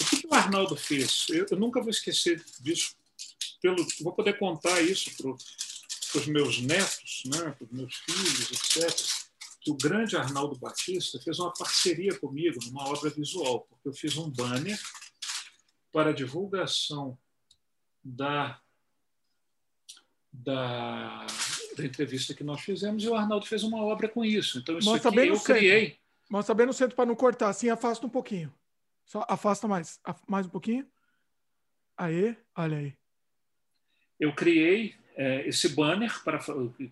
o 0.00 0.04
que, 0.04 0.16
que, 0.18 0.26
o 0.26 0.34
Arnaldo 0.34 0.76
fez? 0.76 1.26
Eu, 1.28 1.46
eu, 1.50 1.58
nunca 1.58 1.80
vou 1.80 1.90
esquecer 1.90 2.42
disso. 2.60 2.94
Pelo, 3.60 3.86
vou 4.00 4.12
poder 4.12 4.38
contar 4.38 4.80
isso 4.80 5.10
para 5.16 6.20
os 6.20 6.26
meus 6.26 6.60
netos, 6.60 7.22
né, 7.26 7.50
para 7.50 7.64
os 7.64 7.72
meus 7.72 7.94
filhos, 7.96 8.50
etc. 8.52 9.27
Que 9.60 9.70
o 9.70 9.76
grande 9.76 10.16
Arnaldo 10.16 10.58
Batista 10.58 11.18
fez 11.20 11.38
uma 11.38 11.52
parceria 11.52 12.18
comigo 12.18 12.58
numa 12.66 12.88
obra 12.88 13.10
visual, 13.10 13.66
porque 13.68 13.88
eu 13.88 13.92
fiz 13.92 14.16
um 14.16 14.30
banner 14.30 14.78
para 15.92 16.12
divulgação 16.12 17.18
da 18.02 18.60
da, 20.32 21.26
da, 21.76 21.84
entrevista 21.84 22.34
que 22.34 22.44
nós 22.44 22.60
fizemos 22.60 23.02
e 23.02 23.08
o 23.08 23.14
Arnaldo 23.14 23.46
fez 23.46 23.62
uma 23.62 23.82
obra 23.82 24.08
com 24.08 24.24
isso. 24.24 24.58
Então, 24.58 24.78
isso 24.78 24.88
Mostra 24.88 25.10
aqui 25.10 25.18
eu 25.18 25.36
centro. 25.36 25.54
criei. 25.54 25.98
Mostra 26.30 26.54
bem 26.54 26.66
no 26.66 26.72
centro 26.72 26.94
para 26.94 27.06
não 27.06 27.16
cortar. 27.16 27.48
Assim, 27.48 27.68
afasta 27.70 28.06
um 28.06 28.10
pouquinho. 28.10 28.52
Só 29.04 29.24
afasta 29.28 29.66
mais. 29.66 30.00
Mais 30.28 30.46
um 30.46 30.50
pouquinho. 30.50 30.86
Aí, 31.96 32.36
olha 32.54 32.76
aí. 32.76 32.94
Eu 34.20 34.34
criei 34.34 34.94
esse 35.48 35.70
banner 35.70 36.22
para 36.22 36.38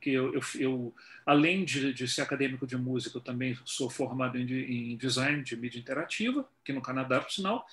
que 0.01 0.11
eu, 0.11 0.35
eu, 0.35 0.41
eu 0.57 0.95
além 1.25 1.65
de, 1.65 1.93
de, 1.93 2.09
ser 2.09 2.23
acadêmico 2.23 2.67
de 2.67 2.77
música, 2.77 3.19
eu 3.19 3.23
também 3.23 3.57
sou 3.65 3.89
formado 3.89 4.37
em, 4.37 4.93
em 4.93 4.97
design 4.97 5.43
de 5.45 5.57
mídia 5.57 5.79
interativa, 5.79 6.49
aqui 6.63 6.73
no 6.73 6.83
Canadá, 6.83 7.21
por 7.21 7.31
sinal. 7.31 7.65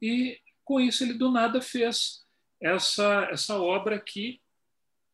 E 0.00 0.38
com 0.64 0.80
isso 0.80 1.02
ele 1.02 1.14
do 1.14 1.30
nada 1.30 1.60
fez 1.60 2.24
essa 2.60 3.28
essa 3.30 3.58
obra 3.58 3.96
aqui 3.96 4.40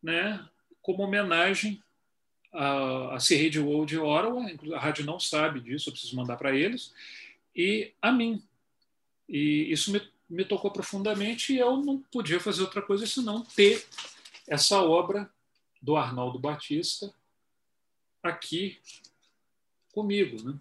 né, 0.02 0.46
como 0.82 1.02
homenagem 1.02 1.82
a, 2.52 3.16
a 3.16 3.60
World 3.60 3.86
de 3.86 3.98
Ottawa, 3.98 4.44
a 4.74 4.78
rádio 4.78 5.06
não 5.06 5.18
sabe 5.18 5.60
disso, 5.60 5.88
eu 5.88 5.92
preciso 5.92 6.16
mandar 6.16 6.36
para 6.36 6.54
eles, 6.54 6.92
e 7.56 7.92
a 8.00 8.12
mim. 8.12 8.42
E 9.28 9.72
isso 9.72 9.90
me, 9.90 10.02
me 10.28 10.44
tocou 10.44 10.70
profundamente 10.70 11.54
e 11.54 11.58
eu 11.58 11.78
não 11.78 11.98
podia 11.98 12.38
fazer 12.38 12.62
outra 12.62 12.82
coisa 12.82 13.06
senão 13.06 13.42
ter 13.42 13.86
essa 14.48 14.80
obra 14.82 15.30
do 15.80 15.96
Arnaldo 15.96 16.38
Batista 16.38 17.12
aqui 18.22 18.80
comigo, 19.92 20.42
né? 20.42 20.58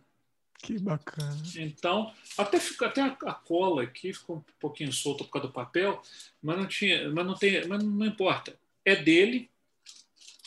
Que 0.64 0.78
bacana. 0.78 1.42
Então, 1.56 2.14
até, 2.38 2.60
até 2.86 3.02
a, 3.02 3.18
a, 3.26 3.34
cola 3.34 3.84
aqui 3.84 4.14
ficou 4.14 4.38
um 4.38 4.44
pouquinho 4.60 4.94
solta 4.94 5.24
por 5.24 5.32
causa 5.32 5.48
do 5.48 5.54
papel, 5.54 6.02
mas 6.42 6.58
não 6.58 6.68
tinha, 6.68 7.10
mas 7.10 7.26
não 7.26 7.34
tem, 7.34 7.68
mas 7.68 7.84
não 7.84 8.06
importa 8.06 8.56
é 8.86 8.96
dele, 8.96 9.50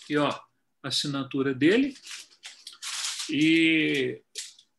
e 0.08 0.16
ó, 0.16 0.28
a 0.28 0.88
assinatura 0.88 1.54
dele. 1.54 1.96
E 3.30 4.20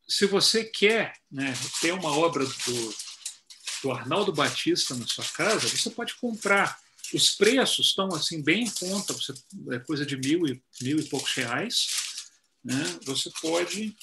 se 0.08 0.26
você 0.26 0.64
quer 0.64 1.14
né, 1.30 1.52
ter 1.80 1.92
uma 1.92 2.16
obra 2.16 2.44
do, 2.44 2.94
do 3.82 3.90
Arnaldo 3.90 4.32
Batista 4.32 4.94
na 4.94 5.06
sua 5.06 5.24
casa, 5.24 5.68
você 5.68 5.90
pode 5.90 6.14
comprar. 6.14 6.78
Os 7.14 7.34
preços 7.34 7.88
estão 7.88 8.08
assim 8.08 8.42
bem 8.42 8.64
em 8.64 8.70
conta, 8.70 9.12
você, 9.12 9.32
é 9.70 9.78
coisa 9.78 10.04
de 10.04 10.16
mil 10.16 10.46
e, 10.46 10.62
mil 10.82 10.98
e 10.98 11.04
poucos 11.04 11.32
reais. 11.32 11.86
Né? 12.64 12.82
Você 13.04 13.30
pode 13.40 13.96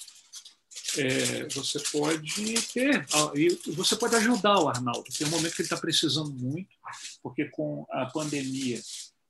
é, 0.98 1.48
você 1.50 1.80
pode 1.80 2.54
ter 2.72 3.06
e 3.36 3.50
você 3.72 3.96
pode 3.96 4.16
ajudar 4.16 4.60
o 4.60 4.70
Arnaldo. 4.70 5.04
Tem 5.18 5.26
um 5.28 5.32
momento 5.32 5.56
que 5.56 5.62
ele 5.62 5.66
está 5.66 5.78
precisando 5.78 6.32
muito, 6.32 6.76
porque 7.22 7.46
com 7.46 7.86
a 7.90 8.06
pandemia 8.06 8.80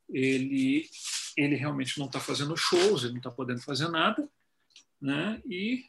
ele, 0.09 0.89
ele 1.37 1.55
realmente 1.55 1.97
não 1.97 2.07
está 2.07 2.19
fazendo 2.19 2.57
shows, 2.57 3.03
ele 3.03 3.13
não 3.13 3.19
está 3.19 3.31
podendo 3.31 3.61
fazer 3.61 3.87
nada, 3.87 4.27
né? 5.01 5.41
E 5.45 5.85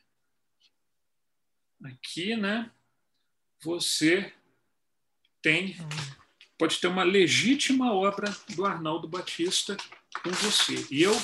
aqui, 1.82 2.36
né? 2.36 2.70
Você 3.62 4.32
tem 5.43 5.77
pode 6.59 6.81
ter 6.81 6.86
uma 6.86 7.02
legítima 7.02 7.93
obra 7.93 8.35
do 8.55 8.64
Arnaldo 8.64 9.09
Batista 9.09 9.76
com 10.22 10.31
você. 10.31 10.86
E 10.90 11.02
eu 11.02 11.14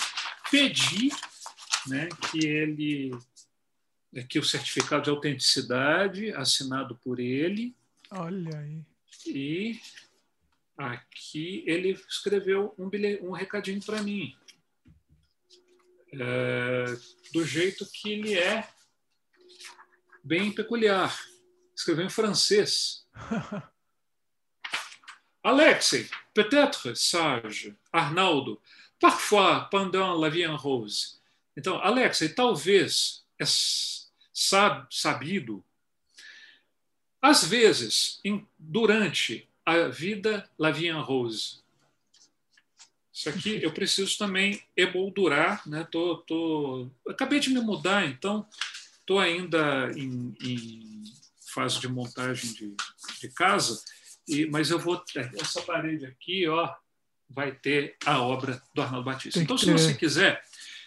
pedi, 0.51 1.11
né, 1.87 2.09
que 2.31 2.47
ele 2.47 3.11
que 4.29 4.41
o 4.41 4.45
certificado 4.45 5.05
de 5.05 5.11
autenticidade 5.11 6.33
assinado 6.33 6.97
por 6.97 7.21
ele. 7.21 7.77
Olha 8.11 8.59
aí. 8.59 8.85
E 9.25 9.81
aqui 10.77 11.63
ele 11.67 11.91
escreveu 12.09 12.75
um, 12.77 12.91
um 13.29 13.31
recadinho 13.31 13.81
para 13.81 14.03
mim, 14.03 14.37
é, 16.13 16.85
do 17.33 17.45
jeito 17.45 17.87
que 17.93 18.11
ele 18.11 18.37
é 18.37 18.69
bem 20.25 20.51
peculiar. 20.51 21.17
Escreveu 21.75 22.07
em 22.07 22.11
francês. 22.11 23.07
Alexei, 25.43 26.09
peut-être 26.35 26.95
sage, 26.95 27.75
Arnaldo, 27.93 28.61
parfois 28.99 29.69
pendant 29.71 30.19
la 30.19 30.29
vie 30.29 30.47
en 30.47 30.57
rose. 30.57 31.19
Então, 31.57 31.81
Alexei, 31.81 32.29
talvez 32.29 33.25
é 33.39 33.45
sabido, 34.91 35.65
às 37.21 37.45
vezes, 37.45 38.21
em, 38.25 38.47
durante 38.59 39.47
a 39.65 39.89
vida 39.89 40.49
La 40.59 40.71
Vie 40.71 40.89
en 40.89 41.01
Rose. 41.01 41.61
Isso 43.13 43.29
aqui 43.29 43.63
eu 43.63 43.73
preciso 43.73 44.17
também 44.17 44.63
emoldurar, 44.75 45.69
né? 45.69 45.87
Tô, 45.91 46.17
tô, 46.19 46.89
acabei 47.07 47.39
de 47.39 47.51
me 47.51 47.61
mudar, 47.61 48.07
então 48.07 48.49
estou 48.99 49.19
ainda 49.19 49.93
em, 49.95 50.35
em, 50.41 51.05
fase 51.53 51.79
de 51.81 51.89
montagem 51.89 52.53
de, 52.55 52.75
de 53.21 53.29
casa, 53.29 53.83
e, 54.29 54.47
mas 54.47 54.71
eu 54.71 54.79
vou 54.79 55.03
essa 55.41 55.63
parede 55.63 56.07
aqui, 56.07 56.47
ó, 56.49 56.73
vai 57.29 57.53
ter 57.53 57.97
a 58.05 58.21
obra 58.21 58.63
do 58.75 58.83
Arnaldo 58.83 59.05
Batista. 59.05 59.41
Então, 59.41 59.57
se 59.57 59.71
você 59.71 59.95
quiser, 59.95 60.43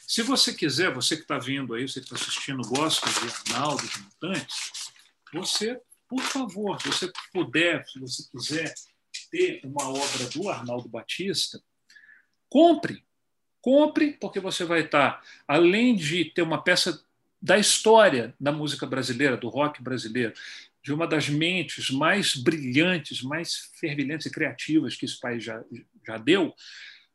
se 0.08 0.22
você 0.22 0.54
quiser, 0.54 0.94
você 0.94 1.16
que 1.16 1.24
está 1.24 1.38
vindo 1.38 1.74
aí, 1.74 1.88
você 1.88 2.00
que 2.00 2.06
está 2.06 2.16
assistindo, 2.16 2.62
gosta 2.68 3.08
de 3.10 3.54
Arnaldo, 3.54 3.88
de 3.88 4.00
Mutantes, 4.00 4.92
você 5.34 5.80
por 6.14 6.22
favor, 6.22 6.80
se 6.80 6.88
você 6.88 7.12
puder, 7.34 7.84
se 7.88 8.00
você 8.00 8.24
quiser 8.30 8.74
ter 9.32 9.62
uma 9.64 9.90
obra 9.90 10.30
do 10.32 10.48
Arnaldo 10.48 10.88
Batista, 10.88 11.60
compre. 12.48 13.04
Compre, 13.60 14.14
porque 14.14 14.40
você 14.40 14.64
vai 14.64 14.82
estar, 14.82 15.24
além 15.48 15.96
de 15.96 16.26
ter 16.26 16.44
uma 16.44 16.62
peça 16.62 17.04
da 17.42 17.58
história 17.58 18.36
da 18.40 18.52
música 18.52 18.86
brasileira, 18.86 19.36
do 19.36 19.50
rock 19.50 19.82
brasileiro, 19.82 20.34
de 20.84 20.94
uma 20.94 21.08
das 21.08 21.30
mentes 21.30 21.90
mais 21.90 22.36
brilhantes, 22.36 23.22
mais 23.22 23.72
fervilhantes 23.80 24.26
e 24.26 24.32
criativas 24.32 24.96
que 24.96 25.06
esse 25.06 25.20
país 25.20 25.44
já, 25.44 25.64
já 26.06 26.18
deu, 26.18 26.54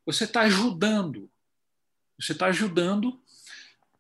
você 0.07 0.25
está 0.25 0.41
ajudando. 0.43 1.31
Você 2.19 2.33
está 2.33 2.47
ajudando 2.47 3.21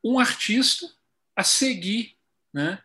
um 0.02 0.18
artista 0.18 0.90
a 1.36 1.44
seguir 1.44 2.16
né, 2.52 2.82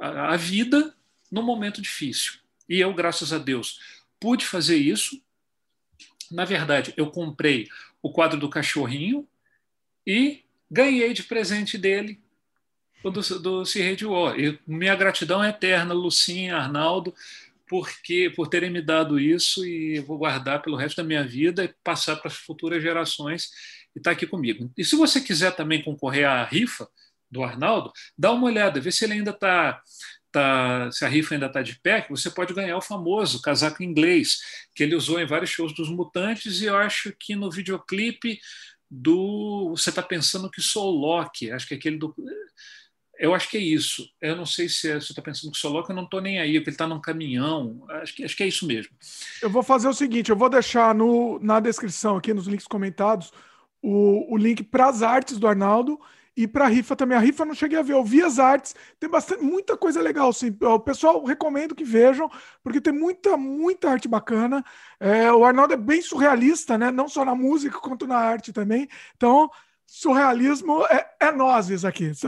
a, 0.00 0.34
a 0.34 0.36
vida 0.36 0.96
no 1.30 1.42
momento 1.42 1.82
difícil. 1.82 2.34
E 2.68 2.78
eu, 2.78 2.94
graças 2.94 3.32
a 3.32 3.38
Deus, 3.38 3.80
pude 4.20 4.46
fazer 4.46 4.76
isso. 4.76 5.20
Na 6.30 6.44
verdade, 6.44 6.94
eu 6.96 7.10
comprei 7.10 7.68
o 8.00 8.12
quadro 8.12 8.38
do 8.38 8.48
cachorrinho 8.48 9.28
e 10.06 10.44
ganhei 10.70 11.12
de 11.12 11.24
presente 11.24 11.76
dele 11.76 12.22
do, 13.02 13.38
do 13.38 13.64
C-Radio. 13.64 14.12
E 14.38 14.58
minha 14.66 14.94
gratidão 14.94 15.42
é 15.42 15.50
eterna, 15.50 15.94
Lucinha, 15.94 16.56
Arnaldo, 16.56 17.14
porque 17.68 18.32
por 18.34 18.48
terem 18.48 18.70
me 18.70 18.82
dado 18.82 19.18
isso 19.18 19.64
e 19.64 20.00
vou 20.00 20.18
guardar 20.18 20.62
pelo 20.62 20.76
resto 20.76 20.96
da 20.96 21.04
minha 21.04 21.24
vida 21.24 21.64
e 21.64 21.74
passar 21.82 22.16
para 22.16 22.28
as 22.28 22.36
futuras 22.36 22.82
gerações 22.82 23.50
e 23.94 23.98
está 23.98 24.10
aqui 24.10 24.26
comigo. 24.26 24.70
E 24.76 24.84
se 24.84 24.96
você 24.96 25.20
quiser 25.20 25.52
também 25.52 25.82
concorrer 25.82 26.28
à 26.28 26.44
rifa 26.44 26.88
do 27.30 27.42
Arnaldo, 27.42 27.92
dá 28.16 28.32
uma 28.32 28.46
olhada, 28.46 28.80
vê 28.80 28.92
se 28.92 29.04
ele 29.04 29.14
ainda 29.14 29.30
está 29.30 29.82
Tá, 30.32 30.92
se 30.92 31.02
a 31.02 31.08
rifa 31.08 31.34
ainda 31.34 31.46
está 31.46 31.62
de 31.62 31.80
pé, 31.80 32.02
que 32.02 32.10
você 32.10 32.28
pode 32.28 32.52
ganhar 32.52 32.76
o 32.76 32.82
famoso 32.82 33.40
casaco 33.40 33.82
inglês, 33.82 34.38
que 34.74 34.82
ele 34.82 34.94
usou 34.94 35.18
em 35.18 35.24
vários 35.24 35.48
shows 35.48 35.74
dos 35.74 35.88
Mutantes, 35.88 36.60
e 36.60 36.66
eu 36.66 36.76
acho 36.76 37.10
que 37.18 37.34
no 37.34 37.50
videoclipe 37.50 38.38
do 38.90 39.70
Você 39.70 39.88
Está 39.88 40.02
Pensando 40.02 40.50
Que 40.50 40.60
Sou 40.60 40.90
Loki, 40.90 41.50
acho 41.50 41.66
que 41.66 41.72
é 41.72 41.76
aquele 41.78 41.96
do. 41.96 42.14
Eu 43.18 43.34
acho 43.34 43.48
que 43.48 43.56
é 43.56 43.60
isso. 43.60 44.08
Eu 44.20 44.36
não 44.36 44.46
sei 44.46 44.68
se 44.68 44.90
é, 44.90 44.94
você 44.94 45.12
está 45.12 45.22
pensando 45.22 45.50
que 45.50 45.58
sou 45.58 45.70
Loki, 45.70 45.90
eu 45.90 45.96
não 45.96 46.04
estou 46.04 46.20
nem 46.20 46.38
aí, 46.38 46.54
porque 46.54 46.70
ele 46.70 46.74
está 46.74 46.86
num 46.86 47.00
caminhão. 47.00 47.84
Acho 47.88 48.14
que, 48.14 48.24
acho 48.24 48.36
que 48.36 48.42
é 48.42 48.48
isso 48.48 48.66
mesmo. 48.66 48.92
Eu 49.42 49.50
vou 49.50 49.62
fazer 49.62 49.88
o 49.88 49.94
seguinte: 49.94 50.30
eu 50.30 50.36
vou 50.36 50.48
deixar 50.48 50.94
no, 50.94 51.38
na 51.40 51.60
descrição 51.60 52.16
aqui, 52.16 52.34
nos 52.34 52.46
links 52.46 52.66
comentados, 52.66 53.32
o, 53.82 54.34
o 54.34 54.36
link 54.36 54.62
para 54.62 54.88
as 54.88 55.02
artes 55.02 55.38
do 55.38 55.46
Arnaldo 55.46 55.98
e 56.36 56.46
para 56.46 56.66
a 56.66 56.68
rifa 56.68 56.94
também. 56.94 57.16
A 57.16 57.20
rifa 57.20 57.42
eu 57.42 57.46
não 57.46 57.54
cheguei 57.54 57.78
a 57.78 57.82
ver, 57.82 57.94
eu 57.94 58.04
vi 58.04 58.22
as 58.22 58.38
artes, 58.38 58.74
tem 59.00 59.08
bastante, 59.08 59.42
muita 59.42 59.76
coisa 59.76 60.02
legal, 60.02 60.32
sim. 60.32 60.54
O 60.60 60.78
pessoal 60.78 61.24
recomendo 61.24 61.74
que 61.74 61.84
vejam, 61.84 62.30
porque 62.62 62.80
tem 62.80 62.92
muita, 62.92 63.36
muita 63.36 63.90
arte 63.90 64.06
bacana. 64.06 64.62
É, 65.00 65.32
o 65.32 65.44
Arnaldo 65.44 65.72
é 65.72 65.76
bem 65.76 66.02
surrealista, 66.02 66.76
né? 66.76 66.90
Não 66.90 67.08
só 67.08 67.24
na 67.24 67.34
música, 67.34 67.80
quanto 67.80 68.06
na 68.06 68.18
arte 68.18 68.52
também. 68.52 68.86
Então, 69.16 69.50
surrealismo 69.86 70.84
é, 70.86 71.06
é 71.20 71.32
nós 71.32 71.84
aqui. 71.84 72.12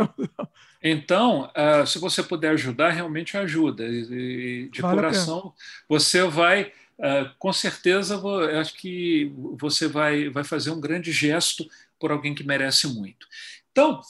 Então, 0.81 1.51
uh, 1.57 1.85
se 1.85 1.99
você 1.99 2.23
puder 2.23 2.51
ajudar, 2.51 2.91
realmente 2.91 3.37
ajuda. 3.37 3.85
E, 3.85 4.69
de 4.73 4.81
vale 4.81 4.95
coração, 4.95 5.53
você 5.89 6.23
vai. 6.23 6.73
Uh, 6.97 7.31
com 7.37 7.53
certeza, 7.53 8.15
eu 8.15 8.61
acho 8.61 8.75
que 8.75 9.33
você 9.57 9.89
vai, 9.89 10.29
vai 10.29 10.45
fazer 10.45 10.71
um 10.71 10.81
grande 10.81 11.11
gesto 11.11 11.69
por 11.99 12.13
alguém 12.13 12.33
que 12.33 12.45
merece 12.45 12.87
muito. 12.87 13.27
Então, 13.73 14.01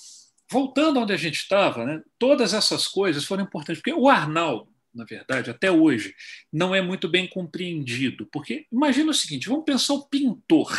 voltando 0.50 1.00
onde 1.00 1.12
a 1.12 1.16
gente 1.16 1.36
estava, 1.36 1.84
né, 1.84 2.02
todas 2.18 2.54
essas 2.54 2.86
coisas 2.86 3.24
foram 3.24 3.44
importantes, 3.44 3.82
porque 3.82 3.98
o 3.98 4.08
Arnaldo, 4.08 4.68
na 4.94 5.04
verdade, 5.04 5.50
até 5.50 5.70
hoje, 5.70 6.14
não 6.52 6.74
é 6.74 6.80
muito 6.80 7.08
bem 7.08 7.26
compreendido. 7.26 8.26
Porque 8.32 8.66
imagina 8.72 9.10
o 9.10 9.14
seguinte: 9.14 9.48
vamos 9.48 9.64
pensar 9.64 9.94
o 9.94 10.06
pintor. 10.06 10.70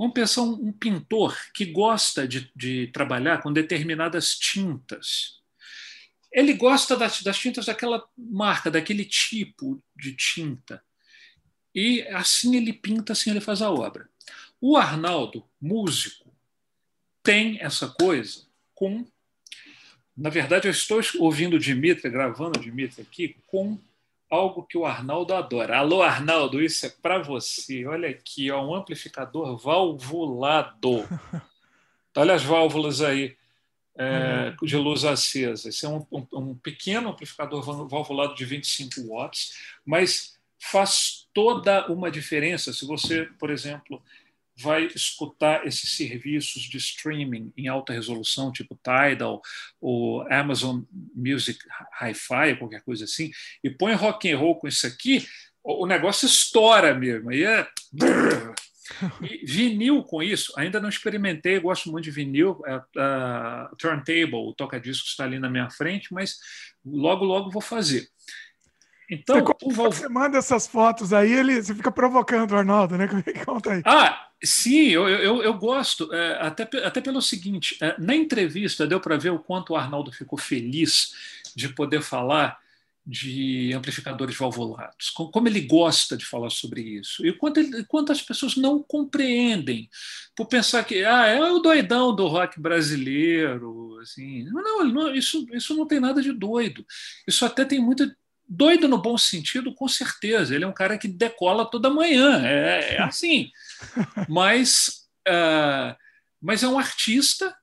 Vamos 0.00 0.14
pensar 0.14 0.40
um, 0.40 0.72
pintor 0.72 1.36
que 1.52 1.66
gosta 1.66 2.26
de, 2.26 2.50
de, 2.56 2.86
trabalhar 2.86 3.42
com 3.42 3.52
determinadas 3.52 4.34
tintas. 4.34 5.42
Ele 6.32 6.54
gosta 6.54 6.96
das, 6.96 7.20
das 7.20 7.38
tintas 7.38 7.66
daquela 7.66 8.02
marca, 8.16 8.70
daquele 8.70 9.04
tipo 9.04 9.78
de 9.94 10.14
tinta. 10.14 10.82
E 11.74 12.00
assim 12.12 12.56
ele 12.56 12.72
pinta, 12.72 13.12
assim 13.12 13.28
ele 13.28 13.42
faz 13.42 13.60
a 13.60 13.70
obra. 13.70 14.08
O 14.58 14.74
Arnaldo, 14.74 15.44
músico, 15.60 16.32
tem 17.22 17.60
essa 17.60 17.86
coisa 17.86 18.46
com. 18.74 19.06
Na 20.16 20.30
verdade, 20.30 20.66
eu 20.66 20.72
estou 20.72 21.02
ouvindo 21.18 21.56
o 21.56 21.60
Dimitri, 21.60 22.08
gravando 22.08 22.58
o 22.58 22.62
Dimitri 22.62 23.02
aqui, 23.02 23.36
com 23.48 23.78
algo 24.30 24.62
que 24.62 24.78
o 24.78 24.86
Arnaldo 24.86 25.34
adora. 25.34 25.78
Alô, 25.78 26.02
Arnaldo, 26.02 26.62
isso 26.62 26.86
é 26.86 26.88
para 26.88 27.18
você. 27.18 27.84
Olha 27.84 28.08
aqui, 28.08 28.50
ó, 28.50 28.64
um 28.64 28.74
amplificador 28.74 29.58
valvulado. 29.58 31.06
Olha 32.16 32.34
as 32.34 32.42
válvulas 32.42 33.02
aí 33.02 33.36
é, 33.96 34.54
uhum. 34.60 34.66
de 34.66 34.76
luz 34.76 35.04
acesa. 35.04 35.68
Esse 35.68 35.84
é 35.84 35.88
um, 35.88 36.06
um, 36.10 36.26
um, 36.32 36.54
pequeno 36.54 37.10
amplificador 37.10 37.62
valvulado 37.88 38.34
de 38.34 38.44
25 38.44 39.08
watts, 39.08 39.58
mas 39.84 40.38
faz 40.58 41.26
toda 41.34 41.90
uma 41.90 42.10
diferença 42.10 42.72
se 42.72 42.86
você, 42.86 43.28
por 43.38 43.50
exemplo, 43.50 44.02
vai 44.56 44.86
escutar 44.86 45.66
esses 45.66 45.96
serviços 45.96 46.62
de 46.62 46.76
streaming 46.76 47.52
em 47.56 47.68
alta 47.68 47.92
resolução, 47.92 48.52
tipo 48.52 48.78
Tidal 48.82 49.40
ou 49.80 50.22
Amazon 50.32 50.82
Music 51.14 51.58
Hi-Fi, 52.00 52.56
qualquer 52.56 52.82
coisa 52.82 53.04
assim, 53.04 53.30
e 53.64 53.70
põe 53.70 53.94
rock 53.94 54.30
and 54.30 54.38
roll 54.38 54.56
com 54.56 54.68
isso 54.68 54.86
aqui, 54.86 55.26
o 55.62 55.86
negócio 55.86 56.26
estoura 56.26 56.94
mesmo. 56.94 57.32
E 57.32 57.44
é 57.44 57.66
e 59.22 59.46
vinil 59.46 60.02
com 60.02 60.22
isso, 60.22 60.52
ainda 60.56 60.80
não 60.80 60.88
experimentei, 60.88 61.58
gosto 61.60 61.90
muito 61.90 62.04
de 62.04 62.10
vinil. 62.10 62.60
A, 62.66 62.84
a 62.98 63.70
Turntable, 63.78 64.34
o 64.34 64.54
toca-disco 64.54 65.06
está 65.06 65.24
ali 65.24 65.38
na 65.38 65.48
minha 65.48 65.70
frente, 65.70 66.12
mas 66.12 66.36
logo, 66.84 67.24
logo 67.24 67.50
vou 67.50 67.62
fazer. 67.62 68.08
Então, 69.10 69.44
você, 69.44 69.74
Val... 69.74 69.92
você 69.92 70.08
manda 70.08 70.38
essas 70.38 70.68
fotos 70.68 71.12
aí, 71.12 71.32
ele, 71.32 71.60
você 71.60 71.74
fica 71.74 71.90
provocando 71.90 72.52
o 72.52 72.56
Arnaldo, 72.56 72.96
né? 72.96 73.08
Conta 73.44 73.72
aí. 73.72 73.82
Ah, 73.84 74.28
sim, 74.42 74.88
eu, 74.88 75.08
eu, 75.08 75.42
eu 75.42 75.54
gosto, 75.54 76.14
é, 76.14 76.38
até, 76.40 76.62
até 76.84 77.00
pelo 77.00 77.20
seguinte: 77.20 77.76
é, 77.80 77.96
na 77.98 78.14
entrevista 78.14 78.86
deu 78.86 79.00
para 79.00 79.16
ver 79.16 79.30
o 79.30 79.40
quanto 79.40 79.72
o 79.72 79.76
Arnaldo 79.76 80.12
ficou 80.12 80.38
feliz 80.38 81.12
de 81.56 81.68
poder 81.68 82.02
falar 82.02 82.58
de 83.04 83.72
amplificadores 83.74 84.36
valvulados, 84.36 85.10
como 85.10 85.48
ele 85.48 85.62
gosta 85.62 86.16
de 86.16 86.24
falar 86.24 86.50
sobre 86.50 86.82
isso, 86.82 87.26
e 87.26 87.32
quanto, 87.32 87.58
ele, 87.58 87.82
quanto 87.84 88.12
as 88.12 88.22
pessoas 88.22 88.56
não 88.56 88.82
compreendem, 88.82 89.88
por 90.36 90.46
pensar 90.46 90.84
que 90.84 91.04
ah, 91.04 91.26
é 91.26 91.42
o 91.50 91.58
doidão 91.58 92.14
do 92.14 92.28
rock 92.28 92.60
brasileiro, 92.60 93.98
assim, 94.00 94.44
não, 94.44 94.84
não, 94.84 95.14
isso, 95.14 95.44
isso 95.52 95.74
não 95.74 95.86
tem 95.86 95.98
nada 95.98 96.22
de 96.22 96.32
doido, 96.32 96.86
isso 97.26 97.44
até 97.44 97.64
tem 97.64 97.80
muita 97.80 98.16
Doido 98.52 98.88
no 98.88 98.98
bom 98.98 99.16
sentido, 99.16 99.72
com 99.72 99.86
certeza. 99.86 100.52
Ele 100.52 100.64
é 100.64 100.66
um 100.66 100.72
cara 100.72 100.98
que 100.98 101.06
decola 101.06 101.70
toda 101.70 101.88
manhã, 101.88 102.44
é, 102.44 102.96
é 102.96 103.02
assim. 103.04 103.48
mas, 104.28 105.06
uh, 105.28 105.94
mas 106.42 106.64
é 106.64 106.68
um 106.68 106.76
artista 106.76 107.56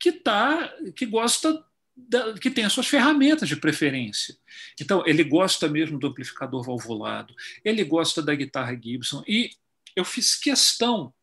que 0.00 0.10
tá, 0.10 0.68
que 0.96 1.06
gosta, 1.06 1.64
da, 1.96 2.34
que 2.34 2.50
tem 2.50 2.64
as 2.64 2.72
suas 2.72 2.88
ferramentas 2.88 3.48
de 3.48 3.54
preferência. 3.54 4.36
Então, 4.80 5.04
ele 5.06 5.22
gosta 5.22 5.68
mesmo 5.68 5.96
do 5.96 6.08
amplificador 6.08 6.64
valvulado, 6.64 7.32
ele 7.64 7.84
gosta 7.84 8.20
da 8.20 8.34
guitarra 8.34 8.74
Gibson, 8.74 9.22
e 9.28 9.50
eu 9.94 10.04
fiz 10.04 10.34
questão 10.34 11.14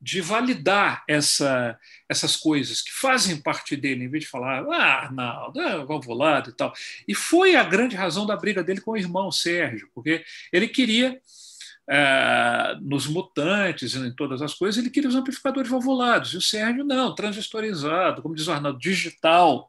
de 0.00 0.20
validar 0.20 1.04
essa, 1.06 1.78
essas 2.08 2.34
coisas 2.34 2.80
que 2.80 2.92
fazem 2.92 3.36
parte 3.36 3.76
dele, 3.76 4.04
em 4.04 4.08
vez 4.08 4.24
de 4.24 4.30
falar, 4.30 4.64
ah, 4.64 5.02
Arnaldo, 5.02 5.60
é 5.60 5.84
valvulado 5.84 6.50
e 6.50 6.52
tal. 6.54 6.72
E 7.06 7.14
foi 7.14 7.54
a 7.54 7.64
grande 7.64 7.96
razão 7.96 8.26
da 8.26 8.36
briga 8.36 8.64
dele 8.64 8.80
com 8.80 8.92
o 8.92 8.96
irmão 8.96 9.30
Sérgio, 9.30 9.90
porque 9.94 10.24
ele 10.50 10.68
queria, 10.68 11.20
é, 11.88 12.76
nos 12.80 13.06
mutantes, 13.06 13.94
em 13.94 14.14
todas 14.14 14.40
as 14.40 14.54
coisas, 14.54 14.80
ele 14.80 14.90
queria 14.90 15.10
os 15.10 15.16
amplificadores 15.16 15.70
valvulados, 15.70 16.32
e 16.32 16.38
o 16.38 16.42
Sérgio 16.42 16.82
não, 16.82 17.14
transistorizado, 17.14 18.22
como 18.22 18.34
diz 18.34 18.46
o 18.48 18.52
Arnaldo, 18.52 18.78
digital. 18.78 19.68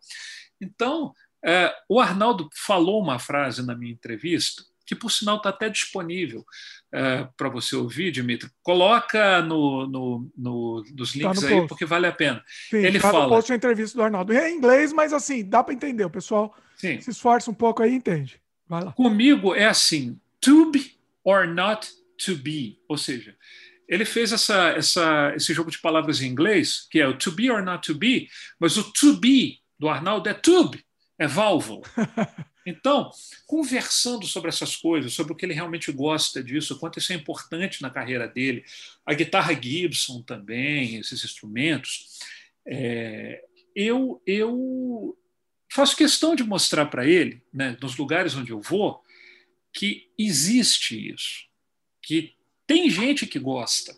Então, 0.62 1.14
é, 1.44 1.74
o 1.90 2.00
Arnaldo 2.00 2.50
falou 2.56 3.02
uma 3.02 3.20
frase 3.20 3.66
na 3.66 3.76
minha 3.76 3.92
entrevista, 3.92 4.64
que 4.92 4.96
por 4.96 5.10
sinal 5.10 5.38
está 5.38 5.48
até 5.48 5.70
disponível 5.70 6.46
é, 6.92 7.26
para 7.38 7.48
você 7.48 7.78
ouvir, 7.78 8.12
Dimitri. 8.12 8.50
Coloca 8.62 9.42
no, 9.42 9.88
no, 9.88 10.30
no 10.38 10.84
nos 10.94 11.14
tá 11.14 11.18
links 11.18 11.40
tá 11.40 11.50
no 11.50 11.62
aí, 11.62 11.68
porque 11.68 11.86
vale 11.86 12.08
a 12.08 12.12
pena. 12.12 12.44
Sim, 12.70 12.80
Ele 12.80 13.00
tá 13.00 13.10
fala. 13.10 13.24
No 13.24 13.30
post 13.30 13.54
a 13.54 13.56
entrevista 13.56 13.98
do 13.98 14.04
Arnaldo. 14.04 14.34
É 14.34 14.52
em 14.52 14.58
inglês, 14.58 14.92
mas 14.92 15.14
assim, 15.14 15.48
dá 15.48 15.64
para 15.64 15.74
entender. 15.74 16.04
O 16.04 16.10
pessoal 16.10 16.54
Sim. 16.76 17.00
se 17.00 17.10
esforça 17.10 17.50
um 17.50 17.54
pouco 17.54 17.82
aí 17.82 17.94
e 17.94 17.96
entende. 17.96 18.42
Comigo 18.94 19.56
é 19.56 19.66
assim: 19.66 20.20
to 20.42 20.70
be 20.70 20.98
or 21.24 21.48
not 21.48 21.88
to 22.26 22.36
be. 22.36 22.78
Ou 22.90 22.98
seja, 22.98 23.34
ele 23.88 24.04
fez 24.04 24.34
essa, 24.34 24.72
essa, 24.72 25.34
esse 25.38 25.54
jogo 25.54 25.72
de 25.72 25.80
palavras 25.80 26.22
em 26.22 26.28
inglês, 26.28 26.86
que 26.92 27.00
é 27.00 27.08
o 27.08 27.18
to 27.18 27.32
be 27.32 27.50
or 27.50 27.64
not 27.64 27.88
to 27.88 27.98
be, 27.98 28.28
mas 28.60 28.76
o 28.76 28.92
to 28.92 29.16
be 29.18 29.62
do 29.80 29.88
Arnaldo 29.88 30.28
é 30.28 30.34
tube, 30.34 30.84
é 31.18 31.28
válvula. 31.28 31.84
Então, 32.66 33.10
conversando 33.48 34.26
sobre 34.28 34.50
essas 34.50 34.76
coisas, 34.76 35.14
sobre 35.14 35.34
o 35.34 35.36
que 35.36 35.46
ele 35.46 35.54
realmente 35.54 35.92
gosta 35.92 36.44
disso, 36.44 36.76
o 36.76 36.80
quanto 36.80 37.00
isso 37.00 37.12
é 37.12 37.16
importante 37.16 37.82
na 37.82 37.90
carreira 37.90 38.28
dele, 38.28 38.64
a 39.06 39.14
guitarra 39.14 39.60
Gibson 39.60 40.22
também, 40.22 40.98
esses 40.98 41.24
instrumentos, 41.24 42.20
é, 42.66 43.44
eu, 43.76 44.22
eu 44.26 45.18
faço 45.70 45.96
questão 45.96 46.36
de 46.36 46.44
mostrar 46.44 46.86
para 46.86 47.08
ele, 47.08 47.42
né, 47.54 47.78
nos 47.82 47.98
lugares 47.98 48.36
onde 48.36 48.52
eu 48.52 48.62
vou, 48.62 49.02
que 49.74 50.10
existe 50.18 51.12
isso, 51.14 51.46
que 52.02 52.36
tem 52.68 52.90
gente 52.90 53.26
que 53.26 53.40
gosta. 53.40 53.96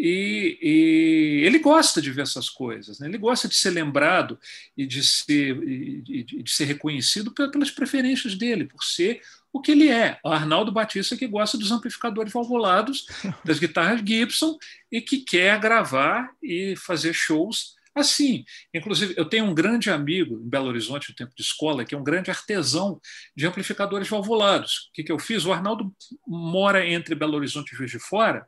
E, 0.00 0.56
e, 0.62 1.44
ele 1.44 1.58
gosta 1.58 2.00
de 2.00 2.12
ver 2.12 2.22
essas 2.22 2.48
coisas, 2.48 3.00
né? 3.00 3.08
ele 3.08 3.18
gosta 3.18 3.48
de 3.48 3.56
ser 3.56 3.70
lembrado 3.70 4.38
e 4.76 4.86
de 4.86 5.02
ser, 5.02 5.60
e, 5.68 6.22
de 6.22 6.50
ser 6.52 6.66
reconhecido 6.66 7.32
pelas 7.32 7.72
preferências 7.72 8.36
dele, 8.36 8.64
por 8.64 8.84
ser 8.84 9.20
o 9.52 9.60
que 9.60 9.72
ele 9.72 9.88
é, 9.88 10.20
o 10.22 10.28
Arnaldo 10.28 10.70
Batista 10.70 11.16
que 11.16 11.26
gosta 11.26 11.58
dos 11.58 11.72
amplificadores 11.72 12.32
valvulados, 12.32 13.06
das 13.44 13.58
guitarras 13.58 14.00
Gibson 14.06 14.56
e 14.92 15.00
que 15.00 15.18
quer 15.18 15.58
gravar 15.58 16.30
e 16.40 16.76
fazer 16.76 17.12
shows 17.12 17.74
assim. 17.98 18.44
Inclusive, 18.72 19.14
eu 19.16 19.24
tenho 19.24 19.44
um 19.44 19.54
grande 19.54 19.90
amigo 19.90 20.40
em 20.40 20.48
Belo 20.48 20.68
Horizonte, 20.68 21.10
no 21.10 21.14
tempo 21.14 21.32
de 21.36 21.42
escola, 21.42 21.84
que 21.84 21.94
é 21.94 21.98
um 21.98 22.04
grande 22.04 22.30
artesão 22.30 23.00
de 23.36 23.46
amplificadores 23.46 24.08
valvulados. 24.08 24.88
O 24.90 24.92
que, 24.94 25.04
que 25.04 25.12
eu 25.12 25.18
fiz? 25.18 25.44
O 25.44 25.52
Arnaldo 25.52 25.94
mora 26.26 26.86
entre 26.86 27.14
Belo 27.14 27.36
Horizonte 27.36 27.72
e 27.72 27.76
Juiz 27.76 27.90
de 27.90 27.98
Fora. 27.98 28.46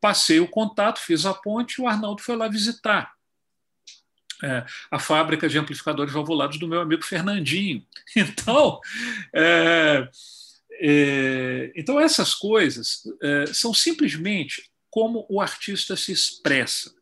Passei 0.00 0.40
o 0.40 0.48
contato, 0.48 1.00
fiz 1.00 1.26
a 1.26 1.34
ponte 1.34 1.74
e 1.74 1.82
o 1.82 1.88
Arnaldo 1.88 2.22
foi 2.22 2.36
lá 2.36 2.48
visitar. 2.48 3.12
É, 4.42 4.64
a 4.90 4.98
fábrica 4.98 5.48
de 5.48 5.58
amplificadores 5.58 6.14
valvulados 6.14 6.58
do 6.58 6.66
meu 6.66 6.80
amigo 6.80 7.04
Fernandinho. 7.04 7.84
Então, 8.16 8.80
é, 9.34 10.08
é, 10.82 11.72
então 11.76 12.00
essas 12.00 12.34
coisas 12.34 13.02
é, 13.22 13.46
são 13.52 13.74
simplesmente 13.74 14.70
como 14.90 15.26
o 15.28 15.40
artista 15.40 15.94
se 15.94 16.10
expressa. 16.10 16.92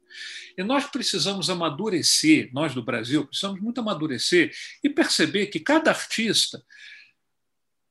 E 0.59 0.65
nós 0.65 0.87
precisamos 0.87 1.49
amadurecer, 1.49 2.51
nós 2.53 2.75
do 2.75 2.83
Brasil, 2.83 3.25
precisamos 3.25 3.61
muito 3.61 3.81
amadurecer 3.81 4.53
e 4.83 4.91
perceber 4.91 5.47
que 5.47 5.61
cada 5.61 5.93
artista 5.93 6.61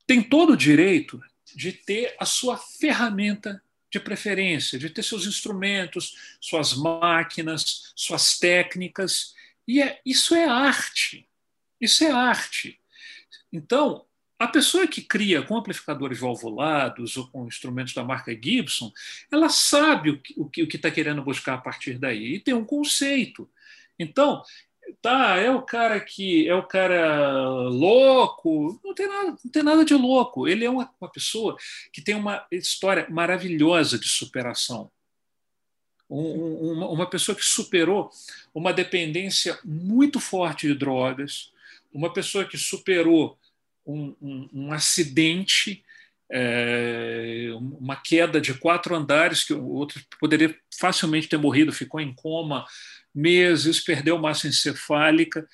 tem 0.05 0.21
todo 0.21 0.51
o 0.51 0.57
direito 0.57 1.21
de 1.55 1.71
ter 1.71 2.13
a 2.19 2.25
sua 2.25 2.57
ferramenta 2.57 3.63
de 3.89 4.01
preferência, 4.01 4.77
de 4.77 4.89
ter 4.89 5.01
seus 5.01 5.25
instrumentos, 5.25 6.37
suas 6.41 6.73
máquinas, 6.73 7.93
suas 7.95 8.37
técnicas. 8.37 9.33
E 9.65 9.81
é, 9.81 10.01
isso 10.05 10.35
é 10.35 10.43
arte. 10.43 11.25
Isso 11.79 12.03
é 12.03 12.11
arte. 12.11 12.81
Então, 13.49 14.05
a 14.39 14.47
pessoa 14.47 14.87
que 14.87 15.01
cria 15.01 15.41
com 15.41 15.57
amplificadores 15.57 16.19
valvulados 16.19 17.17
ou 17.17 17.27
com 17.27 17.47
instrumentos 17.47 17.93
da 17.93 18.03
marca 18.03 18.31
Gibson, 18.31 18.91
ela 19.31 19.49
sabe 19.49 20.11
o 20.11 20.47
que 20.47 20.61
o 20.63 20.67
que 20.67 20.75
está 20.75 20.91
querendo 20.91 21.23
buscar 21.23 21.55
a 21.55 21.61
partir 21.61 21.97
daí 21.97 22.35
e 22.35 22.39
tem 22.39 22.53
um 22.53 22.65
conceito. 22.65 23.49
Então, 23.97 24.43
tá, 25.01 25.37
é 25.37 25.49
o 25.49 25.61
cara 25.61 25.99
que 25.99 26.47
é 26.47 26.53
o 26.53 26.63
cara 26.63 27.49
louco, 27.67 28.79
não 28.83 28.93
tem 28.93 29.07
nada, 29.07 29.37
não 29.43 29.51
tem 29.51 29.63
nada 29.63 29.83
de 29.83 29.93
louco. 29.95 30.47
Ele 30.47 30.65
é 30.65 30.69
uma, 30.69 30.91
uma 31.01 31.09
pessoa 31.09 31.57
que 31.91 32.01
tem 32.01 32.15
uma 32.15 32.45
história 32.51 33.07
maravilhosa 33.09 33.97
de 33.97 34.07
superação. 34.07 34.91
Um, 36.09 36.85
uma 36.85 37.09
pessoa 37.09 37.35
que 37.35 37.43
superou 37.43 38.09
uma 38.53 38.71
dependência 38.71 39.59
muito 39.65 40.19
forte 40.19 40.67
de 40.67 40.73
drogas, 40.73 41.51
uma 41.91 42.13
pessoa 42.13 42.45
que 42.45 42.57
superou 42.57 43.37
um, 43.87 44.15
um, 44.21 44.49
um 44.53 44.71
acidente, 44.71 45.83
é, 46.29 47.49
uma 47.55 47.95
queda 47.95 48.39
de 48.41 48.53
quatro 48.53 48.95
andares, 48.95 49.43
que 49.43 49.53
o 49.53 49.69
outro 49.69 50.03
poderia 50.19 50.55
facilmente 50.77 51.29
ter 51.29 51.37
morrido, 51.37 51.71
ficou 51.71 51.99
em 51.99 52.13
coma 52.13 52.65
meses, 53.15 53.79
perdeu 53.79 54.17
massa 54.19 54.47
encefálica, 54.47 55.47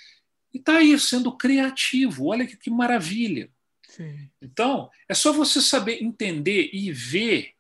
e 0.54 0.58
está 0.58 0.78
aí 0.78 1.00
sendo 1.00 1.36
criativo. 1.38 2.28
Olha 2.28 2.46
que, 2.46 2.58
que 2.58 2.70
maravilha. 2.70 3.50
Sim. 3.88 4.30
Então, 4.42 4.90
é 5.08 5.14
só 5.14 5.32
você 5.32 5.62
saber 5.62 6.04
entender 6.04 6.70
e 6.74 6.92
ver 6.92 7.54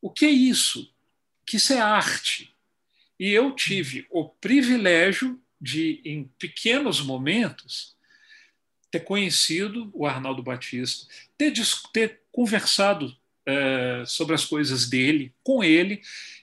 o 0.00 0.10
que 0.10 0.24
é 0.24 0.30
isso, 0.30 0.92
que 1.44 1.56
isso 1.56 1.72
é 1.72 1.78
arte. 1.78 2.54
E 3.18 3.30
eu 3.30 3.54
tive 3.54 4.06
o 4.10 4.28
privilégio 4.28 5.40
de, 5.60 6.00
em 6.04 6.24
pequenos 6.38 7.00
momentos, 7.00 7.95
ter 8.90 9.00
conhecido 9.00 9.90
o 9.92 10.06
Arnaldo 10.06 10.42
Batista, 10.42 11.06
ter, 11.36 11.52
ter 11.92 12.20
conversado 12.32 13.14
é, 13.46 14.02
sobre 14.06 14.34
as 14.34 14.44
coisas 14.44 14.88
dele, 14.88 15.32
com 15.42 15.62
ele, 15.62 16.00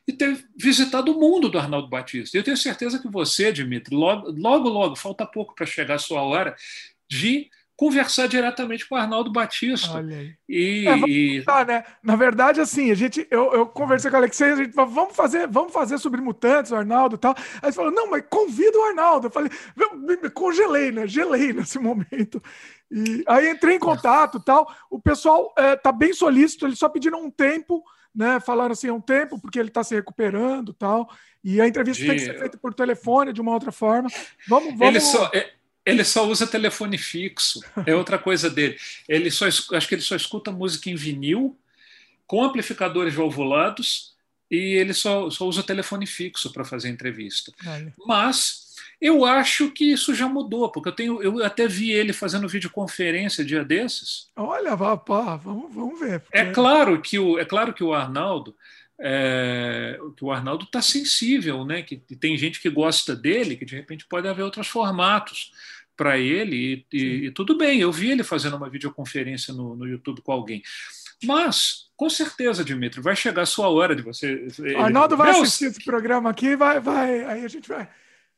e 0.07 0.13
ter 0.13 0.45
visitado 0.55 1.11
o 1.11 1.19
mundo 1.19 1.49
do 1.49 1.59
Arnaldo 1.59 1.87
Batista. 1.87 2.37
Eu 2.37 2.43
tenho 2.43 2.57
certeza 2.57 2.99
que 2.99 3.07
você, 3.07 3.51
Dimitri, 3.51 3.95
logo, 3.95 4.31
logo, 4.31 4.69
logo 4.69 4.95
falta 4.95 5.25
pouco 5.25 5.55
para 5.55 5.65
chegar 5.65 5.95
a 5.95 5.99
sua 5.99 6.21
hora 6.21 6.55
de 7.09 7.49
conversar 7.75 8.27
diretamente 8.27 8.87
com 8.87 8.95
o 8.95 8.97
Arnaldo 8.97 9.31
Batista. 9.31 9.97
Olha 9.97 10.17
aí. 10.17 10.35
E, 10.47 10.87
é, 10.87 10.97
e... 11.07 11.43
né? 11.65 11.83
Na 12.03 12.15
verdade, 12.15 12.61
assim, 12.61 12.91
a 12.91 12.95
gente, 12.95 13.27
eu, 13.31 13.51
eu 13.53 13.65
conversei 13.65 14.09
com 14.11 14.15
o 14.15 14.19
Alexei, 14.19 14.51
a 14.51 14.55
gente 14.55 14.73
falou, 14.73 14.91
vamos 14.91 15.15
fazer, 15.15 15.47
vamos 15.47 15.73
fazer 15.73 15.97
sobre 15.97 16.21
mutantes, 16.21 16.71
o 16.71 16.75
Arnaldo 16.75 17.15
e 17.15 17.19
tal. 17.19 17.33
Aí 17.35 17.69
ele 17.69 17.71
falou, 17.73 17.91
não, 17.91 18.09
mas 18.09 18.23
convida 18.29 18.77
o 18.77 18.83
Arnaldo. 18.83 19.27
Eu 19.27 19.31
falei, 19.31 19.51
eu 19.75 19.97
me 19.97 20.29
congelei, 20.29 20.91
né? 20.91 21.07
Gelei 21.07 21.51
nesse 21.51 21.79
momento. 21.79 22.41
E 22.91 23.23
aí 23.27 23.49
entrei 23.49 23.75
em 23.75 23.79
contato 23.79 24.39
tal. 24.39 24.71
O 24.89 24.99
pessoal 24.99 25.53
é, 25.57 25.75
tá 25.75 25.91
bem 25.91 26.13
solícito, 26.13 26.67
eles 26.67 26.77
só 26.77 26.87
pediram 26.87 27.23
um 27.23 27.31
tempo, 27.31 27.83
né? 28.13 28.39
Falaram 28.39 28.73
assim, 28.73 28.91
um 28.91 29.01
tempo, 29.01 29.39
porque 29.41 29.59
ele 29.59 29.69
está 29.69 29.83
se 29.83 29.95
recuperando 29.95 30.73
tal. 30.73 31.09
E 31.43 31.59
a 31.59 31.67
entrevista 31.67 32.03
de... 32.03 32.09
tem 32.09 32.17
que 32.19 32.25
ser 32.25 32.37
feita 32.37 32.57
por 32.57 32.73
telefone, 32.73 33.33
de 33.33 33.41
uma 33.41 33.51
outra 33.51 33.71
forma. 33.71 34.09
Vamos, 34.47 34.69
vamos. 34.77 34.87
Ele 34.87 34.99
só. 34.99 35.29
É 35.85 35.91
ele 35.91 36.03
só 36.03 36.27
usa 36.27 36.47
telefone 36.47 36.97
fixo, 36.97 37.61
é 37.85 37.95
outra 37.95 38.17
coisa 38.17 38.49
dele. 38.49 38.77
Ele 39.07 39.29
só 39.29 39.45
acho 39.47 39.87
que 39.87 39.95
ele 39.95 40.01
só 40.01 40.15
escuta 40.15 40.51
música 40.51 40.89
em 40.89 40.95
vinil 40.95 41.57
com 42.25 42.43
amplificadores 42.43 43.13
valvulados 43.13 44.13
e 44.49 44.75
ele 44.75 44.93
só, 44.93 45.29
só 45.29 45.45
usa 45.45 45.63
telefone 45.63 46.05
fixo 46.05 46.51
para 46.51 46.63
fazer 46.63 46.89
entrevista. 46.89 47.51
Vale. 47.61 47.93
Mas 48.05 48.63
eu 49.01 49.25
acho 49.25 49.71
que 49.71 49.91
isso 49.91 50.15
já 50.15 50.27
mudou, 50.27 50.69
porque 50.69 50.89
eu 50.89 50.93
tenho 50.93 51.21
eu 51.21 51.43
até 51.43 51.67
vi 51.67 51.91
ele 51.91 52.13
fazendo 52.13 52.47
videoconferência 52.47 53.43
dia 53.43 53.63
desses. 53.65 54.29
Olha, 54.35 54.77
pá, 54.97 55.35
vamos, 55.35 55.73
vamos 55.73 55.99
ver. 55.99 56.21
Porque... 56.21 56.37
É 56.37 56.51
claro 56.51 57.01
que 57.01 57.19
o 57.19 57.37
é 57.37 57.45
claro 57.45 57.73
que 57.73 57.83
o 57.83 57.93
Arnaldo 57.93 58.55
é, 58.99 59.99
que 60.15 60.23
o 60.23 60.31
Arnaldo 60.31 60.65
está 60.65 60.81
sensível, 60.81 61.65
né? 61.65 61.81
Que, 61.81 61.97
que, 61.97 62.15
tem 62.15 62.37
gente 62.37 62.61
que 62.61 62.69
gosta 62.69 63.15
dele, 63.15 63.55
que 63.55 63.65
de 63.65 63.75
repente 63.75 64.05
pode 64.07 64.27
haver 64.27 64.43
outros 64.43 64.67
formatos 64.67 65.51
para 65.95 66.17
ele, 66.17 66.85
e, 66.91 66.97
e, 66.97 67.25
e, 67.27 67.31
tudo 67.31 67.55
bem, 67.55 67.79
eu 67.79 67.91
vi 67.91 68.11
ele 68.11 68.23
fazendo 68.23 68.57
uma 68.57 68.69
videoconferência 68.69 69.53
no, 69.53 69.75
no 69.75 69.87
YouTube 69.87 70.21
com 70.21 70.31
alguém. 70.31 70.63
Mas, 71.23 71.87
com 71.95 72.09
certeza, 72.09 72.63
Dimitri, 72.63 72.99
vai 72.99 73.15
chegar 73.15 73.43
a 73.43 73.45
sua 73.45 73.69
hora 73.69 73.95
de 73.95 74.01
você. 74.01 74.47
O 74.75 74.81
Arnaldo 74.81 75.15
vai 75.15 75.31
meus... 75.31 75.43
assistir 75.43 75.65
esse 75.65 75.83
programa 75.83 76.29
aqui, 76.29 76.55
vai, 76.55 76.79
vai, 76.79 77.23
aí 77.25 77.45
a 77.45 77.47
gente 77.47 77.69
vai. 77.69 77.87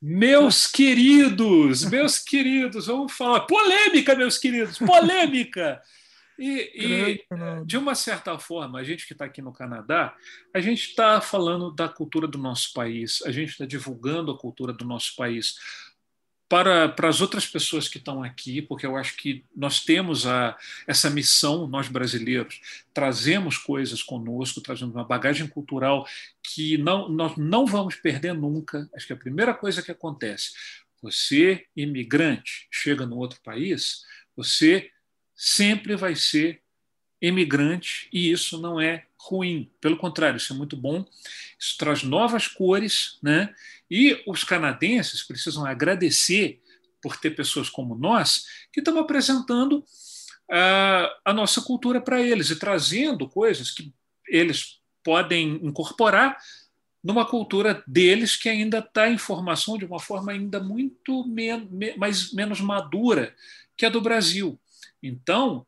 Meus 0.01 0.67
queridos, 0.67 1.85
meus 1.85 2.19
queridos, 2.19 2.87
vamos 2.87 3.13
falar. 3.13 3.41
Polêmica, 3.41 4.15
meus 4.15 4.37
queridos, 4.37 4.77
polêmica! 4.77 5.81
E, 6.37 6.71
e, 6.75 7.65
de 7.65 7.77
uma 7.77 7.95
certa 7.95 8.37
forma, 8.37 8.79
a 8.79 8.83
gente 8.83 9.07
que 9.07 9.13
está 9.13 9.25
aqui 9.25 9.41
no 9.41 9.53
Canadá, 9.53 10.15
a 10.53 10.59
gente 10.59 10.89
está 10.89 11.21
falando 11.21 11.71
da 11.71 11.87
cultura 11.87 12.27
do 12.27 12.37
nosso 12.37 12.73
país, 12.73 13.21
a 13.25 13.31
gente 13.31 13.51
está 13.51 13.65
divulgando 13.65 14.31
a 14.31 14.37
cultura 14.37 14.73
do 14.73 14.85
nosso 14.85 15.15
país 15.15 15.55
para, 16.47 16.89
para 16.89 17.09
as 17.09 17.21
outras 17.21 17.45
pessoas 17.47 17.87
que 17.87 17.97
estão 17.97 18.23
aqui, 18.23 18.61
porque 18.61 18.85
eu 18.85 18.95
acho 18.95 19.17
que 19.17 19.43
nós 19.55 19.83
temos 19.83 20.27
a, 20.27 20.55
essa 20.85 21.09
missão, 21.09 21.67
nós 21.67 21.87
brasileiros, 21.87 22.61
trazemos 22.93 23.57
coisas 23.57 24.03
conosco, 24.03 24.61
trazemos 24.61 24.93
uma 24.93 25.03
bagagem 25.03 25.47
cultural 25.47 26.05
que 26.43 26.77
não, 26.77 27.09
nós 27.09 27.35
não 27.35 27.65
vamos 27.65 27.95
perder 27.95 28.33
nunca. 28.33 28.87
Acho 28.95 29.07
que 29.07 29.13
a 29.13 29.17
primeira 29.17 29.53
coisa 29.53 29.81
que 29.81 29.91
acontece, 29.91 30.51
você, 31.01 31.65
imigrante, 31.75 32.67
chega 32.71 33.05
no 33.05 33.17
outro 33.17 33.39
país, 33.41 34.03
você 34.35 34.91
sempre 35.35 35.95
vai 35.95 36.15
ser 36.15 36.61
emigrante 37.21 38.07
e 38.11 38.31
isso 38.31 38.59
não 38.59 38.79
é 38.79 39.05
ruim. 39.17 39.69
Pelo 39.81 39.97
contrário, 39.97 40.37
isso 40.37 40.53
é 40.53 40.55
muito 40.55 40.77
bom. 40.77 41.05
Isso 41.59 41.77
traz 41.77 42.03
novas 42.03 42.47
cores, 42.47 43.17
né? 43.21 43.53
E 43.89 44.21
os 44.27 44.43
canadenses 44.43 45.23
precisam 45.23 45.65
agradecer 45.65 46.61
por 47.01 47.17
ter 47.17 47.31
pessoas 47.31 47.69
como 47.69 47.95
nós 47.95 48.45
que 48.71 48.79
estão 48.79 48.97
apresentando 48.97 49.79
uh, 50.49 51.07
a 51.23 51.33
nossa 51.33 51.61
cultura 51.61 52.01
para 52.01 52.21
eles 52.21 52.49
e 52.49 52.57
trazendo 52.57 53.27
coisas 53.27 53.71
que 53.71 53.93
eles 54.27 54.79
podem 55.03 55.59
incorporar 55.63 56.37
numa 57.03 57.23
cultura 57.23 57.83
deles 57.85 58.35
que 58.35 58.49
ainda 58.49 58.79
está 58.79 59.07
em 59.07 59.19
formação 59.19 59.77
de 59.77 59.85
uma 59.85 59.99
forma 59.99 60.31
ainda 60.31 60.59
muito 60.59 61.23
men 61.27 61.69
mais, 61.95 62.33
menos 62.33 62.59
madura 62.59 63.35
que 63.77 63.85
a 63.85 63.89
do 63.89 64.01
Brasil. 64.01 64.59
Então, 65.01 65.65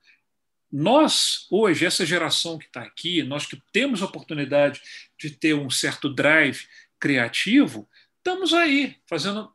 nós, 0.72 1.48
hoje, 1.50 1.86
essa 1.86 2.06
geração 2.06 2.58
que 2.58 2.66
está 2.66 2.82
aqui, 2.82 3.24
nós 3.24 3.46
que 3.46 3.62
temos 3.72 4.02
a 4.02 4.06
oportunidade 4.06 4.82
de 5.18 5.30
ter 5.30 5.54
um 5.54 5.70
certo 5.70 6.14
drive 6.14 6.68
criativo, 7.00 7.88
estamos 8.18 8.54
aí, 8.54 8.98
fazendo 9.08 9.52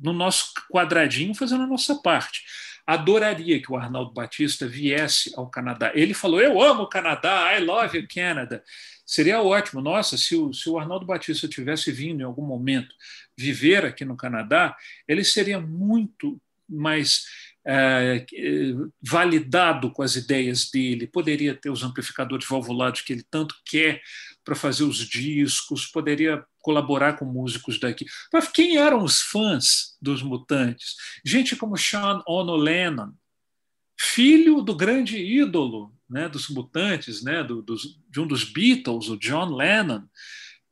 no 0.00 0.12
nosso 0.12 0.52
quadradinho, 0.70 1.34
fazendo 1.34 1.64
a 1.64 1.66
nossa 1.66 1.94
parte. 1.96 2.44
adoraria 2.86 3.60
que 3.62 3.70
o 3.70 3.76
Arnaldo 3.76 4.12
Batista 4.12 4.66
viesse 4.66 5.32
ao 5.36 5.48
Canadá. 5.48 5.92
Ele 5.94 6.12
falou: 6.12 6.40
Eu 6.40 6.60
amo 6.60 6.82
o 6.82 6.88
Canadá, 6.88 7.56
I 7.56 7.64
love 7.64 8.06
Canada. 8.08 8.64
Seria 9.06 9.42
ótimo. 9.42 9.80
Nossa, 9.80 10.16
se 10.16 10.34
o, 10.34 10.52
se 10.52 10.68
o 10.68 10.78
Arnaldo 10.78 11.06
Batista 11.06 11.48
tivesse 11.48 11.92
vindo 11.92 12.20
em 12.20 12.24
algum 12.24 12.44
momento 12.44 12.94
viver 13.36 13.84
aqui 13.84 14.04
no 14.04 14.16
Canadá, 14.16 14.76
ele 15.06 15.24
seria 15.24 15.60
muito 15.60 16.40
mais 16.68 17.26
é, 17.66 18.24
validado 19.02 19.90
com 19.90 20.02
as 20.02 20.16
ideias 20.16 20.70
dele, 20.70 21.06
poderia 21.06 21.54
ter 21.54 21.70
os 21.70 21.82
amplificadores 21.82 22.46
valvulados 22.48 23.02
que 23.02 23.12
ele 23.12 23.24
tanto 23.30 23.54
quer 23.64 24.00
para 24.44 24.54
fazer 24.54 24.84
os 24.84 24.98
discos, 24.98 25.86
poderia 25.86 26.44
colaborar 26.60 27.14
com 27.14 27.24
músicos 27.24 27.78
daqui. 27.78 28.06
Mas 28.32 28.48
quem 28.48 28.76
eram 28.76 29.04
os 29.04 29.20
fãs 29.20 29.96
dos 30.00 30.22
Mutantes? 30.22 30.96
Gente 31.24 31.54
como 31.56 31.76
Sean 31.76 32.22
Ono 32.26 32.56
Lennon, 32.56 33.12
filho 33.98 34.62
do 34.62 34.74
grande 34.74 35.18
ídolo 35.18 35.94
né, 36.08 36.28
dos 36.28 36.48
Mutantes, 36.48 37.22
né, 37.22 37.44
do, 37.44 37.62
dos, 37.62 38.00
de 38.08 38.20
um 38.20 38.26
dos 38.26 38.44
Beatles, 38.44 39.08
o 39.08 39.16
John 39.16 39.54
Lennon, 39.54 40.02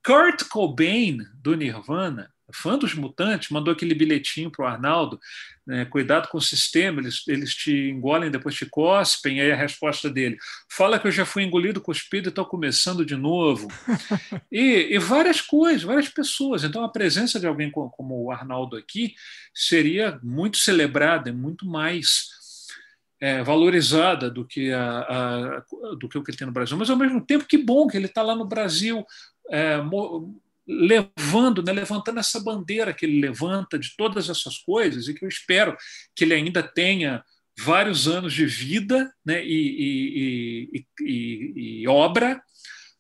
Kurt 0.05 0.45
Cobain, 0.49 1.19
do 1.35 1.55
Nirvana, 1.55 2.33
fã 2.53 2.79
dos 2.79 2.95
mutantes, 2.95 3.51
mandou 3.51 3.73
aquele 3.73 3.95
bilhetinho 3.95 4.51
para 4.51 4.65
o 4.65 4.69
Arnaldo, 4.69 5.21
né, 5.67 5.85
cuidado 5.85 6.29
com 6.29 6.39
o 6.39 6.43
sistema, 6.43 7.01
eles, 7.01 7.27
eles 7.29 7.55
te 7.55 7.91
engolem, 7.91 8.31
depois 8.31 8.55
te 8.55 8.65
cospem, 8.65 9.41
aí 9.41 9.53
a 9.53 9.57
resposta 9.57 10.09
dele, 10.09 10.39
fala 10.69 10.99
que 10.99 11.07
eu 11.07 11.13
já 11.13 11.27
fui 11.27 11.43
engolido, 11.43 11.81
cuspido 11.81 12.29
e 12.29 12.31
estou 12.31 12.47
começando 12.47 13.05
de 13.05 13.17
novo. 13.17 13.69
e, 14.51 14.95
e, 14.95 14.99
várias 14.99 15.41
coisas, 15.41 15.83
várias 15.83 16.09
pessoas. 16.09 16.65
Então 16.65 16.83
a 16.83 16.89
presença 16.89 17.39
de 17.39 17.47
alguém 17.47 17.71
como, 17.71 17.91
como 17.91 18.25
o 18.25 18.31
Arnaldo 18.31 18.77
aqui 18.77 19.15
seria 19.53 20.19
muito 20.23 20.57
celebrada, 20.57 21.33
muito 21.33 21.67
mais 21.67 22.39
é, 23.21 23.43
valorizada 23.43 24.31
do 24.31 24.45
que, 24.45 24.73
a, 24.73 25.01
a, 25.01 25.65
do 25.99 26.09
que 26.09 26.17
o 26.17 26.23
que 26.23 26.31
ele 26.31 26.39
tem 26.39 26.47
no 26.47 26.53
Brasil. 26.53 26.77
Mas 26.77 26.89
ao 26.89 26.97
mesmo 26.97 27.21
tempo, 27.21 27.47
que 27.47 27.59
bom 27.59 27.87
que 27.87 27.97
ele 27.97 28.07
está 28.07 28.23
lá 28.23 28.35
no 28.35 28.47
Brasil. 28.47 29.05
É, 29.51 29.79
levando, 30.69 31.63
né, 31.63 31.73
levantando 31.73 32.21
essa 32.21 32.39
bandeira 32.39 32.93
que 32.93 33.07
ele 33.07 33.21
levanta 33.21 33.79
de 33.79 33.97
todas 33.97 34.29
essas 34.29 34.59
coisas 34.59 35.09
e 35.09 35.15
que 35.15 35.25
eu 35.25 35.29
espero 35.29 35.75
que 36.15 36.25
ele 36.25 36.35
ainda 36.35 36.63
tenha 36.63 37.25
vários 37.59 38.07
anos 38.07 38.35
de 38.35 38.45
vida 38.45 39.11
né, 39.25 39.43
e, 39.43 40.71
e, 40.75 40.87
e, 41.01 41.81
e 41.83 41.89
obra 41.89 42.41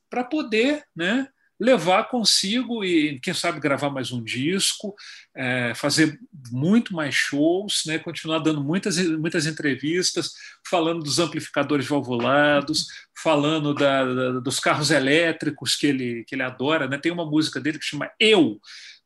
para 0.09 0.25
poder 0.25 0.83
né, 0.97 1.29
levar 1.59 2.05
consigo 2.05 2.85
e, 2.85 3.19
quem 3.21 3.35
sabe, 3.35 3.59
gravar 3.59 3.91
mais 3.91 4.13
um 4.13 4.23
disco, 4.23 4.95
é, 5.35 5.75
fazer 5.75 6.19
muito 6.51 6.95
mais 6.95 7.15
shows, 7.15 7.83
né, 7.87 7.99
continuar 7.99 8.39
dando 8.39 8.63
muitas, 8.63 8.97
muitas 9.19 9.47
entrevistas, 9.47 10.33
falando 10.69 11.03
dos 11.03 11.19
amplificadores 11.19 11.87
valvulados, 11.87 12.87
falando 13.23 13.75
da, 13.75 14.05
da, 14.05 14.41
dos 14.41 14.61
carros 14.61 14.91
elétricos 14.91 15.75
que 15.75 15.87
ele, 15.87 16.25
que 16.25 16.35
ele 16.35 16.43
adora. 16.43 16.87
Né? 16.87 16.97
Tem 16.99 17.11
uma 17.11 17.29
música 17.29 17.61
dele 17.61 17.79
que 17.79 17.85
chama 17.85 18.11
Eu, 18.21 18.61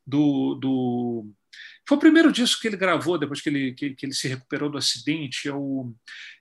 do, 0.05 0.55
do 0.55 1.25
foi 1.87 1.97
o 1.97 1.99
primeiro 1.99 2.31
disco 2.31 2.61
que 2.61 2.67
ele 2.67 2.77
gravou 2.77 3.17
depois 3.17 3.41
que 3.41 3.49
ele, 3.49 3.73
que, 3.73 3.93
que 3.93 4.05
ele 4.05 4.13
se 4.13 4.27
recuperou 4.27 4.69
do 4.69 4.77
acidente. 4.77 5.49
É 5.49 5.53
o, 5.53 5.91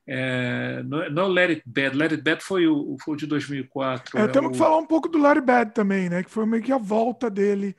é, 0.07 0.83
não 0.85 1.23
é 1.23 1.27
o 1.27 1.29
Let 1.29 1.51
It 1.51 1.63
Bad. 1.67 1.97
Let 1.97 2.13
It 2.13 2.23
Bad 2.23 2.43
foi 2.43 2.67
o, 2.67 2.97
foi 3.05 3.15
o 3.15 3.17
de 3.17 3.27
2004. 3.27 4.19
É, 4.19 4.23
é 4.23 4.29
temos 4.29 4.51
o... 4.51 4.53
que 4.53 4.59
falar 4.59 4.79
um 4.79 4.87
pouco 4.87 5.09
do 5.09 5.19
Let 5.19 5.37
It 5.37 5.47
Bad 5.47 5.73
também, 5.73 6.09
né? 6.09 6.23
Que 6.23 6.31
foi 6.31 6.47
meio 6.47 6.63
que 6.63 6.73
a 6.73 6.79
volta 6.79 7.29
dele. 7.29 7.77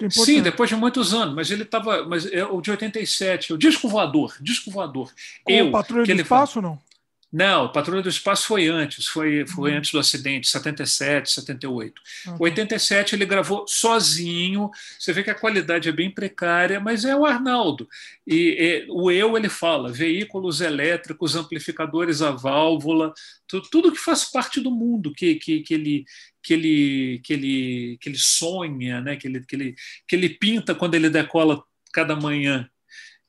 É 0.00 0.10
Sim, 0.10 0.42
depois 0.42 0.68
de 0.68 0.76
muitos 0.76 1.14
anos, 1.14 1.34
mas 1.34 1.50
ele 1.50 1.62
estava. 1.62 2.04
Mas 2.06 2.30
é 2.30 2.44
o 2.44 2.60
de 2.60 2.70
87, 2.70 3.54
o 3.54 3.58
disco 3.58 3.88
voador, 3.88 4.36
disco 4.40 4.70
voador. 4.70 5.10
Com 5.42 5.52
Eu, 5.52 5.70
Patrulha 5.70 6.04
do 6.04 6.20
Espaço 6.20 6.58
ou 6.58 6.62
não? 6.62 6.85
Não, 7.32 7.70
Patrulha 7.72 8.02
do 8.02 8.08
Espaço 8.08 8.46
foi 8.46 8.68
antes, 8.68 9.06
foi, 9.08 9.44
foi 9.46 9.72
uhum. 9.72 9.78
antes 9.78 9.90
do 9.90 9.98
acidente, 9.98 10.48
77, 10.48 11.32
78. 11.32 12.00
Uhum. 12.28 12.36
87 12.40 13.14
ele 13.14 13.26
gravou 13.26 13.66
sozinho, 13.66 14.70
você 14.98 15.12
vê 15.12 15.24
que 15.24 15.30
a 15.30 15.34
qualidade 15.34 15.88
é 15.88 15.92
bem 15.92 16.08
precária, 16.10 16.78
mas 16.78 17.04
é 17.04 17.16
o 17.16 17.26
Arnaldo. 17.26 17.88
E, 18.26 18.86
e 18.86 18.86
o 18.88 19.10
eu, 19.10 19.36
ele 19.36 19.48
fala, 19.48 19.92
veículos 19.92 20.60
elétricos, 20.60 21.34
amplificadores 21.34 22.22
a 22.22 22.30
válvula, 22.30 23.12
tudo, 23.46 23.68
tudo 23.70 23.92
que 23.92 23.98
faz 23.98 24.24
parte 24.24 24.60
do 24.60 24.70
mundo 24.70 25.12
que, 25.12 25.34
que, 25.34 25.60
que, 25.60 25.74
ele, 25.74 26.04
que, 26.40 26.54
ele, 26.54 27.20
que, 27.24 27.32
ele, 27.32 27.98
que 28.00 28.08
ele 28.08 28.18
sonha, 28.18 29.00
né? 29.00 29.16
que, 29.16 29.26
ele, 29.26 29.40
que, 29.44 29.56
ele, 29.56 29.74
que 30.06 30.14
ele 30.16 30.28
pinta 30.28 30.76
quando 30.76 30.94
ele 30.94 31.10
decola 31.10 31.62
cada 31.92 32.14
manhã. 32.14 32.70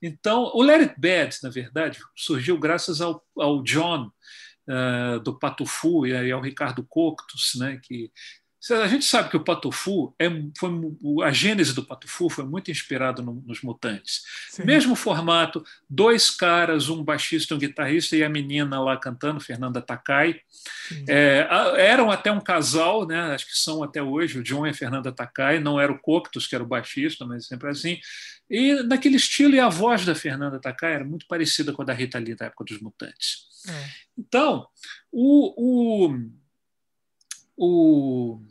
Então, 0.02 0.52
o 0.54 0.62
Let 0.62 0.82
It 0.82 0.96
Bad, 0.98 1.38
na 1.44 1.50
verdade, 1.50 2.00
surgiu 2.16 2.60
graças 2.60 3.02
ao, 3.02 3.24
ao 3.38 3.64
John 3.64 4.12
uh, 4.68 5.20
do 5.20 5.38
Patufu 5.38 6.06
e 6.06 6.32
ao 6.32 6.42
Ricardo 6.42 6.84
Coctus, 6.84 7.54
né, 7.56 7.80
que 7.82 8.12
a 8.74 8.88
gente 8.88 9.06
sabe 9.06 9.30
que 9.30 9.38
o 9.38 9.44
Patufu 9.44 10.14
é, 10.20 10.28
foi 10.58 10.70
a 11.24 11.32
gênese 11.32 11.74
do 11.74 11.86
Patufu 11.86 12.30
foi 12.30 12.44
muito 12.44 12.72
inspirado 12.72 13.22
no, 13.22 13.44
nos 13.46 13.62
Mutantes. 13.62 14.24
Sim. 14.50 14.66
Mesmo 14.66 14.96
formato, 14.96 15.64
dois 15.90 16.30
caras, 16.30 16.90
um 16.90 17.04
baixista, 17.04 17.56
um 17.56 17.60
guitarrista 17.60 18.16
e 18.16 18.24
a 18.24 18.30
menina 18.30 18.82
lá 18.82 18.98
cantando, 18.98 19.40
Fernanda 19.40 19.82
Takai. 19.82 20.42
É, 21.08 21.48
eram 21.78 22.12
até 22.12 22.32
um 22.32 22.42
casal, 22.42 23.06
né? 23.06 23.34
Acho 23.34 23.46
que 23.46 23.58
são 23.58 23.84
até 23.84 24.02
hoje. 24.02 24.40
O 24.40 24.44
John 24.44 24.66
e 24.66 24.72
a 24.72 24.74
Fernanda 24.74 25.12
Takai. 25.12 25.60
Não 25.60 25.80
era 25.80 25.92
o 25.92 26.00
Coctus 26.00 26.48
que 26.48 26.56
era 26.56 26.64
o 26.64 26.68
baixista, 26.68 27.26
mas 27.26 27.46
sempre 27.46 27.70
assim. 27.70 28.00
E 28.50 28.82
naquele 28.84 29.18
estilo 29.18 29.56
e 29.56 29.60
a 29.60 29.70
voz 29.70 30.06
da 30.06 30.16
Fernanda 30.16 30.60
Takai 30.60 30.94
era 30.94 31.04
muito 31.04 31.28
parecida 31.28 31.74
com 31.74 31.82
a 31.82 31.86
da 31.86 31.94
Rita 31.94 32.18
Lee 32.18 32.36
da 32.36 32.46
época 32.46 32.64
dos 32.66 32.80
Mutantes. 32.80 33.48
É. 33.68 33.90
Então, 34.18 34.68
o, 35.12 36.08
o, 36.08 36.32
o 37.58 38.42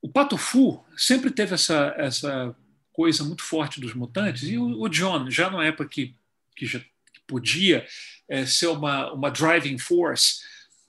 o 0.00 0.08
Pato 0.08 0.36
Fu 0.36 0.84
sempre 0.96 1.30
teve 1.30 1.54
essa, 1.54 1.94
essa 1.96 2.56
coisa 2.92 3.24
muito 3.24 3.42
forte 3.42 3.80
dos 3.80 3.94
mutantes, 3.94 4.44
e 4.44 4.56
o, 4.56 4.80
o 4.80 4.88
John, 4.88 5.30
já 5.30 5.50
na 5.50 5.64
época 5.64 5.88
que, 5.88 6.14
que 6.56 6.66
já 6.66 6.80
podia 7.26 7.86
é, 8.28 8.46
ser 8.46 8.68
uma, 8.68 9.12
uma 9.12 9.30
driving 9.30 9.78
force 9.78 10.42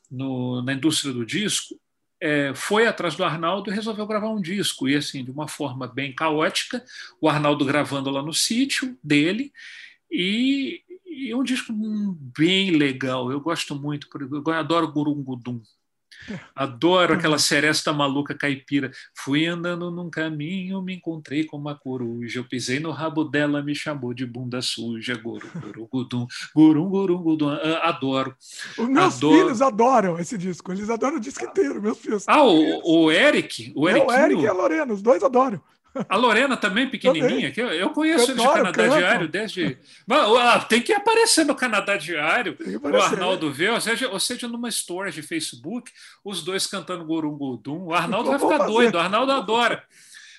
no, 0.09 0.61
na 0.63 0.73
indústria 0.73 1.13
do 1.13 1.25
disco, 1.25 1.79
é, 2.21 2.53
foi 2.55 2.87
atrás 2.87 3.15
do 3.15 3.23
Arnaldo 3.23 3.69
e 3.69 3.73
resolveu 3.73 4.05
gravar 4.05 4.29
um 4.29 4.41
disco. 4.41 4.87
E 4.87 4.95
assim, 4.95 5.23
de 5.23 5.31
uma 5.31 5.47
forma 5.47 5.87
bem 5.87 6.13
caótica, 6.13 6.83
o 7.21 7.29
Arnaldo 7.29 7.65
gravando 7.65 8.09
lá 8.09 8.21
no 8.21 8.33
sítio 8.33 8.97
dele, 9.03 9.53
e, 10.11 10.83
e 11.05 11.31
é 11.31 11.35
um 11.35 11.43
disco 11.43 11.73
bem 11.73 12.71
legal. 12.71 13.31
Eu 13.31 13.39
gosto 13.39 13.75
muito, 13.75 14.07
eu 14.31 14.51
adoro 14.53 14.91
Gurungudum. 14.91 15.61
Adoro 16.55 17.13
aquela 17.13 17.37
seresta 17.37 17.93
maluca 17.93 18.35
caipira. 18.35 18.91
Fui 19.15 19.45
andando 19.45 19.89
num 19.91 20.09
caminho, 20.09 20.81
me 20.81 20.95
encontrei 20.95 21.45
com 21.45 21.57
uma 21.57 21.75
coruja. 21.75 22.39
Eu 22.39 22.45
pisei 22.45 22.79
no 22.79 22.91
rabo 22.91 23.23
dela, 23.23 23.61
me 23.61 23.73
chamou 23.73 24.13
de 24.13 24.25
bunda 24.25 24.61
suja. 24.61 25.15
Gurum, 25.15 25.49
gurungudum, 25.61 26.27
gurum, 26.55 26.89
gurungudum. 26.89 27.49
Ah, 27.49 27.89
adoro. 27.89 28.35
Os 28.77 28.87
meus 28.87 29.17
adoro. 29.17 29.37
filhos 29.37 29.61
adoram 29.61 30.19
esse 30.19 30.37
disco. 30.37 30.71
Eles 30.71 30.89
adoram 30.89 31.17
o 31.17 31.21
disco 31.21 31.43
inteiro, 31.43 31.81
meus 31.81 31.97
filhos. 31.97 32.23
Ah, 32.27 32.43
o, 32.43 33.05
o 33.05 33.11
Eric? 33.11 33.73
O, 33.75 33.87
é, 33.87 34.03
o 34.03 34.11
Eric 34.11 34.41
e 34.41 34.47
a 34.47 34.53
Lorena, 34.53 34.93
os 34.93 35.01
dois 35.01 35.23
adoram. 35.23 35.61
A 36.07 36.15
Lorena 36.15 36.55
também, 36.55 36.89
pequenininha, 36.89 37.51
que 37.51 37.61
eu, 37.61 37.67
eu 37.69 37.89
conheço 37.89 38.31
ele 38.31 38.39
de 38.39 38.47
Canadá 38.47 38.83
canto. 38.83 38.97
Diário 38.97 39.27
desde. 39.27 39.77
Mas, 40.05 40.65
tem 40.65 40.81
que 40.81 40.93
aparecer 40.93 41.45
no 41.45 41.55
Canadá 41.55 41.97
Diário, 41.97 42.57
o 42.81 42.97
Arnaldo 42.97 43.51
vê, 43.51 43.69
ou 43.69 43.81
seja, 43.81 44.07
ou 44.09 44.19
seja, 44.19 44.47
numa 44.47 44.69
story 44.69 45.11
de 45.11 45.21
Facebook, 45.21 45.91
os 46.23 46.43
dois 46.43 46.67
cantando 46.67 47.05
Gurungudum. 47.05 47.85
O 47.85 47.93
Arnaldo 47.93 48.29
vai 48.29 48.39
ficar 48.39 48.65
doido, 48.65 48.95
o 48.95 48.99
Arnaldo 48.99 49.31
adora. 49.31 49.83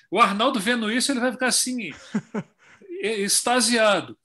O 0.09 0.19
Arnaldo 0.19 0.59
vendo 0.59 0.91
isso, 0.91 1.11
ele 1.11 1.19
vai 1.19 1.31
ficar 1.31 1.47
assim, 1.47 1.91
extasiado. 3.01 4.17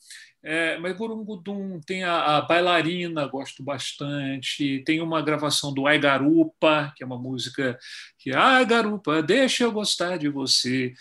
É, 0.48 0.78
mas 0.78 0.96
Gurungudum 0.96 1.80
tem 1.80 2.04
a, 2.04 2.36
a, 2.36 2.40
bailarina, 2.40 3.26
gosto 3.26 3.64
bastante. 3.64 4.80
Tem 4.86 5.00
uma 5.00 5.20
gravação 5.20 5.74
do 5.74 5.88
Ai 5.88 5.98
Garupa, 5.98 6.92
que 6.94 7.02
é 7.02 7.06
uma 7.06 7.18
música 7.18 7.76
que 8.16 8.32
Ai 8.32 8.64
Garupa, 8.64 9.20
deixa 9.20 9.64
eu 9.64 9.72
gostar 9.72 10.16
de 10.18 10.28
você 10.28 10.94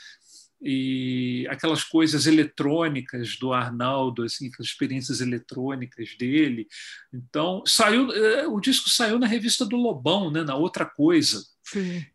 e 0.59 1.45
aquelas 1.47 1.84
coisas 1.84 2.26
eletrônicas 2.26 3.38
do 3.38 3.53
Arnaldo, 3.53 4.23
assim, 4.23 4.49
as 4.59 4.65
experiências 4.65 5.22
eletrônicas 5.22 6.17
dele. 6.17 6.67
Então, 7.13 7.61
saiu, 7.67 8.11
é, 8.11 8.47
o 8.47 8.59
disco 8.59 8.89
saiu 8.89 9.19
na 9.19 9.27
revista 9.27 9.63
do 9.63 9.76
Lobão, 9.76 10.31
né, 10.31 10.43
na 10.43 10.55
outra 10.55 10.88
coisa. 10.88 11.45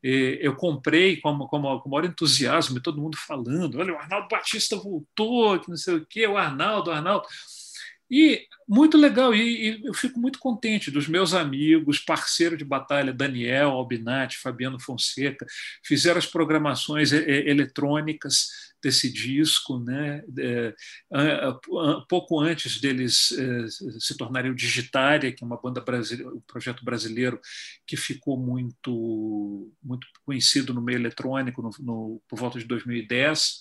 Eu 0.02 0.54
comprei 0.56 1.20
com, 1.20 1.38
com, 1.38 1.80
com 1.80 1.88
o 1.88 1.90
maior 1.90 2.04
entusiasmo, 2.04 2.80
todo 2.80 3.00
mundo 3.00 3.16
falando: 3.16 3.78
olha, 3.78 3.94
o 3.94 3.98
Arnaldo 3.98 4.28
Batista 4.28 4.76
voltou, 4.76 5.58
que 5.58 5.68
não 5.68 5.76
sei 5.76 5.94
o 5.94 6.06
quê, 6.06 6.26
o 6.26 6.36
Arnaldo, 6.36 6.90
o 6.90 6.92
Arnaldo. 6.92 7.26
E 8.10 8.46
muito 8.68 8.96
legal, 8.98 9.34
e, 9.34 9.70
e, 9.70 9.86
eu 9.86 9.94
fico 9.94 10.18
muito 10.18 10.38
contente 10.38 10.90
dos 10.90 11.06
meus 11.06 11.32
amigos, 11.32 12.00
parceiro 12.00 12.56
de 12.56 12.64
batalha, 12.64 13.12
Daniel 13.12 13.70
Albinati, 13.70 14.38
Fabiano 14.38 14.80
Fonseca, 14.80 15.46
fizeram 15.84 16.18
as 16.18 16.26
programações 16.26 17.12
eletrônicas 17.12 18.70
desse 18.82 19.12
disco, 19.12 19.78
né? 19.78 20.22
É, 20.38 20.74
pouco 22.08 22.40
antes 22.40 22.80
deles 22.80 23.32
é, 23.32 23.66
se 23.98 24.16
tornarem 24.16 24.50
o 24.50 24.54
Digitária, 24.54 25.32
que 25.32 25.44
é 25.44 25.46
uma 25.46 25.60
banda 25.60 25.80
brasileira, 25.80 26.32
um 26.32 26.40
projeto 26.40 26.84
brasileiro 26.84 27.40
que 27.86 27.96
ficou 27.96 28.38
muito 28.38 29.70
muito 29.82 30.06
conhecido 30.24 30.72
no 30.72 30.82
meio 30.82 30.98
eletrônico 30.98 31.62
no, 31.62 31.70
no 31.80 32.22
por 32.26 32.38
volta 32.38 32.58
de 32.58 32.64
2010, 32.64 33.60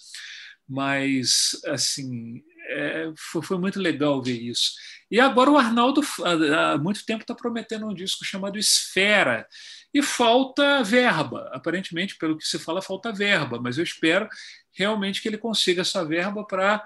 mas 0.68 1.60
assim 1.66 2.42
é, 2.70 3.12
foi, 3.18 3.42
foi, 3.42 3.58
muito 3.58 3.80
legal 3.80 4.22
ver 4.22 4.40
isso. 4.40 4.74
E 5.10 5.20
agora 5.20 5.50
o 5.50 5.58
Arnaldo 5.58 6.02
há, 6.24 6.78
muito 6.78 7.06
tempo 7.06 7.24
está 7.24 7.34
prometendo 7.34 7.88
um 7.88 7.94
disco 7.94 8.24
chamado 8.24 8.60
Esfera 8.60 9.48
e 9.94 10.02
falta 10.02 10.84
verba. 10.84 11.50
Aparentemente, 11.52 12.18
pelo 12.18 12.38
que 12.38 12.46
se 12.46 12.60
fala, 12.60 12.82
falta 12.82 13.12
verba, 13.12 13.60
mas 13.60 13.78
eu 13.78 13.84
espero 13.84 14.30
realmente 14.72 15.22
que 15.22 15.28
ele 15.28 15.38
consiga 15.38 15.82
essa 15.82 16.06
verba 16.06 16.46
para 16.46 16.84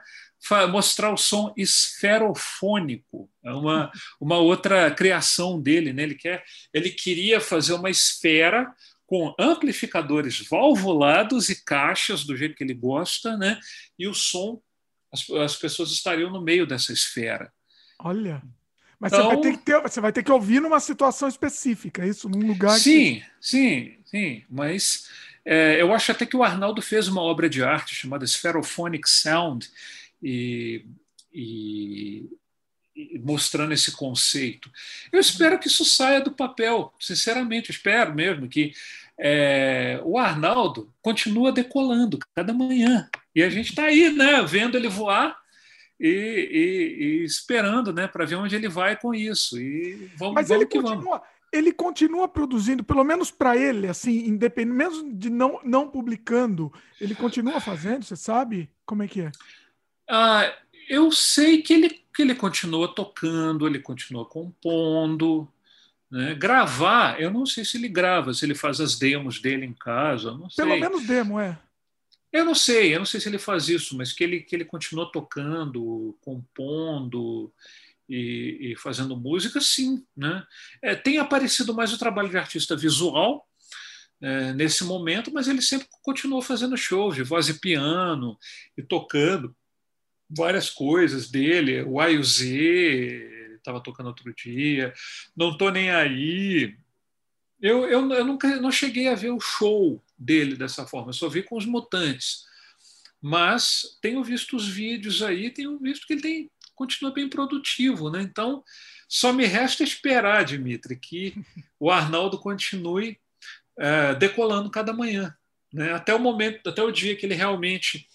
mostrar 0.67 1.11
o 1.11 1.17
som 1.17 1.53
esferofônico. 1.57 3.29
É 3.43 3.51
uma, 3.51 3.91
uma 4.19 4.37
outra 4.37 4.89
criação 4.91 5.61
dele. 5.61 5.93
Né? 5.93 6.03
Ele, 6.03 6.15
quer, 6.15 6.43
ele 6.73 6.89
queria 6.89 7.39
fazer 7.41 7.73
uma 7.73 7.89
esfera 7.89 8.73
com 9.05 9.35
amplificadores 9.37 10.39
valvulados 10.49 11.49
e 11.49 11.63
caixas 11.63 12.23
do 12.23 12.35
jeito 12.35 12.55
que 12.55 12.63
ele 12.63 12.73
gosta, 12.73 13.37
né? 13.37 13.59
e 13.99 14.07
o 14.07 14.13
som, 14.13 14.61
as, 15.13 15.29
as 15.29 15.55
pessoas 15.55 15.91
estariam 15.91 16.31
no 16.31 16.41
meio 16.41 16.65
dessa 16.65 16.91
esfera. 16.91 17.53
Olha. 17.99 18.41
Mas 18.99 19.13
então, 19.13 19.25
você, 19.25 19.35
vai 19.35 19.41
ter 19.41 19.51
que 19.51 19.63
ter, 19.63 19.81
você 19.81 20.01
vai 20.01 20.11
ter 20.11 20.23
que 20.23 20.31
ouvir 20.31 20.59
numa 20.59 20.79
situação 20.79 21.27
específica, 21.27 22.05
isso, 22.05 22.27
num 22.27 22.47
lugar. 22.47 22.79
Sim, 22.79 23.15
que... 23.15 23.25
sim, 23.39 23.97
sim. 24.05 24.43
Mas 24.49 25.09
é, 25.45 25.79
eu 25.79 25.93
acho 25.93 26.11
até 26.11 26.25
que 26.25 26.35
o 26.35 26.43
Arnaldo 26.43 26.81
fez 26.81 27.07
uma 27.07 27.21
obra 27.21 27.49
de 27.49 27.63
arte 27.63 27.93
chamada 27.93 28.25
Spherophonic 28.25 29.07
Sound, 29.09 29.69
e, 30.21 30.85
e, 31.33 32.29
e 32.95 33.19
mostrando 33.19 33.73
esse 33.73 33.91
conceito. 33.91 34.71
Eu 35.11 35.19
espero 35.19 35.59
que 35.59 35.67
isso 35.67 35.83
saia 35.83 36.21
do 36.21 36.31
papel, 36.31 36.93
sinceramente, 36.99 37.71
espero 37.71 38.15
mesmo 38.15 38.47
que 38.47 38.73
é, 39.19 40.01
o 40.03 40.17
Arnaldo 40.17 40.91
continua 41.01 41.51
decolando 41.51 42.19
cada 42.35 42.53
manhã. 42.53 43.07
E 43.35 43.43
a 43.43 43.49
gente 43.49 43.69
está 43.69 43.85
aí, 43.85 44.11
né, 44.11 44.41
vendo 44.43 44.77
ele 44.77 44.87
voar 44.87 45.35
e, 45.99 46.07
e, 46.07 47.03
e 47.03 47.23
esperando 47.23 47.93
né, 47.93 48.07
para 48.07 48.25
ver 48.25 48.35
onde 48.35 48.55
ele 48.55 48.67
vai 48.67 48.95
com 48.99 49.13
isso. 49.13 49.59
E 49.59 50.11
vamos, 50.17 50.35
Mas 50.35 50.49
vamos 50.49 50.63
ele 50.63 50.65
continua, 50.65 51.03
vamos. 51.03 51.27
ele 51.51 51.71
continua 51.71 52.27
produzindo, 52.27 52.83
pelo 52.83 53.03
menos 53.03 53.31
para 53.31 53.55
ele, 53.55 53.87
assim, 53.87 54.25
independente, 54.27 54.75
mesmo 54.75 55.13
de 55.13 55.29
não, 55.29 55.59
não 55.63 55.87
publicando, 55.87 56.71
ele 56.99 57.15
continua 57.15 57.59
fazendo, 57.59 58.03
você 58.03 58.15
sabe 58.15 58.69
como 58.85 59.03
é 59.03 59.07
que 59.07 59.21
é? 59.21 59.31
Ah, 60.09 60.51
eu 60.89 61.11
sei 61.11 61.61
que 61.61 61.73
ele, 61.73 61.89
que 62.13 62.21
ele 62.21 62.35
continua 62.35 62.93
tocando, 62.93 63.65
ele 63.65 63.79
continua 63.79 64.25
compondo. 64.25 65.47
Né? 66.13 66.35
Gravar, 66.35 67.19
eu 67.19 67.31
não 67.31 67.43
sei 67.43 67.65
se 67.65 67.75
ele 67.75 67.87
grava, 67.87 68.35
se 68.35 68.45
ele 68.45 68.53
faz 68.53 68.79
as 68.79 68.99
demos 68.99 69.41
dele 69.41 69.65
em 69.65 69.73
casa, 69.73 70.31
não 70.37 70.47
sei. 70.47 70.63
Pelo 70.63 70.79
menos 70.79 71.07
demo, 71.07 71.39
é. 71.39 71.59
Eu 72.31 72.45
não 72.45 72.53
sei, 72.53 72.93
eu 72.93 72.99
não 72.99 73.05
sei 73.05 73.19
se 73.19 73.27
ele 73.27 73.39
faz 73.39 73.67
isso, 73.67 73.97
mas 73.97 74.13
que 74.13 74.23
ele, 74.23 74.41
que 74.41 74.55
ele 74.55 74.63
continua 74.63 75.11
tocando, 75.11 76.15
compondo 76.21 77.51
e, 78.07 78.73
e 78.73 78.75
fazendo 78.75 79.17
música, 79.17 79.59
sim. 79.59 80.05
Né? 80.15 80.45
É, 80.83 80.93
tem 80.93 81.17
aparecido 81.17 81.73
mais 81.73 81.91
o 81.91 81.97
trabalho 81.97 82.29
de 82.29 82.37
artista 82.37 82.75
visual 82.75 83.47
é, 84.21 84.53
nesse 84.53 84.83
momento, 84.83 85.33
mas 85.33 85.47
ele 85.47 85.63
sempre 85.63 85.87
continuou 86.03 86.43
fazendo 86.43 86.77
shows 86.77 87.15
de 87.15 87.23
voz 87.23 87.49
e 87.49 87.59
piano 87.59 88.37
e 88.77 88.83
tocando 88.83 89.55
várias 90.29 90.69
coisas 90.69 91.27
dele, 91.27 91.81
o 91.81 91.99
A 91.99 92.11
e 92.11 92.19
o 92.19 92.23
Z, 92.23 93.42
estava 93.63 93.81
tocando 93.81 94.07
outro 94.07 94.33
dia, 94.33 94.93
não 95.35 95.57
tô 95.57 95.69
nem 95.69 95.89
aí. 95.89 96.75
Eu, 97.61 97.85
eu, 97.85 98.11
eu 98.11 98.25
nunca 98.25 98.59
não 98.59 98.71
cheguei 98.71 99.07
a 99.07 99.15
ver 99.15 99.31
o 99.31 99.39
show 99.39 100.03
dele 100.17 100.55
dessa 100.55 100.85
forma, 100.85 101.09
eu 101.09 101.13
só 101.13 101.29
vi 101.29 101.41
com 101.41 101.57
os 101.57 101.65
mutantes. 101.65 102.45
Mas 103.21 103.97
tenho 104.01 104.21
visto 104.21 104.57
os 104.57 104.67
vídeos 104.67 105.23
aí, 105.23 105.49
tenho 105.49 105.79
visto 105.79 106.05
que 106.05 106.13
ele 106.13 106.21
tem, 106.21 106.51
continua 106.75 107.13
bem 107.13 107.29
produtivo. 107.29 108.09
Né? 108.09 108.21
Então, 108.21 108.61
só 109.07 109.31
me 109.31 109.45
resta 109.45 109.81
esperar, 109.81 110.43
Dimitri, 110.43 110.97
que 110.97 111.33
o 111.79 111.89
Arnaldo 111.89 112.37
continue 112.37 113.17
é, 113.79 114.13
decolando 114.15 114.69
cada 114.69 114.91
manhã. 114.91 115.33
Né? 115.71 115.93
Até 115.93 116.13
o 116.13 116.19
momento, 116.19 116.69
até 116.69 116.83
o 116.83 116.91
dia 116.91 117.15
que 117.15 117.25
ele 117.25 117.33
realmente 117.33 118.09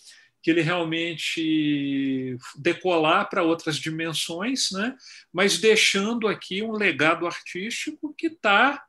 que 0.49 0.53
ele 0.53 0.63
realmente 0.63 2.39
decolar 2.57 3.29
para 3.29 3.43
outras 3.43 3.77
dimensões, 3.77 4.71
né? 4.71 4.97
mas 5.31 5.59
deixando 5.59 6.27
aqui 6.27 6.63
um 6.63 6.73
legado 6.73 7.27
artístico 7.27 8.15
que 8.17 8.29
está 8.29 8.83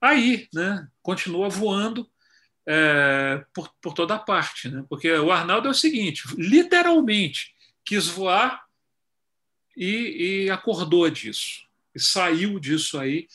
aí, 0.00 0.48
né? 0.54 0.86
continua 1.02 1.48
voando 1.48 2.08
é, 2.64 3.44
por, 3.52 3.74
por 3.82 3.92
toda 3.92 4.20
parte. 4.20 4.68
Né? 4.68 4.84
Porque 4.88 5.10
o 5.10 5.32
Arnaldo 5.32 5.66
é 5.66 5.72
o 5.72 5.74
seguinte: 5.74 6.22
literalmente 6.38 7.56
quis 7.84 8.06
voar 8.06 8.62
e, 9.76 10.44
e 10.44 10.50
acordou 10.50 11.10
disso, 11.10 11.64
e 11.92 11.98
saiu 11.98 12.60
disso 12.60 13.00
aí, 13.00 13.26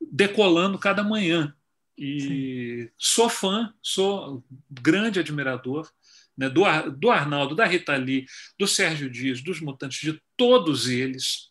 decolando 0.00 0.78
cada 0.78 1.02
manhã. 1.02 1.52
E 1.98 2.20
Sim. 2.20 2.90
sou 2.96 3.28
fã, 3.28 3.74
sou 3.82 4.44
grande 4.70 5.18
admirador 5.18 5.90
né, 6.36 6.48
do, 6.48 6.62
do 6.90 7.10
Arnaldo, 7.10 7.54
da 7.54 7.64
Rita 7.64 7.96
Lee, 7.96 8.26
do 8.58 8.66
Sérgio 8.66 9.10
Dias, 9.10 9.42
dos 9.42 9.60
Mutantes, 9.60 10.00
de 10.00 10.20
todos 10.36 10.88
eles. 10.88 11.50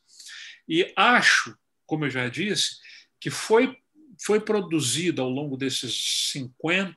E 0.67 0.91
acho, 0.95 1.57
como 1.85 2.05
eu 2.05 2.09
já 2.09 2.27
disse, 2.27 2.77
que 3.19 3.29
foi 3.29 3.77
foi 4.23 4.39
produzido 4.39 5.21
ao 5.21 5.29
longo 5.29 5.57
desses 5.57 6.31
50, 6.31 6.95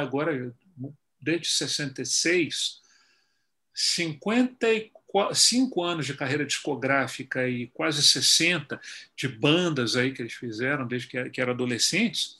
agora 0.00 0.54
desde 1.20 1.48
66, 1.48 2.80
55 3.74 5.82
anos 5.82 6.06
de 6.06 6.14
carreira 6.14 6.46
discográfica 6.46 7.48
e 7.48 7.66
quase 7.68 8.02
60 8.02 8.80
de 9.16 9.28
bandas 9.28 9.96
aí 9.96 10.12
que 10.12 10.22
eles 10.22 10.34
fizeram 10.34 10.86
desde 10.86 11.08
que, 11.08 11.30
que 11.30 11.40
eram 11.40 11.52
adolescentes, 11.52 12.36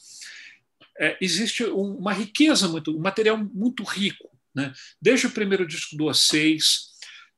é, 0.99 1.16
existe 1.20 1.65
uma 1.65 2.12
riqueza 2.12 2.69
muito, 2.69 2.97
um 2.97 3.01
material 3.01 3.39
muito 3.39 3.83
rico, 3.83 4.27
né? 4.59 4.72
Desde 5.01 5.28
o 5.28 5.30
primeiro 5.30 5.64
disco 5.64 5.97
do 5.97 6.06
O6, 6.06 6.89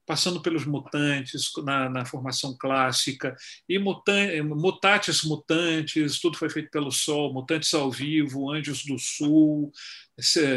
passando 0.06 0.40
pelos 0.40 0.64
mutantes 0.64 1.50
na, 1.62 1.88
na 1.88 2.04
formação 2.04 2.56
clássica, 2.58 3.36
e 3.68 3.78
mutan 3.78 4.42
mutatis 4.42 5.22
mutantes, 5.22 6.18
tudo 6.18 6.36
foi 6.36 6.48
feito 6.48 6.70
pelo 6.70 6.90
Sol, 6.90 7.32
mutantes 7.32 7.72
ao 7.74 7.90
vivo, 7.92 8.50
Anjos 8.50 8.84
do 8.84 8.98
Sul, 8.98 9.70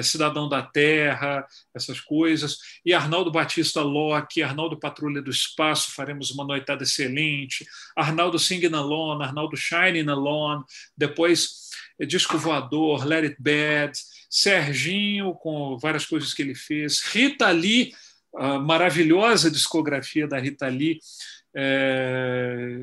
Cidadão 0.02 0.50
da 0.50 0.64
Terra, 0.64 1.46
essas 1.74 2.00
coisas, 2.00 2.58
e 2.84 2.94
Arnaldo 2.94 3.30
Batista 3.30 3.82
Locke, 3.82 4.42
Arnaldo 4.42 4.80
Patrulha 4.80 5.22
do 5.22 5.30
Espaço, 5.30 5.92
faremos 5.92 6.32
uma 6.32 6.46
noitada 6.46 6.84
excelente, 6.84 7.66
Arnaldo 7.96 8.40
Singing 8.40 8.74
Alone, 8.74 9.24
Arnaldo 9.24 9.56
Shining 9.56 10.10
Alone, 10.10 10.64
depois 10.98 11.70
eh, 11.74 11.83
Disco 12.00 12.38
Voador, 12.38 13.06
Let 13.06 13.24
It 13.24 13.36
Bad, 13.40 13.98
Serginho, 14.30 15.34
com 15.36 15.78
várias 15.78 16.06
coisas 16.06 16.34
que 16.34 16.42
ele 16.42 16.56
fez, 16.56 17.02
Rita 17.02 17.50
Lee, 17.52 17.94
a 18.36 18.58
maravilhosa 18.60 19.52
discografia 19.52 20.28
da 20.28 20.40
Rita 20.40 20.68
Lee. 20.68 21.00
É, 21.56 22.80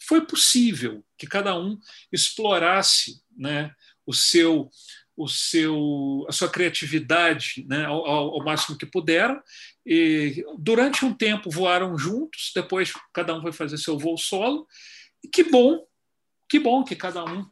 foi 0.00 0.26
possível 0.26 1.04
que 1.16 1.26
cada 1.26 1.56
um 1.56 1.78
explorasse 2.10 3.22
né, 3.36 3.72
o 4.04 4.12
seu, 4.12 4.68
o 5.16 5.28
seu, 5.28 6.26
a 6.28 6.32
sua 6.32 6.48
criatividade 6.48 7.64
né, 7.68 7.84
ao, 7.84 8.04
ao, 8.04 8.44
máximo 8.44 8.76
que 8.76 8.84
puderam. 8.84 9.40
E 9.86 10.44
durante 10.58 11.04
um 11.04 11.14
tempo 11.14 11.48
voaram 11.48 11.96
juntos, 11.96 12.50
depois 12.52 12.92
cada 13.12 13.36
um 13.36 13.40
foi 13.40 13.52
fazer 13.52 13.78
seu 13.78 13.96
voo 13.96 14.18
solo. 14.18 14.66
E 15.22 15.28
que 15.28 15.44
bom, 15.44 15.86
que 16.48 16.58
bom 16.58 16.82
que 16.82 16.96
cada 16.96 17.24
um 17.24 17.48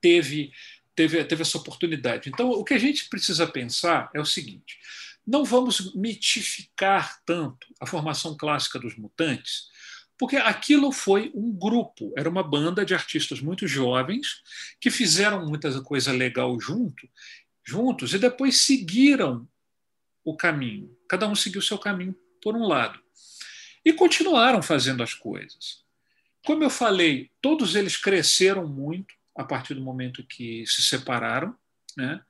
teve, 0.00 0.52
teve, 0.94 1.22
teve 1.24 1.42
essa 1.42 1.58
oportunidade. 1.58 2.28
Então, 2.28 2.50
o 2.50 2.64
que 2.64 2.74
a 2.74 2.78
gente 2.78 3.08
precisa 3.08 3.46
pensar 3.46 4.10
é 4.14 4.20
o 4.20 4.24
seguinte: 4.24 4.78
não 5.26 5.44
vamos 5.44 5.94
mitificar 5.94 7.20
tanto 7.24 7.66
a 7.80 7.86
formação 7.86 8.36
clássica 8.36 8.78
dos 8.78 8.96
mutantes, 8.96 9.68
porque 10.18 10.36
aquilo 10.36 10.92
foi 10.92 11.30
um 11.34 11.50
grupo, 11.52 12.12
era 12.16 12.28
uma 12.28 12.42
banda 12.42 12.84
de 12.84 12.94
artistas 12.94 13.40
muito 13.40 13.66
jovens 13.66 14.42
que 14.80 14.90
fizeram 14.90 15.46
muita 15.46 15.80
coisa 15.82 16.12
legal 16.12 16.60
junto, 16.60 17.08
juntos 17.64 18.12
e 18.12 18.18
depois 18.18 18.62
seguiram 18.62 19.48
o 20.24 20.36
caminho. 20.36 20.94
Cada 21.08 21.26
um 21.26 21.34
seguiu 21.34 21.60
o 21.60 21.64
seu 21.64 21.78
caminho 21.78 22.14
por 22.42 22.54
um 22.54 22.66
lado. 22.66 23.00
E 23.84 23.92
continuaram 23.92 24.62
fazendo 24.62 25.02
as 25.02 25.14
coisas. 25.14 25.82
Como 26.44 26.62
eu 26.62 26.70
falei, 26.70 27.30
todos 27.40 27.74
eles 27.74 27.96
cresceram 27.96 28.66
muito 28.66 29.14
a 29.36 29.44
partir 29.44 29.74
do 29.74 29.80
momento 29.80 30.24
que 30.24 30.64
se 30.66 30.82
separaram. 30.82 31.54
Né? 31.96 32.20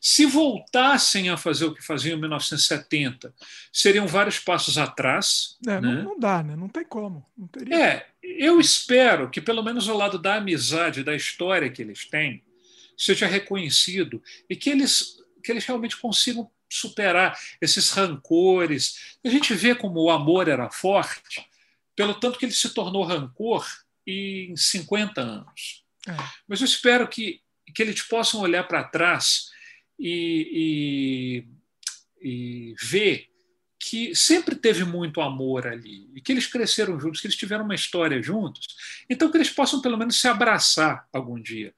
Se 0.00 0.26
voltassem 0.26 1.30
a 1.30 1.36
fazer 1.36 1.66
o 1.66 1.74
que 1.74 1.82
faziam 1.82 2.16
em 2.16 2.20
1970, 2.20 3.34
seriam 3.72 4.06
vários 4.06 4.38
passos 4.38 4.76
atrás. 4.76 5.56
É, 5.66 5.80
né? 5.80 5.80
não, 5.80 6.02
não, 6.02 6.18
dá, 6.18 6.42
né? 6.42 6.56
Não 6.56 6.68
tem 6.68 6.84
como. 6.84 7.24
Não 7.36 7.46
teria... 7.46 7.74
É, 7.74 8.06
eu 8.22 8.60
espero 8.60 9.30
que 9.30 9.40
pelo 9.40 9.62
menos 9.62 9.88
o 9.88 9.96
lado 9.96 10.18
da 10.18 10.36
amizade, 10.36 11.04
da 11.04 11.14
história 11.14 11.70
que 11.70 11.82
eles 11.82 12.06
têm, 12.06 12.42
seja 12.96 13.26
reconhecido 13.26 14.22
e 14.48 14.56
que 14.56 14.70
eles, 14.70 15.16
que 15.42 15.52
eles 15.52 15.64
realmente 15.64 15.96
consigam 15.96 16.50
superar 16.68 17.38
esses 17.60 17.90
rancores. 17.90 19.16
A 19.24 19.28
gente 19.28 19.54
vê 19.54 19.74
como 19.74 20.00
o 20.00 20.10
amor 20.10 20.48
era 20.48 20.70
forte, 20.70 21.46
pelo 21.94 22.14
tanto 22.14 22.38
que 22.38 22.44
ele 22.44 22.52
se 22.52 22.74
tornou 22.74 23.04
rancor 23.04 23.64
em 24.06 24.56
50 24.56 25.20
anos. 25.20 25.83
É. 26.08 26.16
Mas 26.46 26.60
eu 26.60 26.66
espero 26.66 27.08
que, 27.08 27.40
que 27.74 27.82
eles 27.82 28.02
possam 28.02 28.40
olhar 28.40 28.64
para 28.64 28.84
trás 28.84 29.50
e, 29.98 31.44
e, 32.22 32.70
e 32.70 32.74
ver 32.80 33.28
que 33.78 34.14
sempre 34.14 34.54
teve 34.54 34.84
muito 34.84 35.20
amor 35.20 35.66
ali 35.66 36.10
e 36.14 36.20
que 36.20 36.32
eles 36.32 36.46
cresceram 36.46 36.98
juntos, 36.98 37.20
que 37.20 37.26
eles 37.26 37.36
tiveram 37.36 37.64
uma 37.64 37.74
história 37.74 38.22
juntos, 38.22 38.66
então 39.10 39.30
que 39.30 39.36
eles 39.36 39.50
possam 39.50 39.80
pelo 39.80 39.98
menos 39.98 40.20
se 40.20 40.26
abraçar 40.26 41.06
algum 41.12 41.40
dia. 41.40 41.74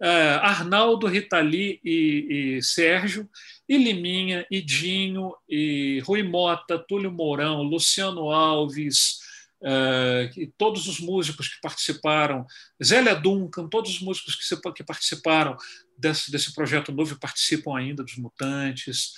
Uh, 0.00 0.40
Arnaldo, 0.40 1.06
Ritali 1.06 1.78
e, 1.84 2.56
e, 2.56 2.62
Sérgio, 2.62 3.28
e 3.68 3.76
Liminha, 3.76 4.44
e 4.50 4.60
Dinho, 4.60 5.32
e 5.48 6.02
Rui 6.04 6.24
Mota, 6.24 6.76
Túlio 6.76 7.12
Mourão, 7.12 7.62
Luciano 7.62 8.30
Alves, 8.30 9.20
uh, 9.62 10.38
e 10.38 10.52
todos 10.58 10.86
os 10.86 11.00
músicos 11.00 11.48
que 11.48 11.60
participaram, 11.60 12.46
Zélia 12.82 13.14
Duncan, 13.14 13.68
todos 13.68 13.92
os 13.92 14.00
músicos 14.00 14.34
que, 14.34 14.44
se, 14.44 14.60
que 14.72 14.84
participaram 14.84 15.56
desse, 15.96 16.30
desse 16.30 16.54
projeto 16.54 16.92
novo 16.92 17.14
e 17.14 17.18
participam 17.18 17.76
ainda 17.76 18.02
dos 18.02 18.16
Mutantes, 18.16 19.12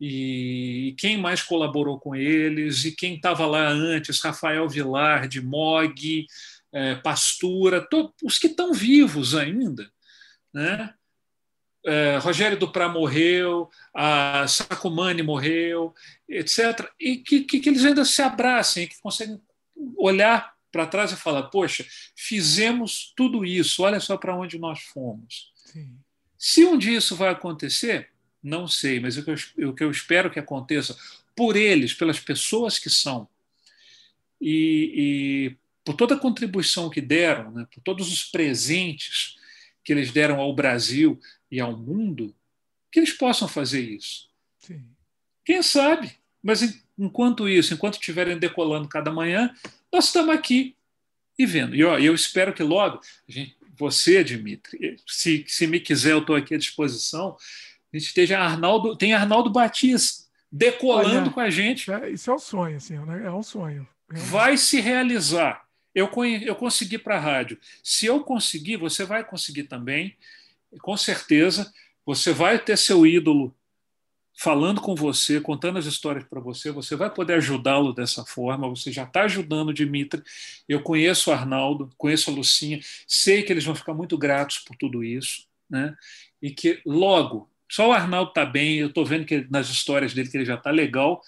e 0.00 0.94
quem 0.98 1.18
mais 1.18 1.42
colaborou 1.42 1.98
com 2.00 2.16
eles, 2.16 2.84
e 2.84 2.92
quem 2.92 3.16
estava 3.16 3.44
lá 3.44 3.68
antes, 3.68 4.20
Rafael 4.20 4.66
Vilar, 4.66 5.28
de 5.28 5.42
Mog, 5.42 6.26
eh, 6.72 6.94
Pastura, 6.96 7.82
todos, 7.82 8.12
os 8.24 8.38
que 8.38 8.46
estão 8.46 8.72
vivos 8.72 9.34
ainda, 9.34 9.90
né? 10.54 10.94
É, 11.84 12.18
Rogério 12.18 12.58
Duprá 12.58 12.88
morreu, 12.88 13.70
a 13.94 14.46
Sacomani 14.46 15.22
morreu, 15.22 15.94
etc. 16.28 16.86
E 17.00 17.16
que, 17.16 17.40
que, 17.40 17.58
que, 17.58 17.68
eles 17.70 17.84
ainda 17.84 18.04
se 18.04 18.20
abracem, 18.20 18.86
que 18.86 19.00
conseguem 19.00 19.40
olhar 19.96 20.54
para 20.72 20.86
trás 20.86 21.12
e 21.12 21.16
falar: 21.16 21.44
poxa, 21.44 21.86
fizemos 22.14 23.12
tudo 23.16 23.44
isso, 23.44 23.82
olha 23.82 24.00
só 24.00 24.16
para 24.16 24.36
onde 24.36 24.58
nós 24.58 24.80
fomos. 24.80 25.52
Sim. 25.54 25.96
Se 26.38 26.64
um 26.64 26.78
dia 26.78 26.98
isso 26.98 27.14
vai 27.16 27.28
acontecer, 27.28 28.10
não 28.42 28.66
sei, 28.66 28.98
mas 28.98 29.16
o 29.16 29.24
que, 29.24 29.30
eu, 29.30 29.70
o 29.70 29.74
que 29.74 29.84
eu 29.84 29.90
espero 29.90 30.30
que 30.30 30.38
aconteça 30.38 30.96
por 31.36 31.56
eles, 31.56 31.92
pelas 31.92 32.18
pessoas 32.18 32.78
que 32.78 32.88
são, 32.88 33.28
e, 34.40 34.92
e 34.94 35.56
por 35.84 35.94
toda 35.94 36.14
a 36.14 36.18
contribuição 36.18 36.88
que 36.88 37.00
deram, 37.00 37.50
né, 37.50 37.66
por 37.72 37.82
todos 37.82 38.10
os 38.10 38.24
presentes 38.24 39.36
que 39.84 39.92
eles 39.92 40.10
deram 40.12 40.40
ao 40.40 40.54
Brasil 40.54 41.20
e 41.50 41.60
ao 41.60 41.76
mundo, 41.76 42.34
que 42.90 42.98
eles 42.98 43.12
possam 43.12 43.46
fazer 43.46 43.82
isso. 43.82 44.30
Sim. 44.58 44.84
Quem 45.44 45.62
sabe? 45.62 46.19
Mas 46.42 46.82
enquanto 46.98 47.48
isso, 47.48 47.74
enquanto 47.74 47.94
estiverem 47.94 48.38
decolando 48.38 48.88
cada 48.88 49.10
manhã, 49.10 49.54
nós 49.92 50.06
estamos 50.06 50.34
aqui 50.34 50.74
e 51.38 51.46
vendo. 51.46 51.74
E 51.74 51.84
ó, 51.84 51.98
eu 51.98 52.14
espero 52.14 52.52
que 52.52 52.62
logo, 52.62 53.00
gente, 53.28 53.56
você, 53.76 54.22
Dimitri, 54.22 54.96
se, 55.06 55.44
se 55.48 55.66
me 55.66 55.80
quiser, 55.80 56.12
eu 56.12 56.18
estou 56.18 56.36
aqui 56.36 56.54
à 56.54 56.58
disposição. 56.58 57.36
A 57.92 57.96
gente 57.96 58.08
esteja 58.08 58.38
Arnaldo, 58.38 58.96
tem 58.96 59.14
Arnaldo 59.14 59.50
Batista 59.50 60.28
decolando 60.52 61.26
Olha, 61.26 61.30
com 61.30 61.40
a 61.40 61.50
gente. 61.50 61.90
É, 61.90 62.10
isso 62.10 62.30
é 62.30 62.34
um 62.34 62.38
sonho, 62.38 62.76
assim, 62.76 62.98
né? 62.98 63.22
é 63.24 63.30
um 63.30 63.42
sonho. 63.42 63.86
Vai 64.08 64.56
se 64.56 64.80
realizar. 64.80 65.64
Eu, 65.94 66.10
eu 66.42 66.54
consegui 66.54 66.98
para 66.98 67.16
a 67.16 67.20
rádio. 67.20 67.58
Se 67.82 68.06
eu 68.06 68.20
conseguir, 68.20 68.76
você 68.76 69.04
vai 69.04 69.24
conseguir 69.24 69.64
também, 69.64 70.16
com 70.82 70.96
certeza. 70.96 71.72
Você 72.04 72.32
vai 72.32 72.58
ter 72.58 72.76
seu 72.76 73.06
ídolo 73.06 73.54
falando 74.34 74.80
com 74.80 74.94
você, 74.94 75.40
contando 75.40 75.78
as 75.78 75.86
histórias 75.86 76.24
para 76.24 76.40
você, 76.40 76.70
você 76.70 76.96
vai 76.96 77.12
poder 77.12 77.34
ajudá-lo 77.34 77.92
dessa 77.92 78.24
forma, 78.24 78.68
você 78.68 78.90
já 78.90 79.04
está 79.04 79.22
ajudando 79.22 79.68
o 79.68 79.74
Dimitri. 79.74 80.22
Eu 80.68 80.82
conheço 80.82 81.30
o 81.30 81.32
Arnaldo, 81.32 81.90
conheço 81.98 82.30
a 82.30 82.34
Lucinha, 82.34 82.80
sei 83.06 83.42
que 83.42 83.52
eles 83.52 83.64
vão 83.64 83.74
ficar 83.74 83.94
muito 83.94 84.16
gratos 84.16 84.58
por 84.58 84.76
tudo 84.76 85.04
isso, 85.04 85.46
né? 85.68 85.96
e 86.42 86.50
que 86.50 86.80
logo, 86.86 87.50
só 87.70 87.88
o 87.88 87.92
Arnaldo 87.92 88.30
está 88.30 88.44
bem, 88.44 88.78
eu 88.78 88.88
estou 88.88 89.04
vendo 89.04 89.24
que 89.24 89.46
nas 89.50 89.68
histórias 89.68 90.14
dele 90.14 90.28
que 90.28 90.36
ele 90.36 90.44
já 90.44 90.54
está 90.54 90.70
legal, 90.70 91.22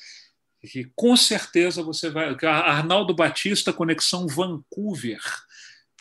que 0.60 0.90
com 0.94 1.16
certeza 1.16 1.82
você 1.82 2.08
vai. 2.08 2.36
Arnaldo 2.44 3.14
Batista, 3.14 3.72
Conexão 3.72 4.26
Vancouver. 4.26 5.20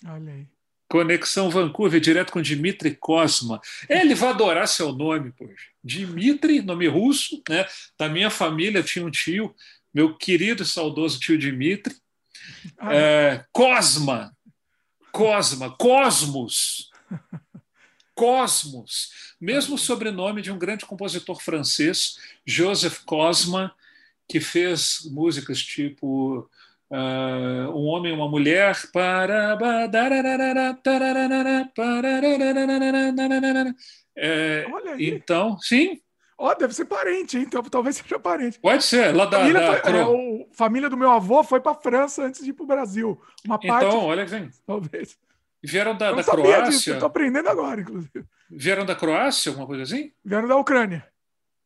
Olha 0.06 0.34
aí. 0.34 0.48
Conexão 0.92 1.50
Vancouver, 1.50 2.02
direto 2.02 2.34
com 2.34 2.42
Dmitry 2.42 2.96
Kosma. 2.96 3.62
Ele 3.88 4.14
vai 4.14 4.32
adorar 4.32 4.68
seu 4.68 4.92
nome, 4.92 5.32
poxa. 5.32 5.70
Dmitry, 5.82 6.62
nome 6.62 6.86
russo, 6.86 7.42
né? 7.48 7.66
Da 7.98 8.10
minha 8.10 8.30
família 8.30 8.84
tinha 8.84 9.06
um 9.06 9.10
tio, 9.10 9.56
meu 9.94 10.18
querido 10.18 10.64
e 10.64 10.66
saudoso 10.66 11.18
tio 11.18 11.40
Dmitry. 11.40 11.96
Ah. 12.78 12.94
É, 12.94 13.46
Cosma. 13.54 14.36
Cosma, 15.14 15.70
Cosmos. 15.78 16.92
Cosmos. 18.14 19.36
Mesmo 19.40 19.78
sobrenome 19.78 20.42
de 20.42 20.52
um 20.52 20.60
grande 20.60 20.86
compositor 20.86 21.42
francês, 21.42 22.18
Joseph 22.46 23.00
Cosma, 23.06 23.74
que 24.28 24.42
fez 24.42 25.08
músicas 25.10 25.64
tipo 25.64 26.50
uh, 26.92 27.72
Um 27.72 27.86
Homem 27.86 28.12
e 28.12 28.16
uma 28.16 28.28
Mulher. 28.28 28.76
É, 34.16 34.66
então, 35.00 35.58
sim. 35.60 36.00
Ó, 36.38 36.50
oh, 36.50 36.56
deve 36.56 36.74
ser 36.74 36.86
parente, 36.86 37.38
então 37.38 37.62
talvez 37.62 37.98
seja 37.98 38.18
parente. 38.18 38.60
Pode 38.60 38.84
ser, 38.84 39.16
lá 39.16 39.26
da. 39.26 39.40
Família, 39.40 39.60
da 39.60 39.78
foi, 39.78 39.92
é, 39.92 40.06
o, 40.06 40.48
família 40.52 40.90
do 40.90 40.98
meu 40.98 41.12
avô 41.12 41.44
foi 41.44 41.62
para 41.62 41.76
França 41.76 42.24
antes 42.24 42.44
de 42.44 42.50
ir 42.50 42.54
para 42.54 42.64
o 42.64 42.68
Brasil. 42.68 43.22
Uma 43.46 43.60
parte. 43.60 43.86
Então, 43.86 44.06
olha 44.06 44.24
assim. 44.24 44.50
Talvez. 44.66 45.18
Vieram 45.64 45.96
da, 45.96 46.12
da 46.12 46.24
Croácia. 46.24 46.94
Estou 46.94 47.06
aprendendo 47.06 47.48
agora, 47.48 47.82
inclusive. 47.82 48.26
Vieram 48.50 48.84
da 48.86 48.96
Croácia, 48.96 49.52
alguma 49.52 49.68
coisa 49.68 49.84
assim? 49.84 50.12
Vieram 50.26 50.48
da 50.48 50.56
Ucrânia. 50.56 51.06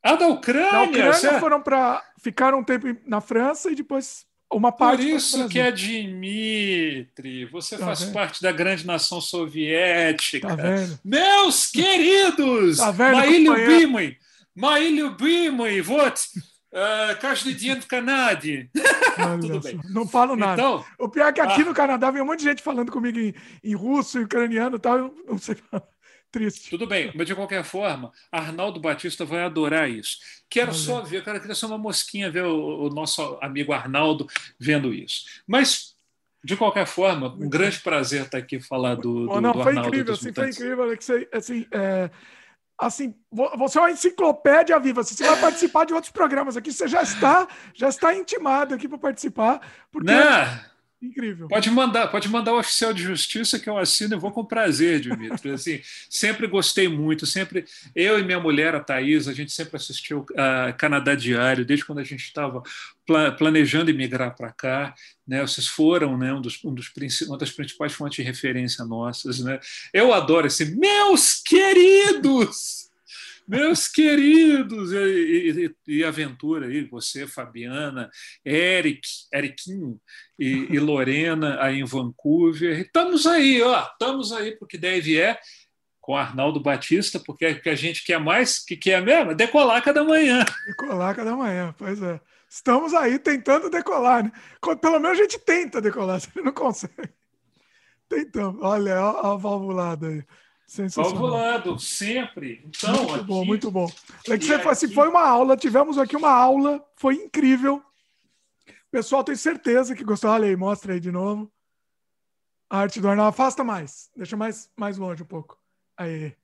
Ah, 0.04 0.16
da 0.16 0.28
Ucrânia! 0.28 0.72
Da 0.72 0.84
Ucrânia 0.84 1.40
foram 1.40 1.62
para. 1.62 2.04
Ficaram 2.20 2.60
um 2.60 2.64
tempo 2.64 2.86
na 3.08 3.22
França 3.22 3.72
e 3.72 3.76
depois 3.76 4.26
uma 4.53 4.73
parte. 4.73 5.03
Por 5.03 5.17
isso 5.17 5.49
que 5.49 5.59
é 5.59 5.71
Dimitri. 5.71 7.45
Você 7.47 7.79
tá 7.79 7.87
faz 7.87 8.03
vendo? 8.03 8.13
parte 8.13 8.43
da 8.43 8.51
grande 8.51 8.87
nação 8.87 9.21
soviética. 9.21 10.49
Tá 10.49 10.57
vendo? 10.57 10.99
Meus 11.05 11.67
queridos! 11.69 12.79
Tá 12.79 12.91
vendo? 12.91 13.17
Мои 13.17 13.39
любимые! 13.45 14.17
Мои 14.55 14.91
любимые! 14.91 15.81
Вот! 15.83 16.19
Uh, 16.73 17.19
каждый 17.21 17.55
день 17.55 17.81
в 17.81 17.87
Канаде. 17.89 18.71
Tudo 19.41 19.61
bem. 19.61 19.81
Não 19.91 20.07
falo 20.07 20.37
nada. 20.37 20.63
Então, 20.63 20.85
o 21.01 21.09
pior 21.09 21.27
é 21.27 21.33
que 21.33 21.41
aqui 21.41 21.63
ah, 21.63 21.65
no 21.65 21.75
Canadá 21.75 22.13
vem 22.13 22.23
um 22.23 22.27
monte 22.27 22.41
de 22.41 22.45
gente 22.45 22.63
falando 22.63 22.93
comigo 22.93 23.19
em, 23.19 23.35
em 23.65 23.75
russo, 23.75 24.21
em 24.21 24.23
ucraniano 24.23 24.77
e 24.77 24.79
tal. 24.79 24.99
Eu 24.99 25.15
não 25.29 25.37
sei 25.37 25.57
falar 25.57 25.83
triste. 26.36 26.70
Tudo 26.70 26.86
bem, 26.86 27.12
mas 27.16 27.26
de 27.26 27.34
qualquer 27.34 27.64
forma, 27.64 28.12
Arnaldo 28.30 28.80
Batista 28.80 29.24
vai 29.24 29.44
adorar 29.44 29.90
isso. 29.90 30.20
Quero 30.50 30.74
Valeu. 30.74 30.82
só 30.82 31.02
ver, 31.02 31.24
cara, 31.24 31.40
queria 31.40 31.56
ser 31.56 31.66
uma 31.66 31.78
mosquinha 31.78 32.30
ver 32.30 32.44
o, 32.44 32.84
o, 32.84 32.90
nosso 32.90 33.38
amigo 33.42 33.72
Arnaldo 33.72 34.28
vendo 34.60 34.94
isso. 34.94 35.26
Mas, 35.48 35.96
de 36.44 36.58
qualquer 36.58 36.86
forma, 36.86 37.34
um 37.34 37.50
grande 37.50 37.80
prazer 37.80 38.24
estar 38.24 38.38
aqui 38.38 38.60
falar 38.60 38.96
do, 38.96 39.28
do, 39.28 39.42
não, 39.42 39.54
do 39.54 39.64
foi 39.64 39.76
Incrível, 39.78 40.14
assim, 40.14 40.34
foi 40.34 40.50
incrível, 40.50 40.84
Alexei. 40.84 41.28
Assim, 41.32 41.66
é, 41.72 42.10
assim, 42.78 43.16
você 43.32 43.78
é 43.78 43.82
uma 43.82 43.92
enciclopédia 43.92 44.78
viva. 44.78 45.04
Você 45.04 45.24
vai 45.24 45.40
participar 45.40 45.86
de 45.86 45.94
outros 45.94 46.12
programas 46.12 46.58
aqui. 46.58 46.74
Você 46.74 46.88
já 46.88 47.02
está, 47.02 47.48
já 47.74 47.88
está 47.88 48.14
intimado 48.14 48.76
aqui 48.76 48.90
para 48.90 48.98
participar. 48.98 49.62
Porque... 49.90 50.12
Não. 50.12 50.75
Incrível. 51.02 51.48
Pode 51.48 51.70
mandar, 51.70 52.08
pode 52.08 52.28
mandar 52.30 52.54
o 52.54 52.60
oficial 52.60 52.94
de 52.94 53.04
justiça 53.04 53.60
que 53.60 53.70
eu 53.70 53.78
assino 53.78 54.16
e 54.16 54.20
vou 54.20 54.32
com 54.32 54.44
prazer, 54.44 55.00
Dimitri. 55.00 55.52
Assim, 55.52 55.82
sempre 56.10 56.48
gostei 56.48 56.88
muito, 56.88 57.26
sempre 57.26 57.66
eu 57.94 58.18
e 58.18 58.24
minha 58.24 58.40
mulher, 58.40 58.74
a 58.74 58.80
Thaís, 58.80 59.28
a 59.28 59.34
gente 59.34 59.52
sempre 59.52 59.76
assistiu 59.76 60.26
a 60.38 60.74
Canadá 60.74 61.14
Diário, 61.14 61.66
desde 61.66 61.86
quando 61.86 62.00
a 62.00 62.04
gente 62.04 62.24
estava 62.24 62.64
planejando 63.38 63.92
emigrar 63.92 64.36
para 64.36 64.52
cá, 64.52 64.96
né? 65.28 65.42
Vocês 65.42 65.68
foram, 65.68 66.18
né, 66.18 66.34
um 66.34 66.42
dos, 66.42 66.64
um 66.64 66.74
dos 66.74 66.92
uma 67.28 67.38
das 67.38 67.52
principais 67.52 67.94
fontes 67.94 68.16
de 68.16 68.24
referência 68.24 68.84
nossas, 68.86 69.40
né? 69.40 69.60
Eu 69.94 70.14
adoro 70.14 70.48
esse 70.48 70.76
meus 70.76 71.42
queridos. 71.42 72.90
Meus 73.48 73.88
queridos, 73.88 74.92
e, 74.92 75.76
e, 75.88 75.98
e, 75.98 76.04
Aventura, 76.04 76.68
aí, 76.68 76.84
você, 76.86 77.28
Fabiana, 77.28 78.10
Eric, 78.44 79.02
Eriquinho 79.34 80.00
e, 80.38 80.68
e, 80.72 80.80
Lorena 80.80 81.62
aí 81.62 81.80
em 81.80 81.86
Vancouver. 81.86 82.80
Estamos 82.80 83.28
aí, 83.28 83.62
ó, 83.62 83.84
estamos 83.84 84.32
aí 84.32 84.58
porque 84.58 84.78
deve 84.78 85.20
é 85.20 85.40
com 86.02 86.16
Arnaldo 86.16 86.60
Batista, 86.60 87.20
porque 87.20 87.48
o 87.48 87.62
que 87.62 87.70
a 87.70 87.76
gente 87.76 88.06
quer 88.06 88.20
mais, 88.20 88.64
que 88.64 88.78
quer 88.78 89.02
mesmo, 89.02 89.32
é 89.32 89.36
decolar 89.36 89.84
cada 89.84 90.04
manhã. 90.04 90.46
Decolar 90.68 91.16
cada 91.16 91.36
manhã, 91.36 91.74
pois 91.78 92.02
é. 92.02 92.20
Estamos 92.48 92.94
aí 92.94 93.18
tentando 93.18 93.70
decolar, 93.70 94.24
né? 94.24 94.32
Pelo 94.80 95.00
menos 95.00 95.20
a 95.20 95.22
gente 95.22 95.40
tenta 95.40 95.82
decolar, 95.82 96.20
se 96.22 96.30
não 96.36 96.52
consegue. 96.52 97.10
Tentamos. 98.08 98.62
Olha, 98.64 99.00
a, 99.00 99.32
a 99.32 99.36
valvulada 99.36 100.08
aí. 100.08 100.24
Valvulado, 100.96 101.80
sempre. 101.80 102.64
Então, 102.66 102.94
muito 102.94 103.16
aqui... 103.16 103.24
bom, 103.24 103.46
muito 103.46 103.72
bom. 103.72 103.88
Você 104.26 104.34
aqui... 104.34 104.68
assim, 104.68 104.92
foi 104.92 105.08
uma 105.08 105.28
aula, 105.28 105.56
tivemos 105.56 105.98
aqui 105.98 106.16
uma 106.16 106.32
aula, 106.32 106.84
foi 106.96 107.16
incrível. 107.16 107.84
O 108.68 108.92
pessoal 108.92 109.24
tem 109.24 109.36
certeza 109.36 109.96
que 109.96 110.04
gostou. 110.04 110.30
Olha 110.30 110.48
aí, 110.48 110.56
mostra 110.56 110.94
aí 110.94 111.00
de 111.00 111.12
novo. 111.12 111.52
A 112.70 112.80
arte 112.80 113.00
do 113.00 113.08
Arnaldo. 113.08 113.30
Afasta 113.30 113.64
mais. 113.64 114.10
Deixa 114.16 114.36
mais, 114.36 114.72
mais 114.76 114.98
longe 114.98 115.22
um 115.24 115.28
pouco. 115.28 115.58
Aí. 115.98 116.36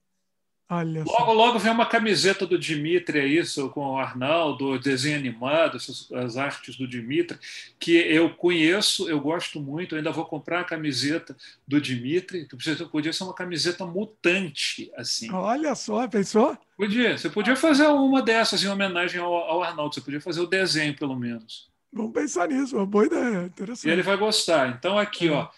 Logo, 1.06 1.34
logo 1.34 1.60
vem 1.60 1.70
uma 1.70 1.86
camiseta 1.86 2.46
do 2.46 2.58
Dimitri, 2.58 3.20
é 3.20 3.26
isso, 3.26 3.70
com 3.72 3.82
o 3.82 3.98
Arnaldo, 3.98 4.80
desenho 4.80 5.18
animado, 5.18 5.76
essas, 5.76 6.10
as 6.14 6.38
artes 6.38 6.78
do 6.78 6.88
Dimitri, 6.88 7.38
que 7.78 7.92
eu 7.92 8.30
conheço, 8.30 9.10
eu 9.10 9.20
gosto 9.20 9.60
muito, 9.60 9.94
eu 9.94 9.98
ainda 9.98 10.14
vou 10.14 10.24
comprar 10.24 10.62
a 10.62 10.64
camiseta 10.64 11.36
do 11.68 11.82
Dimitri, 11.82 12.48
que 12.48 12.56
podia 12.86 13.12
ser 13.12 13.24
uma 13.26 13.34
camiseta 13.34 13.86
mutante, 13.86 14.90
assim. 14.96 15.30
Olha 15.30 15.76
só, 15.76 16.08
pensou? 16.08 16.58
Podia, 16.78 17.18
você 17.18 17.30
podia 17.30 17.58
fazer 17.58 17.88
uma 17.88 18.22
dessas 18.22 18.64
em 18.64 18.70
homenagem 18.70 19.20
ao, 19.20 19.34
ao 19.34 19.62
Arnaldo, 19.62 19.94
você 19.94 20.00
podia 20.00 20.22
fazer 20.22 20.40
o 20.40 20.48
desenho, 20.48 20.96
pelo 20.96 21.18
menos. 21.18 21.70
Vamos 21.92 22.14
pensar 22.14 22.48
nisso, 22.48 22.78
uma 22.78 22.86
boa 22.86 23.06
ideia, 23.06 23.44
interessante. 23.44 23.90
E 23.90 23.92
ele 23.92 24.02
vai 24.02 24.16
gostar. 24.16 24.70
Então, 24.70 24.98
aqui, 24.98 25.28
é. 25.28 25.32
ó, 25.32 25.50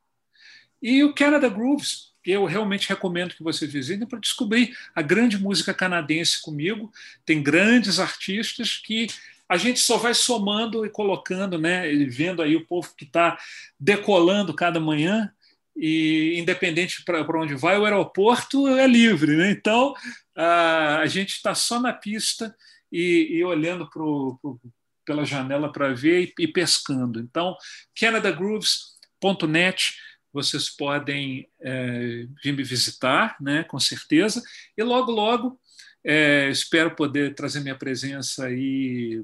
e 0.83 1.05
o 1.05 1.15
Canada 1.15 1.49
Grooves, 1.49 2.11
eu 2.25 2.45
realmente 2.45 2.89
recomendo 2.89 3.35
que 3.35 3.43
você 3.43 3.67
visite 3.67 4.07
para 4.07 4.19
descobrir 4.19 4.77
a 4.95 5.03
grande 5.03 5.39
música 5.39 5.73
canadense 5.73 6.41
comigo. 6.43 6.93
Tem 7.25 7.43
grandes 7.43 7.99
artistas 7.99 8.77
que 8.77 9.07
a 9.49 9.57
gente 9.57 9.81
só 9.81 9.97
vai 9.97 10.15
somando 10.15 10.87
e 10.87 10.91
colocando, 10.91 11.59
né, 11.59 11.93
e 11.93 12.05
vendo 12.05 12.41
aí 12.41 12.55
o 12.55 12.65
povo 12.65 12.95
que 12.97 13.05
está 13.05 13.39
decolando 13.79 14.55
cada 14.55 14.79
manhã, 14.79 15.33
e 15.77 16.39
independente 16.39 17.03
para 17.05 17.41
onde 17.41 17.55
vai, 17.55 17.79
o 17.79 17.85
aeroporto 17.85 18.69
é 18.69 18.87
livre. 18.87 19.35
Né? 19.37 19.51
Então, 19.51 19.95
a, 20.37 20.99
a 20.99 21.07
gente 21.07 21.31
está 21.31 21.55
só 21.55 21.81
na 21.81 21.93
pista 21.93 22.55
e, 22.93 23.29
e 23.31 23.45
olhando 23.45 23.89
pro, 23.89 24.39
pro, 24.43 24.61
pela 25.07 25.25
janela 25.25 25.73
para 25.73 25.95
ver 25.95 26.33
e, 26.39 26.45
e, 26.45 26.49
pescando. 26.49 27.19
Então, 27.19 27.57
canadagrooves.net, 27.99 29.97
vocês 30.33 30.69
podem 30.71 31.49
é, 31.61 32.27
vir 32.43 32.53
me 32.53 32.63
visitar, 32.63 33.37
né, 33.41 33.65
com 33.65 33.79
certeza, 33.79 34.43
e 34.77 34.83
logo, 34.83 35.11
logo 35.11 35.61
é, 36.05 36.49
espero 36.51 36.95
poder 36.95 37.35
trazer 37.35 37.61
minha 37.61 37.77
presença 37.77 38.47
aí 38.47 39.23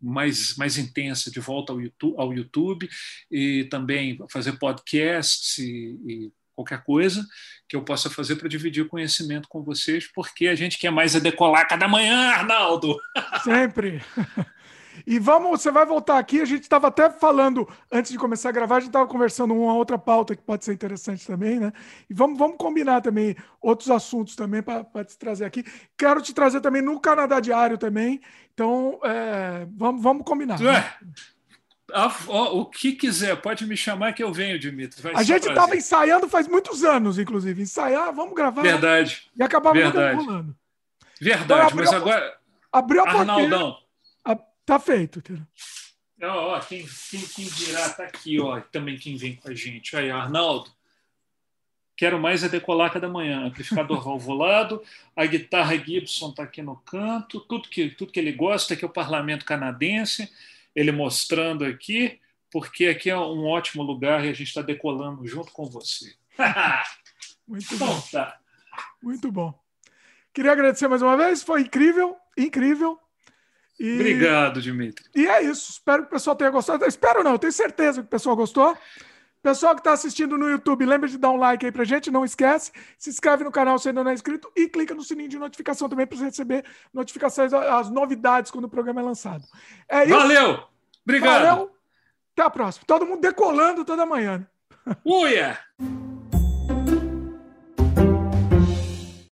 mais, 0.00 0.56
mais 0.56 0.78
intensa 0.78 1.30
de 1.30 1.40
volta 1.40 1.72
ao 1.72 1.80
YouTube, 1.80 2.14
ao 2.18 2.32
YouTube 2.32 2.88
e 3.30 3.64
também 3.64 4.18
fazer 4.30 4.58
podcasts 4.58 5.58
e, 5.58 5.98
e 6.06 6.32
qualquer 6.54 6.82
coisa 6.82 7.24
que 7.68 7.76
eu 7.76 7.82
possa 7.82 8.10
fazer 8.10 8.36
para 8.36 8.48
dividir 8.48 8.82
o 8.82 8.88
conhecimento 8.88 9.48
com 9.48 9.62
vocês, 9.62 10.06
porque 10.12 10.48
a 10.48 10.54
gente 10.54 10.78
quer 10.78 10.90
mais 10.90 11.14
é 11.14 11.20
decolar 11.20 11.68
cada 11.68 11.86
manhã, 11.86 12.30
Arnaldo. 12.30 12.98
Sempre. 13.44 14.02
E 15.06 15.18
vamos, 15.18 15.50
você 15.50 15.70
vai 15.70 15.84
voltar 15.84 16.18
aqui. 16.18 16.40
A 16.40 16.44
gente 16.44 16.62
estava 16.62 16.88
até 16.88 17.10
falando 17.10 17.68
antes 17.90 18.10
de 18.10 18.18
começar 18.18 18.48
a 18.48 18.52
gravar, 18.52 18.76
a 18.76 18.80
gente 18.80 18.88
estava 18.88 19.06
conversando 19.06 19.54
uma 19.54 19.74
outra 19.74 19.98
pauta 19.98 20.34
que 20.34 20.42
pode 20.42 20.64
ser 20.64 20.72
interessante 20.72 21.26
também, 21.26 21.58
né? 21.58 21.72
E 22.08 22.14
vamos, 22.14 22.38
vamos 22.38 22.56
combinar 22.56 23.00
também 23.00 23.36
outros 23.60 23.90
assuntos 23.90 24.34
também 24.36 24.62
para 24.62 25.04
te 25.04 25.16
trazer 25.18 25.44
aqui. 25.44 25.64
Quero 25.96 26.20
te 26.22 26.32
trazer 26.32 26.60
também 26.60 26.82
no 26.82 27.00
Canadá 27.00 27.40
Diário 27.40 27.78
também. 27.78 28.20
Então, 28.54 28.98
é, 29.04 29.66
vamos, 29.76 30.02
vamos 30.02 30.24
combinar. 30.24 30.58
Né? 30.60 30.84
o 32.28 32.66
que 32.66 32.92
quiser, 32.92 33.40
pode 33.40 33.66
me 33.66 33.76
chamar 33.76 34.12
que 34.12 34.22
eu 34.22 34.32
venho, 34.32 34.58
Dimitri. 34.58 35.00
Vai 35.00 35.14
a 35.14 35.22
gente 35.22 35.48
estava 35.48 35.74
ensaiando 35.74 36.28
faz 36.28 36.46
muitos 36.46 36.84
anos, 36.84 37.18
inclusive. 37.18 37.62
Ensaiar, 37.62 38.12
vamos 38.12 38.34
gravar. 38.34 38.62
Verdade. 38.62 39.30
E 39.36 39.42
acabava 39.42 39.74
Verdade. 39.74 40.18
Verdade, 41.20 41.72
então, 41.72 41.76
mas 41.76 41.92
agora. 41.92 42.38
Abriu 42.70 43.02
a 43.02 43.08
Arnaldão. 43.08 43.76
Tá 44.68 44.78
feito, 44.78 45.22
ó, 46.28 46.60
quem, 46.60 46.86
quem, 47.10 47.22
quem 47.22 47.44
virá 47.46 47.88
tá 47.88 48.02
aqui, 48.02 48.38
ó. 48.38 48.60
Também 48.60 48.98
quem 48.98 49.16
vem 49.16 49.34
com 49.34 49.48
a 49.48 49.54
gente. 49.54 49.96
Aí, 49.96 50.10
Arnaldo. 50.10 50.70
Quero 51.96 52.20
mais 52.20 52.44
é 52.44 52.50
decolar 52.50 52.92
cada 52.92 53.08
manhã. 53.08 53.46
Amplificador 53.46 54.04
valvulado, 54.04 54.82
a 55.16 55.24
guitarra 55.24 55.74
Gibson 55.78 56.28
está 56.28 56.42
aqui 56.42 56.60
no 56.60 56.76
canto, 56.76 57.40
tudo 57.40 57.66
que, 57.70 57.88
tudo 57.88 58.12
que 58.12 58.20
ele 58.20 58.30
gosta, 58.30 58.74
aqui 58.74 58.84
é 58.84 58.86
o 58.86 58.92
parlamento 58.92 59.46
canadense, 59.46 60.30
ele 60.76 60.92
mostrando 60.92 61.64
aqui, 61.64 62.20
porque 62.52 62.88
aqui 62.88 63.08
é 63.08 63.16
um 63.16 63.46
ótimo 63.46 63.82
lugar 63.82 64.22
e 64.22 64.28
a 64.28 64.34
gente 64.34 64.48
está 64.48 64.60
decolando 64.60 65.26
junto 65.26 65.50
com 65.50 65.64
você. 65.64 66.14
Muito 67.48 67.74
então 67.74 67.88
bom. 67.88 68.00
Tá. 68.12 68.38
Muito 69.02 69.32
bom. 69.32 69.58
Queria 70.34 70.52
agradecer 70.52 70.88
mais 70.88 71.00
uma 71.00 71.16
vez, 71.16 71.42
foi 71.42 71.62
incrível, 71.62 72.18
incrível. 72.36 73.00
E... 73.78 73.94
Obrigado, 73.94 74.60
Dimitri. 74.60 75.04
E 75.14 75.26
é 75.26 75.42
isso. 75.42 75.70
Espero 75.70 76.02
que 76.02 76.08
o 76.08 76.10
pessoal 76.10 76.34
tenha 76.34 76.50
gostado. 76.50 76.84
Espero 76.84 77.22
não, 77.22 77.38
tenho 77.38 77.52
certeza 77.52 78.00
que 78.00 78.06
o 78.06 78.10
pessoal 78.10 78.34
gostou. 78.34 78.76
Pessoal 79.40 79.74
que 79.74 79.80
está 79.80 79.92
assistindo 79.92 80.36
no 80.36 80.50
YouTube, 80.50 80.84
lembra 80.84 81.08
de 81.08 81.16
dar 81.16 81.30
um 81.30 81.36
like 81.36 81.64
aí 81.64 81.70
pra 81.70 81.84
gente, 81.84 82.10
não 82.10 82.24
esquece. 82.24 82.72
Se 82.98 83.08
inscreve 83.08 83.44
no 83.44 83.52
canal 83.52 83.78
se 83.78 83.88
ainda 83.88 84.02
não 84.02 84.10
é 84.10 84.14
inscrito 84.14 84.50
e 84.56 84.68
clica 84.68 84.94
no 84.94 85.02
sininho 85.02 85.28
de 85.28 85.38
notificação 85.38 85.88
também 85.88 86.06
para 86.06 86.18
receber 86.18 86.64
notificações, 86.92 87.52
as 87.52 87.88
novidades 87.88 88.50
quando 88.50 88.64
o 88.64 88.68
programa 88.68 89.00
é 89.00 89.04
lançado. 89.04 89.44
É 89.88 90.04
isso. 90.04 90.18
Valeu! 90.18 90.64
Obrigado! 91.04 91.46
Valeu! 91.46 91.70
Até 92.32 92.42
a 92.42 92.50
próxima. 92.50 92.84
Todo 92.86 93.06
mundo 93.06 93.20
decolando 93.20 93.84
toda 93.84 94.04
manhã. 94.04 94.46
Uia! 95.04 95.56